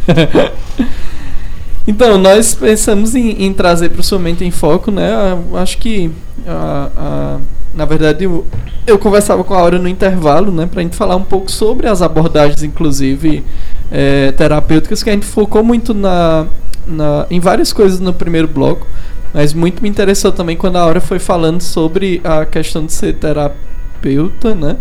então, 1.89 2.17
nós 2.19 2.55
pensamos 2.55 3.17
em, 3.17 3.47
em 3.47 3.53
trazer 3.53 3.89
para 3.89 4.01
o 4.01 4.05
Sua 4.05 4.21
Mente 4.21 4.45
em 4.45 4.51
Foco, 4.53 4.93
né? 4.93 5.11
Acho 5.55 5.77
que, 5.79 6.11
a- 6.47 6.90
a- 6.97 7.38
na 7.74 7.84
verdade, 7.86 8.24
eu, 8.24 8.47
eu 8.86 8.99
conversava 8.99 9.43
com 9.43 9.55
a 9.55 9.59
Aura 9.59 9.78
no 9.78 9.88
intervalo, 9.88 10.53
né? 10.53 10.66
Para 10.66 10.80
a 10.80 10.82
gente 10.82 10.97
falar 10.97 11.16
um 11.16 11.24
pouco 11.24 11.51
sobre 11.51 11.86
as 11.88 12.03
abordagens, 12.03 12.62
inclusive, 12.62 13.43
eh, 13.90 14.32
terapêuticas, 14.32 15.03
que 15.03 15.09
a 15.09 15.12
gente 15.14 15.24
focou 15.26 15.64
muito 15.64 15.95
na, 15.95 16.47
na, 16.86 17.26
em 17.30 17.40
várias 17.40 17.72
coisas 17.72 17.99
no 18.01 18.12
primeiro 18.12 18.47
bloco. 18.49 18.86
Mas 19.32 19.55
muito 19.55 19.82
me 19.82 19.88
interessou 19.88 20.30
também 20.32 20.57
quando 20.57 20.76
a 20.76 20.80
Aura 20.82 21.01
foi 21.01 21.18
falando 21.18 21.62
sobre 21.62 22.20
a 22.22 22.45
questão 22.45 22.84
de 22.84 22.93
ser 22.93 23.14
terapeuta, 23.14 24.55
né? 24.55 24.76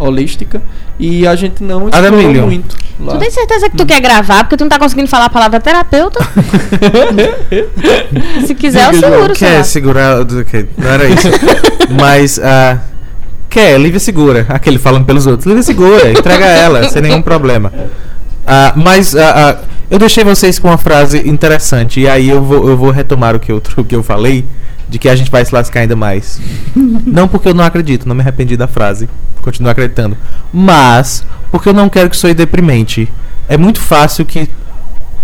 Holística. 0.00 0.60
E 0.98 1.26
a 1.26 1.36
gente 1.36 1.62
não 1.62 1.88
explorou 1.88 2.46
muito 2.46 2.76
lá. 2.98 3.12
Tu 3.12 3.18
tem 3.18 3.30
certeza 3.30 3.70
que 3.70 3.76
tu 3.76 3.86
quer 3.86 4.00
gravar? 4.00 4.44
Porque 4.44 4.56
tu 4.56 4.64
não 4.64 4.68
tá 4.68 4.78
conseguindo 4.78 5.08
falar 5.08 5.26
a 5.26 5.30
palavra 5.30 5.60
terapeuta? 5.60 6.18
Se 8.46 8.54
quiser, 8.54 8.86
eu 8.86 8.92
Diga, 8.92 9.08
seguro, 9.08 9.34
Quer 9.34 9.64
segurar. 9.64 10.24
que? 10.44 10.66
Não 10.76 10.90
era 10.90 11.06
isso. 11.08 11.28
Mas, 12.00 12.38
ah, 12.38 12.78
quer, 13.48 13.78
Lívia 13.78 14.00
segura. 14.00 14.46
Aquele 14.48 14.78
falando 14.78 15.04
pelos 15.04 15.26
outros. 15.26 15.46
Lívia 15.46 15.62
segura, 15.62 16.10
entrega 16.10 16.46
ela, 16.46 16.88
sem 16.88 17.02
nenhum 17.02 17.22
problema. 17.22 17.72
Ah, 18.46 18.72
mas 18.74 19.14
ah, 19.14 19.58
ah, 19.60 19.64
eu 19.90 19.98
deixei 19.98 20.22
vocês 20.22 20.58
com 20.58 20.68
uma 20.68 20.78
frase 20.78 21.28
interessante. 21.28 22.00
E 22.00 22.08
aí 22.08 22.28
eu 22.28 22.42
vou, 22.42 22.68
eu 22.68 22.76
vou 22.76 22.90
retomar 22.90 23.34
o 23.34 23.40
que 23.40 23.50
eu, 23.50 23.60
o 23.76 23.84
que 23.84 23.96
eu 23.96 24.02
falei. 24.02 24.44
De 24.88 24.98
que 24.98 25.08
a 25.08 25.14
gente 25.14 25.30
vai 25.30 25.44
se 25.44 25.54
lascar 25.54 25.80
ainda 25.80 25.94
mais. 25.94 26.40
não 27.06 27.28
porque 27.28 27.48
eu 27.48 27.54
não 27.54 27.64
acredito, 27.64 28.08
não 28.08 28.14
me 28.14 28.22
arrependi 28.22 28.56
da 28.56 28.66
frase. 28.66 29.08
Continuo 29.40 29.70
acreditando. 29.70 30.16
Mas 30.52 31.24
porque 31.50 31.68
eu 31.68 31.72
não 31.72 31.88
quero 31.88 32.10
que 32.10 32.16
soe 32.16 32.34
deprimente. 32.34 33.08
É 33.48 33.56
muito 33.56 33.80
fácil 33.80 34.24
que 34.24 34.48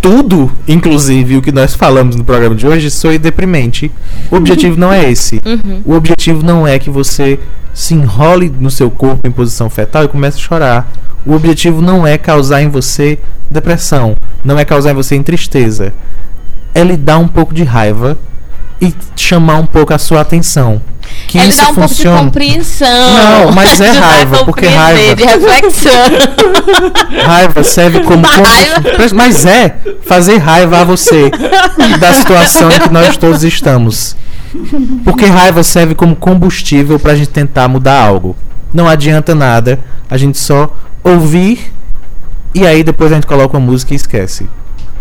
tudo, 0.07 0.53
inclusive 0.69 1.37
o 1.37 1.43
que 1.43 1.51
nós 1.51 1.75
falamos 1.75 2.15
no 2.15 2.23
programa 2.23 2.55
de 2.55 2.65
hoje, 2.65 2.93
soe 2.93 3.19
deprimente. 3.19 3.91
O 4.31 4.37
objetivo 4.37 4.79
não 4.79 4.93
é 4.93 5.11
esse. 5.11 5.41
Uhum. 5.45 5.83
O 5.85 5.95
objetivo 5.95 6.45
não 6.45 6.65
é 6.65 6.79
que 6.79 6.89
você 6.89 7.41
se 7.75 7.93
enrole 7.93 8.49
no 8.49 8.71
seu 8.71 8.89
corpo 8.89 9.27
em 9.27 9.33
posição 9.33 9.69
fetal 9.69 10.05
e 10.05 10.09
comece 10.09 10.39
a 10.39 10.41
chorar. 10.41 10.93
O 11.27 11.33
objetivo 11.33 11.83
não 11.83 12.07
é 12.07 12.17
causar 12.17 12.63
em 12.63 12.69
você 12.69 13.19
depressão, 13.51 14.15
não 14.45 14.57
é 14.57 14.65
causar 14.65 14.93
em 14.93 14.95
você 14.95 15.19
tristeza. 15.25 15.93
É 16.73 16.85
lhe 16.85 16.97
dar 16.97 17.19
um 17.19 17.27
pouco 17.27 17.53
de 17.53 17.65
raiva 17.65 18.17
e 18.81 18.95
chamar 19.17 19.57
um 19.57 19.67
pouco 19.67 19.93
a 19.95 19.99
sua 19.99 20.21
atenção. 20.21 20.81
Que 21.29 21.39
Ele 21.39 21.49
isso 21.49 21.59
dá 21.63 21.69
um 21.71 21.75
pouco 21.75 21.89
de 21.89 21.95
funciona. 21.95 22.19
compreensão. 22.19 23.15
Não, 23.15 23.53
mas 23.53 23.81
é 23.81 23.89
a 23.97 24.01
raiva, 24.01 24.45
porque 24.45 24.67
raiva- 24.67 25.15
De 25.15 25.25
reflexão. 25.25 25.93
Raiva 27.25 27.63
serve 27.63 28.01
como 28.01 28.27
combustível. 28.27 29.15
Mas 29.15 29.47
é 29.47 29.77
fazer 30.03 30.39
raiva 30.39 30.81
a 30.81 30.85
você 30.85 31.31
da 32.01 32.13
situação 32.13 32.71
em 32.71 32.81
que 32.81 32.93
nós 32.93 33.17
todos 33.17 33.45
estamos. 33.45 34.17
Porque 35.05 35.27
raiva 35.27 35.63
serve 35.63 35.95
como 35.95 36.17
combustível 36.17 36.99
pra 36.99 37.15
gente 37.15 37.29
tentar 37.31 37.69
mudar 37.69 38.01
algo. 38.03 38.37
Não 38.73 38.89
adianta 38.89 39.35
nada 39.35 39.79
a 40.11 40.17
gente 40.17 40.39
só 40.39 40.75
ouvir 41.05 41.73
e 42.55 42.67
aí 42.67 42.83
depois 42.83 43.13
a 43.13 43.15
gente 43.15 43.27
coloca 43.27 43.57
uma 43.57 43.65
música 43.65 43.93
e 43.93 43.97
esquece. 43.97 44.49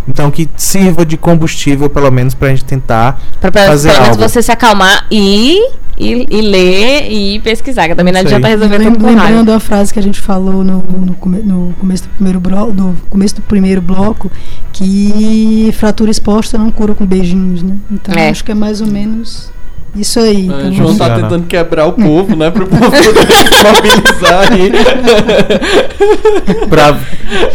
Então 0.07 0.29
que 0.29 0.47
sirva 0.55 1.05
de 1.05 1.17
combustível 1.17 1.89
pelo 1.89 2.11
menos 2.11 2.33
pra 2.33 2.49
gente 2.49 2.63
tentar 2.65 3.19
Pra, 3.41 3.51
pra 3.51 3.65
Fazer 3.67 3.89
pelo 3.89 4.01
menos 4.03 4.17
algo. 4.17 4.29
você 4.29 4.41
se 4.41 4.51
acalmar 4.51 5.05
e 5.11 5.59
e, 5.97 6.27
e 6.29 6.41
ler 6.41 7.09
e 7.09 7.39
pesquisar, 7.39 7.87
que 7.87 7.95
também 7.95 8.13
não 8.13 8.19
Sei. 8.19 8.27
adianta 8.27 8.49
resolver 8.49 8.79
tudo 8.79 8.99
com 8.99 9.05
Lembrando 9.05 9.51
a 9.53 9.59
frase 9.61 9.93
que 9.93 9.99
a 9.99 10.03
gente 10.03 10.19
falou 10.19 10.61
no, 10.61 10.79
no, 10.81 11.13
come- 11.15 11.39
no 11.39 11.73
começo 11.79 12.03
do 12.03 12.09
primeiro 12.09 12.39
bloco, 12.41 12.71
do 12.73 12.97
começo 13.09 13.35
do 13.35 13.41
primeiro 13.41 13.81
bloco, 13.81 14.29
que 14.73 15.69
fratura 15.77 16.11
exposta 16.11 16.57
não 16.57 16.69
cura 16.69 16.93
com 16.93 17.05
beijinhos, 17.05 17.63
né? 17.63 17.75
Então 17.89 18.13
É. 18.13 18.29
acho 18.29 18.43
que 18.43 18.51
é 18.51 18.55
mais 18.55 18.81
ou 18.81 18.87
menos 18.87 19.49
isso 19.95 20.19
aí. 20.19 20.41
É, 20.41 20.43
Então, 20.43 20.73
João 20.73 20.95
tá 20.97 21.15
tentando 21.15 21.47
quebrar 21.47 21.85
o 21.87 21.93
povo, 21.93 22.35
né? 22.35 22.51
Pro 22.51 22.67
povo 22.67 22.91
poder 22.91 23.01
se 23.01 23.63
mobilizar 23.63 24.51
aí. 24.51 24.71
Pra... 26.69 26.97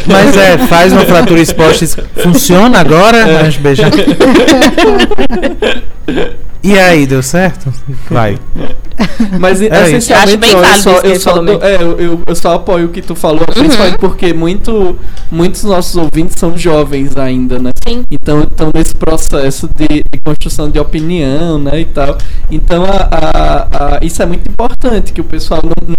Mas 0.07 0.37
é, 0.37 0.59
faz 0.59 0.93
uma 0.93 1.05
fratura 1.05 1.41
exposta. 1.41 2.05
Funciona 2.17 2.81
agora? 2.81 3.41
Mas 3.43 3.57
beijar. 3.57 3.91
E 6.63 6.79
aí, 6.79 7.07
deu 7.07 7.23
certo? 7.23 7.73
Vai. 8.11 8.39
Mas 9.41 9.61
isso. 9.63 9.73
essencialmente 9.73 10.31
Acho 10.31 10.39
bem 10.39 10.55
ó, 10.55 10.59
eu, 10.59 10.63
válido 10.63 10.83
só, 10.83 11.01
que 11.01 11.07
eu, 11.07 11.21
só 11.21 11.45
é, 11.67 11.75
eu, 11.83 11.99
eu- 12.01 12.23
eu 12.27 12.37
só 12.37 12.55
apoio 12.55 12.87
o 12.87 12.89
que 12.91 13.01
tu 13.01 13.15
falou, 13.15 13.47
principalmente 13.47 13.97
porque 13.99 14.35
muito, 14.35 14.95
muitos 15.31 15.65
nossos 15.65 15.97
ouvintes 15.97 16.35
são 16.39 16.57
jovens 16.59 17.17
ainda, 17.17 17.59
né? 17.59 17.71
Sim. 17.89 18.05
Então 18.11 18.43
estão 18.43 18.71
nesse 18.75 18.95
processo 18.95 19.69
de, 19.75 19.87
de 19.89 20.21
construção 20.23 20.69
de 20.69 20.79
opinião, 20.79 21.59
né, 21.59 21.81
e 21.81 21.85
tal. 21.87 22.19
Então 22.51 22.85
a, 22.85 23.09
a- 23.11 23.97
a- 23.97 23.99
isso 24.03 24.23
é 24.23 24.27
muito 24.27 24.51
importante, 24.51 25.13
que 25.15 25.21
o 25.21 25.25
pessoal 25.25 25.63
não, 25.65 25.89
não, 25.89 25.95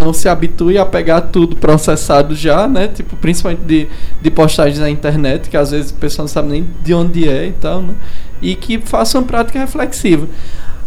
não, 0.00 0.06
não 0.06 0.12
se 0.12 0.28
habitue 0.28 0.78
a 0.78 0.84
pegar 0.84 1.20
tudo 1.20 1.54
processado 1.54 2.34
já, 2.34 2.66
né? 2.66 2.88
Tipo, 2.88 3.14
principalmente 3.16 3.60
de, 3.64 3.86
de 4.20 4.30
postagens 4.32 4.80
na 4.80 4.90
internet, 4.90 5.48
que 5.48 5.56
às 5.56 5.70
vezes 5.70 5.92
o 5.92 5.94
pessoal 5.94 6.24
não 6.24 6.28
sabe 6.32 6.48
nem 6.48 6.66
de 6.82 6.92
onde 6.92 7.28
é 7.28 7.46
e 7.46 7.52
tal, 7.52 7.80
né? 7.82 7.94
E 8.42 8.54
que 8.54 8.78
faça 8.78 9.18
uma 9.18 9.24
prática 9.26 9.58
reflexiva. 9.58 10.26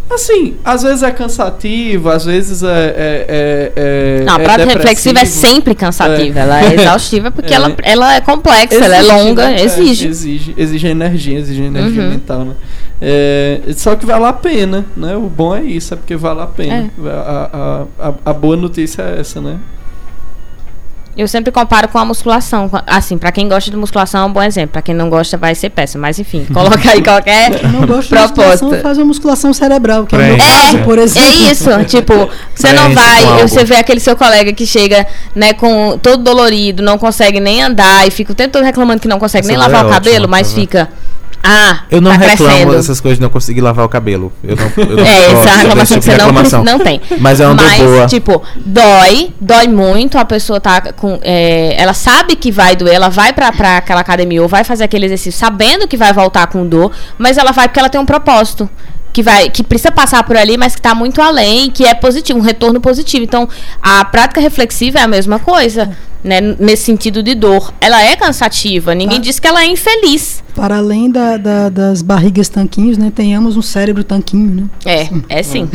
Assim, 0.10 0.56
às 0.66 0.82
vezes 0.82 1.04
é 1.04 1.12
cansativo, 1.12 2.10
às 2.10 2.26
vezes 2.26 2.64
é. 2.64 2.68
é, 2.68 3.26
é, 3.28 3.74
é 4.22 4.24
Não, 4.26 4.38
a 4.38 4.42
é 4.42 4.44
prática 4.44 4.74
reflexiva 4.74 5.20
é 5.20 5.26
sempre 5.26 5.76
cansativa. 5.76 6.40
É. 6.40 6.42
Ela 6.42 6.62
é 6.66 6.74
exaustiva 6.74 7.30
porque 7.30 7.54
É. 7.54 7.56
ela, 7.58 7.76
ela 7.84 8.16
é 8.16 8.22
complexa, 8.22 8.74
ela 8.84 8.96
é 8.96 9.00
Exige, 9.00 9.14
longa, 9.14 9.48
né? 9.50 9.62
É, 9.62 9.64
exige. 9.66 10.08
exige. 10.08 10.56
Exige 10.58 10.88
energia, 10.88 11.38
exige 11.38 11.62
energia 11.62 12.02
Uhum. 12.02 12.10
mental, 12.10 12.40
né? 12.46 12.56
É, 13.00 13.62
só 13.78 13.96
que 13.96 14.06
vale 14.06 14.26
a 14.26 14.34
pena, 14.34 14.84
né? 14.98 15.16
O 15.16 15.30
bom 15.30 15.56
é 15.56 15.62
isso, 15.64 15.94
é 15.94 15.98
porque 15.98 16.16
vale 16.16 16.42
a 16.42 16.48
pena. 16.48 16.90
A, 17.06 17.86
a, 18.02 18.10
a, 18.10 18.14
a 18.26 18.34
boa 18.34 18.58
notícia 18.58 19.04
é 19.04 19.20
essa, 19.20 19.40
né? 19.40 19.58
Eu 21.20 21.28
sempre 21.28 21.52
comparo 21.52 21.90
com 21.90 21.98
a 21.98 22.06
musculação. 22.06 22.72
Assim, 22.88 23.18
pra 23.18 23.30
quem 23.30 23.50
gosta 23.50 23.70
de 23.70 23.76
musculação 23.76 24.22
é 24.22 24.26
um 24.26 24.32
bom 24.32 24.42
exemplo. 24.42 24.70
Pra 24.72 24.82
quem 24.82 24.96
não 24.96 25.10
gosta 25.10 25.36
vai 25.38 25.54
ser 25.54 25.70
péssimo. 25.70 26.02
Mas 26.02 26.18
enfim, 26.18 26.46
coloca 26.54 26.90
aí 26.90 27.04
qualquer 27.04 27.60
Quem 27.60 27.70
não 27.70 27.86
gosta 27.86 28.16
de 28.16 28.22
musculação, 28.22 28.58
proposta. 28.70 28.82
faz 28.82 28.98
uma 28.98 29.06
musculação 29.06 29.54
cerebral, 29.54 30.06
que 30.06 30.16
é 30.16 30.18
o 30.18 30.22
meu 30.22 30.38
Preenche. 30.38 30.62
caso, 30.64 30.78
É, 30.78 30.84
por 30.84 30.98
exemplo. 30.98 31.28
É 31.30 31.32
isso, 31.52 31.70
tipo, 31.86 32.30
você 32.56 32.72
não 32.72 32.94
vai, 32.94 33.26
você 33.42 33.66
vê 33.66 33.76
aquele 33.76 34.00
seu 34.00 34.16
colega 34.16 34.54
que 34.54 34.66
chega, 34.66 35.06
né, 35.36 35.52
com 35.52 35.98
todo 36.02 36.24
dolorido, 36.24 36.82
não 36.82 36.98
consegue 36.98 37.42
nem 37.42 37.62
andar 37.62 38.08
e 38.08 38.12
fica 38.12 38.32
o 38.32 38.36
tempo 38.36 38.54
todo 38.54 38.64
reclamando 38.64 39.02
que 39.02 39.08
não 39.10 39.20
consegue 39.20 39.46
Essa 39.46 39.50
nem 39.50 39.58
lavar 39.58 39.82
dor 39.82 39.90
o 39.90 39.92
é 39.92 39.94
cabelo, 39.96 40.30
mas 40.30 40.48
tá 40.50 40.56
fica, 40.56 40.90
ah, 41.44 41.82
Eu 41.90 42.02
não 42.02 42.12
tá 42.12 42.18
reclamo 42.18 42.52
crescendo. 42.52 42.72
dessas 42.74 43.00
coisas 43.02 43.18
de 43.18 43.22
não 43.22 43.30
conseguir 43.30 43.62
lavar 43.62 43.86
o 43.86 43.90
cabelo. 43.90 44.32
Eu 44.44 44.56
não, 44.56 44.72
eu 44.78 44.96
não 44.98 45.04
É, 45.08 45.32
essa 45.32 45.36
desse 45.36 45.58
reclamação 45.58 45.86
tipo 45.86 46.00
que 46.00 46.02
você 46.06 46.12
de 46.12 46.18
não, 46.18 46.26
reclamação. 46.26 46.64
não 46.64 46.80
tem. 46.80 47.02
Mas 47.20 47.40
é 47.40 47.46
uma 47.48 47.56
Mas, 47.56 47.82
boa. 47.82 48.06
tipo, 48.08 48.44
dói, 48.58 49.34
dói 49.40 49.68
muito, 49.68 50.18
a 50.18 50.26
pessoa 50.26 50.60
tá 50.60 50.82
com. 50.94 51.20
é, 51.24 51.76
ela 51.82 51.94
sabe 51.94 52.36
que 52.36 52.52
vai 52.52 52.76
doer, 52.76 52.94
ela 52.96 53.10
vai 53.10 53.32
pra, 53.34 53.52
pra 53.52 53.78
aquela 53.78 54.02
academia 54.02 54.42
ou 54.42 54.48
vai 54.48 54.64
fazer 54.64 54.84
aquele 54.84 55.06
exercício 55.06 55.40
sabendo 55.40 55.88
que 55.88 55.96
vai 55.98 56.12
voltar 56.14 56.48
com 56.48 56.68
dor, 56.68 56.92
mas 57.18 57.38
ela 57.38 57.52
vai 57.52 57.68
porque 57.68 57.80
ela 57.80 57.90
tem 57.90 58.00
um 58.00 58.06
propósito. 58.06 58.70
Que, 59.12 59.24
vai, 59.24 59.50
que 59.50 59.64
precisa 59.64 59.92
passar 59.92 60.24
por 60.24 60.38
ali, 60.38 60.56
mas 60.56 60.74
que 60.76 60.80
está 60.80 60.94
muito 60.94 61.20
além, 61.22 61.72
que 61.72 61.84
é 61.84 61.94
positivo, 61.96 62.38
um 62.38 62.42
retorno 62.44 62.80
positivo. 62.80 63.24
Então, 63.24 63.50
a 63.82 64.06
prática 64.06 64.40
reflexiva 64.40 65.00
é 65.00 65.02
a 65.02 65.08
mesma 65.08 65.40
coisa, 65.40 65.98
né? 66.24 66.40
Nesse 66.60 66.84
sentido 66.84 67.24
de 67.24 67.34
dor. 67.34 67.74
Ela 67.82 68.04
é 68.04 68.16
cansativa, 68.16 68.94
ninguém 68.94 69.18
Ah. 69.18 69.22
diz 69.22 69.40
que 69.40 69.48
ela 69.48 69.64
é 69.64 69.68
infeliz. 69.68 70.44
Para 70.56 70.78
além 70.78 71.10
da- 71.10 71.38
da- 71.38 71.70
das 71.70 72.02
barrigas 72.04 72.50
tanquinhos, 72.50 72.98
né? 73.00 73.12
Tenhamos 73.14 73.58
um 73.58 73.62
cérebro 73.64 74.04
tanquinho, 74.04 74.54
né? 74.56 74.64
É, 74.86 75.10
é 75.40 75.44
sim. 75.44 75.68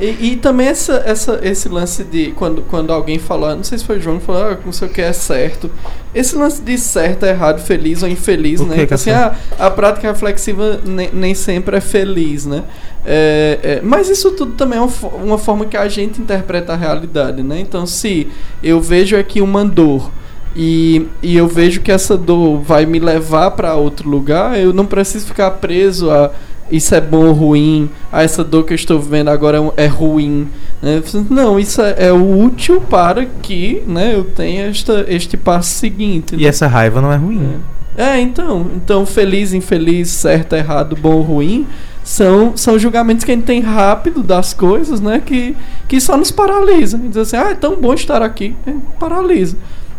E, 0.00 0.32
e 0.32 0.36
também 0.36 0.66
essa, 0.66 1.02
essa, 1.04 1.38
esse 1.42 1.68
lance 1.68 2.02
de 2.02 2.32
quando, 2.32 2.62
quando 2.62 2.90
alguém 2.90 3.18
fala, 3.18 3.54
não 3.54 3.62
sei 3.62 3.76
se 3.76 3.84
foi 3.84 3.98
o 3.98 4.00
João 4.00 4.18
que 4.18 4.24
falou, 4.24 4.42
ah, 4.42 4.58
não 4.64 4.72
sei 4.72 4.88
o 4.88 4.90
que 4.90 5.02
é 5.02 5.12
certo. 5.12 5.70
Esse 6.14 6.34
lance 6.34 6.62
de 6.62 6.78
certo, 6.78 7.26
errado, 7.26 7.60
feliz 7.60 8.02
ou 8.02 8.08
infeliz, 8.08 8.60
O 8.60 8.64
né? 8.64 8.76
que 8.76 8.86
que 8.86 8.94
Então, 8.94 9.12
é 9.12 9.24
assim, 9.24 9.36
a, 9.58 9.66
a 9.66 9.70
prática 9.70 10.08
reflexiva 10.08 10.80
nem, 10.84 11.10
nem 11.12 11.34
sempre 11.34 11.76
é 11.76 11.80
feliz, 11.80 12.46
né? 12.46 12.64
É, 13.04 13.58
é, 13.62 13.80
mas 13.82 14.08
isso 14.08 14.30
tudo 14.32 14.52
também 14.52 14.78
é 14.78 14.82
uma, 14.82 14.92
uma 15.22 15.38
forma 15.38 15.66
que 15.66 15.76
a 15.76 15.88
gente 15.88 16.20
interpreta 16.20 16.72
a 16.72 16.76
realidade, 16.76 17.42
né? 17.42 17.60
Então, 17.60 17.86
se 17.86 18.26
eu 18.62 18.80
vejo 18.80 19.16
aqui 19.16 19.42
uma 19.42 19.64
dor 19.64 20.10
e, 20.56 21.06
e 21.22 21.36
eu 21.36 21.46
vejo 21.46 21.80
que 21.80 21.92
essa 21.92 22.16
dor 22.16 22.60
vai 22.60 22.84
me 22.84 22.98
levar 22.98 23.52
para 23.52 23.74
outro 23.76 24.08
lugar, 24.08 24.58
eu 24.58 24.72
não 24.72 24.84
preciso 24.84 25.26
ficar 25.26 25.50
preso 25.52 26.10
a 26.10 26.30
isso 26.70 26.94
é 26.94 27.00
bom 27.00 27.26
ou 27.26 27.32
ruim, 27.32 27.90
a 28.12 28.22
essa 28.22 28.44
dor 28.44 28.64
que 28.64 28.72
eu 28.72 28.76
estou 28.76 28.98
vivendo 28.98 29.28
agora 29.28 29.58
é 29.76 29.84
é 29.84 29.86
ruim. 29.86 30.48
né? 30.82 31.02
Não, 31.28 31.58
isso 31.58 31.80
é, 31.82 31.94
é 31.98 32.12
útil 32.12 32.80
para 32.80 33.26
que 33.26 33.82
né, 33.86 34.14
eu 34.14 34.24
tenha 34.24 34.66
esta, 34.66 35.04
este 35.08 35.36
passo 35.36 35.70
seguinte. 35.70 36.34
E 36.34 36.42
né? 36.42 36.48
essa 36.48 36.66
raiva 36.66 37.00
não 37.00 37.12
é 37.12 37.16
ruim. 37.16 37.60
É, 37.96 38.20
então, 38.20 38.70
então 38.76 39.04
feliz, 39.04 39.52
infeliz, 39.52 40.08
certo, 40.08 40.54
errado, 40.54 40.96
bom 40.96 41.16
ou 41.16 41.22
ruim, 41.22 41.66
são, 42.02 42.56
são 42.56 42.78
julgamentos 42.78 43.24
que 43.24 43.30
a 43.30 43.34
gente 43.34 43.44
tem 43.44 43.60
rápido 43.60 44.22
das 44.22 44.54
coisas, 44.54 45.00
né? 45.00 45.22
Que, 45.24 45.56
que 45.88 46.00
só 46.00 46.16
nos 46.16 46.30
paralisam. 46.30 47.00
Diz 47.08 47.16
assim, 47.16 47.36
ah, 47.36 47.50
é 47.50 47.54
tão 47.54 47.76
bom 47.76 47.92
estar 47.92 48.22
aqui, 48.22 48.54
é, 48.66 48.72
paralisa. 48.98 49.56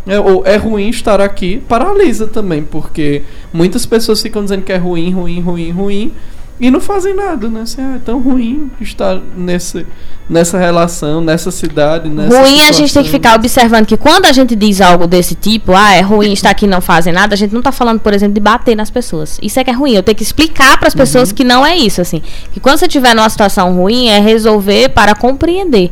É, 0.08 0.20
ou 0.20 0.44
é 0.46 0.56
ruim 0.56 0.90
estar 0.90 1.22
aqui, 1.22 1.62
paralisa 1.68 2.26
também, 2.26 2.64
porque 2.64 3.22
muitas 3.54 3.86
pessoas 3.86 4.20
ficam 4.20 4.42
dizendo 4.42 4.64
que 4.64 4.72
é 4.72 4.78
ruim, 4.78 5.12
ruim, 5.12 5.40
ruim, 5.40 5.70
ruim, 5.70 6.14
e 6.62 6.70
não 6.70 6.80
fazem 6.80 7.16
nada, 7.16 7.50
né? 7.50 7.62
Assim, 7.62 7.82
ah, 7.82 7.96
é 7.96 8.00
tão 8.06 8.22
ruim 8.22 8.70
estar 8.80 9.20
nesse, 9.36 9.84
nessa 10.30 10.60
relação, 10.60 11.20
nessa 11.20 11.50
cidade, 11.50 12.08
nessa 12.08 12.40
ruim 12.40 12.62
a 12.62 12.72
gente 12.72 12.94
tem 12.94 13.02
que 13.02 13.10
situação. 13.10 13.12
ficar 13.12 13.36
observando 13.36 13.88
que 13.88 13.98
quando 13.98 14.28
a 14.28 14.32
gente 14.32 14.56
diz 14.56 14.80
algo 14.80 15.08
desse 15.08 15.34
tipo, 15.34 15.74
ah, 15.74 15.96
é 15.96 16.02
ruim 16.02 16.32
estar 16.32 16.52
aqui 16.52 16.66
e 16.66 16.70
não 16.70 16.80
fazem 16.80 17.12
nada, 17.12 17.34
a 17.34 17.38
gente 17.38 17.52
não 17.52 17.64
tá 17.64 17.72
falando, 17.72 18.00
por 18.00 18.14
exemplo, 18.14 18.36
de 18.36 18.40
bater 18.40 18.76
nas 18.76 18.92
pessoas. 18.92 19.40
Isso 19.42 19.60
é 19.60 19.64
que 19.64 19.72
é 19.72 19.74
ruim. 19.74 19.94
Eu 19.94 20.04
tenho 20.04 20.16
que 20.16 20.22
explicar 20.22 20.78
para 20.78 20.88
as 20.88 20.94
pessoas 20.94 21.32
que 21.32 21.44
não 21.44 21.66
é 21.66 21.76
isso, 21.76 22.00
assim. 22.00 22.22
Que 22.54 22.60
quando 22.60 22.78
você 22.78 22.88
tiver 22.88 23.16
numa 23.16 23.30
situação 23.30 23.74
ruim, 23.74 24.10
é 24.10 24.20
resolver 24.20 24.90
para 24.90 25.16
compreender. 25.16 25.90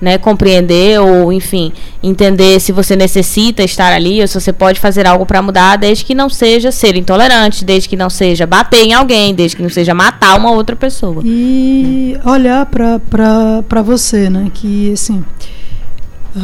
Né, 0.00 0.16
compreender 0.16 1.00
ou, 1.00 1.32
enfim, 1.32 1.72
entender 2.00 2.60
se 2.60 2.70
você 2.70 2.94
necessita 2.94 3.64
estar 3.64 3.92
ali 3.92 4.20
ou 4.20 4.28
se 4.28 4.40
você 4.40 4.52
pode 4.52 4.78
fazer 4.78 5.08
algo 5.08 5.26
para 5.26 5.42
mudar, 5.42 5.74
desde 5.74 6.04
que 6.04 6.14
não 6.14 6.28
seja 6.28 6.70
ser 6.70 6.94
intolerante, 6.94 7.64
desde 7.64 7.88
que 7.88 7.96
não 7.96 8.08
seja 8.08 8.46
bater 8.46 8.82
em 8.84 8.92
alguém, 8.92 9.34
desde 9.34 9.56
que 9.56 9.62
não 9.62 9.68
seja 9.68 9.94
matar 9.94 10.38
uma 10.38 10.52
outra 10.52 10.76
pessoa. 10.76 11.20
E 11.24 12.16
olhar 12.24 12.64
para 12.66 13.82
você, 13.82 14.30
né? 14.30 14.52
Que 14.54 14.92
assim, 14.92 15.24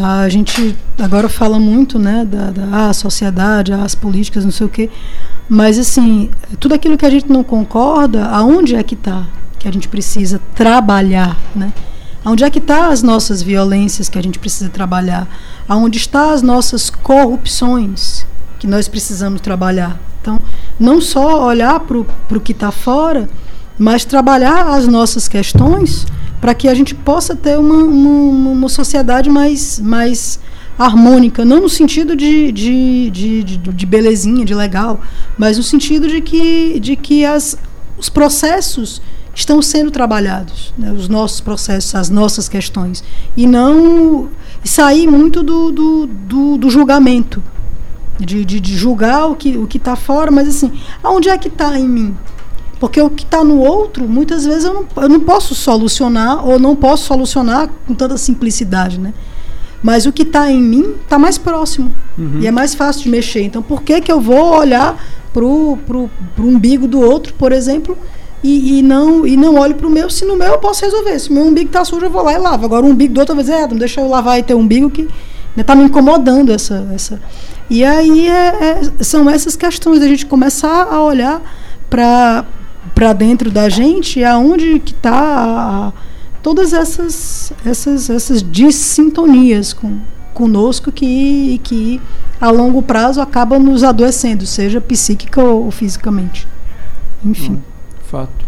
a 0.03 0.29
gente 0.29 0.75
agora 0.99 1.29
fala 1.29 1.59
muito, 1.59 1.99
né, 1.99 2.25
da, 2.25 2.51
da 2.51 2.89
ah, 2.89 2.93
sociedade, 2.93 3.73
as 3.73 3.95
políticas, 3.95 4.45
não 4.45 4.51
sei 4.51 4.67
o 4.67 4.71
quê, 4.71 4.91
mas 5.49 5.79
assim, 5.79 6.31
tudo 6.59 6.75
aquilo 6.75 6.97
que 6.97 7.07
a 7.07 7.11
gente 7.11 7.31
não 7.31 7.45
concorda, 7.45 8.25
aonde 8.27 8.75
é 8.75 8.83
que 8.83 8.95
está 8.95 9.27
que 9.59 9.69
a 9.69 9.73
gente 9.73 9.89
precisa 9.89 10.41
trabalhar, 10.55 11.39
né? 11.57 11.73
Onde 12.25 12.43
é 12.43 12.49
que 12.49 12.59
está 12.59 12.89
as 12.89 13.03
nossas 13.03 13.43
violências 13.43 14.09
que 14.09 14.19
a 14.19 14.23
gente 14.23 14.39
precisa 14.39 14.71
trabalhar? 14.71 15.29
Aonde 15.69 15.99
estão 15.99 16.31
as 16.31 16.41
nossas 16.41 16.89
corrupções 16.89 18.27
que 18.59 18.67
nós 18.67 18.89
precisamos 18.89 19.43
trabalhar? 19.43 20.01
Então, 20.23 20.41
não 20.81 21.03
só 21.03 21.45
olhar 21.47 21.79
para 21.81 21.99
o 21.99 22.41
que 22.41 22.53
está 22.53 22.71
fora, 22.71 23.29
mas 23.79 24.07
trabalhar 24.07 24.69
as 24.69 24.89
nossas 24.89 25.29
questões 25.29 26.07
para 26.41 26.55
que 26.55 26.67
a 26.67 26.75
gente 26.75 26.95
possa 26.95 27.37
ter 27.37 27.59
uma, 27.59 27.85
uma, 27.85 28.51
uma 28.51 28.69
sociedade 28.71 29.29
mais, 29.29 29.79
mais 29.81 30.41
harmônica, 30.79 31.45
não 31.45 31.61
no 31.61 31.69
sentido 31.69 32.17
de, 32.17 32.51
de, 32.53 33.11
de, 33.11 33.45
de, 33.45 33.57
de 33.59 33.87
belezinha, 33.87 34.45
de 34.45 34.55
legal, 34.55 35.01
mas 35.37 35.59
no 35.59 35.63
sentido 35.63 36.09
de 36.09 36.23
que, 36.23 36.81
de 36.81 36.97
que 36.97 37.25
as, 37.25 37.57
os 37.99 38.09
processos 38.09 39.03
estão 39.35 39.61
sendo 39.61 39.91
trabalhados, 39.91 40.73
né, 40.79 40.93
os 40.93 41.09
nossos 41.09 41.41
processos, 41.41 41.95
as 41.95 42.09
nossas 42.09 42.49
questões, 42.49 43.03
e 43.37 43.47
não 43.47 44.29
sair 44.63 45.07
muito 45.07 45.43
do, 45.43 45.73
do, 45.73 46.07
do, 46.07 46.57
do 46.57 46.71
julgamento, 46.71 47.43
de, 48.19 48.45
de, 48.45 48.61
de, 48.61 48.77
julgar 48.77 49.27
o 49.27 49.35
que 49.35 49.59
o 49.59 49.67
que 49.67 49.77
está 49.77 49.97
fora, 49.97 50.31
mas 50.31 50.49
assim, 50.49 50.73
aonde 51.03 51.29
é 51.29 51.37
que 51.37 51.49
está 51.49 51.79
em 51.79 51.89
mim? 51.89 52.17
Porque 52.79 53.01
o 53.01 53.11
que 53.11 53.25
está 53.25 53.43
no 53.43 53.59
outro, 53.59 54.09
muitas 54.09 54.45
vezes 54.45 54.65
eu 54.65 54.75
não, 54.75 54.87
eu 55.03 55.09
não 55.09 55.21
posso 55.21 55.55
solucionar, 55.55 56.47
ou 56.47 56.59
não 56.59 56.77
posso 56.77 57.07
solucionar 57.07 57.69
com 57.87 57.95
tanta 57.95 58.17
simplicidade, 58.17 59.01
né? 59.01 59.13
Mas 59.83 60.07
o 60.07 60.13
que 60.13 60.23
está 60.23 60.51
em 60.51 60.63
mim 60.63 60.95
está 61.03 61.19
mais 61.19 61.37
próximo. 61.37 61.95
Uhum. 62.17 62.41
E 62.41 62.47
é 62.47 62.51
mais 62.51 62.75
fácil 62.75 63.03
de 63.03 63.11
mexer. 63.11 63.43
Então, 63.43 63.63
por 63.63 63.83
que, 63.83 64.01
que 64.01 64.11
eu 64.11 64.19
vou 64.19 64.57
olhar 64.57 64.97
para 65.31 65.45
o 65.45 65.79
umbigo 66.39 66.89
do 66.89 67.01
outro, 67.01 67.35
por 67.35 67.53
exemplo, 67.53 67.99
e, 68.45 68.79
e 68.79 68.83
não, 68.83 69.27
e 69.27 69.39
não 69.39 69.55
olho 69.55 69.75
para 69.75 69.87
o 69.87 69.91
meu, 69.91 70.11
se 70.11 70.23
no 70.27 70.37
meu 70.37 70.49
eu 70.49 70.59
posso 70.59 70.85
resolver. 70.85 71.19
Se 71.19 71.31
o 71.31 71.33
meu 71.33 71.45
umbigo 71.45 71.69
está 71.69 71.83
sujo, 71.83 72.05
eu 72.05 72.11
vou 72.11 72.23
lá 72.23 72.35
e 72.35 72.39
lavo. 72.39 72.67
Agora 72.67 72.85
o 72.85 72.91
umbigo 72.91 73.15
do 73.15 73.21
outro 73.21 73.35
dizer, 73.35 73.55
é, 73.55 73.67
não 73.67 73.79
deixa 73.79 74.03
eu 74.03 74.07
lavar 74.07 74.39
e 74.39 74.43
ter 74.43 74.55
um 74.55 74.61
umbigo 74.61 74.91
que 74.91 75.09
está 75.57 75.75
né, 75.75 75.81
me 75.81 75.89
incomodando 75.89 76.53
essa, 76.53 76.87
essa. 76.95 77.19
E 77.71 77.83
aí 77.83 78.29
é, 78.29 78.81
é, 79.01 79.03
são 79.03 79.31
essas 79.31 79.57
questões 79.57 79.99
da 79.99 80.07
gente 80.07 80.27
começar 80.27 80.89
a 80.93 81.03
olhar 81.03 81.41
para 81.89 82.45
para 82.95 83.13
dentro 83.13 83.51
da 83.51 83.69
gente 83.69 84.23
aonde 84.23 84.79
que 84.79 84.93
está 84.93 85.93
todas 86.43 86.73
essas 86.73 87.53
essas 87.65 88.09
essas 88.09 88.43
dissintonias 88.43 89.73
com 89.73 89.99
conosco 90.33 90.93
que 90.93 91.61
que 91.65 92.01
a 92.41 92.51
longo 92.51 92.83
prazo 92.83 93.21
acaba 93.21 93.59
nos 93.59 93.83
adoecendo 93.83 94.47
seja 94.47 94.81
psíquica 94.81 95.43
ou, 95.43 95.65
ou 95.65 95.71
fisicamente 95.73 96.47
enfim 97.25 97.55
hum, 97.55 97.74
fato 98.15 98.45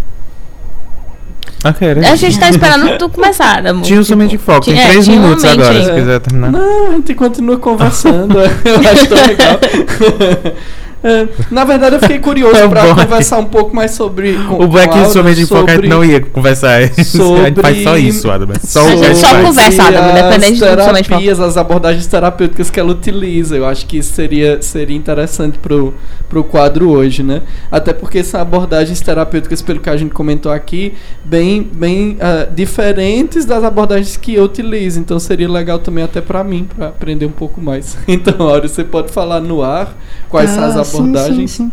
Okay, 1.65 1.91
a 1.91 2.15
gente 2.15 2.35
está 2.35 2.49
esperando 2.49 2.97
tu 2.99 3.09
começar, 3.09 3.67
amor. 3.67 3.83
Tinha 3.83 3.99
um 3.99 4.05
tipo, 4.05 4.27
de 4.29 4.39
foco, 4.39 4.67
tem 4.67 4.79
é, 4.79 4.89
três 4.89 5.09
minutos 5.09 5.43
um 5.43 5.49
agora, 5.49 5.85
se 5.85 5.93
quiser 5.93 6.21
terminar. 6.21 6.53
Não, 6.53 6.89
a 6.89 6.93
gente 6.93 7.15
continua 7.15 7.57
conversando. 7.59 8.39
eu 8.39 8.91
acho 8.93 9.09
tão 9.09 9.27
legal. 9.27 9.59
É, 11.02 11.28
na 11.51 11.64
verdade, 11.64 11.97
eu 11.97 12.01
fiquei 12.01 12.18
curioso 12.18 12.56
é 12.56 12.68
para 12.68 12.94
conversar 12.94 13.39
um 13.39 13.44
pouco 13.44 13.74
mais 13.74 13.93
sobre. 13.93 14.35
Com, 14.48 14.64
o 14.64 14.68
Black 14.68 15.12
somente 15.12 15.40
de 15.40 15.47
foco 15.47 15.70
não 15.86 16.05
ia 16.05 16.20
conversar. 16.20 16.82
Sobre, 17.05 17.43
a 17.43 17.44
gente 17.47 17.60
faz 17.60 17.82
só 17.82 17.97
isso, 17.97 18.31
Adam. 18.31 18.48
Só, 18.62 18.82
sobre 18.82 19.14
só 19.14 19.43
conversa, 19.43 19.82
Adam, 19.85 20.10
independente 20.10 20.60
do 20.60 20.66
terapias, 20.66 21.40
as 21.40 21.56
abordagens 21.56 22.06
terapêuticas 22.06 22.70
que 22.70 22.81
ela 22.81 22.93
utiliza. 22.93 23.56
Eu 23.56 23.66
acho 23.66 23.86
que 23.86 23.98
isso 23.98 24.14
seria, 24.14 24.60
seria 24.62 24.97
interessante 24.97 25.59
pro, 25.59 25.94
pro 26.28 26.43
quadro 26.43 26.90
hoje, 26.90 27.23
né? 27.23 27.43
Até 27.70 27.93
porque 27.93 28.24
são 28.24 28.40
abordagens 28.40 29.01
terapêuticas, 29.01 29.62
pelo 29.62 29.81
que 29.81 29.90
a 29.90 29.97
gente 29.97 30.12
comentou 30.12 30.51
aqui, 30.51 30.94
bem, 31.24 31.62
bem 31.62 32.16
uh, 32.16 32.52
diferentes 32.52 33.44
das 33.44 33.62
abordagens 33.62 34.16
que 34.16 34.35
eu 34.35 34.44
utilizo. 34.44 34.98
Então 34.98 35.18
seria 35.18 35.48
legal 35.48 35.78
também 35.78 36.02
até 36.02 36.20
para 36.20 36.43
mim, 36.43 36.66
para 36.74 36.89
aprender 36.89 37.27
um 37.27 37.32
pouco 37.32 37.60
mais. 37.60 37.97
Então, 38.09 38.48
Áureo, 38.48 38.68
você 38.68 38.82
pode 38.82 39.12
falar 39.12 39.40
no 39.40 39.62
ar 39.62 39.94
quais 40.28 40.51
ah, 40.51 40.55
são 40.55 40.64
as 40.64 40.77
abordagens 40.89 41.51
sim, 41.51 41.65
sim. 41.65 41.73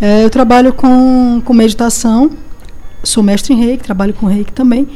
É, 0.00 0.24
eu 0.24 0.30
trabalho 0.30 0.72
com, 0.72 1.40
com 1.44 1.54
meditação, 1.54 2.30
sou 3.02 3.22
mestre 3.22 3.54
em 3.54 3.64
reiki, 3.64 3.82
trabalho 3.82 4.12
com 4.12 4.26
reiki 4.26 4.52
também. 4.52 4.88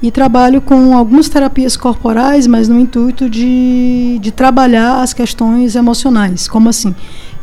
E 0.00 0.12
trabalho 0.12 0.60
com 0.60 0.96
algumas 0.96 1.28
terapias 1.28 1.76
corporais, 1.76 2.46
mas 2.46 2.68
no 2.68 2.78
intuito 2.78 3.28
de, 3.28 4.18
de 4.20 4.30
trabalhar 4.30 5.02
as 5.02 5.12
questões 5.12 5.74
emocionais. 5.74 6.46
Como 6.46 6.68
assim? 6.68 6.94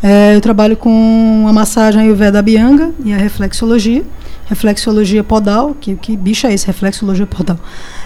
É, 0.01 0.35
eu 0.35 0.39
trabalho 0.39 0.77
com 0.77 1.45
a 1.49 1.51
massagem 1.51 2.01
Ayurveda 2.01 2.41
Bianga 2.41 2.93
e 3.03 3.11
a 3.11 3.17
reflexologia. 3.17 4.03
Reflexologia 4.45 5.23
podal, 5.23 5.75
que, 5.79 5.95
que 5.95 6.15
bicho 6.15 6.47
é 6.47 6.53
esse? 6.53 6.65
Reflexologia 6.67 7.25
podal. 7.25 7.59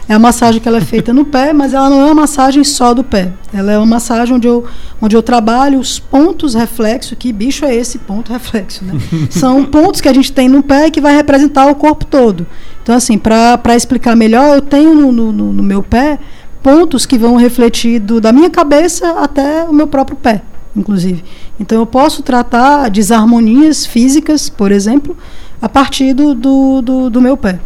É 0.10 0.16
a 0.16 0.18
massagem 0.18 0.60
que 0.60 0.68
ela 0.68 0.80
é 0.80 0.82
feita 0.82 1.14
no 1.14 1.24
pé, 1.24 1.54
mas 1.54 1.72
ela 1.72 1.88
não 1.88 2.02
é 2.02 2.06
uma 2.06 2.16
massagem 2.16 2.64
só 2.64 2.96
do 2.96 3.04
pé. 3.04 3.32
Ela 3.54 3.74
é 3.74 3.78
uma 3.78 3.86
massagem 3.86 4.34
onde 4.34 4.48
eu, 4.48 4.66
onde 5.00 5.16
eu 5.16 5.22
trabalho 5.22 5.78
os 5.78 6.00
pontos 6.00 6.56
reflexos. 6.56 7.16
Que 7.16 7.32
bicho 7.32 7.64
é 7.64 7.76
esse 7.76 8.00
ponto 8.00 8.34
reflexo? 8.34 8.84
Né? 8.84 9.00
São 9.30 9.64
pontos 9.64 10.02
que 10.02 10.10
a 10.10 10.14
gente 10.14 10.32
tem 10.32 10.50
no 10.50 10.64
pé 10.64 10.90
que 10.90 11.00
vai 11.00 11.16
representar 11.16 11.68
o 11.68 11.76
corpo 11.76 12.06
todo. 12.06 12.48
Então, 12.82 12.96
assim, 12.96 13.20
para 13.20 13.76
explicar 13.76 14.16
melhor, 14.16 14.56
eu 14.56 14.64
tenho 14.64 14.96
no, 14.96 15.12
no, 15.12 15.54
no 15.54 15.62
meu 15.62 15.84
pé 15.84 16.18
pontos 16.64 17.06
que 17.06 17.16
vão 17.16 17.36
refletir 17.36 18.00
do, 18.00 18.20
da 18.20 18.32
minha 18.32 18.50
cabeça 18.50 19.12
até 19.22 19.64
o 19.66 19.72
meu 19.72 19.86
próprio 19.86 20.18
pé, 20.18 20.42
inclusive. 20.76 21.24
Então, 21.60 21.78
eu 21.78 21.86
posso 21.86 22.24
tratar 22.24 22.90
desarmonias 22.90 23.86
físicas, 23.86 24.50
por 24.50 24.72
exemplo, 24.72 25.16
a 25.62 25.70
partir 25.70 26.14
do, 26.14 26.34
do, 26.34 26.82
do, 26.82 27.10
do 27.12 27.22
meu 27.22 27.38
pé 27.38 27.60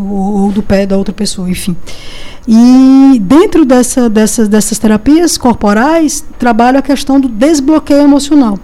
ou, 0.00 0.52
do 0.52 0.62
pé 0.62 0.86
da 0.86 0.96
outra 0.96 1.12
pessoa, 1.12 1.48
enfim. 1.48 1.76
E 2.46 3.18
dentro 3.20 3.64
dessa, 3.64 4.08
dessas, 4.08 4.48
dessas 4.48 4.78
terapias 4.78 5.36
corporais, 5.36 6.24
trabalho 6.38 6.78
a 6.78 6.82
questão 6.82 7.20
do 7.20 7.28
desbloqueio 7.28 8.02
emocional, 8.02 8.58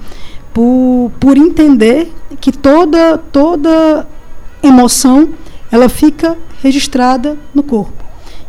por, 0.52 1.11
por 1.20 1.36
entender 1.36 2.12
que 2.40 2.51
toda, 2.51 3.19
toda 3.19 4.06
emoção 4.62 5.31
ela 5.70 5.89
fica 5.89 6.36
registrada 6.62 7.36
no 7.55 7.62
corpo. 7.62 8.05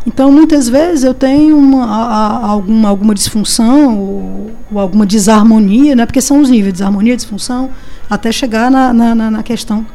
Então, 0.08 0.32
muitas 0.32 0.70
vezes 0.70 1.04
eu 1.04 1.16
tenho 1.16 1.58
uma, 1.58 1.84
a, 1.86 2.46
alguma, 2.48 2.90
alguma 2.90 3.16
disfunção 3.16 3.98
ou, 3.98 4.52
ou, 4.72 4.80
alguma 4.80 5.06
desarmonia, 5.06 5.96
né? 5.96 6.06
porque 6.06 6.22
são 6.22 6.40
os 6.40 6.50
níveis 6.50 6.68
de 6.68 6.80
desarmonia, 6.80 7.16
disfunção, 7.16 7.72
até 8.08 8.32
chegar 8.32 8.70
na, 8.70 8.94
na, 8.94 9.16
na 9.16 9.44
questão 9.44 9.86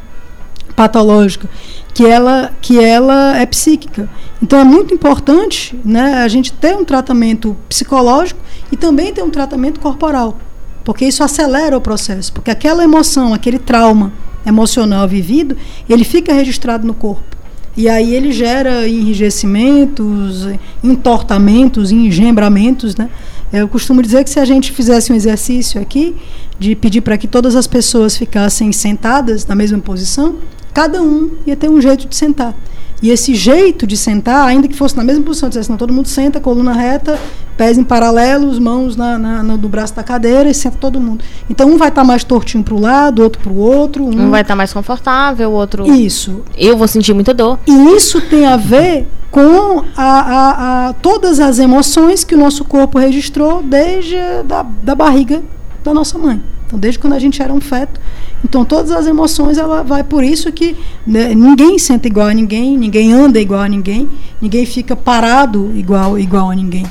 patológica, 0.80 1.46
que 1.92 2.06
ela, 2.06 2.52
que 2.62 2.82
ela 2.82 3.36
é 3.36 3.44
psíquica. 3.44 4.08
Então 4.42 4.58
é 4.58 4.64
muito 4.64 4.94
importante 4.94 5.78
né, 5.84 6.14
a 6.14 6.28
gente 6.28 6.54
ter 6.54 6.74
um 6.74 6.86
tratamento 6.86 7.54
psicológico 7.68 8.40
e 8.72 8.78
também 8.78 9.12
ter 9.12 9.22
um 9.22 9.28
tratamento 9.28 9.78
corporal, 9.78 10.38
porque 10.82 11.04
isso 11.04 11.22
acelera 11.22 11.76
o 11.76 11.82
processo, 11.82 12.32
porque 12.32 12.50
aquela 12.50 12.82
emoção, 12.82 13.34
aquele 13.34 13.58
trauma 13.58 14.10
emocional 14.46 15.06
vivido, 15.06 15.54
ele 15.86 16.02
fica 16.02 16.32
registrado 16.32 16.86
no 16.86 16.94
corpo. 16.94 17.36
E 17.76 17.86
aí 17.86 18.14
ele 18.14 18.32
gera 18.32 18.88
enrijecimentos, 18.88 20.48
entortamentos, 20.82 21.92
engembramentos, 21.92 22.96
né? 22.96 23.10
Eu 23.52 23.68
costumo 23.68 24.00
dizer 24.00 24.24
que 24.24 24.30
se 24.30 24.40
a 24.40 24.44
gente 24.46 24.72
fizesse 24.72 25.12
um 25.12 25.16
exercício 25.16 25.80
aqui 25.80 26.16
de 26.58 26.74
pedir 26.74 27.00
para 27.00 27.18
que 27.18 27.28
todas 27.28 27.54
as 27.54 27.66
pessoas 27.66 28.16
ficassem 28.16 28.72
sentadas 28.72 29.44
na 29.44 29.54
mesma 29.54 29.78
posição, 29.78 30.36
cada 30.72 31.02
um 31.02 31.30
ia 31.46 31.56
ter 31.56 31.68
um 31.68 31.80
jeito 31.80 32.06
de 32.06 32.16
sentar. 32.16 32.54
E 33.02 33.10
esse 33.10 33.34
jeito 33.34 33.86
de 33.86 33.96
sentar, 33.96 34.46
ainda 34.46 34.68
que 34.68 34.76
fosse 34.76 34.94
na 34.94 35.02
mesma 35.02 35.24
posição, 35.24 35.48
dissesse, 35.48 35.70
não, 35.70 35.78
todo 35.78 35.92
mundo 35.92 36.06
senta, 36.06 36.38
coluna 36.38 36.74
reta, 36.74 37.18
pés 37.56 37.78
em 37.78 37.84
paralelos, 37.84 38.58
mãos 38.58 38.94
na, 38.94 39.18
na, 39.18 39.42
no 39.42 39.56
braço 39.68 39.94
da 39.94 40.02
cadeira 40.02 40.50
e 40.50 40.54
senta 40.54 40.76
todo 40.76 41.00
mundo. 41.00 41.24
Então 41.48 41.70
um 41.70 41.78
vai 41.78 41.88
estar 41.88 42.02
tá 42.02 42.06
mais 42.06 42.24
tortinho 42.24 42.62
para 42.62 42.74
o 42.74 42.80
lado, 42.80 43.22
outro 43.22 43.40
para 43.40 43.52
o 43.52 43.56
outro. 43.56 44.04
Um, 44.04 44.26
um 44.26 44.30
vai 44.30 44.42
estar 44.42 44.52
tá 44.52 44.56
mais 44.56 44.72
confortável, 44.72 45.50
o 45.50 45.52
outro. 45.54 45.90
Isso. 45.90 46.42
Eu 46.58 46.76
vou 46.76 46.86
sentir 46.86 47.14
muita 47.14 47.32
dor. 47.32 47.58
E 47.66 47.96
isso 47.96 48.20
tem 48.20 48.44
a 48.44 48.58
ver 48.58 49.08
com 49.30 49.82
a, 49.96 50.04
a, 50.04 50.88
a, 50.88 50.92
todas 50.94 51.40
as 51.40 51.58
emoções 51.58 52.22
que 52.22 52.34
o 52.34 52.38
nosso 52.38 52.64
corpo 52.64 52.98
registrou 52.98 53.62
desde 53.62 54.16
a, 54.16 54.42
da, 54.42 54.62
da 54.62 54.94
barriga 54.94 55.42
da 55.82 55.94
nossa 55.94 56.18
mãe. 56.18 56.42
Então, 56.70 56.78
desde 56.78 57.00
quando 57.00 57.14
a 57.14 57.18
gente 57.18 57.42
era 57.42 57.52
um 57.52 57.60
feto. 57.60 58.00
Então, 58.44 58.64
todas 58.64 58.92
as 58.92 59.04
emoções, 59.08 59.58
ela 59.58 59.82
vai 59.82 60.04
por 60.04 60.22
isso 60.22 60.52
que 60.52 60.76
né, 61.04 61.34
ninguém 61.34 61.80
senta 61.80 62.06
igual 62.06 62.28
a 62.28 62.32
ninguém, 62.32 62.78
ninguém 62.78 63.12
anda 63.12 63.40
igual 63.40 63.62
a 63.62 63.68
ninguém, 63.68 64.08
ninguém 64.40 64.64
fica 64.64 64.94
parado 64.94 65.72
igual, 65.74 66.16
igual 66.16 66.48
a 66.48 66.54
ninguém. 66.54 66.86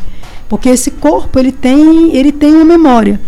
Porque 0.49 0.67
esse 0.67 0.91
corpo, 0.91 1.39
ele 1.39 1.53
tem, 1.53 2.13
ele 2.13 2.33
tem 2.33 2.53
uma 2.53 2.65
memória. 2.65 3.21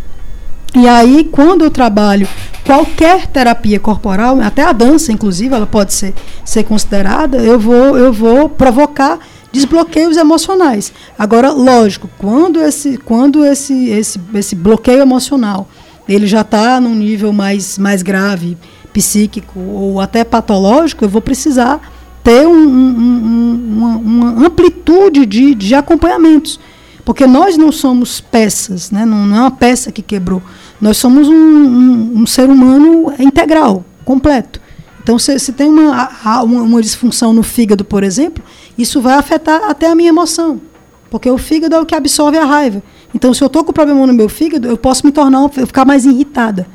E 0.75 0.89
aí, 0.89 1.23
quando 1.31 1.63
eu 1.63 1.71
trabalho 1.71 2.27
qualquer 2.65 3.27
terapia 3.27 3.79
corporal, 3.79 4.41
até 4.41 4.63
a 4.63 4.73
dança, 4.73 5.13
inclusive, 5.13 5.55
ela 5.55 5.65
pode 5.65 5.93
ser, 5.93 6.13
ser 6.43 6.65
considerada, 6.65 7.37
eu 7.37 7.57
vou, 7.57 7.97
eu 7.97 8.11
vou 8.11 8.49
provocar 8.49 9.19
desbloqueios 9.53 10.17
emocionais. 10.17 10.91
Agora, 11.17 11.51
lógico, 11.51 12.09
quando 12.17 12.61
esse, 12.61 12.97
quando 12.97 13.45
esse, 13.45 13.89
esse, 13.89 14.19
esse 14.33 14.53
bloqueio 14.53 14.99
emocional 14.99 15.67
ele 16.13 16.27
já 16.27 16.41
está 16.41 16.79
num 16.79 16.95
nível 16.95 17.31
mais, 17.31 17.77
mais 17.77 18.01
grave, 18.01 18.57
psíquico 18.91 19.59
ou 19.59 19.99
até 19.99 20.23
patológico, 20.23 21.05
eu 21.05 21.09
vou 21.09 21.21
precisar 21.21 21.81
ter 22.23 22.45
um, 22.45 22.53
um, 22.53 23.77
uma, 23.77 23.97
uma, 23.97 24.47
amplitude 24.47 25.25
de, 25.25 25.55
de 25.55 25.73
acompanhamentos. 25.73 26.59
Porque 27.03 27.25
nós 27.25 27.57
não 27.57 27.71
somos 27.71 28.21
peças, 28.21 28.91
né? 28.91 29.05
não, 29.05 29.25
não 29.25 29.37
é 29.37 29.39
uma 29.41 29.51
peça 29.51 29.91
que 29.91 30.03
quebrou. 30.03 30.41
Nós 30.79 30.97
somos 30.97 31.27
um, 31.27 31.33
um, 31.33 32.21
um 32.21 32.27
ser 32.27 32.47
humano 32.47 33.11
integral, 33.17 33.83
completo. 34.05 34.61
Então, 35.01 35.17
se, 35.17 35.39
se 35.39 35.51
tem 35.51 35.67
uma, 35.67 36.09
uma, 36.43 36.61
uma 36.61 36.81
disfunção 36.81 37.33
no 37.33 37.41
fígado, 37.41 37.83
por 37.83 38.03
exemplo, 38.03 38.43
isso 38.77 39.01
vai 39.01 39.15
afetar 39.15 39.63
até 39.67 39.89
a 39.89 39.95
minha 39.95 40.09
emoção. 40.09 40.61
Porque 41.09 41.29
o 41.29 41.39
fígado 41.39 41.75
é 41.75 41.79
o 41.79 41.85
que 41.85 41.95
absorve 41.95 42.37
a 42.37 42.45
raiva. 42.45 42.83
Então, 43.13 43.33
se 43.33 43.43
eu 43.43 43.47
estou 43.47 43.63
com 43.63 43.73
problema 43.73 44.05
no 44.07 44.13
meu 44.13 44.29
fígado, 44.29 44.67
eu 44.67 44.77
posso 44.77 45.05
me 45.05 45.11
tornar, 45.11 45.49
ficar 45.49 45.85
mais 45.85 46.05
irritada 46.05 46.67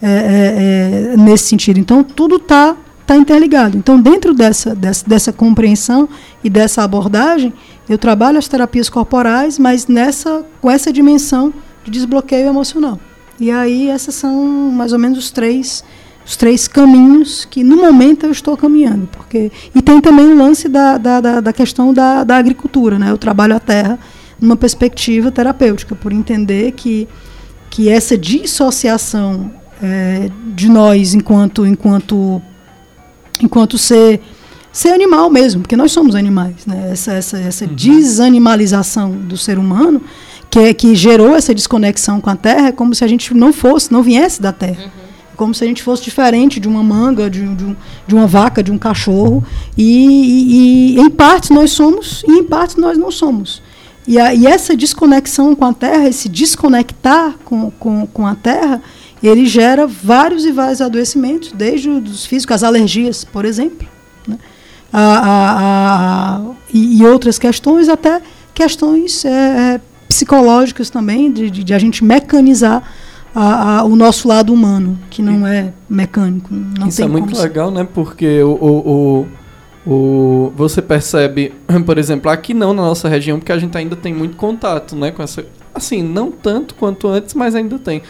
é, 0.00 0.08
é, 0.08 1.12
é, 1.12 1.16
nesse 1.16 1.44
sentido. 1.44 1.80
Então, 1.80 2.04
tudo 2.04 2.36
está 2.36 2.76
tá 3.06 3.16
interligado. 3.16 3.76
Então, 3.76 4.00
dentro 4.00 4.34
dessa, 4.34 4.74
dessa, 4.74 5.08
dessa 5.08 5.32
compreensão 5.32 6.08
e 6.42 6.50
dessa 6.50 6.82
abordagem, 6.82 7.52
eu 7.88 7.96
trabalho 7.96 8.38
as 8.38 8.48
terapias 8.48 8.88
corporais, 8.88 9.58
mas 9.58 9.86
nessa, 9.86 10.44
com 10.60 10.70
essa 10.70 10.92
dimensão 10.92 11.52
de 11.84 11.90
desbloqueio 11.90 12.48
emocional. 12.48 12.98
E 13.38 13.50
aí, 13.50 13.90
esses 13.90 14.14
são 14.14 14.44
mais 14.44 14.92
ou 14.92 14.98
menos 14.98 15.18
os 15.18 15.30
três, 15.30 15.84
os 16.24 16.36
três 16.36 16.66
caminhos 16.66 17.44
que, 17.44 17.62
no 17.62 17.76
momento, 17.76 18.24
eu 18.24 18.32
estou 18.32 18.56
caminhando. 18.56 19.08
porque 19.12 19.52
E 19.74 19.82
tem 19.82 20.00
também 20.00 20.26
o 20.26 20.36
lance 20.36 20.68
da, 20.68 20.98
da, 20.98 21.20
da, 21.20 21.40
da 21.40 21.52
questão 21.52 21.94
da, 21.94 22.24
da 22.24 22.36
agricultura. 22.36 22.98
Né? 22.98 23.10
Eu 23.10 23.18
trabalho 23.18 23.54
a 23.54 23.60
terra 23.60 23.98
numa 24.40 24.56
perspectiva 24.56 25.30
terapêutica, 25.30 25.94
por 25.94 26.12
entender 26.12 26.72
que, 26.72 27.08
que 27.70 27.88
essa 27.88 28.16
dissociação 28.18 29.50
é, 29.82 30.30
de 30.54 30.68
nós 30.68 31.14
enquanto, 31.14 31.66
enquanto 31.66 32.40
enquanto 33.42 33.76
ser 33.78 34.20
ser 34.72 34.90
animal 34.92 35.30
mesmo, 35.30 35.62
porque 35.62 35.76
nós 35.76 35.90
somos 35.92 36.14
animais, 36.14 36.66
né? 36.66 36.90
Essa 36.92 37.12
essa, 37.14 37.38
essa 37.38 37.66
desanimalização 37.66 39.10
do 39.12 39.36
ser 39.36 39.58
humano 39.58 40.00
que 40.50 40.58
é, 40.58 40.74
que 40.74 40.94
gerou 40.94 41.34
essa 41.34 41.54
desconexão 41.54 42.20
com 42.20 42.30
a 42.30 42.36
Terra, 42.36 42.68
é 42.68 42.72
como 42.72 42.94
se 42.94 43.02
a 43.04 43.06
gente 43.08 43.32
não 43.34 43.52
fosse, 43.52 43.90
não 43.92 44.02
viesse 44.02 44.40
da 44.40 44.52
Terra. 44.52 44.90
Como 45.36 45.54
se 45.54 45.62
a 45.64 45.66
gente 45.66 45.82
fosse 45.82 46.02
diferente 46.02 46.58
de 46.58 46.66
uma 46.66 46.82
manga, 46.82 47.28
de, 47.28 47.46
de, 47.54 47.64
um- 47.64 47.76
de 48.06 48.14
uma 48.14 48.26
vaca, 48.26 48.62
de 48.62 48.72
um 48.72 48.78
cachorro. 48.78 49.44
E, 49.76 50.94
e- 50.94 50.96
e, 50.96 51.00
em 51.00 51.10
partes 51.10 51.50
nós 51.50 51.72
somos 51.72 52.22
e 52.26 52.32
em 52.38 52.44
partes 52.44 52.76
nós 52.76 52.96
não 52.96 53.10
somos. 53.10 53.62
E, 54.06 54.18
a- 54.18 54.32
e 54.34 54.46
essa 54.46 54.76
desconexão 54.76 55.54
com 55.54 55.64
a 55.64 55.72
Terra, 55.72 56.08
esse 56.08 56.28
desconectar 56.28 57.34
com, 57.44 57.70
com, 57.72 58.06
com 58.06 58.26
a 58.26 58.34
Terra, 58.34 58.80
ele 59.22 59.46
gera 59.46 59.86
vários 59.86 60.44
e 60.44 60.52
vários 60.52 60.80
adoecimentos, 60.80 61.50
desde 61.52 61.88
os 61.88 62.24
físicos, 62.26 62.54
as 62.54 62.62
alergias, 62.62 63.24
por 63.24 63.44
exemplo. 63.44 63.86
né? 64.28 64.38
A- 64.92 65.00
a- 65.00 66.36
a- 66.36 66.40
e, 66.72 67.04
outras 67.04 67.38
questões, 67.38 67.88
até 67.88 68.20
questões 68.54 69.24
é, 69.24 69.28
é, 69.74 69.80
psicológicas 70.08 70.88
também, 70.90 71.30
de, 71.32 71.50
de- 71.50 71.64
de 71.64 71.74
a 71.74 71.78
gente 71.78 72.04
mecanizar 72.04 72.82
a- 73.34 73.78
a- 73.80 73.84
o 73.84 73.94
nosso 73.96 74.28
lado 74.28 74.52
humano, 74.54 74.98
que 75.10 75.20
não 75.20 75.46
é 75.46 75.72
mecânico. 75.90 76.48
Não 76.54 76.86
Isso 76.88 76.96
tem 76.98 77.06
é 77.06 77.08
muito 77.08 77.34
ser. 77.36 77.42
legal, 77.42 77.70
né? 77.70 77.86
Porque 77.92 78.42
o, 78.42 78.50
o, 78.50 78.90
o, 78.90 79.26
o- 79.86 80.52
você 80.56 80.82
percebe, 80.82 81.52
por 81.86 81.96
exemplo, 81.98 82.30
aqui 82.30 82.52
não 82.52 82.74
na 82.74 82.82
nossa 82.82 83.08
região, 83.08 83.38
porque 83.38 83.52
a 83.52 83.58
gente 83.58 83.76
ainda 83.76 83.94
tem 83.96 84.12
muito 84.12 84.36
contato, 84.36 84.96
né? 84.96 85.10
Com 85.10 85.22
essa, 85.22 85.44
assim, 85.74 86.02
não 86.02 86.30
tanto 86.30 86.74
quanto 86.74 87.08
antes, 87.08 87.34
mas 87.34 87.54
ainda 87.54 87.78
tem. 87.78 88.02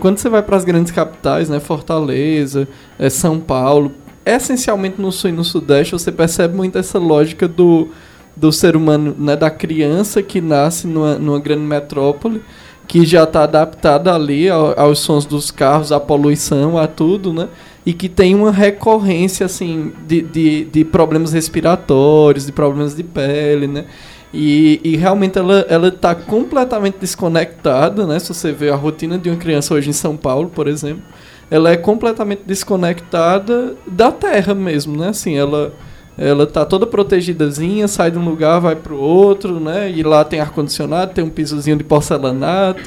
Quando 0.00 0.18
você 0.18 0.28
vai 0.28 0.42
para 0.42 0.56
as 0.56 0.64
grandes 0.64 0.92
capitais, 0.92 1.48
né? 1.48 1.60
Fortaleza, 1.60 2.68
eh, 2.98 3.08
São 3.10 3.38
Paulo, 3.40 3.92
essencialmente 4.24 5.00
no 5.00 5.10
sul 5.10 5.30
e 5.30 5.32
no 5.32 5.42
sudeste, 5.44 5.92
você 5.92 6.12
percebe 6.12 6.54
muito 6.54 6.76
essa 6.76 6.98
lógica 6.98 7.48
do, 7.48 7.88
do 8.36 8.52
ser 8.52 8.76
humano, 8.76 9.14
né? 9.18 9.34
Da 9.34 9.50
criança 9.50 10.22
que 10.22 10.40
nasce 10.42 10.86
numa, 10.86 11.14
numa 11.18 11.40
grande 11.40 11.62
metrópole 11.62 12.42
que 12.86 13.04
já 13.04 13.24
está 13.24 13.44
adaptada 13.44 14.14
ali 14.14 14.48
ao- 14.48 14.78
aos 14.78 14.98
sons 15.00 15.24
dos 15.26 15.50
carros, 15.50 15.90
à 15.92 15.98
poluição, 16.00 16.76
a 16.78 16.86
tudo, 16.86 17.32
né? 17.32 17.48
E 17.88 17.94
que 17.94 18.06
tem 18.06 18.34
uma 18.34 18.52
recorrência, 18.52 19.46
assim, 19.46 19.94
de, 20.06 20.20
de, 20.20 20.64
de 20.66 20.84
problemas 20.84 21.32
respiratórios, 21.32 22.44
de 22.44 22.52
problemas 22.52 22.94
de 22.94 23.02
pele, 23.02 23.66
né? 23.66 23.86
E, 24.30 24.78
e 24.84 24.94
realmente 24.94 25.38
ela, 25.38 25.64
ela 25.70 25.90
tá 25.90 26.14
completamente 26.14 26.98
desconectada, 27.00 28.06
né? 28.06 28.18
Se 28.18 28.28
você 28.28 28.52
vê 28.52 28.68
a 28.68 28.76
rotina 28.76 29.16
de 29.16 29.30
uma 29.30 29.38
criança 29.38 29.72
hoje 29.72 29.88
em 29.88 29.94
São 29.94 30.18
Paulo, 30.18 30.50
por 30.50 30.68
exemplo, 30.68 31.02
ela 31.50 31.70
é 31.70 31.78
completamente 31.78 32.42
desconectada 32.44 33.74
da 33.86 34.12
terra 34.12 34.54
mesmo, 34.54 34.94
né? 34.94 35.08
Assim, 35.08 35.38
ela 35.38 35.72
ela 36.18 36.46
tá 36.46 36.66
toda 36.66 36.86
protegidazinha, 36.86 37.88
sai 37.88 38.10
de 38.10 38.18
um 38.18 38.24
lugar, 38.28 38.60
vai 38.60 38.76
pro 38.76 39.00
outro, 39.00 39.58
né? 39.58 39.90
E 39.90 40.02
lá 40.02 40.22
tem 40.26 40.40
ar-condicionado, 40.40 41.14
tem 41.14 41.24
um 41.24 41.30
pisozinho 41.30 41.78
de 41.78 41.84
porcelanato, 41.84 42.82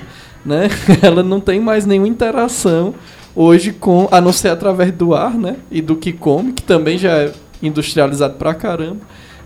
né? 0.46 0.70
Ela 1.02 1.24
não 1.24 1.40
tem 1.40 1.60
mais 1.60 1.88
nenhuma 1.88 2.08
interação 2.08 2.94
hoje 3.36 3.72
com, 3.72 4.08
a 4.12 4.20
não 4.20 4.34
ser 4.34 4.50
através 4.50 4.92
do 4.92 5.14
ar, 5.14 5.34
né? 5.34 5.56
E 5.70 5.82
do 5.82 5.96
que 5.96 6.12
come, 6.12 6.54
que 6.54 6.64
também 6.64 6.98
já 6.98 7.12
é 7.12 7.32
industrializado 7.62 8.36
pra 8.36 8.54
caramba. 8.54 9.00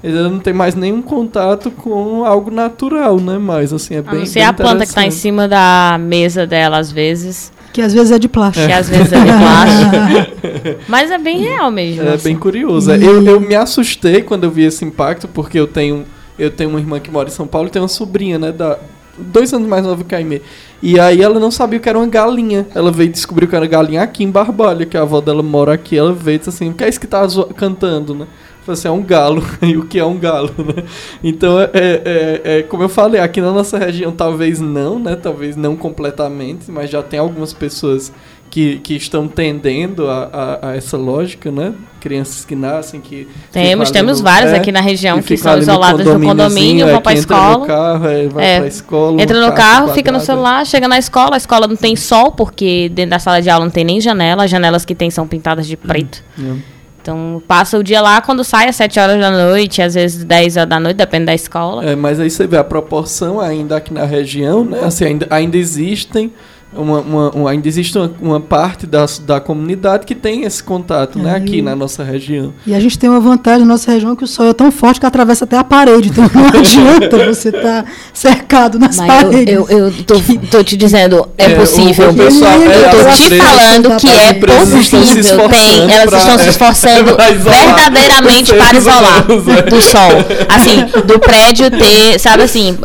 Ela 0.04 0.30
não 0.30 0.40
tem 0.40 0.54
mais 0.54 0.76
nenhum 0.76 1.02
contato 1.02 1.72
com 1.72 2.24
algo 2.26 2.52
natural, 2.52 3.20
né? 3.20 3.40
Mas 3.40 3.74
assim, 3.74 3.96
é 3.96 4.00
A 4.00 4.02
bem 4.04 4.20
não 4.20 4.26
ser 4.26 4.40
bem 4.40 4.48
a 4.48 4.54
planta 4.54 4.86
que 4.86 4.94
tá 4.94 5.04
em 5.04 5.12
cima 5.12 5.48
da 5.48 5.98
mesa 6.00 6.46
dela, 6.46 6.78
às 6.78 6.92
vezes. 6.92 7.52
Que 7.74 7.82
às 7.82 7.92
vezes 7.92 8.12
é 8.12 8.20
de 8.20 8.30
plástico. 8.30 8.68
Que 8.68 8.72
às 8.72 8.88
vezes 8.88 9.12
é 9.12 9.20
de 9.20 9.26
plástico. 9.26 10.82
Mas 10.88 11.10
é 11.10 11.18
bem 11.18 11.40
real 11.40 11.72
mesmo. 11.72 12.04
É 12.04 12.14
assim. 12.14 12.24
bem 12.26 12.36
curioso. 12.38 12.92
É, 12.92 12.98
Eu, 12.98 13.22
eu 13.26 13.40
me 13.40 13.56
assustei 13.56 14.22
quando 14.22 14.44
eu 14.44 14.52
vi 14.52 14.64
esse 14.64 14.86
impacto, 14.86 15.28
porque 15.28 15.60
eu 15.60 15.68
tenho, 15.68 16.06
eu 16.38 16.52
tenho 16.52 16.70
uma 16.70 16.80
irmã 16.80 17.00
que 17.00 17.10
mora 17.10 17.28
em 17.28 17.32
São 17.32 17.48
Paulo 17.48 17.68
e 17.68 17.72
tenho 17.72 17.84
uma 17.84 17.90
sobrinha, 17.90 18.38
né? 18.38 18.52
Da, 18.52 18.78
dois 19.18 19.54
anos 19.54 19.68
mais 19.68 19.84
nova 19.84 20.04
que 20.04 20.14
a 20.14 20.20
Aimee. 20.20 20.42
E 20.86 21.00
aí 21.00 21.20
ela 21.20 21.40
não 21.40 21.50
sabia 21.50 21.80
que 21.80 21.90
era 21.90 21.98
uma 21.98 22.06
galinha. 22.06 22.68
Ela 22.76 22.92
veio 22.92 23.12
descobrir 23.12 23.48
que 23.48 23.56
era 23.56 23.66
galinha 23.66 24.04
aqui 24.04 24.24
em 24.24 24.30
Barbalha, 24.30 24.86
que 24.86 24.96
a 24.96 25.02
avó 25.02 25.20
dela 25.20 25.42
mora 25.42 25.74
aqui. 25.74 25.98
Ela 25.98 26.14
veio 26.14 26.36
e 26.36 26.38
disse 26.38 26.50
assim, 26.52 26.70
o 26.70 26.76
que 26.76 26.84
é 26.84 26.88
isso 26.88 27.00
que 27.00 27.08
tá 27.08 27.26
cantando, 27.58 28.14
né? 28.14 28.28
Falei 28.62 28.78
assim, 28.78 28.88
é 28.88 28.92
um 28.92 29.02
galo. 29.02 29.44
E 29.64 29.76
o 29.78 29.88
que 29.88 29.98
é 29.98 30.06
um 30.06 30.20
galo, 30.20 30.54
né? 30.60 30.84
Então, 31.24 31.60
é, 31.60 31.70
é, 31.74 32.42
é, 32.44 32.62
como 32.62 32.84
eu 32.84 32.90
falei, 32.90 33.20
aqui 33.20 33.42
na 33.42 33.52
nossa 33.52 33.80
região 33.80 34.12
talvez 34.12 34.62
não, 34.62 35.00
né? 35.00 35.16
Talvez 35.16 35.56
não 35.56 35.76
completamente, 35.76 36.70
mas 36.70 36.92
já 36.92 37.02
tem 37.02 37.20
algumas 37.20 37.52
pessoas 37.52 38.14
que, 38.56 38.78
que 38.80 38.96
estão 38.96 39.28
tendendo 39.28 40.10
a, 40.10 40.30
a, 40.62 40.70
a 40.70 40.76
essa 40.78 40.96
lógica, 40.96 41.52
né? 41.52 41.74
Crianças 42.00 42.46
que 42.46 42.56
nascem, 42.56 43.02
que... 43.02 43.28
Temos, 43.52 43.92
temos 43.92 44.20
no- 44.20 44.24
vários 44.24 44.54
é, 44.54 44.56
aqui 44.56 44.72
na 44.72 44.80
região 44.80 45.22
que 45.22 45.36
são 45.36 45.58
no 45.58 45.60
isoladas 45.62 45.98
do 46.06 46.14
condomíniozinho, 46.14 46.38
condomínio, 46.48 46.88
é, 46.88 46.92
vão 46.94 47.02
pra 47.02 47.12
que 47.12 47.20
entra 47.20 47.36
escola. 47.36 47.58
No 47.58 47.66
carro, 47.66 48.08
é, 48.08 48.28
vai 48.30 48.46
É. 48.46 48.58
pra 48.60 48.68
escola. 48.70 49.22
Entra 49.22 49.46
no 49.46 49.54
carro 49.54 49.94
fica 49.94 50.10
no 50.10 50.22
celular, 50.22 50.66
chega 50.66 50.88
na 50.88 50.98
escola, 50.98 51.34
a 51.34 51.38
escola 51.38 51.68
não 51.68 51.76
tem 51.76 51.98
sol, 51.98 52.32
porque 52.32 52.88
dentro 52.94 53.10
da 53.12 53.20
sala 53.20 53.42
de 53.42 53.50
aula 53.50 53.66
não 53.66 53.72
tem 53.72 53.84
nem 53.84 54.00
janela, 54.00 54.46
as 54.46 54.50
janelas 54.50 54.86
que 54.86 54.96
tem 54.96 55.10
são 55.12 55.28
pintadas 55.28 55.68
de 55.68 55.76
preto. 55.76 56.24
É. 56.40 56.76
Então 57.02 57.44
passa 57.46 57.78
o 57.78 57.84
dia 57.84 58.00
lá, 58.02 58.22
quando 58.22 58.42
sai 58.42 58.70
às 58.70 58.78
7 58.78 59.00
horas 59.02 59.20
da 59.20 59.30
noite, 59.32 59.82
às 59.82 59.96
vezes 59.96 60.24
10 60.24 60.56
horas 60.56 60.70
da 60.70 60.80
noite, 60.80 60.96
depende 60.96 61.26
da 61.26 61.36
escola. 61.36 61.84
É, 61.84 61.94
mas 61.94 62.22
aí 62.22 62.30
você 62.30 62.48
vê 62.48 62.56
a 62.58 62.64
proporção 62.64 63.42
ainda 63.42 63.76
aqui 63.76 63.94
na 63.94 64.06
região, 64.06 64.64
né? 64.64 64.80
Assim, 64.82 65.04
ainda, 65.04 65.28
ainda 65.30 65.58
existem 65.58 66.32
uma, 66.78 67.00
uma- 67.00 67.30
uma- 67.32 67.50
ainda 67.52 67.68
existe 67.68 67.98
uma, 67.98 68.12
uma 68.22 68.40
parte 68.40 68.86
da, 68.88 69.06
da 69.26 69.40
comunidade 69.40 70.06
que 70.06 70.16
tem 70.16 70.44
esse 70.44 70.64
contato, 70.64 71.18
né? 71.20 71.32
É, 71.32 71.36
Aqui 71.36 71.58
e- 71.58 71.62
na 71.62 71.76
nossa 71.76 72.04
região. 72.04 72.54
E 72.66 72.74
a 72.74 72.80
gente 72.80 72.98
tem 72.98 73.10
uma 73.10 73.20
vantagem 73.20 73.62
na 73.62 73.74
nossa 73.74 73.92
região 73.92 74.16
que 74.16 74.24
o 74.24 74.28
sol 74.28 74.48
é 74.48 74.54
tão 74.54 74.72
forte 74.72 75.00
que 75.00 75.06
atravessa 75.06 75.46
até 75.46 75.58
a 75.58 75.64
parede. 75.64 76.10
Então 76.10 76.30
não 76.34 76.48
adianta 76.60 77.26
você 77.26 77.50
estar 77.50 77.86
cercado 78.14 78.80
nas 78.80 78.98
Mas 78.98 79.08
eu, 79.24 79.30
paredes. 79.30 79.54
eu, 79.56 79.68
eu 79.70 79.92
tô, 80.04 80.16
tô 80.52 80.64
te 80.64 80.78
dizendo, 80.78 81.28
é, 81.38 81.46
É, 81.46 81.56
possível. 81.56 82.10
o- 82.10 82.12
o 82.12 82.16
pessoal- 82.16 82.52
é, 82.52 82.66
eu 82.66 82.90
tô 82.90 83.12
te 83.16 83.24
empresas- 83.26 83.38
falando 83.48 83.98
que 84.00 84.08
as 84.08 84.16
é 84.30 84.34
possível. 84.34 85.50
Tem, 85.50 85.92
elas 85.92 86.10
pra- 86.10 86.18
estão 86.20 86.38
se 86.40 86.50
esforçando 86.50 87.16
verdadeiramente 87.44 88.54
para 88.54 88.78
isolar 88.78 89.24
do 89.26 89.82
sol. 89.82 90.12
Assim, 90.50 90.86
do 91.06 91.20
prédio 91.20 91.70
ter, 91.72 92.20
sabe 92.20 92.44
assim, 92.44 92.78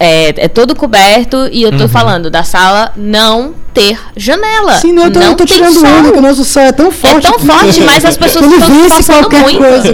é, 0.00 0.44
é 0.44 0.48
todo 0.48 0.74
coberto 0.74 1.48
e 1.52 1.62
eu 1.62 1.76
tô 1.76 1.88
falando 1.88 2.30
da 2.30 2.42
sala 2.42 2.92
não 2.96 3.37
ter 3.74 3.98
janela. 4.16 4.78
Sim, 4.78 4.92
não, 4.92 5.04
eu 5.04 5.12
tô, 5.12 5.20
eu 5.20 5.34
tô 5.36 5.44
tem 5.44 5.56
tirando 5.56 5.78
onda, 5.78 6.12
que 6.12 6.18
o 6.18 6.22
nosso 6.22 6.44
sol 6.44 6.62
é 6.62 6.72
tão 6.72 6.88
É 6.88 6.90
forte. 6.90 7.22
tão 7.28 7.38
que- 7.38 7.46
forte, 7.46 7.80
mas 7.86 8.04
as 8.04 8.16
pessoas 8.16 8.44
Ele 8.44 8.54
estão 8.56 8.74
se 8.74 9.00
esforçando 9.00 9.30
muito. 9.38 9.58
coisa, 9.58 9.88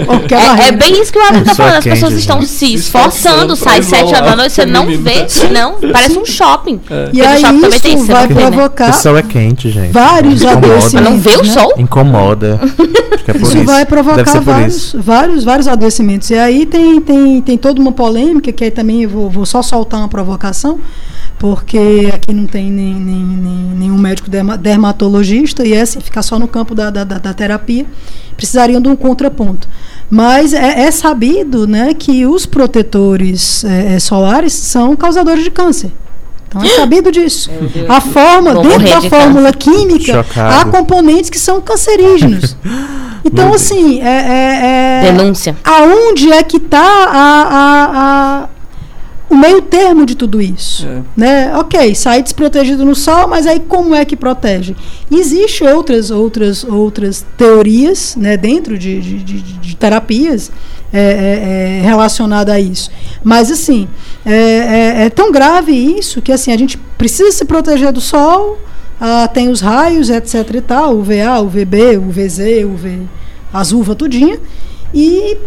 É, 0.63 0.67
é 0.67 0.71
bem 0.71 1.01
isso 1.01 1.11
que 1.11 1.19
o 1.19 1.21
Abel 1.21 1.43
tá 1.43 1.53
Só 1.53 1.63
falando. 1.63 1.77
As 1.77 1.83
pessoas 1.83 2.13
estão 2.13 2.41
se 2.41 2.47
Se 2.47 2.73
esforçando, 2.73 3.55
sai 3.55 3.81
7 3.83 4.03
horas 4.15 4.29
da 4.29 4.35
noite, 4.35 4.53
você 4.53 4.65
não 4.65 4.85
vê, 4.87 5.27
não. 5.51 5.75
Parece 5.91 6.17
um 6.17 6.25
shopping. 6.25 6.79
É. 6.89 7.09
E 7.13 7.21
aí 7.21 7.41
shopping 7.41 7.59
tem 7.59 7.69
isso 7.69 7.87
isso, 8.03 8.05
vai 8.05 8.27
você 8.27 8.33
vê, 8.33 8.41
né? 8.41 8.47
O 8.47 8.51
provocar 8.51 8.93
sol 8.93 9.17
é 9.17 9.23
quente, 9.23 9.69
gente. 9.69 9.91
vários. 9.91 10.41
Mas 10.41 10.51
não 10.53 10.57
adoecimentos. 10.57 11.21
vê 11.21 11.35
o 11.37 11.43
né? 11.43 11.53
sol? 11.53 11.73
Incomoda. 11.77 12.59
É 13.27 13.37
Isso 13.37 13.57
isso. 13.57 13.65
vai 13.65 13.85
provocar 13.85 14.39
vários, 14.39 14.93
vários, 14.97 15.43
vários 15.43 15.67
adoecimentos. 15.67 16.29
E 16.29 16.35
aí 16.35 16.65
tem, 16.65 17.01
tem, 17.01 17.41
tem 17.41 17.57
toda 17.57 17.81
uma 17.81 17.91
polêmica, 17.91 18.51
que 18.51 18.63
aí 18.63 18.71
também 18.71 19.03
eu 19.03 19.09
vou, 19.09 19.29
vou 19.29 19.45
só 19.45 19.61
soltar 19.61 19.99
uma 19.99 20.07
provocação, 20.09 20.79
porque 21.37 22.09
aqui 22.13 22.33
não 22.33 22.45
tem 22.47 22.71
nem, 22.71 22.93
nem, 22.93 23.23
nem- 23.23 23.71
nenhum 23.77 23.97
médico 23.97 24.29
derma- 24.29 24.57
dermatologista, 24.57 25.65
e 25.65 25.73
é 25.73 25.81
assim, 25.81 25.99
ficar 25.99 26.21
só 26.21 26.39
no 26.39 26.47
campo 26.47 26.73
da, 26.73 26.89
da, 26.89 27.03
da- 27.03 27.33
terapia, 27.33 27.85
precisariam 28.35 28.81
de 28.81 28.87
um 28.89 28.95
contraponto. 28.95 29.67
Mas 30.09 30.53
é, 30.53 30.81
é 30.85 30.91
sabido 30.91 31.67
né, 31.67 31.93
que 31.93 32.25
os 32.25 32.45
protetores 32.45 33.63
é, 33.65 33.95
é, 33.95 33.99
solares 33.99 34.53
são 34.53 34.95
causadores 34.95 35.43
de 35.43 35.51
câncer. 35.51 35.91
Então 36.47 36.63
é 36.63 36.69
sabido 36.69 37.11
disso. 37.11 37.49
A 37.89 37.99
forma, 37.99 38.53
Vou 38.53 38.63
dentro 38.63 38.87
da 38.89 38.99
de 38.99 39.09
fórmula 39.09 39.51
química, 39.51 40.23
Chocado. 40.23 40.55
há 40.55 40.65
componentes 40.71 41.29
que 41.29 41.39
são 41.39 41.59
cancerígenos. 41.61 42.55
Então, 43.27 43.51
assim, 43.55 43.99
é, 44.01 44.05
é- 44.07 45.07
é- 45.07 45.11
Denúncia. 45.11 45.57
aonde 45.63 46.31
é 46.31 46.43
que 46.43 46.57
está 46.57 46.79
a, 46.79 47.41
a- 47.41 47.91
a- 48.43 48.49
o 49.29 49.35
meio 49.35 49.61
termo 49.61 50.05
de 50.05 50.15
tudo 50.15 50.41
isso? 50.41 50.85
É. 50.87 51.01
Né? 51.17 51.57
Ok, 51.57 51.93
sair 51.95 52.21
desprotegido 52.21 52.85
no 52.85 52.93
sol, 52.95 53.27
mas 53.27 53.47
aí 53.47 53.59
como 53.59 53.93
é 53.95 54.05
que 54.05 54.15
protege? 54.15 54.75
Existem 55.11 55.67
outras, 55.73 56.11
outras, 56.11 56.63
outras 56.63 57.25
teorias 57.37 58.15
né, 58.15 58.37
dentro 58.37 58.77
de, 58.77 59.01
de, 59.01 59.17
de- 59.23 59.41
de 59.41 59.75
terapias 59.75 60.51
é, 60.93 60.99
é, 60.99 61.79
é, 61.79 61.81
relacionadas 61.81 62.53
a 62.53 62.59
isso. 62.59 62.89
Mas 63.23 63.51
assim, 63.51 63.87
é, 64.25 64.33
é- 64.33 65.05
é 65.05 65.09
tão 65.09 65.31
grave 65.31 65.71
isso 65.73 66.21
que 66.21 66.31
assim, 66.31 66.51
a 66.51 66.57
gente 66.57 66.77
precisa 66.97 67.31
se 67.31 67.43
proteger 67.45 67.91
do 67.91 67.99
sol, 68.01 68.59
ah, 69.01 69.27
tem 69.27 69.49
os 69.49 69.59
raios, 69.59 70.09
etc 70.09 70.49
e 70.55 70.61
tal, 70.61 70.95
UVA, 70.97 71.41
UVB, 71.41 71.97
UVZ, 71.97 72.39
UV, 72.65 73.01
as 73.51 73.71
uvas 73.73 73.95
tudinha, 73.95 74.39
e 74.93 75.37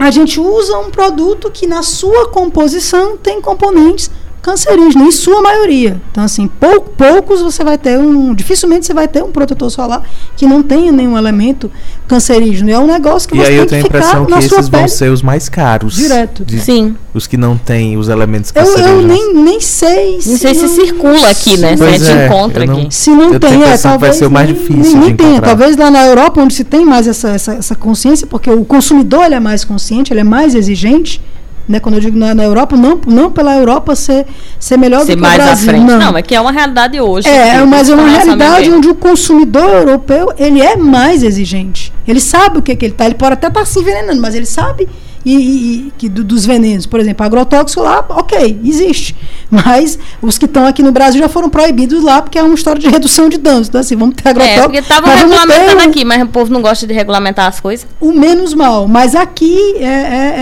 a 0.00 0.10
gente 0.10 0.40
usa 0.40 0.78
um 0.78 0.90
produto 0.90 1.50
que 1.50 1.66
na 1.66 1.82
sua 1.82 2.28
composição 2.30 3.18
tem 3.18 3.38
componentes 3.38 4.10
cancerígena, 4.42 5.04
em 5.04 5.12
sua 5.12 5.42
maioria. 5.42 6.00
Então, 6.10 6.24
assim, 6.24 6.46
pou, 6.48 6.80
poucos 6.80 7.40
você 7.42 7.62
vai 7.62 7.76
ter 7.76 7.98
um. 7.98 8.34
Dificilmente 8.34 8.86
você 8.86 8.94
vai 8.94 9.06
ter 9.06 9.22
um 9.22 9.30
protetor 9.30 9.70
solar 9.70 10.02
que 10.36 10.46
não 10.46 10.62
tenha 10.62 10.90
nenhum 10.90 11.16
elemento 11.16 11.70
cancerígeno. 12.08 12.70
É 12.70 12.78
um 12.78 12.86
negócio 12.86 13.28
que 13.28 13.36
E 13.36 13.38
você 13.40 13.46
aí 13.46 13.50
tem 13.52 13.58
eu 13.58 13.66
tenho 13.66 13.80
a 13.80 13.84
que 13.84 13.88
ficar 13.88 13.98
impressão 13.98 14.26
que 14.26 14.38
esses 14.44 14.68
vão 14.68 14.88
ser 14.88 15.10
os 15.10 15.22
mais 15.22 15.48
caros. 15.48 15.94
Direto. 15.94 16.44
De- 16.44 16.60
Sim. 16.60 16.96
Os 17.12 17.26
que 17.26 17.36
não 17.36 17.56
têm 17.56 17.96
os 17.96 18.08
elementos 18.08 18.52
Eu, 18.54 18.62
eu 18.62 18.68
cancerígenos. 18.72 19.04
nem, 19.04 19.34
nem 19.34 19.60
sei 19.60 20.12
Não 20.14 20.36
sei 20.36 20.54
se 20.54 20.62
não- 20.62 20.68
circula 20.74 21.28
aqui, 21.28 21.56
né? 21.56 21.76
Se 21.76 21.82
a 21.82 21.86
Pois 21.86 22.02
gente 22.02 22.18
é, 22.18 22.26
encontra 22.26 22.62
eu 22.64 22.66
não- 22.68 22.76
aqui. 22.82 22.86
Se 22.94 23.10
não 23.10 23.34
Eu 23.34 23.40
tenho 23.40 23.52
tem, 23.52 23.62
a 23.64 23.68
é, 23.74 23.76
que 23.76 23.82
vai 23.82 23.92
talvez 23.92 24.16
ser 24.16 24.26
o 24.26 24.30
mais 24.30 24.46
nem- 24.48 24.56
difícil 24.56 24.92
nem, 24.98 25.06
nem 25.08 25.16
tenha. 25.16 25.30
encontrar. 25.32 25.48
Talvez 25.48 25.76
lá 25.76 25.90
na 25.90 26.06
Europa, 26.06 26.40
onde 26.40 26.54
se 26.54 26.64
tem 26.64 26.84
mais 26.84 27.06
essa, 27.06 27.30
essa, 27.30 27.52
essa 27.54 27.74
consciência, 27.74 28.26
porque 28.26 28.50
o 28.50 28.64
consumidor 28.64 29.24
ele 29.24 29.34
é 29.34 29.40
mais 29.40 29.64
consciente, 29.64 30.12
ele 30.12 30.20
é 30.20 30.24
mais 30.24 30.54
exigente. 30.54 31.20
Né? 31.70 31.78
Quando 31.78 31.94
eu 31.94 32.00
digo 32.00 32.18
na, 32.18 32.34
na 32.34 32.42
Europa, 32.42 32.76
não, 32.76 33.00
não 33.06 33.30
pela 33.30 33.54
Europa 33.56 33.94
ser, 33.94 34.26
ser 34.58 34.76
melhor 34.76 35.06
Ser 35.06 35.12
do 35.14 35.22
que 35.22 35.22
mais 35.22 35.38
o 35.38 35.42
à 35.42 35.44
Brasil. 35.44 35.68
frente. 35.68 35.84
Não, 35.84 35.98
Não, 36.00 36.18
é 36.18 36.22
que 36.22 36.34
é 36.34 36.40
uma 36.40 36.50
realidade 36.50 37.00
hoje. 37.00 37.28
É, 37.28 37.64
mas 37.64 37.88
é 37.88 37.94
uma 37.94 38.08
realidade 38.08 38.68
onde 38.72 38.88
o 38.88 38.94
consumidor 38.96 39.68
europeu 39.70 40.32
ele 40.36 40.60
é 40.60 40.76
mais 40.76 41.22
exigente. 41.22 41.92
Ele 42.08 42.18
sabe 42.20 42.58
o 42.58 42.62
que, 42.62 42.74
que 42.74 42.86
ele 42.86 42.92
está. 42.92 43.06
Ele 43.06 43.14
pode 43.14 43.34
até 43.34 43.46
estar 43.46 43.64
se 43.64 43.78
envenenando, 43.78 44.20
mas 44.20 44.34
ele 44.34 44.46
sabe 44.46 44.88
e, 45.24 45.32
e- 45.36 45.76
e 45.88 45.92
que 45.96 46.08
do- 46.08 46.24
dos 46.24 46.44
venenos. 46.44 46.86
Por 46.86 46.98
exemplo, 46.98 47.24
agrotóxico 47.24 47.82
lá, 47.82 48.04
ok, 48.08 48.60
existe. 48.64 49.14
Mas 49.48 49.96
os 50.20 50.38
que 50.38 50.46
estão 50.46 50.66
aqui 50.66 50.82
no 50.82 50.90
Brasil 50.90 51.20
já 51.20 51.28
foram 51.28 51.48
proibidos 51.48 52.02
lá 52.02 52.20
porque 52.20 52.36
é 52.38 52.42
uma 52.42 52.54
história 52.54 52.80
de 52.80 52.88
redução 52.88 53.28
de 53.28 53.38
danos. 53.38 53.68
Então, 53.68 53.80
assim, 53.80 53.94
vamos 53.94 54.16
ter 54.16 54.26
É, 54.26 54.30
agrotóxico. 54.30 54.62
porque 54.64 54.78
estavam 54.78 55.14
regulamentando 55.14 55.82
um- 55.84 55.88
aqui, 55.88 56.04
mas 56.04 56.20
o 56.20 56.26
povo 56.26 56.52
não 56.52 56.60
gosta 56.62 56.84
de 56.84 56.92
regulamentar 56.94 57.46
as 57.46 57.60
coisas. 57.60 57.86
o 58.00 58.12
menos 58.12 58.54
mal. 58.54 58.88
Mas 58.88 59.14
aqui 59.14 59.76
é, 59.76 59.84
é, 59.84 59.86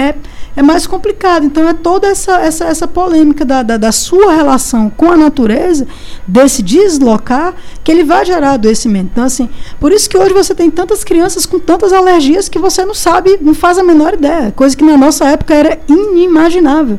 é, 0.08 0.14
é 0.58 0.62
mais 0.62 0.88
complicado. 0.88 1.46
Então 1.46 1.68
é 1.68 1.72
toda 1.72 2.08
essa, 2.08 2.40
essa, 2.40 2.64
essa 2.64 2.88
polêmica 2.88 3.44
da, 3.44 3.62
da, 3.62 3.76
da 3.76 3.92
sua 3.92 4.34
relação 4.34 4.90
com 4.90 5.08
a 5.08 5.16
natureza, 5.16 5.86
desse 6.26 6.64
deslocar, 6.64 7.54
que 7.84 7.92
ele 7.92 8.02
vai 8.02 8.24
gerar 8.24 8.54
adoecimento. 8.54 9.10
Então, 9.12 9.22
assim, 9.22 9.48
por 9.78 9.92
isso 9.92 10.10
que 10.10 10.18
hoje 10.18 10.34
você 10.34 10.56
tem 10.56 10.68
tantas 10.68 11.04
crianças 11.04 11.46
com 11.46 11.60
tantas 11.60 11.92
alergias 11.92 12.48
que 12.48 12.58
você 12.58 12.84
não 12.84 12.92
sabe, 12.92 13.38
não 13.40 13.54
faz 13.54 13.78
a 13.78 13.84
menor 13.84 14.14
ideia. 14.14 14.50
Coisa 14.50 14.76
que 14.76 14.82
na 14.84 14.96
nossa 14.96 15.26
época 15.26 15.54
era 15.54 15.78
inimaginável. 15.88 16.98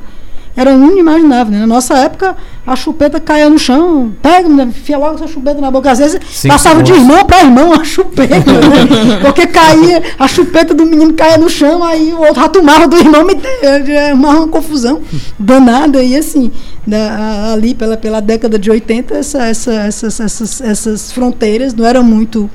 Era 0.55 0.71
inimaginável. 0.71 1.51
Né? 1.51 1.59
Na 1.59 1.67
nossa 1.67 1.97
época, 1.97 2.37
a 2.71 2.75
chupeta 2.75 3.19
caía 3.19 3.49
no 3.49 3.57
chão, 3.59 4.13
pega, 4.21 4.47
né, 4.47 4.63
enfia 4.63 4.97
logo 4.97 5.15
essa 5.15 5.27
chupeta 5.27 5.59
na 5.59 5.71
boca. 5.71 5.91
Às 5.91 5.99
vezes 5.99 6.19
Cinco 6.29 6.53
passava 6.53 6.83
de 6.83 6.91
irmão 6.93 7.25
para 7.25 7.41
irmão 7.41 7.73
a 7.73 7.83
chupeta, 7.83 8.35
né? 8.35 9.19
Porque 9.21 9.47
caía, 9.47 10.01
a 10.17 10.27
chupeta 10.27 10.73
do 10.73 10.85
menino 10.85 11.13
caía 11.13 11.37
no 11.37 11.49
chão, 11.49 11.83
aí 11.83 12.13
o 12.13 12.19
outro 12.19 12.39
ratumava 12.41 12.87
do 12.87 12.97
irmão, 12.97 13.25
me 13.25 13.35
deu 13.35 14.15
uma 14.15 14.47
confusão 14.47 15.01
danada. 15.37 16.03
E 16.03 16.15
assim, 16.15 16.51
da- 16.85 17.11
a- 17.11 17.53
ali 17.53 17.73
pela, 17.73 17.97
pela 17.97 18.21
década 18.21 18.57
de 18.59 18.69
80, 18.69 19.15
essa, 19.15 19.43
essa, 19.45 19.73
essas, 19.73 20.19
essas, 20.19 20.61
essas 20.61 21.11
fronteiras 21.11 21.73
não 21.73 21.85
eram 21.85 22.03
muito. 22.03 22.49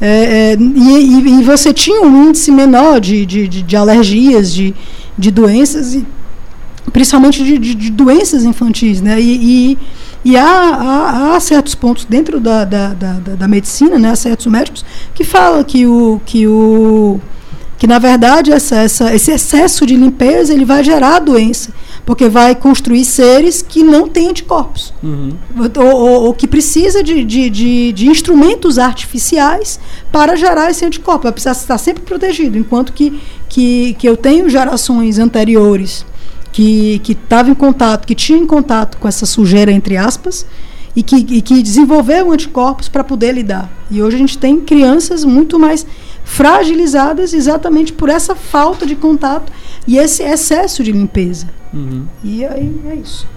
é, 0.00 0.52
é, 0.52 0.56
e, 0.58 0.96
e- 1.28 1.40
e 1.40 1.42
você 1.42 1.72
tinha 1.72 2.02
um 2.02 2.28
índice 2.28 2.52
menor 2.52 3.00
de, 3.00 3.24
de, 3.24 3.48
de, 3.48 3.62
de 3.62 3.76
alergias, 3.76 4.52
de, 4.52 4.74
de 5.16 5.30
doenças, 5.30 5.94
e 5.94 6.04
principalmente 6.92 7.42
de, 7.44 7.58
de- 7.58 7.74
de 7.74 7.90
doenças 7.90 8.44
infantis, 8.44 9.00
né? 9.00 9.20
E, 9.20 9.72
e, 9.72 9.78
e 10.24 10.36
há, 10.36 10.44
há, 10.44 11.36
há 11.36 11.40
certos 11.40 11.74
pontos 11.74 12.04
dentro 12.04 12.40
da, 12.40 12.64
da, 12.64 12.94
da, 12.94 13.12
da- 13.14 13.48
medicina, 13.48 13.98
né? 13.98 14.10
Há 14.10 14.16
certos 14.16 14.46
médicos 14.46 14.84
que 15.14 15.24
falam 15.24 15.62
que 15.64 15.86
o 15.86 16.20
que 16.24 16.46
o 16.46 17.20
que 17.78 17.86
na 17.86 17.98
verdade 17.98 18.50
essa, 18.50 18.76
essa, 18.76 19.14
esse 19.14 19.30
excesso 19.30 19.84
de 19.84 19.94
limpeza 19.96 20.50
ele 20.54 20.64
vai 20.64 20.82
gerar 20.82 21.18
doença, 21.18 21.70
porque 22.06 22.26
vai 22.26 22.54
construir 22.54 23.04
seres 23.04 23.60
que 23.60 23.82
não 23.82 24.08
têm 24.08 24.28
anticorpos 24.30 24.94
Uhum. 25.02 25.32
ou, 25.76 25.84
ou- 25.94 26.22
ou 26.24 26.32
que 26.34 26.46
precisa 26.48 27.02
de, 27.02 27.22
de, 27.22 27.50
de, 27.50 27.92
de 27.92 28.06
instrumentos 28.08 28.78
artificiais 28.78 29.78
para 30.10 30.36
gerar 30.36 30.70
esse 30.70 30.86
anticorpo. 30.86 31.24
Vai 31.24 31.32
precisar 31.32 31.52
estar 31.52 31.76
sempre 31.76 32.02
protegido, 32.02 32.56
enquanto 32.56 32.94
que, 32.94 33.20
que, 33.46 33.94
que 33.98 34.08
eu 34.08 34.16
tenho 34.16 34.48
gerações 34.48 35.18
anteriores 35.18 36.06
que 36.56 37.12
estavam 37.12 37.52
em 37.52 37.54
contato, 37.54 38.06
que 38.06 38.14
tinham 38.14 38.42
em 38.42 38.46
contato 38.46 38.96
com 38.96 39.06
essa 39.06 39.26
sujeira, 39.26 39.70
entre 39.70 39.96
aspas, 39.96 40.46
e 40.94 41.02
que, 41.02 41.16
e 41.16 41.42
que 41.42 41.62
desenvolveram 41.62 42.32
anticorpos 42.32 42.88
para 42.88 43.04
poder 43.04 43.32
lidar. 43.32 43.70
E 43.90 44.02
hoje 44.02 44.16
a 44.16 44.18
gente 44.18 44.38
tem 44.38 44.60
crianças 44.60 45.22
muito 45.22 45.58
mais 45.58 45.86
fragilizadas 46.24 47.34
exatamente 47.34 47.92
por 47.92 48.08
essa 48.08 48.34
falta 48.34 48.86
de 48.86 48.96
contato 48.96 49.52
e 49.86 49.98
esse 49.98 50.22
excesso 50.22 50.82
de 50.82 50.92
limpeza. 50.92 51.46
Uhum. 51.74 52.06
E 52.24 52.44
aí 52.46 52.80
é 52.88 52.94
isso. 52.94 53.28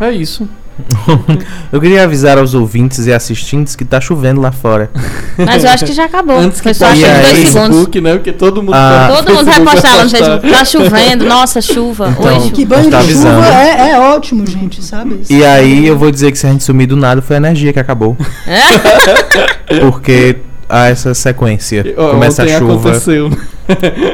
É 0.00 0.10
isso. 0.10 0.48
Eu 1.70 1.80
queria 1.80 2.02
avisar 2.04 2.36
aos 2.38 2.52
ouvintes 2.54 3.06
e 3.06 3.12
assistentes 3.12 3.76
que 3.76 3.84
tá 3.84 4.00
chovendo 4.00 4.40
lá 4.40 4.50
fora. 4.52 4.90
Mas 5.38 5.62
eu 5.64 5.70
acho 5.70 5.84
que 5.84 5.92
já 5.92 6.04
acabou. 6.04 6.36
Antes 6.38 6.60
que 6.60 6.64
Foi 6.64 6.74
só 6.74 6.86
poste 6.88 7.04
acho 7.04 7.12
que 7.12 7.18
aí, 7.18 7.22
dois 7.22 7.38
no 7.44 7.50
segundos. 7.52 7.68
Facebook, 7.76 8.00
né? 8.00 8.12
Porque 8.14 8.32
todo 8.32 8.62
mundo 8.62 8.74
Ah. 8.74 9.06
vai- 9.08 9.16
Todo 9.16 9.34
mundo 9.34 9.44
vai 9.44 9.54
Facebook 9.54 9.70
postar 9.82 9.96
lá 9.96 10.04
no. 10.04 10.10
Facebook. 10.10 10.50
Tá 10.50 10.64
chovendo, 10.64 11.24
nossa, 11.26 11.60
chuva. 11.60 12.14
Então, 12.18 12.36
Hoje. 12.38 12.50
Que 12.50 12.64
banho 12.64 12.90
Tá 12.90 12.98
de 12.98 13.04
avisando. 13.04 13.42
chuva 13.44 13.54
é, 13.54 13.90
é 13.90 13.98
ótimo, 13.98 14.46
gente, 14.46 14.82
sabe? 14.82 15.20
E 15.30 15.44
aí 15.44 15.86
eu 15.86 15.96
vou 15.98 16.10
dizer 16.10 16.30
que 16.32 16.38
se 16.38 16.46
a 16.46 16.50
gente 16.50 16.64
sumir 16.64 16.86
do 16.86 16.96
nada 16.96 17.20
foi 17.22 17.36
a 17.36 17.38
energia 17.38 17.72
que 17.72 17.80
acabou. 17.80 18.16
Porque 19.80 20.36
há 20.68 20.86
essa 20.88 21.14
sequência. 21.14 21.84
Começa 21.94 22.42
a 22.42 22.48
chuva 22.48 22.74
aconteceu. 22.90 23.30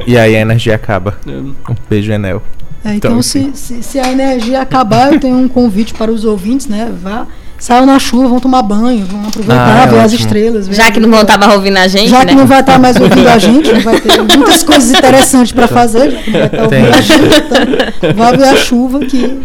e 0.07 0.16
aí 0.19 0.37
a 0.37 0.41
energia 0.41 0.74
acaba. 0.74 1.15
É. 1.27 1.31
Um 1.31 1.55
beijo, 1.89 2.12
Enel. 2.12 2.43
É, 2.85 2.94
então, 2.94 3.11
Então, 3.12 3.23
se, 3.23 3.51
se, 3.55 3.82
se 3.82 3.98
a 3.98 4.11
energia 4.11 4.61
acabar, 4.62 5.12
eu 5.12 5.20
tenho 5.20 5.36
um 5.36 5.48
convite 5.48 5.93
para 5.94 6.11
os 6.11 6.24
ouvintes, 6.24 6.66
né? 6.66 6.90
Vá, 7.02 7.27
saiam 7.59 7.85
na 7.85 7.98
chuva, 7.98 8.27
vão 8.27 8.40
tomar 8.40 8.62
banho, 8.62 9.05
vão 9.05 9.20
aproveitar, 9.28 9.81
Ah, 9.81 9.82
é 9.82 9.86
ver 9.86 9.98
as 9.98 10.05
ótimo. 10.12 10.20
estrelas. 10.20 10.66
ver 10.66 10.74
Já 10.77 10.86
a- 10.86 10.90
que 10.90 10.98
não 10.98 11.11
vão 11.11 11.20
estar 11.20 11.36
mais 11.36 11.52
ouvindo 11.52 11.77
a 11.77 11.86
gente, 11.86 12.09
Já 12.09 12.20
né? 12.20 12.24
que 12.24 12.35
não 12.35 12.47
vai 12.47 12.61
estar 12.61 12.78
mais 12.78 12.97
ouvindo 12.98 13.28
a 13.28 13.36
gente, 13.39 13.70
não 13.70 13.81
vai 13.82 14.01
ter 14.01 14.16
muitas 14.23 14.62
coisas 14.62 14.90
interessantes 14.93 15.52
para 15.52 15.69
fazer, 15.69 16.11
vai 16.32 16.47
estar 16.47 16.62
ouvindo 16.62 16.89
a 16.89 17.01
gente, 17.02 17.36
então 17.98 18.15
vá 18.15 18.32
ver 18.32 18.44
a 18.48 18.57
chuva, 18.57 19.01
que 19.01 19.40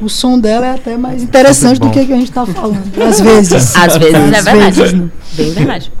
o 0.00 0.08
som 0.08 0.38
dela 0.38 0.64
é 0.66 0.70
até 0.70 0.96
mais 0.96 1.22
interessante 1.22 1.78
do 1.78 1.90
que 1.90 2.00
o 2.00 2.06
que 2.06 2.12
a 2.14 2.16
gente 2.16 2.30
está 2.30 2.46
falando. 2.46 2.80
Às 3.06 3.20
vezes. 3.20 3.76
Às 3.76 3.96
vezes 3.98 4.14
é 4.14 4.38
Às 4.38 4.44
verdade. 4.46 4.80
vezes, 4.80 4.92
né? 4.94 5.08
Bem 5.34 5.50
verdade. 5.52 5.92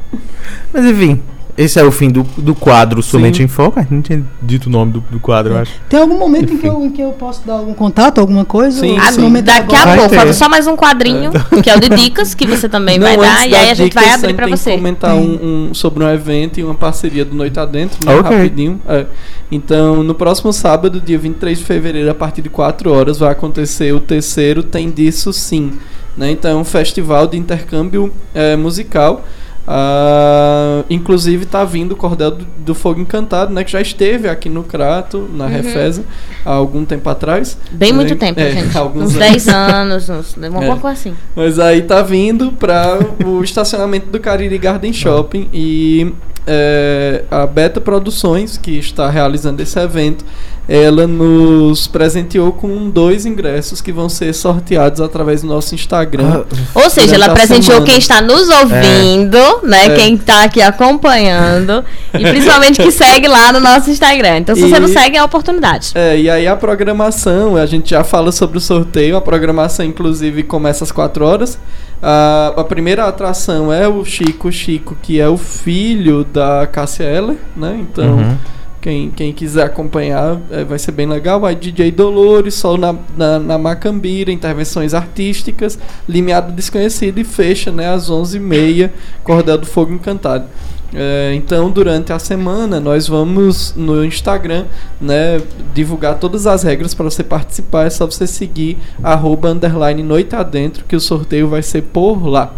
Mas 0.72 0.84
enfim, 0.86 1.20
esse 1.56 1.78
é 1.78 1.84
o 1.84 1.90
fim 1.92 2.10
do, 2.10 2.22
do 2.36 2.54
quadro 2.54 3.02
Somente 3.02 3.38
Sim. 3.38 3.44
em 3.44 3.48
Foco. 3.48 3.78
A 3.78 3.82
gente 3.82 3.92
não 3.94 4.02
tinha 4.02 4.24
dito 4.42 4.66
o 4.66 4.70
nome 4.70 4.92
do, 4.92 5.00
do 5.10 5.20
quadro, 5.20 5.52
eu 5.54 5.58
acho. 5.58 5.72
Tem 5.88 6.00
algum 6.00 6.18
momento 6.18 6.52
em 6.52 6.58
que, 6.58 6.66
eu, 6.66 6.84
em 6.84 6.90
que 6.90 7.00
eu 7.00 7.10
posso 7.12 7.46
dar 7.46 7.54
algum 7.54 7.74
contato, 7.74 8.18
alguma 8.20 8.44
coisa? 8.44 8.80
Sim, 8.80 8.96
Ah, 8.98 9.12
momento 9.20 9.44
daqui 9.44 9.58
a 9.74 9.78
agora? 9.80 9.84
Vai 9.86 9.98
pouco, 9.98 10.14
falta 10.14 10.32
só 10.32 10.48
mais 10.48 10.66
um 10.66 10.76
quadrinho, 10.76 11.30
que 11.62 11.70
é 11.70 11.76
o 11.76 11.80
de 11.80 11.88
dicas, 11.90 12.34
que 12.34 12.46
você 12.46 12.68
também 12.68 12.98
vai 12.98 13.14
antes 13.16 13.24
dar, 13.26 13.48
e 13.48 13.54
aí 13.54 13.70
a 13.70 13.74
gente 13.74 13.94
vai 13.94 14.10
abrir 14.10 14.34
pra 14.34 14.46
tem 14.46 14.56
você. 14.56 14.70
que 14.72 14.76
comentar 14.78 15.14
um, 15.14 15.68
um- 15.70 15.74
sobre 15.74 16.02
um 16.02 16.08
evento 16.08 16.58
e 16.58 16.64
uma 16.64 16.74
parceria 16.74 17.24
do 17.24 17.34
Noite 17.36 17.58
Adentro, 17.60 17.98
né? 18.04 18.14
Ok. 18.16 18.36
Rapidinho. 18.36 18.80
É. 18.88 19.06
Então, 19.50 20.02
no 20.02 20.14
próximo 20.14 20.52
sábado, 20.52 21.00
dia 21.00 21.18
23 21.18 21.58
de 21.58 21.64
fevereiro, 21.64 22.10
a 22.10 22.14
partir 22.14 22.42
de 22.42 22.48
4 22.48 22.90
horas, 22.90 23.18
vai 23.18 23.30
acontecer 23.30 23.94
o 23.94 24.00
terceiro 24.00 24.62
Tem 24.62 24.90
Disso 24.90 25.32
Sim. 25.32 25.72
Né? 26.16 26.30
Então, 26.30 26.50
é 26.50 26.54
um 26.60 26.64
festival 26.64 27.26
de 27.26 27.36
intercâmbio 27.36 28.12
é, 28.34 28.56
musical. 28.56 29.24
Ah, 29.66 30.84
inclusive 30.90 31.46
tá 31.46 31.64
vindo 31.64 31.92
o 31.92 31.96
Cordel 31.96 32.30
do, 32.32 32.46
do 32.58 32.74
Fogo 32.74 33.00
Encantado, 33.00 33.52
né? 33.52 33.64
Que 33.64 33.72
já 33.72 33.80
esteve 33.80 34.28
aqui 34.28 34.48
no 34.48 34.62
Crato, 34.62 35.28
na 35.32 35.46
Refesa, 35.46 36.04
há 36.44 36.52
algum 36.52 36.84
tempo 36.84 37.08
atrás. 37.08 37.56
Bem 37.70 37.92
muito 37.92 38.12
É, 38.12 38.16
tempo, 38.16 38.40
é, 38.40 38.50
gente. 38.52 38.76
alguns 38.78 39.14
Uns 39.14 39.16
anos. 39.16 39.28
10 39.30 39.48
anos, 39.48 40.08
uns, 40.10 40.36
uma 40.36 40.64
É. 40.64 40.68
coisa 40.76 40.88
assim. 40.90 41.14
Mas 41.34 41.58
aí 41.58 41.82
tá 41.82 42.02
vindo 42.02 42.52
para 42.52 42.98
o 43.24 43.42
estacionamento 43.42 44.06
do 44.10 44.20
Cariri 44.20 44.58
Garden 44.58 44.92
Shopping 44.92 45.48
e 45.52 46.12
é, 46.46 47.24
a 47.30 47.46
Beta 47.46 47.80
Produções, 47.80 48.56
que 48.56 48.78
está 48.78 49.08
realizando 49.10 49.60
esse 49.62 49.78
evento, 49.78 50.24
ela 50.66 51.06
nos 51.06 51.86
presenteou 51.86 52.50
com 52.52 52.88
dois 52.88 53.26
ingressos 53.26 53.82
que 53.82 53.92
vão 53.92 54.08
ser 54.08 54.32
sorteados 54.32 54.98
através 55.00 55.42
do 55.42 55.48
nosso 55.48 55.74
Instagram. 55.74 56.44
Ah, 56.74 56.80
Ou 56.82 56.88
seja, 56.88 57.16
ela 57.16 57.28
presenteou 57.30 57.62
semana. 57.64 57.84
quem 57.86 57.98
está 57.98 58.22
nos 58.22 58.48
ouvindo, 58.48 59.38
né? 59.62 59.86
É. 59.86 59.94
Quem 59.94 60.14
está 60.14 60.44
aqui 60.44 60.62
acompanhando. 60.62 61.84
e 62.14 62.20
principalmente 62.30 62.82
que 62.82 62.90
segue 62.90 63.28
lá 63.28 63.52
no 63.52 63.60
nosso 63.60 63.90
Instagram. 63.90 64.38
Então, 64.38 64.54
se 64.54 64.62
você 64.62 64.76
E- 64.76 64.80
não 64.80 64.88
segue, 64.88 65.16
é 65.16 65.20
a 65.20 65.24
oportunidade. 65.24 65.92
É, 65.94 66.18
e 66.18 66.30
aí 66.30 66.46
a 66.46 66.56
programação, 66.56 67.56
a 67.56 67.66
gente 67.66 67.90
já 67.90 68.02
fala 68.02 68.32
sobre 68.32 68.56
o 68.56 68.60
sorteio, 68.60 69.16
a 69.16 69.20
programação 69.20 69.84
inclusive 69.84 70.42
começa 70.44 70.82
às 70.84 70.90
4 70.92 71.24
horas. 71.26 71.58
A, 72.02 72.52
a 72.56 72.64
primeira 72.64 73.06
atração 73.06 73.72
é 73.72 73.88
o 73.88 74.04
Chico 74.04 74.50
Chico, 74.52 74.96
que 75.02 75.18
é 75.20 75.28
o 75.28 75.38
filho 75.38 76.22
da 76.34 76.66
Cássia 76.66 77.04
Eller, 77.04 77.36
né? 77.56 77.78
Então, 77.80 78.16
Uhum. 78.16 78.36
Quem, 78.84 79.10
quem 79.10 79.32
quiser 79.32 79.62
acompanhar 79.62 80.38
é, 80.50 80.62
vai 80.62 80.78
ser 80.78 80.92
bem 80.92 81.06
legal. 81.06 81.40
Vai 81.40 81.54
DJ 81.54 81.90
Dolores, 81.90 82.52
Sol 82.52 82.76
na, 82.76 82.94
na, 83.16 83.38
na 83.38 83.56
Macambira, 83.56 84.30
intervenções 84.30 84.92
artísticas, 84.92 85.78
Limiado 86.06 86.52
Desconhecido 86.52 87.18
e 87.18 87.24
fecha 87.24 87.72
né, 87.72 87.88
às 87.88 88.10
11h30, 88.10 88.90
Cordel 89.22 89.56
do 89.56 89.64
Fogo 89.64 89.94
Encantado. 89.94 90.44
É, 90.92 91.32
então, 91.34 91.70
durante 91.70 92.12
a 92.12 92.18
semana, 92.18 92.78
nós 92.78 93.08
vamos 93.08 93.74
no 93.74 94.04
Instagram 94.04 94.66
né, 95.00 95.40
divulgar 95.72 96.18
todas 96.18 96.46
as 96.46 96.62
regras 96.62 96.92
para 96.92 97.04
você 97.04 97.24
participar. 97.24 97.86
É 97.86 97.90
só 97.90 98.04
você 98.04 98.26
seguir 98.26 98.76
arroba 99.02 99.48
underline 99.48 100.02
noite 100.02 100.36
adentro, 100.36 100.84
que 100.84 100.94
o 100.94 101.00
sorteio 101.00 101.48
vai 101.48 101.62
ser 101.62 101.80
por 101.84 102.26
lá. 102.26 102.54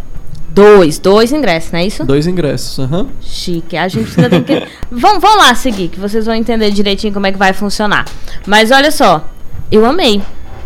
Dois, 0.57 0.99
dois 0.99 1.33
ingressos, 1.33 1.71
não 1.71 1.79
é 1.81 1.87
isso? 1.87 2.03
Dois 2.05 2.27
ingressos, 2.27 2.79
aham. 2.79 3.09
Chique. 3.21 3.77
A 3.77 3.89
gente 3.89 4.11
ainda 4.19 4.31
tem 4.31 4.43
que. 4.43 4.67
vamos, 4.91 5.21
vamos 5.21 5.37
lá 5.47 5.55
seguir, 5.55 5.89
que 5.89 6.01
vocês 6.01 6.25
vão 6.25 6.35
entender 6.35 6.71
direitinho 6.71 7.13
como 7.13 7.27
é 7.27 7.33
que 7.33 7.37
vai 7.37 7.53
funcionar. 7.53 8.07
Mas 8.47 8.71
olha 8.71 8.91
só, 8.91 9.29
eu 9.71 9.85
amei. 9.85 10.23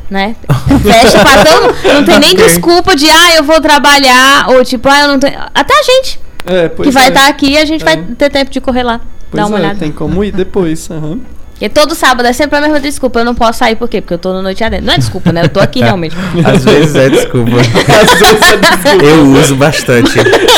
Né? 0.08 0.36
Fecha 0.82 1.18
pra 1.20 1.44
todo 1.44 1.94
Não 1.94 2.04
tem 2.04 2.18
nem 2.20 2.32
Ok. 2.32 2.44
desculpa 2.44 2.94
de, 2.96 3.08
ah, 3.10 3.34
eu 3.36 3.44
vou 3.44 3.60
trabalhar, 3.60 4.48
ou 4.50 4.64
tipo, 4.64 4.88
ah, 4.88 5.02
eu 5.02 5.08
não 5.08 5.18
tenho. 5.18 5.38
Até 5.54 5.72
a 5.76 5.82
gente, 5.82 6.20
É, 6.46 6.68
que 6.68 6.90
vai 6.90 7.06
é. 7.06 7.08
estar 7.08 7.28
aqui, 7.28 7.56
a 7.58 7.64
gente 7.64 7.82
É. 7.82 7.84
vai 7.84 7.96
ter 7.96 8.30
tempo 8.30 8.50
de 8.50 8.60
correr 8.60 8.84
lá. 8.84 9.00
Pois 9.30 9.42
dar 9.42 9.46
uma 9.48 9.58
é, 9.58 9.60
olhada. 9.60 9.78
tem 9.80 9.90
como 9.92 10.22
ir 10.24 10.30
depois, 10.32 10.88
aham. 10.90 11.18
Porque 11.60 11.68
todo 11.68 11.94
sábado 11.94 12.26
é 12.26 12.32
sempre 12.32 12.56
a 12.56 12.60
mesma 12.62 12.80
desculpa. 12.80 13.20
Eu 13.20 13.24
não 13.26 13.34
posso 13.34 13.58
sair, 13.58 13.76
por 13.76 13.86
quê? 13.86 14.00
Porque 14.00 14.14
eu 14.14 14.18
tô 14.18 14.32
no 14.32 14.40
noite 14.40 14.64
adentro. 14.64 14.86
Não 14.86 14.94
é 14.94 14.96
desculpa, 14.96 15.30
né? 15.30 15.42
Eu 15.44 15.48
tô 15.50 15.60
aqui 15.60 15.80
realmente. 15.84 16.16
Às 16.42 16.64
vezes 16.64 16.94
é 16.94 17.10
desculpa. 17.10 17.50
Às 17.60 18.18
vezes 18.18 18.50
é 18.50 18.56
desculpa. 18.56 19.04
Eu 19.04 19.26
uso 19.26 19.56
bastante. 19.56 20.14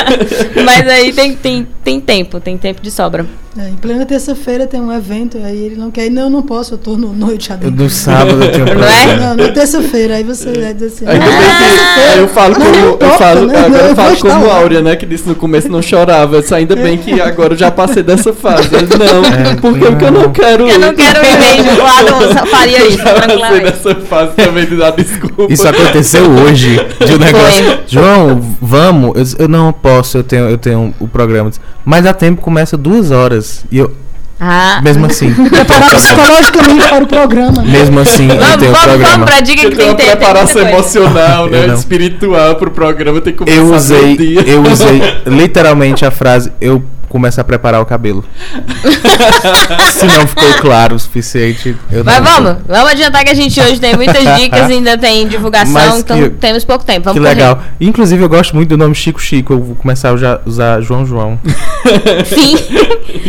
Mas 0.64 0.88
aí 0.88 1.12
tem, 1.12 1.34
tem, 1.34 1.66
tem 1.82 2.00
tempo, 2.00 2.38
tem 2.38 2.56
tempo 2.56 2.80
de 2.80 2.92
sobra. 2.92 3.26
É, 3.58 3.68
em 3.68 3.74
plena 3.74 4.06
terça-feira 4.06 4.66
tem 4.66 4.80
um 4.80 4.90
evento, 4.90 5.36
aí 5.36 5.64
ele 5.66 5.76
não 5.76 5.90
quer 5.90 6.06
ir, 6.06 6.10
não, 6.10 6.22
eu 6.22 6.30
não 6.30 6.40
posso, 6.40 6.72
eu 6.72 6.78
tô 6.78 6.96
no 6.96 7.12
noite 7.12 7.50
Eu, 7.50 7.56
adentro. 7.56 7.84
no 7.84 7.90
sábado 7.90 8.42
eu 8.42 8.50
tenho 8.50 8.64
um 8.64 8.72
Não 8.80 8.88
é? 8.88 9.16
Não, 9.18 9.34
na 9.36 9.48
terça-feira, 9.52 10.14
aí 10.14 10.24
você 10.24 10.50
vai 10.58 10.72
dizer 10.72 10.86
assim. 10.86 11.06
Ainda 11.06 11.22
"Ah, 11.22 11.28
bem 11.28 11.38
que 11.38 11.46
terça-feira." 11.58 12.12
aí 12.12 12.18
eu 12.18 12.28
falo 12.28 12.54
como 12.54 12.70
não 12.70 12.78
eu 12.78 12.94
importa, 12.94 13.18
falo, 13.18 13.46
né? 13.46 13.58
agora 13.58 13.82
eu 13.82 13.94
vou 13.94 14.04
falo 14.04 14.16
como 14.16 14.46
lá. 14.46 14.54
Áurea, 14.54 14.80
né, 14.80 14.96
que 14.96 15.04
disse 15.04 15.28
no 15.28 15.34
começo 15.34 15.68
não 15.68 15.82
chorava. 15.82 16.36
Eu 16.36 16.40
disse, 16.40 16.54
ainda 16.54 16.74
bem 16.74 16.96
que 16.96 17.20
agora 17.20 17.52
eu 17.52 17.58
já 17.58 17.70
passei 17.70 18.02
dessa 18.02 18.32
fase. 18.32 18.70
Eu 18.74 18.82
disse, 18.86 18.96
não, 18.98 19.06
É, 19.22 19.54
porque 19.56 19.80
porque 19.84 20.04
eu 20.06 20.10
não 20.12 20.22
não. 20.22 20.32
quero 20.32 20.66
Eu 20.66 20.78
não 20.78 20.94
quero 20.94 21.18
ir 21.22 21.38
mesmo. 21.38 21.82
O 21.82 21.86
Adam 21.86 22.46
faria 22.46 22.86
isso, 22.88 22.98
já 22.98 23.14
passei 23.38 23.60
dessa 23.60 23.94
fase 23.96 24.32
também 24.34 24.64
de 24.64 24.76
dar 24.76 24.92
desculpa. 24.92 25.52
Isso 25.52 25.68
aconteceu 25.68 26.24
hoje. 26.30 26.76
De 27.04 27.14
um 27.14 27.18
negócio. 27.18 27.64
Foi. 27.64 27.80
João, 27.86 28.40
vamos. 28.62 29.34
Eu, 29.34 29.44
eu 29.44 29.48
não 29.48 29.74
posso, 29.74 30.16
eu 30.16 30.24
tenho, 30.24 30.48
eu 30.48 30.56
tenho 30.56 30.94
o 30.98 31.06
programa. 31.06 31.50
Eu 31.50 31.54
Mas 31.84 32.06
a 32.06 32.14
tempo 32.14 32.40
começa 32.40 32.78
duas 32.78 33.10
horas. 33.10 33.41
E 33.70 33.78
eu, 33.78 33.92
Ah. 34.40 34.80
mesmo 34.82 35.06
assim. 35.06 35.32
Preparar 35.48 35.94
psicologicamente 35.94 36.88
para 36.88 37.04
o 37.04 37.06
programa. 37.06 37.62
Mesmo 37.62 38.00
assim, 38.00 38.28
eu 38.28 38.36
Vamos, 38.36 38.56
tenho 38.56 38.70
o 38.70 38.74
vamos, 38.74 38.86
vamos 38.86 38.98
programa. 38.98 39.26
pra 39.26 39.40
dica 39.40 39.70
que 39.70 39.76
tem 39.76 39.86
uma 39.86 39.94
tempo. 39.94 40.10
preparação 40.10 40.62
tem 40.64 40.72
emocional, 40.72 41.46
né, 41.48 41.66
não. 41.66 41.74
espiritual 41.74 42.56
pro 42.56 42.70
programa, 42.70 43.20
tem 43.20 43.32
que 43.32 43.38
começar 43.38 43.56
Eu 43.56 43.74
usei, 43.74 44.38
eu 44.46 44.62
usei 44.70 45.00
literalmente 45.26 46.04
a 46.04 46.10
frase, 46.10 46.50
eu 46.60 46.82
começo 47.12 47.38
a 47.40 47.44
preparar 47.44 47.80
o 47.82 47.84
cabelo. 47.86 48.24
Se 49.92 50.06
não 50.06 50.26
ficou 50.26 50.52
claro 50.54 50.96
o 50.96 50.98
suficiente, 50.98 51.76
eu 51.90 52.02
Mas 52.02 52.16
não. 52.22 52.24
vamos, 52.24 52.56
vamos 52.66 52.90
adiantar 52.92 53.22
que 53.22 53.30
a 53.30 53.34
gente 53.34 53.60
hoje 53.60 53.78
tem 53.78 53.94
muitas 53.94 54.22
dicas 54.40 54.70
e 54.70 54.72
ainda 54.72 54.96
tem 54.96 55.28
divulgação, 55.28 55.72
Mas 55.72 55.98
então 55.98 56.16
que- 56.20 56.30
temos 56.30 56.64
pouco 56.64 56.84
tempo. 56.84 57.04
Vamos 57.04 57.20
Que 57.20 57.24
correr. 57.24 57.34
legal. 57.34 57.62
Inclusive, 57.80 58.22
eu 58.22 58.28
gosto 58.28 58.54
muito 58.56 58.70
do 58.70 58.78
nome 58.78 58.94
Chico 58.94 59.20
Chico. 59.20 59.52
Eu 59.52 59.62
vou 59.62 59.74
começar 59.76 60.08
a 60.10 60.40
usar 60.46 60.80
João 60.80 61.04
João. 61.04 61.38
Sim. 62.26 62.56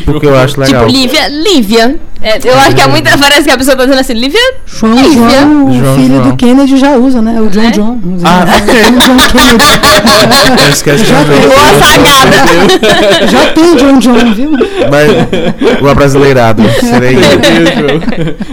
Porque 0.06 0.26
eu 0.26 0.38
acho 0.38 0.60
legal. 0.60 0.88
Tipo, 0.88 0.98
Lívia, 0.98 1.28
Lívia. 1.28 1.96
É, 2.22 2.38
eu 2.42 2.58
acho 2.58 2.74
que 2.74 2.82
é 2.82 2.88
muita. 2.88 3.18
Parece 3.18 3.44
que 3.44 3.52
a 3.52 3.58
pessoa 3.58 3.76
tá 3.76 3.84
dizendo 3.84 4.00
assim, 4.00 4.14
Lívia. 4.14 4.40
João, 4.66 4.96
Lívia. 4.96 5.12
João, 5.42 5.66
o 5.70 5.74
João, 5.78 5.96
filho 5.96 6.16
João. 6.16 6.30
do 6.30 6.38
Kennedy 6.38 6.78
já 6.78 6.92
usa, 6.96 7.22
né? 7.22 7.42
O 7.42 7.50
John 7.50 7.62
É? 7.64 7.72
John. 7.72 8.00
Ah, 8.24 8.46
o 8.46 9.00
John 9.02 9.18
Kennedy. 9.28 9.64
De 10.84 11.06
Já. 11.06 11.24
Boa 11.24 11.86
sacada. 11.86 13.28
Já 13.28 13.52
tem 13.54 13.73
John 13.76 14.00
John, 14.00 14.34
viu? 14.34 14.52
Mas 14.92 15.82
o 15.82 15.88
abrasileirado. 15.88 16.64
Serei 16.80 17.16
eu. 17.16 18.02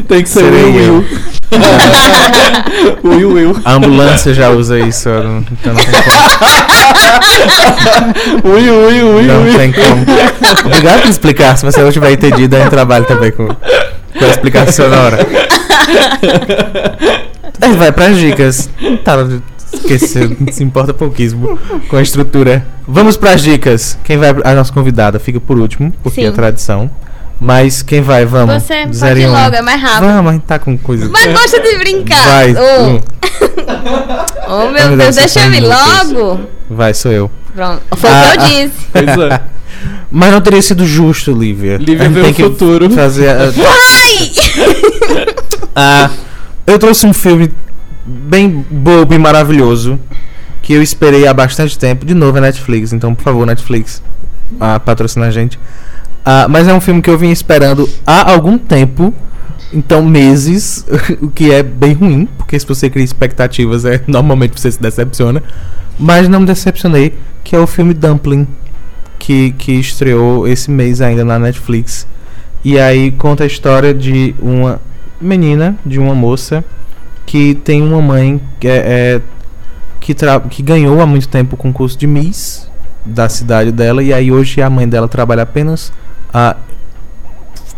Tem 0.04 0.22
que 0.22 0.28
ser 0.28 0.40
Serei 0.44 0.88
eu. 0.88 1.04
Will. 3.02 3.18
Will, 3.18 3.32
Will. 3.32 3.56
A 3.64 3.72
ambulância 3.72 4.32
já 4.32 4.50
usa 4.50 4.78
isso, 4.78 5.08
eu 5.08 5.24
não- 5.24 5.44
então 5.52 5.72
não 5.74 5.80
tem 5.80 5.92
como. 6.02 6.16
Will, 8.54 8.86
Will, 8.86 9.08
Will, 9.16 9.22
Não 9.26 9.42
Will. 9.42 9.58
tem 9.58 9.72
como. 9.72 10.04
Obrigado 10.66 11.00
por 11.02 11.10
explicar. 11.10 11.56
Se 11.56 11.64
você 11.66 11.80
não 11.82 11.90
tiver 11.90 12.12
entendido, 12.12 12.56
aí 12.56 12.68
trabalho 12.70 13.04
também 13.04 13.32
com, 13.32 13.46
com 13.48 14.24
a 14.24 14.28
explicação 14.28 14.88
na 14.88 15.00
hora. 15.00 15.18
Aí 17.62 17.72
vai 17.74 17.92
pras 17.92 18.16
dicas. 18.16 18.70
Tá, 19.04 19.16
esqueci, 19.72 20.36
se 20.52 20.62
importa 20.64 20.92
pouquíssimo 20.94 21.58
com 21.88 21.96
a 21.96 22.02
estrutura. 22.02 22.66
Vamos 22.86 23.16
pras 23.16 23.42
dicas. 23.42 23.98
Quem 24.04 24.16
vai? 24.16 24.30
A 24.44 24.54
nossa 24.54 24.72
convidada 24.72 25.18
fica 25.18 25.40
por 25.40 25.58
último, 25.58 25.92
porque 26.02 26.20
Sim. 26.22 26.26
é 26.28 26.30
tradição. 26.30 26.90
Mas 27.40 27.80
quem 27.82 28.02
vai? 28.02 28.26
Vamos. 28.26 28.62
Você 28.62 28.82
pode 28.82 28.96
Zero 28.96 29.18
e 29.18 29.22
ir 29.22 29.26
um. 29.28 29.32
logo, 29.32 29.56
é 29.56 29.62
mais 29.62 29.80
rápido. 29.80 30.00
Vamos, 30.08 30.30
a 30.30 30.32
gente 30.34 30.42
tá 30.42 30.58
com 30.58 30.76
coisa. 30.76 31.08
Mas 31.08 31.26
gosta 31.32 31.58
de 31.60 31.78
brincar. 31.78 32.22
Vai. 32.22 32.54
Oh, 32.54 32.82
um. 32.86 33.00
oh, 34.48 34.70
meu 34.70 34.88
Deus, 34.88 34.98
Deus, 34.98 35.16
deixa 35.16 35.40
eu 35.46 35.52
ir 35.54 35.60
logo. 35.60 36.40
Vai, 36.68 36.92
sou 36.92 37.10
eu. 37.10 37.30
Pronto. 37.54 37.80
Foi 37.96 38.10
Ah, 38.10 38.20
o 38.20 38.22
que 38.32 38.36
eu 38.36 38.42
ah. 38.42 38.46
disse. 38.46 38.72
Pois 38.92 39.06
é. 39.08 39.40
Mas 40.12 40.32
não 40.32 40.40
teria 40.40 40.60
sido 40.60 40.84
justo, 40.84 41.32
Lívia. 41.32 41.76
Lívia 41.78 42.08
vê 42.08 42.20
tem 42.22 42.30
o 42.32 42.34
que 42.34 42.42
futuro. 42.42 42.90
Fazer 42.90 43.28
a- 43.28 43.44
Ai! 43.44 44.30
Ah, 45.74 46.10
eu 46.66 46.78
trouxe 46.80 47.06
um 47.06 47.12
filme 47.12 47.50
bem 48.10 48.64
bobo 48.70 49.14
e 49.14 49.18
maravilhoso 49.18 49.98
que 50.62 50.72
eu 50.72 50.82
esperei 50.82 51.26
há 51.26 51.34
bastante 51.34 51.78
tempo. 51.78 52.04
De 52.04 52.14
novo 52.14 52.38
é 52.38 52.40
Netflix, 52.40 52.92
então 52.92 53.14
por 53.14 53.22
favor, 53.22 53.46
Netflix, 53.46 54.02
ah, 54.58 54.78
patrocina 54.78 55.26
a 55.26 55.30
gente. 55.30 55.58
Ah, 56.24 56.46
mas 56.48 56.68
é 56.68 56.74
um 56.74 56.80
filme 56.80 57.00
que 57.00 57.08
eu 57.08 57.16
vim 57.16 57.30
esperando 57.30 57.88
há 58.06 58.30
algum 58.30 58.58
tempo, 58.58 59.14
então 59.72 60.02
meses, 60.02 60.84
o 61.20 61.30
que 61.30 61.50
é 61.50 61.62
bem 61.62 61.94
ruim, 61.94 62.28
porque 62.36 62.58
se 62.58 62.66
você 62.66 62.90
cria 62.90 63.04
expectativas, 63.04 63.84
é 63.84 64.02
normalmente 64.06 64.60
você 64.60 64.70
se 64.70 64.80
decepciona. 64.80 65.42
Mas 65.98 66.28
não 66.28 66.40
me 66.40 66.46
decepcionei, 66.46 67.14
que 67.44 67.54
é 67.54 67.58
o 67.58 67.66
filme 67.66 67.92
Dumpling, 67.92 68.46
que, 69.18 69.52
que 69.52 69.72
estreou 69.72 70.48
esse 70.48 70.70
mês 70.70 71.00
ainda 71.00 71.24
na 71.24 71.38
Netflix. 71.38 72.06
E 72.64 72.78
aí 72.78 73.10
conta 73.10 73.44
a 73.44 73.46
história 73.46 73.92
de 73.92 74.34
uma 74.40 74.80
menina, 75.20 75.76
de 75.84 75.98
uma 75.98 76.14
moça, 76.14 76.64
que 77.30 77.54
tem 77.54 77.80
uma 77.80 78.02
mãe 78.02 78.40
que, 78.58 78.66
é, 78.66 78.82
é- 79.16 79.20
que, 80.00 80.12
tra- 80.14 80.40
que 80.40 80.64
ganhou 80.64 81.00
há 81.00 81.06
muito 81.06 81.28
tempo 81.28 81.54
o 81.54 81.56
concurso 81.56 81.96
de 81.96 82.04
Miss 82.04 82.68
da 83.06 83.28
cidade 83.28 83.70
dela. 83.70 84.02
E 84.02 84.12
aí 84.12 84.32
hoje 84.32 84.60
a 84.60 84.68
mãe 84.68 84.88
dela 84.88 85.06
trabalha 85.06 85.44
apenas 85.44 85.92
a, 86.34 86.56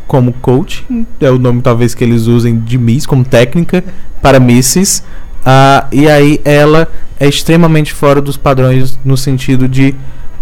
como 0.07 0.33
coach, 0.33 0.87
é 1.21 1.31
o 1.31 1.39
nome 1.39 1.61
talvez 1.61 1.95
que 1.95 2.03
eles 2.03 2.23
usem 2.27 2.59
de 2.61 2.79
Miss, 2.79 3.05
como 3.05 3.27
técnica 3.27 3.85
para 4.23 4.41
Misses. 4.41 5.05
Ah, 5.45 5.87
e 5.93 6.09
aí 6.09 6.41
ela 6.47 6.89
é 7.21 7.29
extremamente 7.29 7.93
fora 7.93 8.23
dos 8.23 8.39
padrões 8.39 8.99
no 9.05 9.19
sentido 9.19 9.69
de 9.69 9.95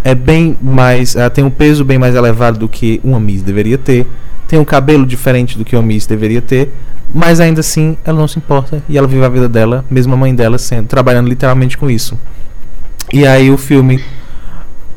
é 0.05 0.15
bem 0.15 0.57
mais. 0.61 1.17
Ela 1.17 1.31
tem 1.31 1.45
um 1.45 1.51
peso 1.51 1.85
bem 1.85 1.99
mais 1.99 2.15
elevado 2.15 2.59
do 2.59 2.69
que 2.69 3.01
uma 3.03 3.21
Miss 3.21 3.43
deveria 3.43 3.79
ter. 3.79 4.07
Tem 4.49 4.59
um 4.59 4.65
cabelo 4.65 5.07
diferente 5.07 5.57
do 5.57 5.65
que 5.65 5.77
uma 5.77 5.83
Miss 5.83 6.07
deveria 6.07 6.43
ter. 6.43 6.73
Mas 7.13 7.41
ainda 7.41 7.61
assim 7.61 7.97
ela 8.05 8.19
não 8.19 8.29
se 8.29 8.39
importa 8.39 8.83
e 8.89 8.97
ela 8.97 9.07
vive 9.07 9.25
a 9.25 9.29
vida 9.29 9.49
dela, 9.49 9.85
mesmo 9.91 10.15
a 10.15 10.17
mãe 10.17 10.33
dela 10.35 10.59
sendo, 10.59 10.87
trabalhando 10.87 11.29
literalmente 11.29 11.77
com 11.77 11.91
isso. 11.91 12.19
E 13.13 13.27
aí 13.27 13.51
o 13.51 13.59
filme 13.59 14.03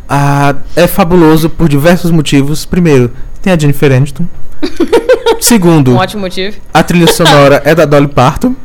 ah, 0.08 0.56
é 0.76 0.86
fabuloso 0.86 1.50
por 1.50 1.68
diversos 1.68 2.12
motivos. 2.12 2.66
Primeiro, 2.66 3.12
tem 3.42 3.52
a 3.52 3.58
Jennifer 3.58 3.92
Aniston. 3.92 4.28
Segundo, 5.42 5.92
Um 5.92 5.98
ótimo 5.98 6.22
motivo. 6.22 6.58
a 6.74 6.84
trilha 6.84 7.08
sonora 7.08 7.62
é 7.66 7.74
da 7.74 7.86
Dolly 7.86 8.08
Parton. 8.08 8.56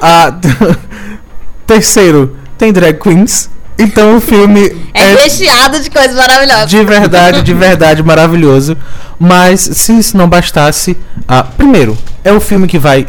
A... 0.00 0.32
Terceiro, 1.66 2.36
tem 2.56 2.72
drag 2.72 2.98
queens. 2.98 3.50
Então 3.82 4.16
o 4.16 4.20
filme 4.20 4.74
É, 4.94 5.14
recheado 5.14 5.80
de 5.80 5.90
coisas 5.90 6.14
maravilhosas. 6.16 6.70
de 6.70 6.84
verdade, 6.84 7.42
de 7.42 7.54
verdade 7.54 8.02
maravilhoso. 8.02 8.76
Mas 9.18 9.60
se 9.60 9.98
isso 9.98 10.16
não 10.16 10.28
bastasse, 10.28 10.96
ah, 11.26 11.42
primeiro, 11.42 11.96
é 12.24 12.32
o 12.32 12.40
filme 12.40 12.66
que 12.66 12.78
vai 12.78 13.06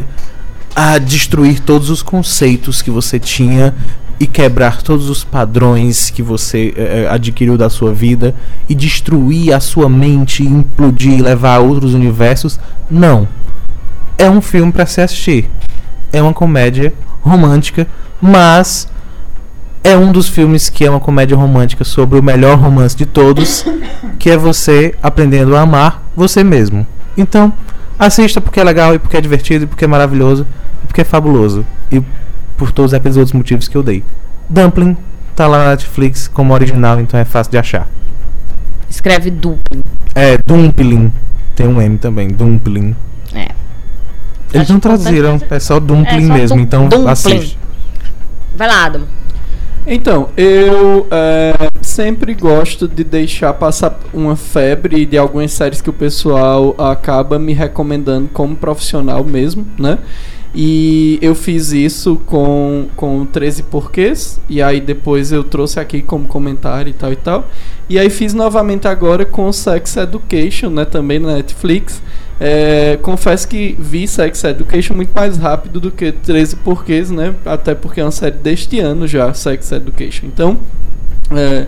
ah, 0.74 0.98
destruir 0.98 1.60
todos 1.60 1.90
os 1.90 2.02
conceitos 2.02 2.82
que 2.82 2.90
você 2.90 3.18
tinha 3.18 3.74
e 4.18 4.26
quebrar 4.26 4.80
todos 4.82 5.10
os 5.10 5.24
padrões 5.24 6.08
que 6.10 6.22
você 6.22 6.72
eh, 6.76 7.04
eh, 7.04 7.08
adquiriu 7.10 7.58
da 7.58 7.68
sua 7.68 7.92
vida 7.92 8.34
e 8.68 8.74
destruir 8.74 9.52
a 9.52 9.60
sua 9.60 9.88
mente, 9.88 10.42
implodir, 10.42 11.20
levar 11.22 11.56
a 11.56 11.58
outros 11.58 11.94
universos. 11.94 12.58
Não. 12.90 13.28
É 14.16 14.30
um 14.30 14.40
filme 14.40 14.70
para 14.70 14.86
se 14.86 15.00
assistir. 15.00 15.50
É 16.12 16.22
uma 16.22 16.32
comédia 16.32 16.92
romântica, 17.22 17.88
mas 18.20 18.86
é 19.84 19.96
um 19.96 20.10
dos 20.10 20.28
filmes 20.28 20.68
que 20.70 20.84
é 20.84 20.90
uma 20.90 20.98
comédia 20.98 21.36
romântica 21.36 21.84
sobre 21.84 22.18
o 22.18 22.22
melhor 22.22 22.58
romance 22.58 22.96
de 22.96 23.04
todos, 23.06 23.64
que 24.18 24.30
é 24.30 24.36
você 24.36 24.94
aprendendo 25.02 25.54
a 25.54 25.60
amar 25.60 26.02
você 26.16 26.42
mesmo. 26.42 26.86
Então, 27.16 27.52
assista 27.98 28.40
porque 28.40 28.58
é 28.58 28.64
legal 28.64 28.94
e 28.94 28.98
porque 28.98 29.16
é 29.16 29.20
divertido 29.20 29.64
e 29.64 29.66
porque 29.66 29.84
é 29.84 29.88
maravilhoso 29.88 30.46
e 30.82 30.86
porque 30.86 31.02
é 31.02 31.04
fabuloso. 31.04 31.64
E 31.92 32.02
por 32.56 32.72
todos 32.72 32.94
aqueles 32.94 33.16
outros 33.16 33.34
motivos 33.34 33.68
que 33.68 33.76
eu 33.76 33.82
dei. 33.82 34.02
Dumpling 34.48 34.96
tá 35.36 35.46
lá 35.46 35.58
na 35.64 35.70
Netflix 35.70 36.28
como 36.28 36.54
original, 36.54 36.98
então 37.00 37.20
é 37.20 37.24
fácil 37.24 37.50
de 37.50 37.58
achar. 37.58 37.86
Escreve 38.88 39.30
dumpling. 39.30 39.82
É, 40.14 40.38
Dumpling. 40.46 41.12
Tem 41.56 41.66
um 41.66 41.80
M 41.82 41.98
também, 41.98 42.28
Dumpling. 42.28 42.94
É. 43.34 43.48
Eles 44.52 44.62
Acho 44.62 44.72
não 44.72 44.80
traduziram, 44.80 45.40
é 45.50 45.58
só 45.58 45.80
Dumpling 45.80 46.24
É, 46.24 46.28
só 46.28 46.34
mesmo, 46.34 46.56
dum- 46.58 46.62
então 46.62 46.88
dumpling. 46.88 47.10
assiste. 47.10 47.58
Vai 48.56 48.68
lá, 48.68 48.84
Adam. 48.86 49.02
Então, 49.86 50.30
eu 50.34 51.06
é, 51.10 51.68
sempre 51.82 52.32
gosto 52.32 52.88
de 52.88 53.04
deixar 53.04 53.52
passar 53.52 54.00
uma 54.14 54.34
febre 54.34 55.04
de 55.04 55.18
algumas 55.18 55.52
séries 55.52 55.82
que 55.82 55.90
o 55.90 55.92
pessoal 55.92 56.74
acaba 56.78 57.38
me 57.38 57.52
recomendando 57.52 58.28
como 58.32 58.56
profissional 58.56 59.22
mesmo, 59.22 59.66
né? 59.78 59.98
E 60.54 61.18
eu 61.20 61.34
fiz 61.34 61.72
isso 61.72 62.16
com, 62.24 62.86
com 62.96 63.26
13 63.26 63.64
porquês, 63.64 64.40
e 64.48 64.62
aí 64.62 64.80
depois 64.80 65.32
eu 65.32 65.42
trouxe 65.42 65.80
aqui 65.80 66.00
como 66.00 66.28
comentário 66.28 66.90
e 66.90 66.94
tal 66.94 67.12
e 67.12 67.16
tal. 67.16 67.48
E 67.88 67.98
aí 67.98 68.08
fiz 68.08 68.32
novamente 68.32 68.88
agora 68.88 69.24
com 69.26 69.52
Sex 69.52 69.96
Education, 69.96 70.70
né? 70.70 70.84
Também 70.84 71.18
na 71.18 71.34
Netflix. 71.34 72.00
É, 72.46 72.98
confesso 73.00 73.48
que 73.48 73.74
vi 73.78 74.06
Sex 74.06 74.44
Education 74.44 74.92
muito 74.94 75.14
mais 75.14 75.38
rápido 75.38 75.80
do 75.80 75.90
que 75.90 76.12
13 76.12 76.56
porquês, 76.56 77.10
né? 77.10 77.34
Até 77.42 77.74
porque 77.74 78.02
é 78.02 78.04
uma 78.04 78.10
série 78.10 78.36
deste 78.36 78.78
ano 78.80 79.08
já, 79.08 79.32
Sex 79.32 79.72
Education. 79.72 80.26
Então, 80.26 80.58
é, 81.30 81.66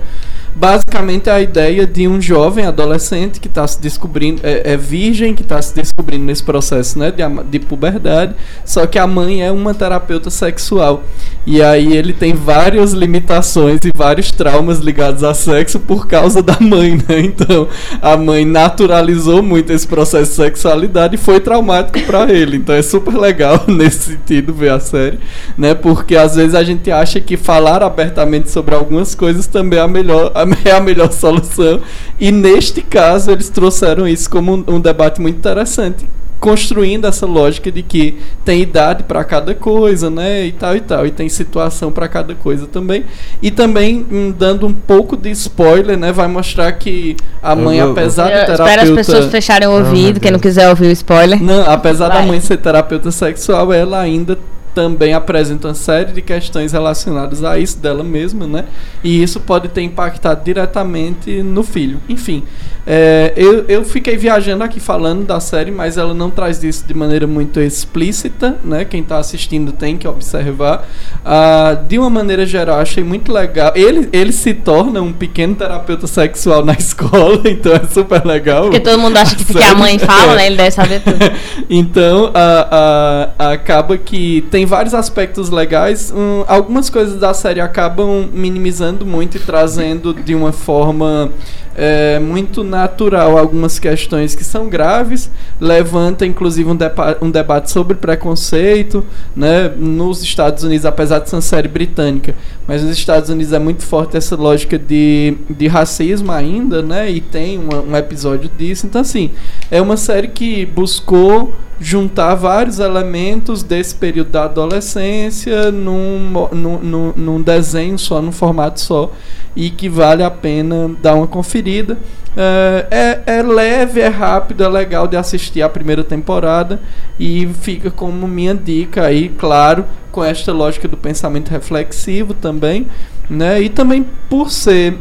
basicamente 0.56 1.28
é 1.28 1.32
a 1.32 1.40
ideia 1.40 1.86
de 1.86 2.08
um 2.08 2.20
jovem 2.20 2.64
adolescente 2.64 3.38
que 3.38 3.46
está 3.46 3.66
se 3.66 3.80
descobrindo, 3.80 4.40
é, 4.42 4.72
é 4.72 4.76
virgem, 4.76 5.34
que 5.34 5.42
está 5.42 5.60
se 5.60 5.74
descobrindo 5.74 6.24
nesse 6.24 6.42
processo 6.42 6.98
né, 6.98 7.10
de, 7.10 7.22
de 7.50 7.58
puberdade, 7.58 8.34
só 8.64 8.86
que 8.86 8.98
a 8.98 9.06
mãe 9.06 9.42
é 9.42 9.52
uma 9.52 9.74
terapeuta 9.74 10.30
sexual. 10.30 11.04
E 11.44 11.62
aí 11.62 11.96
ele 11.96 12.12
tem 12.12 12.32
várias 12.34 12.92
limitações 12.92 13.80
e 13.84 13.90
vários 13.96 14.32
traumas 14.32 14.78
ligados 14.78 15.22
a 15.22 15.34
sexo 15.34 15.78
por 15.78 16.08
causa 16.08 16.42
da 16.42 16.58
mãe, 16.60 16.96
né? 16.96 17.20
Então 17.36 17.68
a 18.00 18.16
mãe 18.16 18.44
naturalizou 18.44 19.42
muito 19.42 19.72
esse 19.72 19.86
processo 19.86 20.30
de 20.30 20.36
sexualidade 20.36 21.16
e 21.16 21.18
foi 21.18 21.38
traumático 21.38 22.00
para 22.06 22.32
ele. 22.32 22.56
Então 22.56 22.74
é 22.74 22.82
super 22.82 23.14
legal 23.14 23.64
nesse 23.68 24.10
sentido 24.12 24.54
ver 24.54 24.70
a 24.70 24.80
série, 24.80 25.18
né? 25.56 25.74
Porque 25.74 26.16
às 26.16 26.36
vezes 26.36 26.54
a 26.54 26.64
gente 26.64 26.90
acha 26.90 27.20
que 27.20 27.36
falar 27.36 27.82
abertamente 27.82 28.50
sobre 28.50 28.74
algumas 28.74 29.14
coisas 29.14 29.46
também 29.46 29.78
é 29.78 29.82
a 29.82 29.88
melhor, 29.88 30.32
é 30.64 30.72
a 30.72 30.80
melhor 30.80 31.10
solução. 31.12 31.80
E 32.20 32.30
neste 32.30 32.82
caso 32.82 33.30
eles 33.30 33.48
trouxeram 33.48 34.06
isso 34.06 34.28
como 34.30 34.54
um, 34.54 34.64
um 34.74 34.80
debate 34.80 35.20
muito 35.20 35.36
interessante 35.38 36.06
construindo 36.38 37.06
essa 37.06 37.24
lógica 37.24 37.72
de 37.72 37.82
que 37.82 38.18
tem 38.44 38.60
idade 38.60 39.04
para 39.04 39.24
cada 39.24 39.54
coisa, 39.54 40.10
né, 40.10 40.44
e 40.44 40.52
tal 40.52 40.76
e 40.76 40.80
tal, 40.80 41.06
e 41.06 41.10
tem 41.10 41.30
situação 41.30 41.90
para 41.90 42.06
cada 42.08 42.34
coisa 42.34 42.66
também. 42.66 43.04
E 43.40 43.50
também 43.50 44.06
hum, 44.12 44.34
dando 44.38 44.66
um 44.66 44.72
pouco 44.72 45.16
de 45.16 45.30
spoiler, 45.30 45.96
né, 45.96 46.12
vai 46.12 46.28
mostrar 46.28 46.70
que 46.72 47.16
a 47.42 47.56
mãe, 47.56 47.78
Eu- 47.78 47.86
eu- 47.86 47.92
apesar 47.92 48.26
de 48.26 48.32
Eu 48.32 48.46
terapeuta, 48.46 48.62
espero 48.70 48.82
as 48.82 48.90
pessoas 49.06 49.30
fecharem 49.30 49.66
o 49.66 49.70
Oh, 49.72 49.78
ouvido, 49.78 50.12
meu 50.16 50.20
quem 50.20 50.30
não 50.30 50.38
quiser 50.38 50.68
ouvir 50.68 50.88
o 50.88 50.92
spoiler. 50.92 51.42
não, 51.42 51.68
apesar 51.70 52.08
da 52.08 52.16
Vai. 52.16 52.26
mãe 52.26 52.40
ser 52.40 52.58
terapeuta 52.58 53.10
sexual, 53.10 53.72
ela 53.72 53.98
ainda 53.98 54.38
também 54.76 55.14
apresenta 55.14 55.68
uma 55.68 55.74
série 55.74 56.12
de 56.12 56.20
questões 56.20 56.72
relacionadas 56.72 57.42
a 57.42 57.58
isso 57.58 57.78
dela 57.78 58.04
mesma, 58.04 58.46
né? 58.46 58.66
E 59.02 59.22
isso 59.22 59.40
pode 59.40 59.68
ter 59.68 59.80
impactado 59.80 60.44
diretamente 60.44 61.42
no 61.42 61.62
filho. 61.62 61.98
Enfim, 62.10 62.42
é, 62.86 63.32
eu, 63.34 63.64
eu 63.68 63.82
fiquei 63.86 64.18
viajando 64.18 64.62
aqui 64.62 64.78
falando 64.78 65.24
da 65.24 65.40
série, 65.40 65.70
mas 65.70 65.96
ela 65.96 66.12
não 66.12 66.30
traz 66.30 66.62
isso 66.62 66.84
de 66.86 66.92
maneira 66.92 67.26
muito 67.26 67.58
explícita, 67.58 68.58
né? 68.62 68.84
Quem 68.84 69.00
está 69.00 69.16
assistindo 69.16 69.72
tem 69.72 69.96
que 69.96 70.06
observar. 70.06 70.86
Ah, 71.24 71.78
de 71.88 71.98
uma 71.98 72.10
maneira 72.10 72.44
geral, 72.44 72.78
achei 72.78 73.02
muito 73.02 73.32
legal. 73.32 73.72
Ele, 73.74 74.10
ele 74.12 74.30
se 74.30 74.52
torna 74.52 75.00
um 75.00 75.10
pequeno 75.12 75.54
terapeuta 75.54 76.06
sexual 76.06 76.62
na 76.62 76.74
escola, 76.78 77.40
então 77.46 77.72
é 77.72 77.82
super 77.90 78.24
legal. 78.26 78.64
Porque 78.64 78.80
todo 78.80 78.98
mundo 78.98 79.16
acha 79.16 79.34
que 79.34 79.44
porque 79.46 79.64
a 79.64 79.74
mãe 79.74 79.98
fala, 79.98 80.34
né? 80.34 80.46
Ele 80.48 80.56
deve 80.56 80.70
saber 80.70 81.00
tudo. 81.00 81.16
Então, 81.68 82.30
a- 82.34 83.30
a- 83.38 83.52
acaba 83.52 83.96
que 83.96 84.44
tem 84.50 84.65
vários 84.66 84.94
aspectos 84.94 85.50
legais. 85.50 86.12
Hum, 86.14 86.44
algumas 86.46 86.90
coisas 86.90 87.18
da 87.18 87.32
série 87.32 87.60
acabam 87.60 88.28
minimizando 88.32 89.06
muito 89.06 89.36
e 89.36 89.40
trazendo 89.40 90.12
de 90.12 90.34
uma 90.34 90.52
forma 90.52 91.30
é, 91.76 92.18
muito 92.18 92.64
natural 92.64 93.36
algumas 93.36 93.78
questões 93.78 94.34
que 94.34 94.42
são 94.42 94.68
graves. 94.68 95.30
Levanta, 95.60 96.24
inclusive, 96.24 96.70
um, 96.70 96.74
depa- 96.76 97.18
um 97.20 97.30
debate 97.30 97.70
sobre 97.70 97.94
preconceito 97.96 99.04
né, 99.36 99.68
nos 99.76 100.22
Estados 100.22 100.64
Unidos, 100.64 100.86
apesar 100.86 101.18
de 101.18 101.28
ser 101.28 101.36
uma 101.36 101.42
série 101.42 101.68
britânica. 101.68 102.34
Mas 102.66 102.82
nos 102.82 102.96
Estados 102.96 103.28
Unidos 103.28 103.52
é 103.52 103.58
muito 103.58 103.82
forte 103.84 104.16
essa 104.16 104.34
lógica 104.36 104.78
de, 104.78 105.36
de 105.50 105.66
racismo 105.68 106.32
ainda, 106.32 106.80
né? 106.82 107.10
E 107.10 107.20
tem 107.20 107.58
uma- 107.58 107.80
um 107.82 107.94
episódio 107.96 108.50
disso. 108.56 108.86
Então, 108.86 109.02
assim, 109.02 109.30
é 109.70 109.80
uma 109.80 109.96
série 109.96 110.28
que 110.28 110.64
buscou 110.64 111.52
juntar 111.78 112.34
vários 112.36 112.78
elementos 112.78 113.62
desse 113.62 113.94
período 113.94 114.30
da 114.30 114.44
adolescência 114.44 115.70
num, 115.70 116.48
num, 116.52 116.78
num, 116.78 117.12
num 117.14 117.42
desenho 117.42 117.98
só, 117.98 118.22
num 118.22 118.32
formato 118.32 118.80
só, 118.80 119.12
e 119.56 119.70
que 119.70 119.88
vale 119.88 120.22
a 120.22 120.30
pena 120.30 120.90
dar 121.00 121.14
uma 121.14 121.26
conferida. 121.26 121.98
É, 122.36 123.22
é, 123.26 123.38
é 123.38 123.42
leve, 123.42 124.00
é 124.00 124.08
rápido, 124.08 124.62
é 124.62 124.68
legal 124.68 125.08
de 125.08 125.16
assistir 125.16 125.62
a 125.62 125.68
primeira 125.70 126.04
temporada 126.04 126.78
e 127.18 127.46
fica 127.46 127.90
como 127.90 128.28
minha 128.28 128.54
dica 128.54 129.06
aí, 129.06 129.30
claro, 129.30 129.86
com 130.12 130.22
esta 130.22 130.52
lógica 130.52 130.86
do 130.86 130.98
pensamento 130.98 131.48
reflexivo 131.48 132.34
também, 132.34 132.86
né? 133.30 133.62
E 133.62 133.70
também 133.70 134.04
por 134.28 134.50
ser 134.50 134.98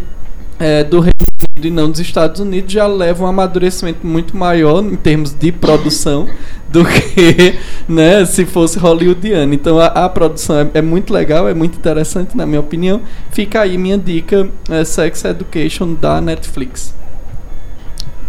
é, 0.59 0.83
do 0.83 0.99
Reino 0.99 1.13
Unido 1.55 1.67
e 1.67 1.71
não 1.71 1.89
dos 1.89 1.99
Estados 1.99 2.39
Unidos 2.39 2.71
já 2.71 2.87
leva 2.87 3.23
um 3.23 3.27
amadurecimento 3.27 4.05
muito 4.05 4.35
maior 4.35 4.83
em 4.83 4.95
termos 4.95 5.33
de 5.33 5.51
produção 5.51 6.27
do 6.69 6.83
que 6.85 7.57
né, 7.87 8.25
se 8.25 8.45
fosse 8.45 8.77
hollywoodiano. 8.79 9.53
Então 9.53 9.79
a, 9.79 9.87
a 9.87 10.09
produção 10.09 10.57
é, 10.59 10.69
é 10.75 10.81
muito 10.81 11.13
legal, 11.13 11.47
é 11.47 11.53
muito 11.53 11.77
interessante 11.77 12.35
na 12.35 12.45
minha 12.45 12.59
opinião. 12.59 13.01
Fica 13.31 13.61
aí 13.61 13.77
minha 13.77 13.97
dica, 13.97 14.49
é, 14.69 14.83
Sex 14.83 15.25
Education 15.25 15.93
da 15.93 16.19
Netflix. 16.19 16.93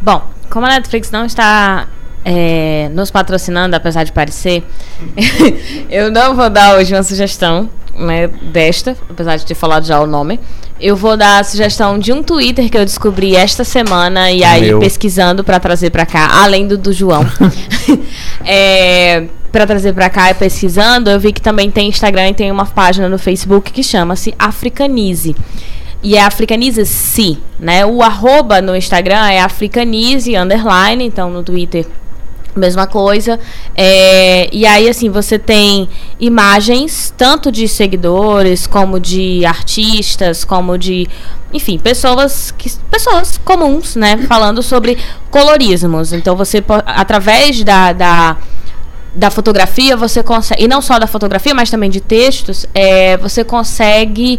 Bom, 0.00 0.22
como 0.50 0.66
a 0.66 0.68
Netflix 0.68 1.10
não 1.10 1.24
está 1.24 1.88
é, 2.24 2.88
nos 2.92 3.10
patrocinando, 3.10 3.74
apesar 3.74 4.04
de 4.04 4.12
parecer, 4.12 4.64
eu 5.90 6.10
não 6.10 6.34
vou 6.34 6.50
dar 6.50 6.76
hoje 6.76 6.94
uma 6.94 7.02
sugestão 7.02 7.70
né, 7.94 8.28
desta, 8.28 8.96
apesar 9.08 9.36
de 9.36 9.46
ter 9.46 9.54
falado 9.54 9.86
já 9.86 10.00
o 10.00 10.06
nome. 10.06 10.38
Eu 10.78 10.94
vou 10.94 11.16
dar 11.16 11.40
a 11.40 11.44
sugestão 11.44 11.98
de 11.98 12.12
um 12.12 12.22
Twitter 12.22 12.70
que 12.70 12.76
eu 12.76 12.84
descobri 12.84 13.34
esta 13.34 13.64
semana 13.64 14.30
e 14.30 14.44
aí 14.44 14.66
Meu. 14.66 14.78
pesquisando 14.78 15.42
para 15.42 15.58
trazer 15.58 15.90
para 15.90 16.04
cá, 16.04 16.42
além 16.42 16.66
do 16.66 16.76
do 16.76 16.92
João. 16.92 17.26
é, 18.44 19.24
para 19.50 19.66
trazer 19.66 19.94
para 19.94 20.10
cá 20.10 20.30
e 20.30 20.34
pesquisando, 20.34 21.08
eu 21.08 21.18
vi 21.18 21.32
que 21.32 21.40
também 21.40 21.70
tem 21.70 21.88
Instagram 21.88 22.28
e 22.28 22.34
tem 22.34 22.52
uma 22.52 22.66
página 22.66 23.08
no 23.08 23.18
Facebook 23.18 23.72
que 23.72 23.82
chama-se 23.82 24.34
Africanize. 24.38 25.34
E 26.02 26.14
é 26.14 26.22
Africanize 26.22 26.84
se, 26.84 27.38
né? 27.58 27.86
O 27.86 28.02
arroba 28.02 28.60
no 28.60 28.76
Instagram 28.76 29.28
é 29.28 29.40
Africanize 29.40 30.36
underline, 30.36 31.02
então 31.04 31.30
no 31.30 31.42
Twitter 31.42 31.86
mesma 32.58 32.86
coisa. 32.86 33.38
É, 33.74 34.48
e 34.52 34.66
aí, 34.66 34.88
assim, 34.88 35.10
você 35.10 35.38
tem 35.38 35.88
imagens 36.18 37.12
tanto 37.16 37.52
de 37.52 37.68
seguidores, 37.68 38.66
como 38.66 38.98
de 38.98 39.44
artistas, 39.44 40.44
como 40.44 40.76
de. 40.76 41.06
Enfim, 41.52 41.78
pessoas 41.78 42.50
que 42.50 42.70
pessoas 42.90 43.38
comuns, 43.38 43.96
né? 43.96 44.18
Falando 44.28 44.62
sobre 44.62 44.98
colorismos. 45.30 46.12
Então 46.12 46.36
você 46.36 46.62
através 46.86 47.62
da, 47.62 47.92
da 47.92 48.36
da 49.14 49.30
fotografia 49.30 49.96
você 49.96 50.22
consegue 50.22 50.62
e 50.62 50.68
não 50.68 50.82
só 50.82 50.98
da 50.98 51.06
fotografia 51.06 51.54
mas 51.54 51.70
também 51.70 51.88
de 51.88 52.02
textos 52.02 52.66
é, 52.74 53.16
você 53.16 53.42
consegue 53.42 54.38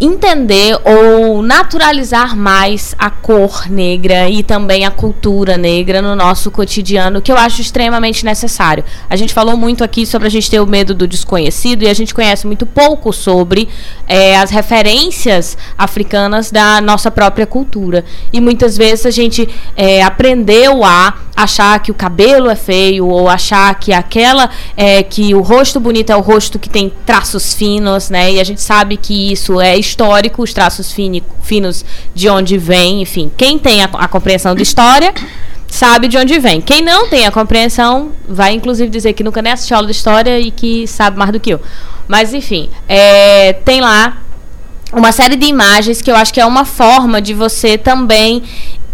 entender 0.00 0.78
ou 0.84 1.42
naturalizar 1.42 2.36
mais 2.36 2.94
a 2.98 3.10
cor 3.10 3.68
negra 3.70 4.28
e 4.28 4.42
também 4.42 4.84
a 4.84 4.90
cultura 4.90 5.56
negra 5.56 6.02
no 6.02 6.16
nosso 6.16 6.50
cotidiano, 6.50 7.22
que 7.22 7.30
eu 7.30 7.36
acho 7.36 7.60
extremamente 7.60 8.24
necessário. 8.24 8.84
A 9.08 9.16
gente 9.16 9.32
falou 9.32 9.56
muito 9.56 9.84
aqui 9.84 10.04
sobre 10.04 10.26
a 10.28 10.30
gente 10.30 10.50
ter 10.50 10.60
o 10.60 10.66
medo 10.66 10.94
do 10.94 11.06
desconhecido 11.06 11.82
e 11.84 11.88
a 11.88 11.94
gente 11.94 12.12
conhece 12.12 12.46
muito 12.46 12.66
pouco 12.66 13.12
sobre 13.12 13.68
é, 14.06 14.36
as 14.36 14.50
referências 14.50 15.56
africanas 15.78 16.50
da 16.50 16.80
nossa 16.80 17.10
própria 17.10 17.46
cultura. 17.46 18.04
E 18.32 18.40
muitas 18.40 18.76
vezes 18.76 19.06
a 19.06 19.10
gente 19.10 19.48
é, 19.76 20.02
aprendeu 20.02 20.84
a 20.84 21.14
achar 21.36 21.80
que 21.80 21.90
o 21.90 21.94
cabelo 21.94 22.48
é 22.48 22.54
feio 22.54 23.08
ou 23.08 23.28
achar 23.28 23.74
que 23.78 23.92
aquela 23.92 24.50
é, 24.76 25.02
que 25.02 25.34
o 25.34 25.40
rosto 25.40 25.80
bonito 25.80 26.10
é 26.10 26.16
o 26.16 26.20
rosto 26.20 26.58
que 26.58 26.68
tem 26.68 26.92
traços 27.04 27.54
finos, 27.54 28.08
né? 28.08 28.32
E 28.32 28.40
a 28.40 28.44
gente 28.44 28.60
sabe 28.60 28.96
que 28.96 29.32
isso 29.32 29.60
é 29.60 29.76
histórico, 29.86 30.42
os 30.42 30.52
traços 30.52 30.92
fini, 30.92 31.22
finos 31.42 31.84
de 32.14 32.28
onde 32.28 32.58
vem, 32.58 33.02
enfim. 33.02 33.30
Quem 33.36 33.58
tem 33.58 33.82
a, 33.82 33.86
a 33.94 34.08
compreensão 34.08 34.54
de 34.54 34.62
história 34.62 35.12
sabe 35.68 36.08
de 36.08 36.16
onde 36.16 36.38
vem. 36.38 36.60
Quem 36.60 36.82
não 36.82 37.08
tem 37.08 37.26
a 37.26 37.30
compreensão 37.32 38.12
vai 38.28 38.52
inclusive 38.52 38.88
dizer 38.88 39.12
que 39.12 39.24
nunca 39.24 39.42
nem 39.42 39.52
assistiu 39.52 39.76
aula 39.76 39.88
de 39.88 39.92
história 39.94 40.38
e 40.38 40.50
que 40.50 40.86
sabe 40.86 41.18
mais 41.18 41.32
do 41.32 41.40
que 41.40 41.50
eu. 41.50 41.60
Mas 42.06 42.32
enfim, 42.32 42.70
é, 42.88 43.54
tem 43.64 43.80
lá 43.80 44.18
uma 44.92 45.10
série 45.10 45.36
de 45.36 45.46
imagens 45.46 46.00
que 46.00 46.10
eu 46.10 46.16
acho 46.16 46.32
que 46.32 46.40
é 46.40 46.46
uma 46.46 46.64
forma 46.64 47.20
de 47.20 47.34
você 47.34 47.76
também 47.76 48.42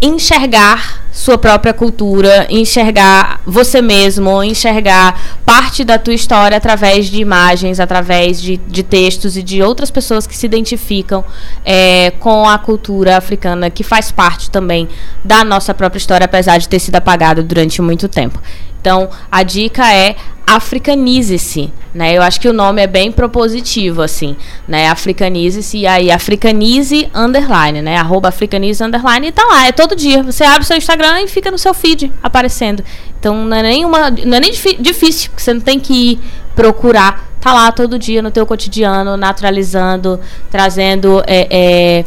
enxergar 0.00 1.04
sua 1.10 1.36
própria 1.36 1.72
cultura, 1.72 2.46
enxergar 2.50 3.40
você 3.44 3.82
mesmo, 3.82 4.42
enxergar 4.42 5.38
parte 5.44 5.84
da 5.84 5.98
tua 5.98 6.14
história 6.14 6.56
através 6.56 7.06
de 7.06 7.20
imagens, 7.20 7.80
através 7.80 8.40
de, 8.40 8.56
de 8.56 8.82
textos 8.82 9.36
e 9.36 9.42
de 9.42 9.62
outras 9.62 9.90
pessoas 9.90 10.26
que 10.26 10.36
se 10.36 10.46
identificam 10.46 11.24
é, 11.64 12.12
com 12.20 12.48
a 12.48 12.58
cultura 12.58 13.16
africana, 13.16 13.70
que 13.70 13.82
faz 13.82 14.12
parte 14.12 14.50
também 14.50 14.88
da 15.24 15.42
nossa 15.44 15.74
própria 15.74 15.98
história, 15.98 16.24
apesar 16.24 16.58
de 16.58 16.68
ter 16.68 16.78
sido 16.78 16.96
apagada 16.96 17.42
durante 17.42 17.82
muito 17.82 18.08
tempo. 18.08 18.40
Então, 18.80 19.10
a 19.30 19.42
dica 19.42 19.92
é 19.92 20.16
africanize-se, 20.46 21.72
né? 21.94 22.12
Eu 22.16 22.22
acho 22.22 22.40
que 22.40 22.48
o 22.48 22.52
nome 22.52 22.82
é 22.82 22.86
bem 22.86 23.12
propositivo, 23.12 24.02
assim, 24.02 24.36
né? 24.66 24.88
Africanize-se 24.88 25.78
e 25.78 25.86
aí 25.86 26.10
africanize 26.10 27.08
underline, 27.14 27.80
né? 27.82 27.96
Arroba 27.96 28.30
africanize 28.30 28.82
underline 28.82 29.28
e 29.28 29.32
tá 29.32 29.44
lá, 29.44 29.68
é 29.68 29.72
todo 29.72 29.94
dia. 29.94 30.24
Você 30.24 30.42
abre 30.42 30.64
seu 30.64 30.76
Instagram 30.76 30.99
e 31.18 31.26
fica 31.28 31.50
no 31.50 31.58
seu 31.58 31.74
feed 31.74 32.12
aparecendo. 32.22 32.84
Então 33.18 33.44
não 33.44 33.56
é 33.56 33.62
nem 33.62 33.84
uma, 33.84 34.10
não 34.10 34.36
é 34.36 34.40
nem 34.40 34.50
difícil, 34.50 35.30
porque 35.30 35.42
você 35.42 35.54
não 35.54 35.60
tem 35.60 35.78
que 35.78 36.12
ir 36.12 36.20
procurar. 36.54 37.28
Tá 37.40 37.54
lá 37.54 37.72
todo 37.72 37.98
dia 37.98 38.20
no 38.20 38.30
teu 38.30 38.44
cotidiano, 38.44 39.16
naturalizando, 39.16 40.20
trazendo 40.50 41.22
é, 41.26 41.48
é, 41.50 42.04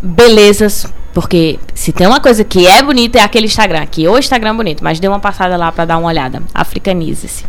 belezas 0.00 0.86
porque 1.12 1.58
se 1.74 1.92
tem 1.92 2.06
uma 2.06 2.20
coisa 2.20 2.44
que 2.44 2.66
é 2.66 2.82
bonita 2.82 3.18
é 3.18 3.22
aquele 3.22 3.46
Instagram, 3.46 3.84
que 3.86 4.06
o 4.06 4.16
Instagram 4.16 4.50
é 4.50 4.54
bonito, 4.54 4.84
mas 4.84 5.00
dê 5.00 5.08
uma 5.08 5.18
passada 5.18 5.56
lá 5.56 5.72
para 5.72 5.84
dar 5.84 5.98
uma 5.98 6.08
olhada. 6.08 6.42
Africanize-se. 6.54 7.44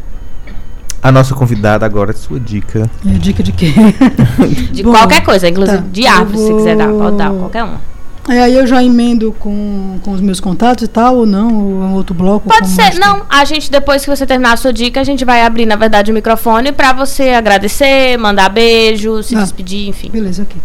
A 1.02 1.12
nossa 1.12 1.34
convidada 1.34 1.86
agora, 1.86 2.14
sua 2.14 2.40
dica. 2.40 2.90
É, 3.06 3.10
dica 3.18 3.42
de 3.42 3.52
quê? 3.52 3.74
De 4.72 4.84
Bom, 4.84 4.92
qualquer 4.92 5.24
coisa, 5.24 5.50
inclusive 5.50 5.78
tá, 5.80 5.84
de 5.92 6.06
árvore, 6.06 6.38
vou... 6.38 6.48
se 6.48 6.54
quiser 6.54 6.78
dar, 6.78 6.90
pode 6.90 7.18
dar, 7.18 7.32
qualquer 7.32 7.64
uma. 7.64 7.82
É, 8.30 8.44
aí 8.44 8.54
eu 8.54 8.68
já 8.68 8.84
emendo 8.84 9.32
com, 9.40 10.00
com 10.04 10.12
os 10.12 10.22
meus 10.22 10.40
contatos 10.40 10.84
e 10.84 10.88
tal, 10.88 11.18
ou 11.18 11.26
não? 11.26 11.54
Ou 11.54 11.84
é 11.84 11.86
um 11.88 11.94
outro 11.94 12.14
bloco? 12.14 12.48
Pode 12.48 12.70
ser. 12.70 12.94
Não, 13.00 13.24
a 13.28 13.44
gente, 13.46 13.72
depois 13.72 14.04
que 14.04 14.10
você 14.10 14.26
terminar 14.26 14.54
a 14.54 14.58
sua 14.58 14.72
dica, 14.72 15.02
a 15.02 15.04
gente 15.04 15.26
vai 15.26 15.42
abrir, 15.42 15.66
na 15.66 15.76
verdade, 15.76 16.12
o 16.12 16.14
microfone 16.14 16.72
para 16.72 16.94
você 16.94 17.30
agradecer, 17.30 18.18
mandar 18.18 18.50
beijo, 18.50 19.24
se 19.24 19.36
ah, 19.36 19.40
despedir, 19.40 19.88
enfim. 19.88 20.10
Beleza, 20.12 20.44
ok. 20.44 20.62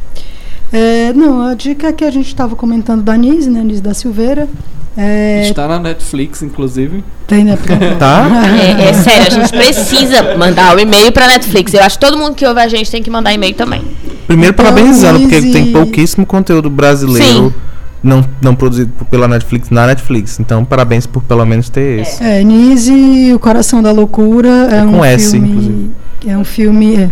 É, 0.73 1.13
não, 1.15 1.43
a 1.43 1.55
dica 1.55 1.89
é 1.89 1.93
que 1.93 2.05
a 2.05 2.11
gente 2.11 2.27
estava 2.27 2.55
comentando 2.55 3.03
da 3.03 3.17
Nise, 3.17 3.49
né? 3.49 3.63
Nise 3.63 3.81
da 3.81 3.95
Silveira. 3.95 4.49
É... 4.97 5.49
Está 5.49 5.69
na 5.69 5.79
Netflix, 5.79 6.43
inclusive. 6.43 7.05
Tem, 7.27 7.45
né? 7.45 7.59
tá? 7.99 8.27
É, 8.59 8.89
é, 8.89 8.93
sério, 8.95 9.27
a 9.27 9.31
gente 9.31 9.51
precisa 9.51 10.37
mandar 10.37 10.75
o 10.75 10.77
um 10.77 10.81
e-mail 10.81 11.13
para 11.13 11.27
Netflix. 11.27 11.75
Eu 11.75 11.83
acho 11.83 11.99
que 11.99 12.05
todo 12.07 12.17
mundo 12.17 12.35
que 12.35 12.47
ouve 12.47 12.61
a 12.61 12.69
gente 12.69 12.91
tem 12.91 13.03
que 13.03 13.11
mandar 13.11 13.33
e-mail 13.35 13.55
também. 13.55 13.83
Primeiro, 14.27 14.55
então, 14.55 14.65
parabenizando, 14.65 15.21
porque 15.21 15.41
tem 15.43 15.71
pouquíssimo 15.71 16.25
conteúdo 16.25 16.71
brasileiro. 16.71 17.49
Sim. 17.49 17.55
Não, 18.03 18.25
não 18.41 18.55
produzido 18.55 18.93
pela 19.11 19.27
Netflix 19.27 19.69
na 19.69 19.87
Netflix. 19.87 20.39
Então, 20.39 20.65
parabéns 20.65 21.07
por 21.07 21.23
pelo 21.25 21.45
menos 21.45 21.69
ter 21.69 22.01
esse. 22.01 22.23
É, 22.23 22.43
Nise, 22.45 23.33
O 23.35 23.39
Coração 23.39 23.83
da 23.83 23.91
Loucura 23.91 24.69
é, 24.71 24.79
é 24.79 24.83
um 24.83 24.93
com 24.93 25.05
S, 25.05 25.33
filme, 25.33 25.49
inclusive. 25.49 25.91
É 26.27 26.39
um 26.39 26.45
filme 26.45 26.97
é, 26.97 27.11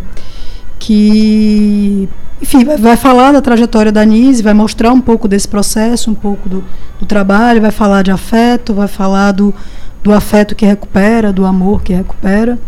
que 0.84 2.06
enfim, 2.42 2.62
vai, 2.62 2.94
falar 2.94 3.32
da 3.32 3.40
trajetória 3.40 3.90
da 3.90 4.04
Nise, 4.04 4.42
vai 4.42 4.52
mostrar 4.52 4.92
um 4.92 5.00
pouco 5.00 5.26
desse 5.26 5.48
processo, 5.48 6.10
um 6.10 6.14
pouco 6.14 6.46
do, 6.46 6.62
do 6.98 7.06
trabalho, 7.06 7.62
vai 7.62 7.70
falar 7.70 8.02
de 8.02 8.10
afeto, 8.10 8.74
vai 8.74 8.86
falar 8.86 9.32
do, 9.32 9.54
do 10.02 10.12
afeto 10.12 10.54
que 10.54 10.66
recupera, 10.66 11.32
do 11.32 11.46
amor 11.46 11.82
que 11.82 11.94
recupera. 11.94 12.58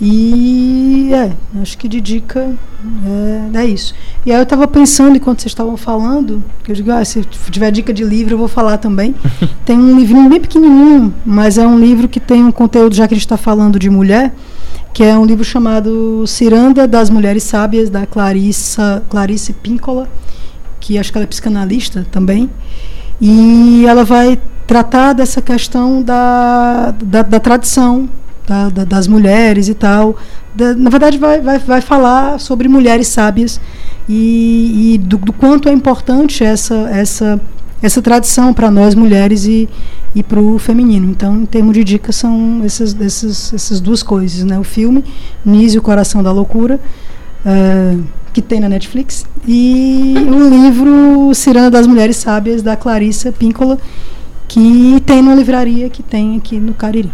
E 0.00 1.10
é, 1.12 1.32
acho 1.60 1.76
que 1.76 1.88
de 1.88 2.00
dica 2.00 2.54
é, 3.52 3.58
é 3.58 3.66
isso. 3.66 3.92
E 4.24 4.30
aí 4.30 4.38
eu 4.38 4.44
estava 4.44 4.68
pensando 4.68 5.16
enquanto 5.16 5.40
vocês 5.40 5.50
estavam 5.50 5.76
falando, 5.76 6.44
que 6.62 6.70
eu 6.70 6.76
digo, 6.76 6.92
ah, 6.92 7.04
se 7.04 7.24
tiver 7.50 7.72
dica 7.72 7.92
de 7.92 8.04
livro 8.04 8.34
eu 8.34 8.38
vou 8.38 8.46
falar 8.46 8.78
também. 8.78 9.16
Tem 9.66 9.76
um 9.76 9.98
livrinho 9.98 10.30
bem 10.30 10.40
pequenininho, 10.40 11.12
mas 11.26 11.58
é 11.58 11.66
um 11.66 11.76
livro 11.76 12.08
que 12.08 12.20
tem 12.20 12.44
um 12.44 12.52
conteúdo, 12.52 12.94
já 12.94 13.08
que 13.08 13.14
a 13.14 13.16
gente 13.16 13.26
está 13.26 13.36
falando 13.36 13.80
de 13.80 13.90
mulher, 13.90 14.32
que 14.98 15.04
é 15.04 15.16
um 15.16 15.24
livro 15.24 15.44
chamado 15.44 16.26
Ciranda 16.26 16.84
das 16.84 17.08
Mulheres 17.08 17.44
Sábias, 17.44 17.88
da 17.88 18.04
Clarissa, 18.04 19.00
Clarice 19.08 19.52
Píncola, 19.52 20.08
que 20.80 20.98
acho 20.98 21.12
que 21.12 21.18
ela 21.18 21.22
é 21.22 21.26
psicanalista 21.28 22.04
também. 22.10 22.50
E 23.20 23.84
ela 23.86 24.04
vai 24.04 24.40
tratar 24.66 25.12
dessa 25.12 25.40
questão 25.40 26.02
da, 26.02 26.92
da, 27.00 27.22
da 27.22 27.38
tradição 27.38 28.08
da, 28.44 28.70
da, 28.70 28.84
das 28.84 29.06
mulheres 29.06 29.68
e 29.68 29.74
tal. 29.74 30.16
Da, 30.52 30.74
na 30.74 30.90
verdade, 30.90 31.16
vai, 31.16 31.40
vai, 31.40 31.60
vai 31.60 31.80
falar 31.80 32.40
sobre 32.40 32.66
mulheres 32.66 33.06
sábias 33.06 33.60
e, 34.08 34.94
e 34.94 34.98
do, 34.98 35.16
do, 35.16 35.32
quanto 35.32 35.68
é 35.68 35.72
importante 35.72 36.42
essa, 36.42 36.74
essa, 36.90 37.40
essa 37.82 38.02
tradição 38.02 38.52
para 38.52 38.70
nós 38.70 38.94
mulheres 38.94 39.46
e, 39.46 39.68
e 40.14 40.22
para 40.22 40.40
o 40.40 40.58
feminino. 40.58 41.10
Então, 41.10 41.42
em 41.42 41.46
termos 41.46 41.74
de 41.74 41.84
dicas, 41.84 42.16
são 42.16 42.60
essas, 42.64 42.98
essas, 43.00 43.52
essas 43.54 43.80
duas 43.80 44.02
coisas. 44.02 44.44
Né? 44.44 44.58
O 44.58 44.64
filme, 44.64 45.04
Nise, 45.44 45.78
o 45.78 45.82
Coração 45.82 46.22
da 46.22 46.32
Loucura, 46.32 46.80
uh, 47.44 48.04
que 48.32 48.42
tem 48.42 48.60
na 48.60 48.68
Netflix, 48.68 49.24
e 49.46 50.14
o 50.16 50.48
livro 50.48 51.34
Ciranda 51.34 51.70
das 51.70 51.86
Mulheres 51.86 52.16
Sábias, 52.16 52.62
da 52.62 52.76
Clarissa 52.76 53.32
Píncola, 53.32 53.78
que 54.46 55.02
tem 55.06 55.22
numa 55.22 55.34
livraria 55.34 55.88
que 55.88 56.02
tem 56.02 56.36
aqui 56.36 56.58
no 56.58 56.74
Cariri. 56.74 57.12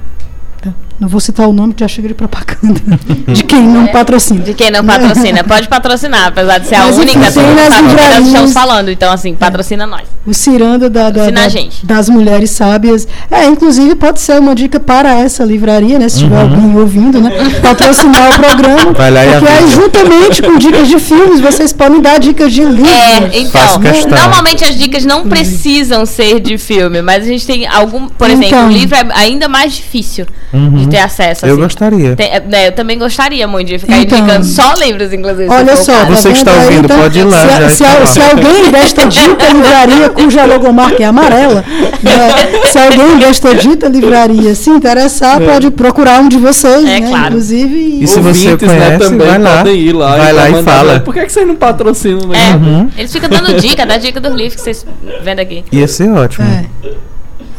Não 0.99 1.09
vou 1.09 1.19
citar 1.19 1.49
o 1.49 1.53
nome, 1.53 1.75
que 1.75 1.81
já 1.81 1.89
chega 1.89 2.07
de 2.07 2.15
propaganda. 2.15 2.81
De 3.27 3.43
quem 3.43 3.63
não 3.63 3.89
patrocina. 3.89 4.41
De 4.45 4.55
quem 4.55 4.71
não 4.71 4.85
patrocina. 4.85 5.43
Pode 5.43 5.67
patrocinar, 5.67 6.29
apesar 6.29 6.59
de 6.59 6.69
ser 6.69 6.79
Mas 6.79 6.97
a 6.97 7.01
única 7.01 7.33
que 7.33 7.41
nós 7.41 8.27
estamos 8.27 8.53
falando. 8.53 8.91
Então, 8.91 9.13
assim, 9.13 9.35
patrocina 9.35 9.85
é. 9.85 9.87
nós. 9.87 10.03
O 10.25 10.33
Ciranda 10.33 10.89
da, 10.89 11.11
da, 11.11 11.31
da 11.31 11.45
das 11.83 12.09
Mulheres 12.09 12.51
Sábias. 12.51 13.09
É, 13.29 13.45
inclusive, 13.45 13.97
pode 13.97 14.21
ser 14.21 14.39
uma 14.39 14.55
dica 14.55 14.79
para 14.79 15.15
essa 15.19 15.45
livraria, 15.45 15.99
né? 15.99 16.09
Se 16.09 16.21
tiver 16.21 16.37
uhum. 16.37 16.43
alguém 16.43 16.77
ouvindo, 16.77 17.21
né? 17.21 17.31
Patrocinar 17.61 18.31
o 18.31 18.39
programa. 18.39 18.93
Vai 18.93 19.11
lá 19.11 19.21
porque 19.33 19.49
aí, 19.49 19.71
juntamente 19.71 20.43
com 20.43 20.57
dicas 20.59 20.89
de 20.89 20.99
filmes, 21.01 21.41
vocês 21.41 21.73
podem 21.73 22.01
dar 22.01 22.19
dicas 22.21 22.53
de 22.53 22.65
livros. 22.65 22.89
É, 22.89 23.39
então, 23.39 23.81
normalmente 24.09 24.65
as 24.65 24.77
dicas 24.79 25.05
não 25.05 25.29
precisam 25.29 26.07
ser 26.07 26.39
de 26.41 26.57
filme, 26.57 27.03
mas 27.03 27.25
a 27.25 27.27
gente 27.27 27.47
tem 27.47 27.67
algum, 27.67 28.09
por 28.09 28.31
então, 28.31 28.43
exemplo, 28.43 28.67
o 28.67 28.71
livro 28.71 28.97
é 28.97 29.07
ainda 29.15 29.49
mais 29.49 29.75
difícil. 29.75 30.27
Uhum 30.53 30.84
de 30.85 30.91
ter 30.91 30.99
acesso. 30.99 31.47
Eu 31.47 31.55
assim. 31.55 31.63
gostaria. 31.63 32.17
Tem, 32.17 32.31
né, 32.49 32.69
eu 32.69 32.73
também 32.73 32.99
gostaria 32.99 33.47
muito 33.47 33.69
de 33.69 33.79
ficar 33.79 33.99
então, 33.99 34.19
indicando 34.19 34.45
só 34.45 34.75
livros, 34.75 35.13
inclusive. 35.13 35.49
Olha 35.49 35.77
só, 35.77 35.93
tá 35.93 36.05
você 36.05 36.31
que 36.31 36.39
está 36.39 36.53
ouvindo, 36.53 36.85
então, 36.85 36.99
pode 37.01 37.19
ir 37.19 37.25
lá. 37.25 37.69
Se, 37.69 37.77
se, 37.77 38.07
se 38.07 38.21
alguém 38.21 38.71
desta 38.71 39.07
dita 39.07 39.49
livraria 39.49 40.09
cuja 40.11 40.45
logomarca 40.45 41.03
é 41.03 41.07
amarela, 41.07 41.65
né, 42.03 42.29
se 42.71 42.79
alguém 42.79 43.19
desta 43.19 43.55
dita 43.55 43.89
livraria 43.89 44.55
se 44.55 44.71
interessar, 44.71 45.41
é. 45.43 45.47
pode 45.47 45.71
procurar 45.71 46.21
um 46.21 46.29
de 46.29 46.39
vocês, 46.39 46.85
é, 46.85 47.01
né, 47.01 47.09
claro. 47.09 47.27
inclusive. 47.27 47.99
E 48.03 48.07
se 48.07 48.21
você 48.21 48.51
né, 48.51 48.57
conhece, 48.57 48.91
né, 48.91 48.99
também 48.99 49.27
vai 49.27 49.39
lá, 49.39 49.71
ir 49.71 49.93
lá 49.93 50.17
vai 50.17 50.33
lá 50.33 50.51
e 50.51 50.63
fala. 50.63 51.01
Por 51.01 51.15
que, 51.15 51.25
que 51.25 51.33
vocês 51.33 51.47
não 51.47 51.57
patrocinam? 51.57 52.33
É, 52.35 52.55
uhum. 52.55 52.91
Eles 52.97 53.13
ficam 53.13 53.29
dando 53.29 53.55
dica, 53.61 53.87
da 53.87 53.97
dica 53.97 54.21
dos 54.21 54.35
livros 54.35 54.55
que 54.57 54.61
vocês 54.63 54.87
vendo 55.23 55.41
aqui. 55.41 55.65
Ia 55.73 55.89
ser 55.89 56.11
ótimo. 56.11 56.47
É. 56.47 56.65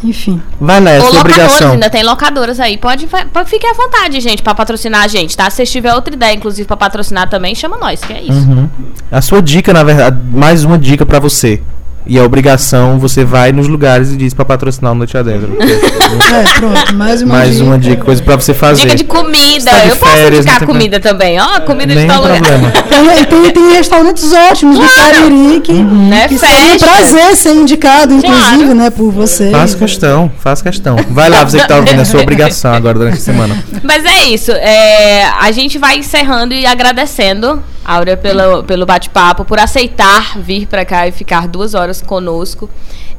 Enfim. 0.06 0.42
Vai 0.62 0.80
nessa, 0.80 1.08
Ou 1.08 1.20
obrigação. 1.20 1.72
ainda 1.72 1.90
tem 1.90 2.04
locadoras 2.04 2.60
aí. 2.60 2.78
Pode, 2.78 3.08
pode 3.08 3.50
fique 3.50 3.66
à 3.66 3.74
vontade, 3.74 4.20
gente, 4.22 4.44
para 4.44 4.54
patrocinar 4.54 5.04
a 5.04 5.08
gente, 5.08 5.36
tá? 5.36 5.50
Se 5.50 5.66
tiver 5.66 5.94
outra 5.94 6.14
ideia, 6.14 6.36
inclusive, 6.36 6.68
para 6.68 6.78
patrocinar 6.78 7.28
também, 7.30 7.56
chama 7.56 7.78
nós, 7.78 8.02
que 8.02 8.14
é 8.14 8.22
isso. 8.22 8.48
Uhum. 8.48 8.70
A 9.12 9.22
sua 9.22 9.42
dica, 9.42 9.74
na 9.74 9.84
verdade, 9.84 10.18
mais 10.32 10.64
uma 10.64 10.78
dica 10.78 11.06
para 11.06 11.20
você. 11.20 11.62
E 12.08 12.20
a 12.20 12.24
obrigação, 12.24 13.00
você 13.00 13.26
vai 13.26 13.52
nos 13.52 13.68
lugares 13.68 14.12
e 14.12 14.18
diz 14.18 14.34
para 14.34 14.46
patrocinar 14.46 14.92
o 14.92 14.96
Noite 14.96 15.18
Adentro. 15.18 15.58
é, 15.60 16.60
pronto, 16.60 16.94
mais 16.94 17.22
uma 17.24 17.34
mais 17.34 17.54
dica. 17.54 17.64
uma 17.64 17.80
dica, 17.80 18.04
coisa 18.04 18.22
para 18.22 18.36
você 18.36 18.54
fazer. 18.54 18.84
Dica 18.84 18.96
de 18.96 19.04
comida. 19.06 19.72
Tá 19.72 19.80
de 19.80 19.90
eu 19.90 19.96
férias, 19.96 20.46
posso 20.46 20.58
indicar 20.58 20.68
comida 20.68 21.00
também. 21.00 21.40
Ó, 21.40 21.58
oh, 21.58 21.62
comida 21.62 21.96
Nem 21.96 22.06
de 22.06 22.14
tal 22.14 22.22
lugar. 22.22 22.42
Tem, 22.42 23.26
tem, 23.26 23.52
tem, 23.52 23.74
restaurantes 23.74 24.32
ótimos 24.32 24.78
claro. 24.78 25.16
do 25.16 25.22
Cariri 25.22 25.62
que, 25.62 25.72
uhum. 25.72 26.10
né? 26.10 26.28
que 26.28 26.38
seria 26.38 26.76
um 26.76 26.78
prazer 26.78 27.36
ser 27.36 27.54
indicado, 27.54 28.14
inclusive, 28.14 28.58
claro. 28.58 28.76
né, 28.76 28.90
por 28.92 29.12
você. 29.12 29.50
Faz 29.50 29.74
questão, 29.74 30.32
faz 30.40 30.62
questão. 30.62 30.96
Vai 31.10 31.30
lá, 31.30 31.44
você 31.44 31.60
que 31.60 31.68
tá 31.68 31.78
ouvindo, 31.78 32.02
é 32.02 32.06
sua 32.06 32.22
obrigação 32.22 32.74
agora 32.74 33.00
durante 33.00 33.18
a 33.18 33.22
semana. 33.22 33.64
Mas 33.84 34.06
é 34.06 34.26
isso. 34.26 34.52
É, 34.52 35.24
a 35.40 35.52
gente 35.52 35.80
vai 35.80 35.98
encerrando 35.98 36.54
e 36.54 36.66
agradecendo 36.68 37.64
Áurea, 37.86 38.18
pelo, 38.18 38.64
pelo 38.64 38.84
bate-papo, 38.84 39.46
por 39.46 39.60
aceitar 39.60 40.40
vir 40.40 40.66
para 40.66 40.84
cá 40.84 41.08
e 41.08 41.12
ficar 41.12 41.48
duas 41.48 41.76
horas 41.76 41.95
conosco. 42.02 42.70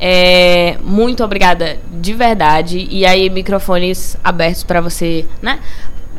É, 0.01 0.77
muito 0.85 1.25
obrigada 1.25 1.79
de 2.01 2.13
verdade. 2.13 2.87
E 2.91 3.07
aí, 3.07 3.31
microfones 3.31 4.17
abertos 4.23 4.63
para 4.63 4.81
você, 4.81 5.27
né? 5.41 5.61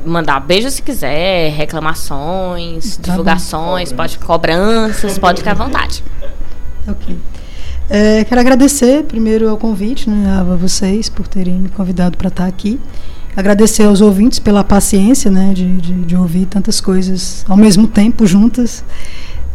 Mandar 0.06 0.40
beijo 0.40 0.70
se 0.70 0.82
quiser, 0.82 1.52
reclamações, 1.52 2.98
tá 2.98 3.12
divulgações, 3.12 3.92
bom. 3.92 3.98
pode 3.98 4.20
cobranças, 4.20 5.18
pode 5.18 5.40
ficar 5.40 5.52
à 5.52 5.56
vontade. 5.56 6.04
Ok. 6.88 7.18
É, 7.90 8.24
quero 8.26 8.42
agradecer 8.42 9.04
primeiro 9.04 9.50
ao 9.50 9.58
convite, 9.58 10.10
né, 10.10 10.40
a 10.40 10.44
vocês 10.56 11.08
por 11.08 11.26
terem 11.28 11.56
me 11.56 11.70
convidado 11.70 12.18
para 12.18 12.28
estar 12.28 12.46
aqui. 12.46 12.80
Agradecer 13.36 13.84
aos 13.84 14.02
ouvintes 14.02 14.40
pela 14.40 14.64
paciência 14.64 15.30
né, 15.30 15.54
de, 15.54 15.78
de, 15.78 15.94
de 15.94 16.16
ouvir 16.16 16.48
tantas 16.48 16.82
coisas 16.82 17.46
ao 17.48 17.56
mesmo 17.56 17.88
tempo, 17.88 18.26
juntas. 18.26 18.84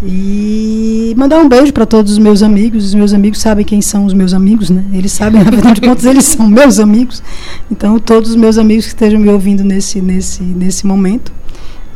E 0.05 1.15
mandar 1.16 1.39
um 1.39 1.49
beijo 1.49 1.73
para 1.73 1.87
todos 1.87 2.12
os 2.12 2.19
meus 2.19 2.43
amigos. 2.43 2.87
Os 2.87 2.95
meus 2.95 3.12
amigos 3.12 3.39
sabem 3.39 3.65
quem 3.65 3.81
são 3.81 4.05
os 4.05 4.12
meus 4.12 4.35
amigos, 4.35 4.69
né? 4.69 4.85
Eles 4.93 5.12
sabem, 5.12 5.41
afinal 5.41 5.74
de 5.74 5.81
contas, 5.81 6.05
eles 6.05 6.24
são 6.24 6.49
meus 6.49 6.81
amigos. 6.81 7.23
Então, 7.70 7.99
todos 8.01 8.31
os 8.31 8.37
meus 8.37 8.59
amigos 8.59 8.87
que 8.87 8.91
estejam 8.91 9.20
me 9.20 9.29
ouvindo 9.29 9.62
nesse, 9.62 10.01
nesse, 10.01 10.43
nesse 10.43 10.87
momento, 10.87 11.33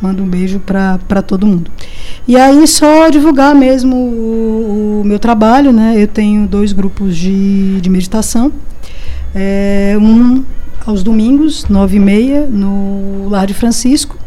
mando 0.01 0.23
um 0.23 0.27
beijo 0.27 0.59
para 0.59 1.21
todo 1.21 1.45
mundo. 1.45 1.69
E 2.25 2.37
aí, 2.37 2.65
só 2.65 3.09
divulgar 3.09 3.53
mesmo 3.53 3.95
o, 3.95 5.01
o, 5.01 5.05
meu 5.05 5.19
trabalho, 5.19 5.73
né? 5.73 5.95
Eu 5.97 6.07
tenho 6.07 6.47
dois 6.47 6.71
grupos 6.71 7.17
de, 7.17 7.81
de 7.81 7.89
meditação. 7.89 8.53
É, 9.35 9.97
um 9.99 10.45
aos 10.85 11.03
domingos, 11.03 11.65
nove 11.67 11.97
e 11.97 11.99
meia, 11.99 12.47
no 12.47 13.27
Lar 13.27 13.45
de 13.45 13.53
Francisco 13.53 14.17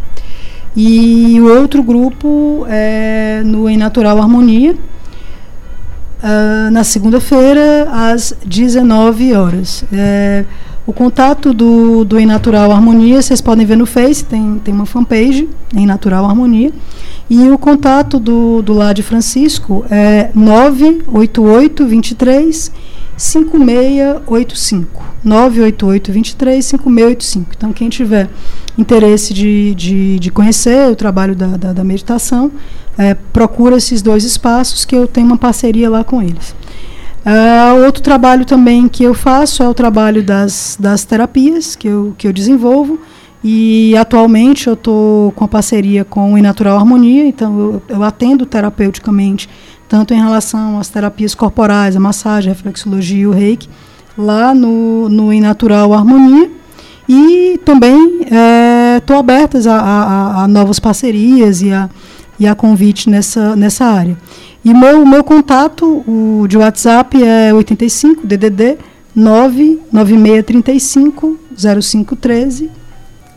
e 0.76 1.40
o 1.40 1.48
outro 1.48 1.82
grupo 1.82 2.64
é 2.68 3.42
no 3.44 3.68
Em 3.68 3.76
Natural 3.76 4.18
Harmonia, 4.18 4.74
uh, 4.74 6.70
na 6.70 6.84
segunda-feira, 6.84 7.88
às 7.90 8.34
19 8.46 9.32
horas. 9.34 9.84
É, 9.92 10.44
o 10.86 10.92
contato 10.92 11.52
do, 11.52 12.04
do 12.04 12.18
Em 12.18 12.26
Natural 12.26 12.70
Harmonia, 12.70 13.20
vocês 13.20 13.40
podem 13.40 13.66
ver 13.66 13.76
no 13.76 13.86
Face, 13.86 14.24
tem, 14.24 14.60
tem 14.64 14.72
uma 14.72 14.86
fanpage, 14.86 15.48
Em 15.74 15.86
Natural 15.86 16.24
Harmonia. 16.24 16.72
E 17.28 17.48
o 17.48 17.58
contato 17.58 18.18
do, 18.18 18.60
do 18.62 18.72
Lá 18.72 18.92
de 18.92 19.02
Francisco 19.02 19.84
é 19.90 20.30
988 20.34 21.86
23 21.86 22.72
5685. 23.20 25.04
988 25.22 26.10
23 26.10 26.64
5685. 26.64 27.50
Então, 27.54 27.72
quem 27.72 27.90
tiver 27.90 28.30
interesse 28.78 29.34
de, 29.34 29.74
de, 29.74 30.18
de 30.18 30.30
conhecer 30.30 30.90
o 30.90 30.96
trabalho 30.96 31.36
da, 31.36 31.48
da, 31.58 31.72
da 31.74 31.84
meditação, 31.84 32.50
é, 32.96 33.14
procura 33.14 33.76
esses 33.76 34.00
dois 34.00 34.24
espaços 34.24 34.86
que 34.86 34.96
eu 34.96 35.06
tenho 35.06 35.26
uma 35.26 35.36
parceria 35.36 35.90
lá 35.90 36.02
com 36.02 36.22
eles. 36.22 36.54
Uh, 37.20 37.84
outro 37.84 38.02
trabalho 38.02 38.46
também 38.46 38.88
que 38.88 39.04
eu 39.04 39.12
faço 39.12 39.62
é 39.62 39.68
o 39.68 39.74
trabalho 39.74 40.22
das, 40.22 40.78
das 40.80 41.04
terapias 41.04 41.76
que 41.76 41.86
eu, 41.86 42.14
que 42.16 42.26
eu 42.26 42.32
desenvolvo. 42.32 42.98
E 43.42 43.96
atualmente 43.96 44.66
eu 44.66 44.74
estou 44.74 45.32
com 45.32 45.44
a 45.44 45.48
parceria 45.48 46.04
com 46.04 46.34
o 46.34 46.38
Inatural 46.38 46.76
Harmonia, 46.76 47.26
então 47.26 47.58
eu, 47.58 47.82
eu, 47.88 48.02
atendo 48.02 48.44
terapeuticamente, 48.44 49.48
tanto 49.90 50.14
em 50.14 50.20
relação 50.20 50.78
às 50.78 50.88
terapias 50.88 51.34
corporais, 51.34 51.94
a 51.96 52.00
massagem, 52.00 52.52
a 52.52 52.54
reflexologia 52.54 53.22
e 53.22 53.26
o 53.26 53.32
reiki, 53.32 53.68
lá 54.16 54.54
no, 54.54 55.08
no 55.08 55.34
Inatural 55.34 55.92
Harmonia. 55.92 56.48
E 57.08 57.58
também 57.64 58.20
estou 58.96 59.16
é, 59.16 59.18
aberta 59.18 59.58
a, 59.68 59.74
a, 59.74 60.44
a, 60.44 60.48
novas 60.48 60.78
parcerias 60.78 61.60
e 61.60 61.72
a, 61.72 61.90
e 62.38 62.46
a 62.46 62.54
convite 62.54 63.10
nessa, 63.10 63.56
nessa 63.56 63.84
área. 63.84 64.16
E 64.64 64.72
meu, 64.72 65.04
meu 65.04 65.24
contato 65.24 66.04
o 66.06 66.46
de 66.48 66.56
WhatsApp 66.56 67.20
é 67.20 67.52
85 67.52 68.24
DDD 68.24 68.78
99635 69.16 71.36
0513 71.56 72.70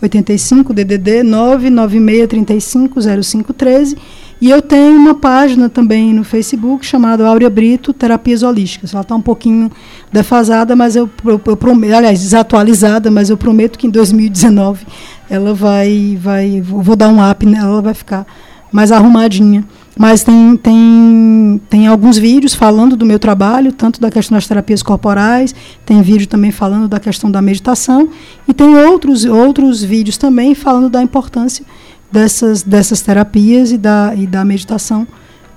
85 0.03 0.73
DDD 0.73 1.23
99635 1.23 2.99
0513 3.23 3.97
e 4.41 4.49
eu 4.49 4.61
tenho 4.61 4.97
uma 4.97 5.15
página 5.15 5.69
também 5.69 6.13
no 6.13 6.25
Facebook 6.25 6.85
chamada 6.85 7.25
Áurea 7.25 7.49
Brito 7.49 7.93
Terapias 7.93 8.43
Holísticas. 8.43 8.93
Ela 8.93 9.01
está 9.01 9.15
um 9.15 9.21
pouquinho 9.21 9.71
defasada, 10.11 10.75
mas 10.75 10.97
eu, 10.97 11.09
eu, 11.23 11.39
eu 11.45 11.55
prometo, 11.55 11.93
aliás, 11.93 12.19
desatualizada, 12.19 13.09
mas 13.09 13.29
eu 13.29 13.37
prometo 13.37 13.79
que 13.79 13.87
em 13.87 13.89
2019 13.89 14.85
ela 15.29 15.53
vai, 15.53 16.17
vai, 16.21 16.59
vou 16.59 16.95
dar 16.95 17.07
um 17.07 17.31
up 17.31 17.45
nela, 17.45 17.69
ela 17.69 17.81
vai 17.81 17.93
ficar 17.93 18.27
mais 18.69 18.91
arrumadinha. 18.91 19.63
Mas 19.97 20.23
tem, 20.23 20.57
tem, 20.57 21.61
tem 21.69 21.87
alguns 21.87 22.17
vídeos 22.17 22.55
falando 22.55 22.95
do 22.95 23.05
meu 23.05 23.19
trabalho, 23.19 23.71
tanto 23.71 24.01
da 24.01 24.09
questão 24.09 24.35
das 24.35 24.47
terapias 24.47 24.81
corporais, 24.81 25.53
tem 25.85 26.01
vídeo 26.01 26.27
também 26.27 26.51
falando 26.51 26.87
da 26.87 26.99
questão 26.99 27.29
da 27.29 27.41
meditação, 27.41 28.09
e 28.47 28.53
tem 28.53 28.75
outros, 28.75 29.23
outros 29.23 29.83
vídeos 29.83 30.17
também 30.17 30.55
falando 30.55 30.89
da 30.89 31.01
importância 31.01 31.63
dessas, 32.11 32.63
dessas 32.63 33.01
terapias 33.01 33.71
e 33.71 33.77
da, 33.77 34.13
e 34.15 34.25
da 34.25 34.43
meditação 34.43 35.07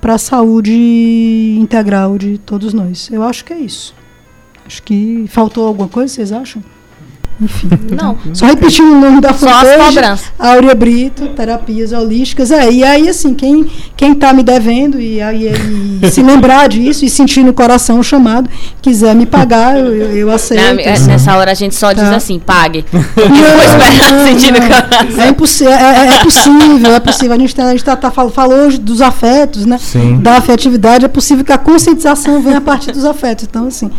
para 0.00 0.14
a 0.14 0.18
saúde 0.18 1.56
integral 1.58 2.18
de 2.18 2.38
todos 2.38 2.74
nós. 2.74 3.08
Eu 3.10 3.22
acho 3.22 3.44
que 3.44 3.52
é 3.52 3.58
isso. 3.58 3.94
Acho 4.66 4.82
que 4.82 5.24
faltou 5.28 5.66
alguma 5.66 5.88
coisa, 5.88 6.12
vocês 6.12 6.30
acham? 6.30 6.62
Enfim. 7.40 7.68
Não. 7.94 8.16
Só 8.32 8.46
repetindo 8.46 8.92
o 8.92 9.00
nome 9.00 9.20
da 9.20 9.32
fanpage. 9.32 10.22
Áurea 10.38 10.74
Brito, 10.74 11.28
Terapias 11.28 11.92
Holísticas. 11.92 12.50
É, 12.50 12.70
e 12.70 12.82
aí, 12.82 13.08
assim, 13.08 13.34
quem, 13.34 13.66
quem 13.96 14.14
tá 14.14 14.32
me 14.32 14.42
devendo 14.42 15.00
e, 15.00 15.20
aí, 15.20 15.50
e 16.02 16.10
se 16.10 16.22
lembrar 16.22 16.68
disso 16.70 17.04
e 17.04 17.10
sentir 17.10 17.44
no 17.44 17.52
coração 17.52 17.98
o 17.98 18.02
chamado, 18.02 18.48
quiser 18.80 19.14
me 19.14 19.26
pagar, 19.26 19.78
eu, 19.78 19.92
eu 20.16 20.30
aceito. 20.30 20.62
Não, 20.62 20.80
é, 20.80 20.92
assim. 20.92 21.06
Nessa 21.08 21.36
hora 21.36 21.50
a 21.50 21.54
gente 21.54 21.74
só 21.74 21.88
tá. 21.88 22.02
diz 22.02 22.12
assim, 22.12 22.38
pague. 22.38 22.84
Não, 22.92 24.26
sentir 24.26 24.52
no 24.52 24.60
coração. 24.60 25.22
É, 25.22 25.28
impossível, 25.28 25.72
é, 25.72 25.76
é, 25.76 26.08
é, 26.08 26.24
possível, 26.24 26.94
é 26.94 27.00
possível. 27.00 27.32
A 27.32 27.38
gente, 27.38 27.54
tá, 27.54 27.64
a 27.64 27.70
gente 27.70 27.84
tá, 27.84 27.96
tá, 27.96 28.10
falou 28.10 28.58
hoje 28.66 28.78
dos 28.78 29.00
afetos, 29.02 29.66
né? 29.66 29.78
Sim. 29.78 30.18
Da 30.20 30.36
afetividade. 30.36 31.04
É 31.04 31.08
possível 31.08 31.44
que 31.44 31.52
a 31.52 31.58
conscientização 31.58 32.40
venha 32.40 32.58
a 32.58 32.60
partir 32.60 32.92
dos 32.92 33.04
afetos. 33.04 33.44
Então, 33.48 33.66
assim, 33.66 33.90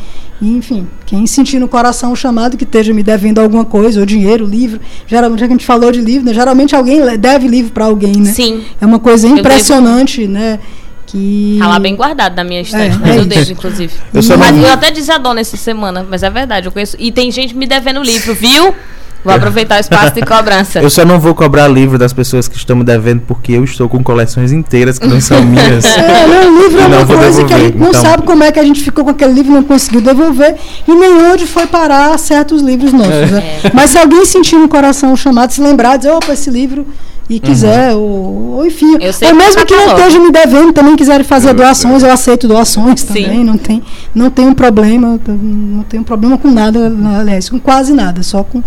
enfim, 0.42 0.88
quem 1.06 1.26
sentir 1.26 1.60
no 1.60 1.68
coração 1.68 2.12
o 2.12 2.16
chamado 2.16 2.58
que 2.58 2.64
esteja 2.64 2.94
me 2.94 3.02
devendo 3.02 3.40
alguma 3.40 3.66
coisa, 3.66 4.00
ou 4.00 4.06
dinheiro, 4.06 4.46
livro. 4.46 4.80
Geralmente, 5.08 5.40
já 5.40 5.48
que 5.48 5.54
a 5.54 5.56
gente 5.56 5.66
falou 5.66 5.92
de 5.92 6.00
livro, 6.00 6.26
né? 6.26 6.34
geralmente 6.34 6.76
alguém 6.76 7.02
deve 7.18 7.48
livro 7.48 7.72
para 7.72 7.86
alguém, 7.86 8.18
né? 8.18 8.32
Sim. 8.32 8.64
É 8.80 8.86
uma 8.86 9.00
coisa 9.00 9.28
impressionante, 9.28 10.22
devo... 10.22 10.34
né? 10.34 10.60
Que... 11.08 11.56
Tá 11.58 11.68
lá 11.70 11.80
bem 11.80 11.96
guardado 11.96 12.36
na 12.36 12.44
minha 12.44 12.62
estante, 12.62 12.96
é, 12.98 13.00
mas 13.00 13.16
é 13.16 13.20
eu 13.20 13.26
devo, 13.26 13.52
inclusive. 13.54 13.94
Eu, 14.14 14.38
mas 14.38 14.58
eu 14.58 14.70
até 14.70 14.92
desadona 14.92 15.40
essa 15.40 15.56
semana, 15.56 16.06
mas 16.08 16.22
é 16.22 16.30
verdade, 16.30 16.68
eu 16.68 16.72
conheço. 16.72 16.98
E 17.00 17.12
tem 17.12 17.32
gente 17.32 17.56
me 17.56 17.66
devendo 17.66 18.04
livro, 18.04 18.36
viu? 18.36 18.76
Vou 19.24 19.34
aproveitar 19.34 19.78
o 19.78 19.80
espaço 19.80 20.14
de 20.14 20.22
cobrança. 20.22 20.80
Eu 20.80 20.90
só 20.90 21.04
não 21.04 21.20
vou 21.20 21.36
cobrar 21.36 21.68
livro 21.68 21.98
das 21.98 22.14
pessoas 22.14 22.48
que 22.48 22.56
estão 22.56 22.78
me 22.78 22.84
devendo 22.84 23.22
porque 23.28 23.52
eu 23.54 23.64
estou 23.64 23.90
com 23.90 24.02
coleções 24.04 24.52
inteiras 24.52 24.98
que 24.98 25.08
não 25.08 25.20
são 25.20 25.42
minhas. 25.44 25.86
É, 25.98 26.28
não, 26.28 26.64
livro 26.64 26.80
é 26.80 26.88
uma 26.88 27.06
coisa 27.06 27.22
devolver, 27.22 27.46
que 27.46 27.54
a 27.54 27.60
gente 27.60 27.78
não 27.78 27.90
então... 27.90 28.02
sabe 28.02 28.24
como 28.24 28.44
é 28.44 28.52
que 28.52 28.60
a 28.60 28.64
gente 28.64 28.82
ficou 28.82 29.04
com 29.04 29.12
aquele 29.12 29.34
livro 29.34 29.52
e 29.52 29.56
não 29.56 29.64
conseguiu 29.64 30.00
devolver 30.00 30.56
e 30.88 30.94
nem 30.94 31.14
onde 31.32 31.46
foi 31.46 31.66
parar 31.66 32.18
certos 32.18 32.62
livros 32.62 32.94
nossos. 32.94 33.12
É. 33.12 33.26
Né? 33.26 33.44
Mas 33.74 33.92
se 33.92 33.98
alguém 33.98 34.26
sentir 34.26 34.56
no 34.56 34.68
coração 34.68 35.12
o 35.12 35.18
chamado, 35.18 35.52
se 35.52 35.62
lembrar, 35.62 35.98
dizer, 35.98 36.12
opa, 36.12 36.34
esse 36.34 36.50
livro 36.50 36.86
e 37.30 37.40
quiser, 37.40 37.94
uhum. 37.94 38.02
ou, 38.02 38.56
ou, 38.58 38.66
enfim, 38.66 38.94
ou 38.94 39.36
mesmo 39.36 39.66
que 39.66 39.76
não 39.76 39.98
esteja 39.98 40.20
me 40.20 40.32
devendo, 40.32 40.72
também 40.72 40.96
quiserem 40.96 41.26
fazer 41.26 41.54
doações, 41.54 42.02
eu 42.02 42.12
aceito 42.12 42.48
doações 42.48 43.02
Sim. 43.02 43.08
também, 43.08 43.44
não 43.44 43.58
tem, 43.58 43.84
não 44.16 44.30
tem 44.30 44.48
um 44.48 44.54
problema, 44.54 45.20
não 45.28 45.84
tem 45.84 46.00
um 46.00 46.04
problema 46.04 46.38
com 46.38 46.50
nada, 46.50 46.92
aliás, 47.20 47.50
com 47.50 47.60
quase 47.60 47.92
nada, 47.92 48.24
só 48.24 48.44
com 48.44 48.64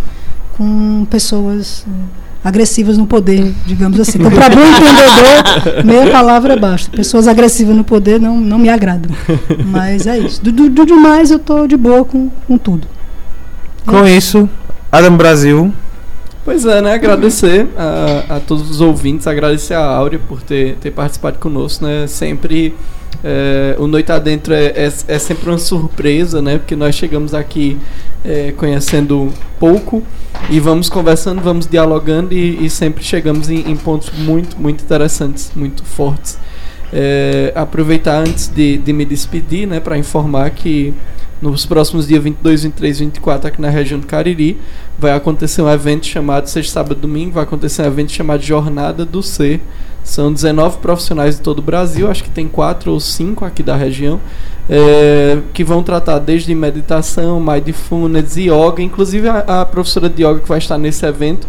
com 0.60 1.06
pessoas 1.06 1.86
eh, 1.88 1.90
agressivas 2.44 2.98
no 2.98 3.06
poder, 3.06 3.50
digamos 3.64 3.98
assim. 3.98 4.18
Então, 4.18 4.30
para 4.30 4.50
bom 4.50 4.60
entendedor, 4.60 5.84
meia 5.86 6.12
palavra 6.12 6.54
basta. 6.54 6.94
Pessoas 6.94 7.26
agressivas 7.26 7.74
no 7.74 7.82
poder 7.82 8.20
não, 8.20 8.38
não 8.38 8.58
me 8.58 8.68
agradam. 8.68 9.10
Mas 9.64 10.06
é 10.06 10.18
isso. 10.18 10.42
Do, 10.42 10.52
do, 10.52 10.68
do 10.68 10.84
demais, 10.84 11.30
eu 11.30 11.38
estou 11.38 11.66
de 11.66 11.78
boa 11.78 12.04
com, 12.04 12.28
com 12.46 12.58
tudo. 12.58 12.86
Com 13.86 14.04
é. 14.04 14.14
isso, 14.14 14.46
Adam 14.92 15.16
Brasil. 15.16 15.72
Pois 16.44 16.66
é, 16.66 16.82
né? 16.82 16.92
Agradecer 16.92 17.66
a, 17.74 18.36
a 18.36 18.40
todos 18.40 18.70
os 18.70 18.82
ouvintes, 18.82 19.26
agradecer 19.26 19.72
a 19.72 19.82
Áurea 19.82 20.18
por 20.18 20.42
ter, 20.42 20.76
ter 20.76 20.90
participado 20.90 21.38
conosco, 21.38 21.86
né? 21.86 22.06
Sempre 22.06 22.74
é, 23.22 23.76
o 23.78 23.86
Noite 23.86 24.10
Adentro 24.10 24.54
é, 24.54 24.66
é, 24.66 24.92
é, 25.08 25.18
sempre 25.18 25.48
uma 25.48 25.58
surpresa, 25.58 26.40
né? 26.40 26.58
Porque 26.58 26.74
nós 26.74 26.94
chegamos 26.94 27.34
aqui 27.34 27.78
é, 28.24 28.52
conhecendo 28.52 29.32
pouco 29.58 30.02
e 30.48 30.58
vamos 30.58 30.88
conversando, 30.88 31.40
vamos 31.42 31.66
dialogando 31.66 32.32
e, 32.32 32.64
e 32.64 32.70
sempre 32.70 33.04
chegamos 33.04 33.50
em, 33.50 33.70
em, 33.70 33.76
pontos 33.76 34.10
muito, 34.16 34.58
muito 34.58 34.82
interessantes, 34.82 35.52
muito 35.54 35.84
fortes. 35.84 36.38
É, 36.92 37.52
aproveitar 37.54 38.20
antes 38.20 38.48
de, 38.48 38.78
de 38.78 38.92
me 38.92 39.04
despedir, 39.04 39.66
né? 39.66 39.80
Para 39.80 39.98
informar 39.98 40.50
que 40.50 40.94
nos 41.42 41.64
próximos 41.64 42.06
dias 42.06 42.22
22, 42.22 42.64
23 42.64 43.00
e 43.00 43.04
24 43.04 43.48
aqui 43.48 43.60
na 43.60 43.70
região 43.70 43.98
do 43.98 44.06
Cariri 44.06 44.58
vai 44.98 45.12
acontecer 45.12 45.62
um 45.62 45.70
evento 45.70 46.06
chamado, 46.06 46.48
sexta, 46.48 46.74
sábado 46.74 47.00
domingo, 47.00 47.32
vai 47.32 47.44
acontecer 47.44 47.82
um 47.82 47.86
evento 47.86 48.12
chamado 48.12 48.42
Jornada 48.42 49.04
do 49.06 49.22
Ser 49.22 49.60
são 50.02 50.32
19 50.32 50.78
profissionais 50.78 51.36
de 51.36 51.42
todo 51.42 51.58
o 51.58 51.62
Brasil, 51.62 52.10
acho 52.10 52.24
que 52.24 52.30
tem 52.30 52.48
quatro 52.48 52.92
ou 52.92 53.00
cinco 53.00 53.44
aqui 53.44 53.62
da 53.62 53.76
região, 53.76 54.20
é, 54.68 55.38
que 55.52 55.62
vão 55.62 55.82
tratar 55.82 56.18
desde 56.18 56.54
meditação, 56.54 57.40
mindfulness 57.40 58.36
yoga. 58.36 58.82
Inclusive 58.82 59.28
a, 59.28 59.38
a, 59.60 59.66
professora 59.66 60.08
de 60.08 60.24
yoga 60.24 60.40
que 60.40 60.48
vai 60.48 60.58
estar 60.58 60.78
nesse 60.78 61.04
evento 61.04 61.46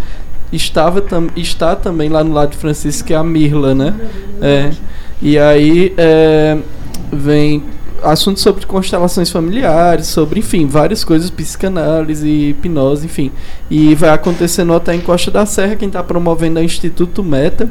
estava 0.52 1.02
tam, 1.02 1.28
está 1.36 1.76
também 1.76 2.10
lá 2.10 2.24
no 2.24 2.34
lado 2.34 2.52
de 2.52 2.58
Francisco, 2.58 3.08
que 3.08 3.14
é 3.14 3.18
a 3.18 3.24
Mirla, 3.24 3.74
né? 3.74 3.96
É, 4.42 4.72
e 5.22 5.38
aí 5.38 5.94
é, 5.98 6.58
vem 7.12 7.64
assuntos 8.04 8.42
sobre 8.42 8.66
constelações 8.66 9.30
familiares, 9.30 10.08
sobre, 10.08 10.40
enfim, 10.40 10.66
várias 10.66 11.04
coisas, 11.04 11.30
psicanálise, 11.30 12.28
hipnose, 12.28 13.06
enfim. 13.06 13.32
E 13.70 13.94
vai 13.96 14.10
acontecer 14.10 14.64
no 14.64 14.74
Hotel 14.74 14.96
Encosta 14.96 15.30
da 15.30 15.46
Serra, 15.46 15.76
quem 15.76 15.88
está 15.88 16.04
promovendo 16.04 16.60
é 16.60 16.64
o 16.64 16.66
Instituto 16.66 17.24
Meta. 17.24 17.70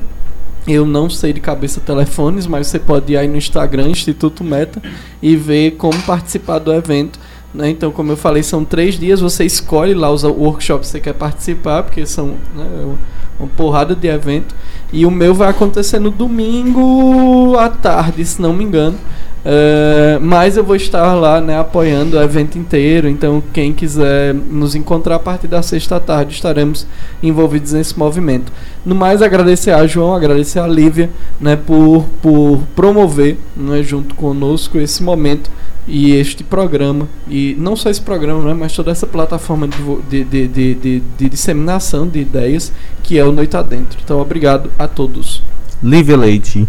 Eu 0.66 0.84
não 0.84 1.08
sei 1.08 1.32
de 1.32 1.40
cabeça 1.40 1.80
telefones, 1.80 2.46
mas 2.46 2.66
você 2.66 2.78
pode 2.78 3.12
ir 3.12 3.16
aí 3.16 3.26
no 3.26 3.36
Instagram, 3.36 3.88
Instituto 3.88 4.44
Meta, 4.44 4.82
e 5.22 5.34
ver 5.36 5.72
como 5.72 6.00
participar 6.02 6.58
do 6.58 6.72
evento. 6.72 7.18
Né? 7.52 7.70
Então, 7.70 7.90
como 7.90 8.12
eu 8.12 8.16
falei, 8.16 8.42
são 8.42 8.64
três 8.64 8.98
dias, 8.98 9.20
você 9.20 9.44
escolhe 9.44 9.94
lá 9.94 10.10
os 10.10 10.22
workshops 10.22 10.88
que 10.88 10.92
você 10.92 11.00
quer 11.00 11.14
participar, 11.14 11.82
porque 11.82 12.06
são 12.06 12.36
né, 12.54 12.96
uma 13.38 13.48
porrada 13.48 13.94
de 13.94 14.06
evento. 14.06 14.54
E 14.92 15.06
o 15.06 15.10
meu 15.10 15.34
vai 15.34 15.48
acontecer 15.48 15.98
no 15.98 16.10
domingo 16.10 17.56
à 17.56 17.68
tarde, 17.68 18.24
se 18.24 18.40
não 18.40 18.52
me 18.52 18.64
engano. 18.64 18.98
Uh, 19.40 20.20
mas 20.20 20.56
eu 20.56 20.64
vou 20.64 20.76
estar 20.76 21.14
lá 21.14 21.40
né, 21.40 21.58
apoiando 21.58 22.16
o 22.16 22.22
evento 22.22 22.58
inteiro. 22.58 23.08
Então, 23.08 23.42
quem 23.52 23.72
quiser 23.72 24.34
nos 24.34 24.74
encontrar 24.74 25.16
a 25.16 25.18
partir 25.18 25.48
da 25.48 25.62
sexta 25.62 25.98
tarde, 25.98 26.34
estaremos 26.34 26.86
envolvidos 27.22 27.72
nesse 27.72 27.98
movimento. 27.98 28.52
No 28.84 28.94
mais, 28.94 29.22
agradecer 29.22 29.70
a 29.70 29.86
João, 29.86 30.14
agradecer 30.14 30.58
a 30.58 30.66
Lívia 30.66 31.10
né, 31.40 31.56
por, 31.56 32.04
por 32.22 32.60
promover 32.76 33.38
né, 33.56 33.82
junto 33.82 34.14
conosco 34.14 34.78
esse 34.78 35.02
momento 35.02 35.50
e 35.88 36.12
este 36.12 36.44
programa. 36.44 37.08
E 37.28 37.56
não 37.58 37.74
só 37.76 37.88
esse 37.88 38.00
programa, 38.00 38.42
né, 38.44 38.54
mas 38.54 38.74
toda 38.74 38.90
essa 38.90 39.06
plataforma 39.06 39.66
de, 39.66 40.24
de, 40.24 40.48
de, 40.48 40.74
de, 40.74 41.02
de 41.18 41.28
disseminação 41.28 42.06
de 42.06 42.20
ideias 42.20 42.72
que 43.02 43.18
é 43.18 43.24
o 43.24 43.32
Noite 43.32 43.56
Adentro. 43.56 43.98
Então, 44.02 44.20
obrigado 44.20 44.70
a 44.78 44.86
todos. 44.86 45.42
Lívia 45.82 46.16
Leite. 46.16 46.68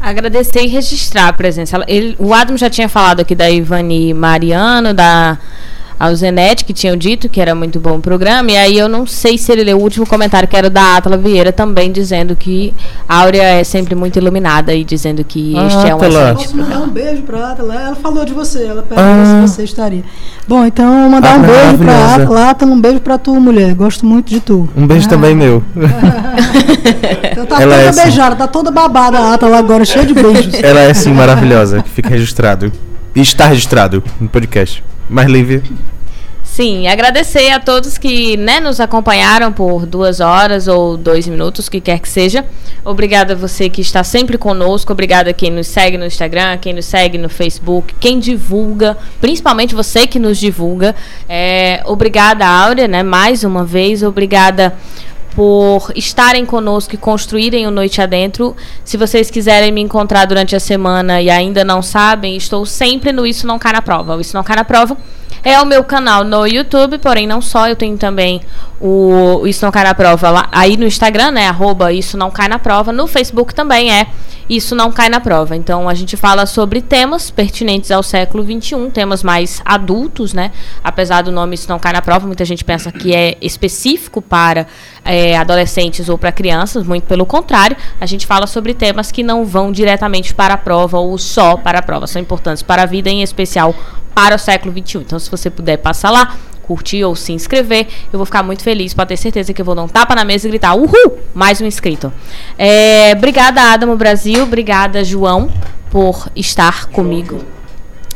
Agradecer 0.00 0.62
e 0.62 0.68
registrar 0.68 1.28
a 1.28 1.32
presença. 1.32 1.84
Ele, 1.88 2.14
o 2.18 2.32
Adam 2.32 2.56
já 2.56 2.70
tinha 2.70 2.88
falado 2.88 3.20
aqui 3.20 3.34
da 3.34 3.50
Ivani 3.50 4.14
Mariano, 4.14 4.94
da 4.94 5.38
ao 5.98 6.14
Zenete, 6.14 6.64
que 6.64 6.72
tinham 6.72 6.96
dito 6.96 7.28
que 7.28 7.40
era 7.40 7.54
muito 7.54 7.80
bom 7.80 7.96
o 7.96 8.00
programa, 8.00 8.52
e 8.52 8.56
aí 8.56 8.78
eu 8.78 8.88
não 8.88 9.06
sei 9.06 9.36
se 9.36 9.50
ele 9.50 9.64
leu 9.64 9.78
o 9.78 9.82
último 9.82 10.06
comentário, 10.06 10.48
que 10.48 10.56
era 10.56 10.70
da 10.70 10.96
Atala 10.96 11.16
Vieira 11.16 11.52
também, 11.52 11.90
dizendo 11.90 12.36
que 12.36 12.72
a 13.08 13.22
Áurea 13.22 13.42
é 13.42 13.64
sempre 13.64 13.94
muito 13.94 14.16
iluminada 14.16 14.72
e 14.72 14.84
dizendo 14.84 15.24
que 15.24 15.56
ah, 15.56 15.66
este 15.66 15.88
é 15.88 15.94
um 15.94 15.98
excelente 15.98 16.34
Posso 16.36 16.56
mandar 16.56 16.80
um 16.80 16.88
beijo 16.88 17.22
pra 17.22 17.50
Atala? 17.50 17.74
Ela 17.74 17.96
falou 17.96 18.24
de 18.24 18.32
você, 18.32 18.64
ela 18.64 18.82
perguntou 18.82 19.02
ah. 19.02 19.46
se 19.46 19.54
você 19.54 19.64
estaria. 19.64 20.04
Bom, 20.46 20.64
então 20.64 21.10
mandar 21.10 21.38
um 21.38 21.42
beijo 21.42 21.78
pra 21.78 22.14
Atala, 22.14 22.50
Atala, 22.50 22.72
um 22.72 22.80
beijo 22.80 23.00
pra 23.00 23.18
tu, 23.18 23.34
mulher, 23.40 23.74
gosto 23.74 24.06
muito 24.06 24.28
de 24.28 24.40
tu. 24.40 24.68
Um 24.76 24.86
beijo 24.86 25.06
ah. 25.06 25.10
também 25.10 25.34
meu. 25.34 25.62
então 27.32 27.44
tá 27.44 27.60
ela 27.60 27.74
toda 27.74 27.82
é 27.82 27.88
assim. 27.88 28.02
beijada, 28.02 28.28
assim. 28.28 28.38
tá 28.38 28.46
toda 28.46 28.70
babada 28.70 29.18
a 29.18 29.34
Atala 29.34 29.58
agora, 29.58 29.84
cheia 29.84 30.06
de 30.06 30.14
beijos. 30.14 30.54
Ela 30.62 30.80
é 30.80 30.90
assim, 30.90 31.12
maravilhosa, 31.12 31.82
que 31.82 31.90
fica 31.90 32.08
registrado. 32.10 32.72
E 33.14 33.20
está 33.20 33.46
registrado 33.46 34.02
no 34.20 34.28
podcast. 34.28 34.84
Mas 35.08 35.26
Lívia. 35.26 35.62
Sim, 36.58 36.88
agradecer 36.88 37.50
a 37.50 37.60
todos 37.60 37.96
que 37.98 38.36
né, 38.36 38.58
nos 38.58 38.80
acompanharam 38.80 39.52
por 39.52 39.86
duas 39.86 40.18
horas 40.18 40.66
ou 40.66 40.96
dois 40.96 41.28
minutos, 41.28 41.68
que 41.68 41.80
quer 41.80 42.00
que 42.00 42.08
seja. 42.08 42.44
Obrigada 42.84 43.34
a 43.34 43.36
você 43.36 43.68
que 43.68 43.80
está 43.80 44.02
sempre 44.02 44.36
conosco. 44.36 44.92
Obrigada 44.92 45.30
a 45.30 45.32
quem 45.32 45.52
nos 45.52 45.68
segue 45.68 45.96
no 45.96 46.04
Instagram, 46.04 46.58
quem 46.58 46.72
nos 46.72 46.86
segue 46.86 47.16
no 47.16 47.28
Facebook, 47.28 47.94
quem 48.00 48.18
divulga, 48.18 48.96
principalmente 49.20 49.72
você 49.72 50.04
que 50.04 50.18
nos 50.18 50.36
divulga. 50.36 50.96
É, 51.28 51.80
obrigada, 51.84 52.44
Áurea, 52.44 52.88
né? 52.88 53.04
Mais 53.04 53.44
uma 53.44 53.64
vez, 53.64 54.02
obrigada 54.02 54.74
por 55.34 55.92
estarem 55.94 56.44
conosco 56.44 56.94
e 56.94 56.98
construírem 56.98 57.66
o 57.66 57.70
Noite 57.70 58.00
Adentro. 58.00 58.56
Se 58.84 58.96
vocês 58.96 59.30
quiserem 59.30 59.70
me 59.70 59.80
encontrar 59.80 60.24
durante 60.24 60.56
a 60.56 60.60
semana 60.60 61.20
e 61.22 61.30
ainda 61.30 61.64
não 61.64 61.82
sabem, 61.82 62.36
estou 62.36 62.66
sempre 62.66 63.12
no 63.12 63.26
Isso 63.26 63.46
Não 63.46 63.58
Cai 63.58 63.72
na 63.72 63.82
Prova. 63.82 64.16
O 64.16 64.20
Isso 64.20 64.36
Não 64.36 64.44
Cai 64.44 64.56
na 64.56 64.64
Prova 64.64 64.96
é 65.42 65.60
o 65.60 65.66
meu 65.66 65.84
canal 65.84 66.24
no 66.24 66.46
YouTube, 66.46 66.98
porém 66.98 67.26
não 67.26 67.40
só, 67.40 67.68
eu 67.68 67.76
tenho 67.76 67.96
também 67.96 68.40
o 68.80 69.46
Isso 69.46 69.64
Não 69.64 69.72
Cai 69.72 69.84
na 69.84 69.94
Prova 69.94 70.30
lá, 70.30 70.48
aí 70.52 70.76
no 70.76 70.86
Instagram, 70.86 71.32
né? 71.32 71.48
Arroba 71.48 71.92
Isso 71.92 72.16
Não 72.16 72.30
Cai 72.30 72.48
na 72.48 72.58
Prova. 72.58 72.92
No 72.92 73.06
Facebook 73.06 73.54
também 73.54 73.92
é 73.92 74.06
Isso 74.48 74.74
Não 74.74 74.92
Cai 74.92 75.08
na 75.08 75.20
Prova. 75.20 75.56
Então 75.56 75.88
a 75.88 75.94
gente 75.94 76.16
fala 76.16 76.46
sobre 76.46 76.80
temas 76.80 77.30
pertinentes 77.30 77.90
ao 77.90 78.02
século 78.02 78.44
XXI, 78.44 78.90
temas 78.92 79.22
mais 79.22 79.60
adultos, 79.64 80.32
né? 80.32 80.52
Apesar 80.82 81.22
do 81.22 81.32
nome 81.32 81.54
Isso 81.54 81.68
Não 81.68 81.78
Cai 81.78 81.92
na 81.92 82.02
Prova, 82.02 82.26
muita 82.26 82.44
gente 82.44 82.64
pensa 82.64 82.92
que 82.92 83.14
é 83.14 83.36
específico 83.40 84.22
para 84.22 84.66
é, 85.04 85.36
adolescentes 85.36 86.08
ou 86.08 86.16
para 86.16 86.30
crianças, 86.30 86.86
muito 86.86 87.04
pelo 87.04 87.26
contrário, 87.26 87.76
a 88.00 88.06
gente 88.06 88.26
fala 88.26 88.46
sobre 88.46 88.74
temas 88.74 89.10
que 89.10 89.22
não 89.22 89.44
vão 89.44 89.72
diretamente 89.72 90.34
para 90.34 90.54
a 90.54 90.58
prova 90.58 90.98
ou 90.98 91.16
só 91.18 91.56
para 91.56 91.78
a 91.78 91.82
prova, 91.82 92.06
são 92.06 92.20
importantes 92.20 92.62
para 92.62 92.82
a 92.82 92.86
vida, 92.86 93.08
em 93.08 93.22
especial 93.22 93.74
para 94.18 94.34
o 94.34 94.38
século 94.38 94.74
XXI. 94.74 94.98
Então, 94.98 95.16
se 95.16 95.30
você 95.30 95.48
puder 95.48 95.76
passar 95.76 96.10
lá, 96.10 96.34
curtir 96.64 97.04
ou 97.04 97.14
se 97.14 97.32
inscrever, 97.32 97.86
eu 98.12 98.18
vou 98.18 98.26
ficar 98.26 98.42
muito 98.42 98.64
feliz, 98.64 98.92
pode 98.92 99.10
ter 99.10 99.16
certeza 99.16 99.52
que 99.52 99.62
eu 99.62 99.64
vou 99.64 99.76
dar 99.76 99.84
um 99.84 99.88
tapa 99.88 100.12
na 100.12 100.24
mesa 100.24 100.48
e 100.48 100.50
gritar, 100.50 100.74
uhul, 100.74 101.20
mais 101.32 101.60
um 101.60 101.66
inscrito. 101.66 102.12
É, 102.58 103.12
obrigada, 103.16 103.62
Adamo 103.62 103.94
Brasil, 103.96 104.42
obrigada, 104.42 105.04
João, 105.04 105.48
por 105.88 106.28
estar 106.34 106.86
comigo. 106.86 107.44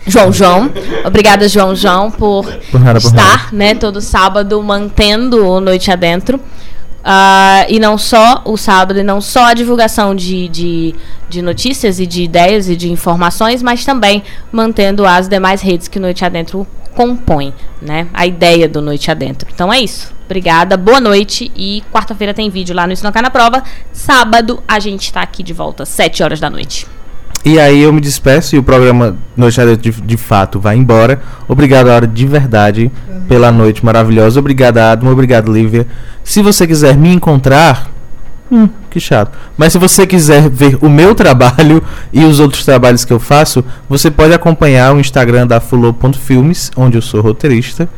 João 0.05 0.33
João. 0.33 0.73
Obrigada, 1.05 1.49
João 1.49 1.73
João, 1.77 2.11
por, 2.11 2.53
por 2.73 2.81
nada, 2.81 2.99
estar, 2.99 3.51
por 3.51 3.57
né, 3.57 3.73
todo 3.77 4.01
sábado 4.01 4.61
mantendo 4.61 5.47
o 5.47 5.61
Noite 5.61 5.93
Adentro. 5.93 6.41
Uh, 7.03 7.67
e 7.69 7.81
não 7.81 7.99
só 7.99 8.43
o 8.45 8.57
sábado, 8.57 9.01
e 9.01 9.03
não 9.03 9.21
só 9.21 9.47
a 9.47 9.55
divulgação 9.55 10.15
de, 10.15 10.49
de, 10.49 10.95
de, 11.29 11.43
notícias 11.43 11.99
e 11.99 12.07
de 12.07 12.23
ideias 12.23 12.69
e 12.69 12.77
de 12.77 12.93
informações, 12.93 13.61
mas 13.61 13.85
também 13.85 14.23
mantendo 14.53 15.05
as 15.05 15.29
demais 15.29 15.61
redes 15.61 15.89
que 15.89 15.99
Noite 15.99 16.25
Adentro 16.25 16.65
compõe, 16.95 17.53
né? 17.81 18.07
A 18.15 18.25
ideia 18.25 18.69
do 18.69 18.81
Noite 18.81 19.11
Adentro. 19.11 19.49
Então 19.53 19.73
é 19.73 19.81
isso. 19.81 20.15
Obrigada, 20.27 20.77
boa 20.77 21.01
noite 21.01 21.51
e 21.57 21.83
quarta-feira 21.93 22.33
tem 22.33 22.49
vídeo 22.49 22.75
lá 22.75 22.87
no 22.87 22.93
Isso 22.93 23.05
Não 23.05 23.13
Cai 23.13 23.21
na 23.21 23.31
Prova. 23.31 23.65
Sábado 23.93 24.63
a 24.67 24.79
gente 24.79 25.03
está 25.03 25.23
aqui 25.23 25.43
de 25.43 25.53
volta, 25.53 25.85
7 25.85 26.23
horas 26.23 26.39
da 26.39 26.49
noite. 26.49 26.87
E 27.45 27.59
aí 27.59 27.83
eu 27.83 27.93
me 27.93 28.01
despeço 28.01 28.55
e 28.55 28.59
o 28.59 28.63
programa 28.63 29.17
Noite 29.37 29.61
Adentro 29.61 29.83
de, 29.83 30.01
de 30.01 30.17
fato 30.17 30.61
vai 30.61 30.77
embora. 30.77 31.21
Obrigado, 31.49 31.89
Hora, 31.89 32.07
de 32.07 32.25
verdade, 32.25 32.91
pela 33.29 33.51
noite 33.51 33.85
maravilhosa. 33.85 34.39
Obrigado, 34.39 34.79
Adam. 34.79 35.11
Obrigado, 35.11 35.53
Lívia. 35.53 35.87
Se 36.23 36.41
você 36.41 36.67
quiser 36.67 36.97
me 36.97 37.13
encontrar. 37.13 37.91
Hum, 38.51 38.69
que 38.91 39.01
chato. 39.01 39.37
Mas 39.57 39.73
se 39.73 39.79
você 39.79 40.07
quiser 40.07 40.49
ver 40.49 40.79
o 40.81 40.89
meu 40.89 41.15
trabalho 41.17 41.83
e 42.13 42.25
os 42.25 42.39
outros 42.39 42.65
trabalhos 42.65 43.05
que 43.05 43.13
eu 43.13 43.19
faço, 43.19 43.65
você 43.89 44.11
pode 44.11 44.33
acompanhar 44.33 44.95
o 44.95 45.01
Instagram 45.01 45.47
da 45.47 45.59
Fulô.filmes, 45.59 46.71
onde 46.77 46.97
eu 46.97 47.03
sou 47.03 47.21
roteirista 47.21 47.89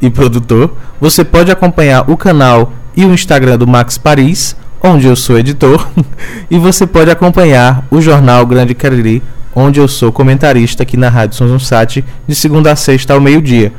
e 0.00 0.08
produtor. 0.08 0.76
Você 1.00 1.24
pode 1.24 1.50
acompanhar 1.50 2.08
o 2.08 2.16
canal 2.16 2.72
e 2.96 3.04
o 3.04 3.12
Instagram 3.12 3.58
do 3.58 3.66
Max 3.66 3.98
Paris, 3.98 4.54
onde 4.86 5.06
eu 5.06 5.16
sou 5.16 5.38
editor, 5.38 5.88
e 6.50 6.58
você 6.58 6.86
pode 6.86 7.10
acompanhar 7.10 7.86
o 7.90 8.02
jornal 8.02 8.44
Grande 8.44 8.74
Cariri, 8.74 9.22
onde 9.56 9.80
eu 9.80 9.88
sou 9.88 10.12
comentarista 10.12 10.82
aqui 10.82 10.94
na 10.94 11.08
Rádio 11.08 11.38
São 11.38 11.58
Sat, 11.58 12.04
de 12.28 12.34
segunda 12.34 12.70
a 12.70 12.76
sexta 12.76 13.14
ao 13.14 13.20
meio-dia. 13.20 13.72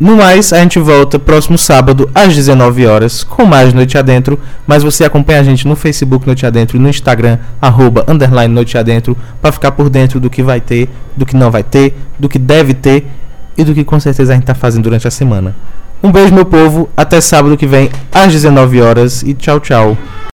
No 0.00 0.16
mais, 0.16 0.52
a 0.52 0.58
gente 0.58 0.80
volta 0.80 1.20
próximo 1.20 1.56
sábado 1.56 2.10
às 2.12 2.34
19 2.34 2.84
horas 2.86 3.22
com 3.22 3.44
mais 3.44 3.72
Noite 3.72 3.96
Adentro, 3.96 4.40
mas 4.66 4.82
você 4.82 5.04
acompanha 5.04 5.38
a 5.38 5.44
gente 5.44 5.68
no 5.68 5.76
Facebook 5.76 6.26
Noite 6.26 6.44
Adentro 6.44 6.76
e 6.76 6.80
no 6.80 6.88
Instagram 6.88 7.38
arroba, 7.62 8.04
underline 8.08 8.52
Noite 8.52 8.76
Adentro 8.76 9.16
para 9.40 9.52
ficar 9.52 9.70
por 9.70 9.88
dentro 9.88 10.18
do 10.18 10.28
que 10.28 10.42
vai 10.42 10.60
ter, 10.60 10.88
do 11.16 11.24
que 11.24 11.36
não 11.36 11.50
vai 11.50 11.62
ter, 11.62 11.96
do 12.18 12.28
que 12.28 12.40
deve 12.40 12.74
ter 12.74 13.06
e 13.56 13.62
do 13.62 13.72
que 13.72 13.84
com 13.84 14.00
certeza 14.00 14.32
a 14.32 14.34
gente 14.34 14.44
está 14.44 14.54
fazendo 14.54 14.84
durante 14.84 15.06
a 15.06 15.10
semana. 15.12 15.54
Um 16.02 16.12
beijo, 16.12 16.34
meu 16.34 16.44
povo. 16.44 16.88
Até 16.96 17.20
sábado 17.20 17.56
que 17.56 17.66
vem, 17.66 17.90
às 18.12 18.32
19 18.32 18.80
horas. 18.80 19.22
E 19.22 19.34
tchau, 19.34 19.58
tchau. 19.60 19.96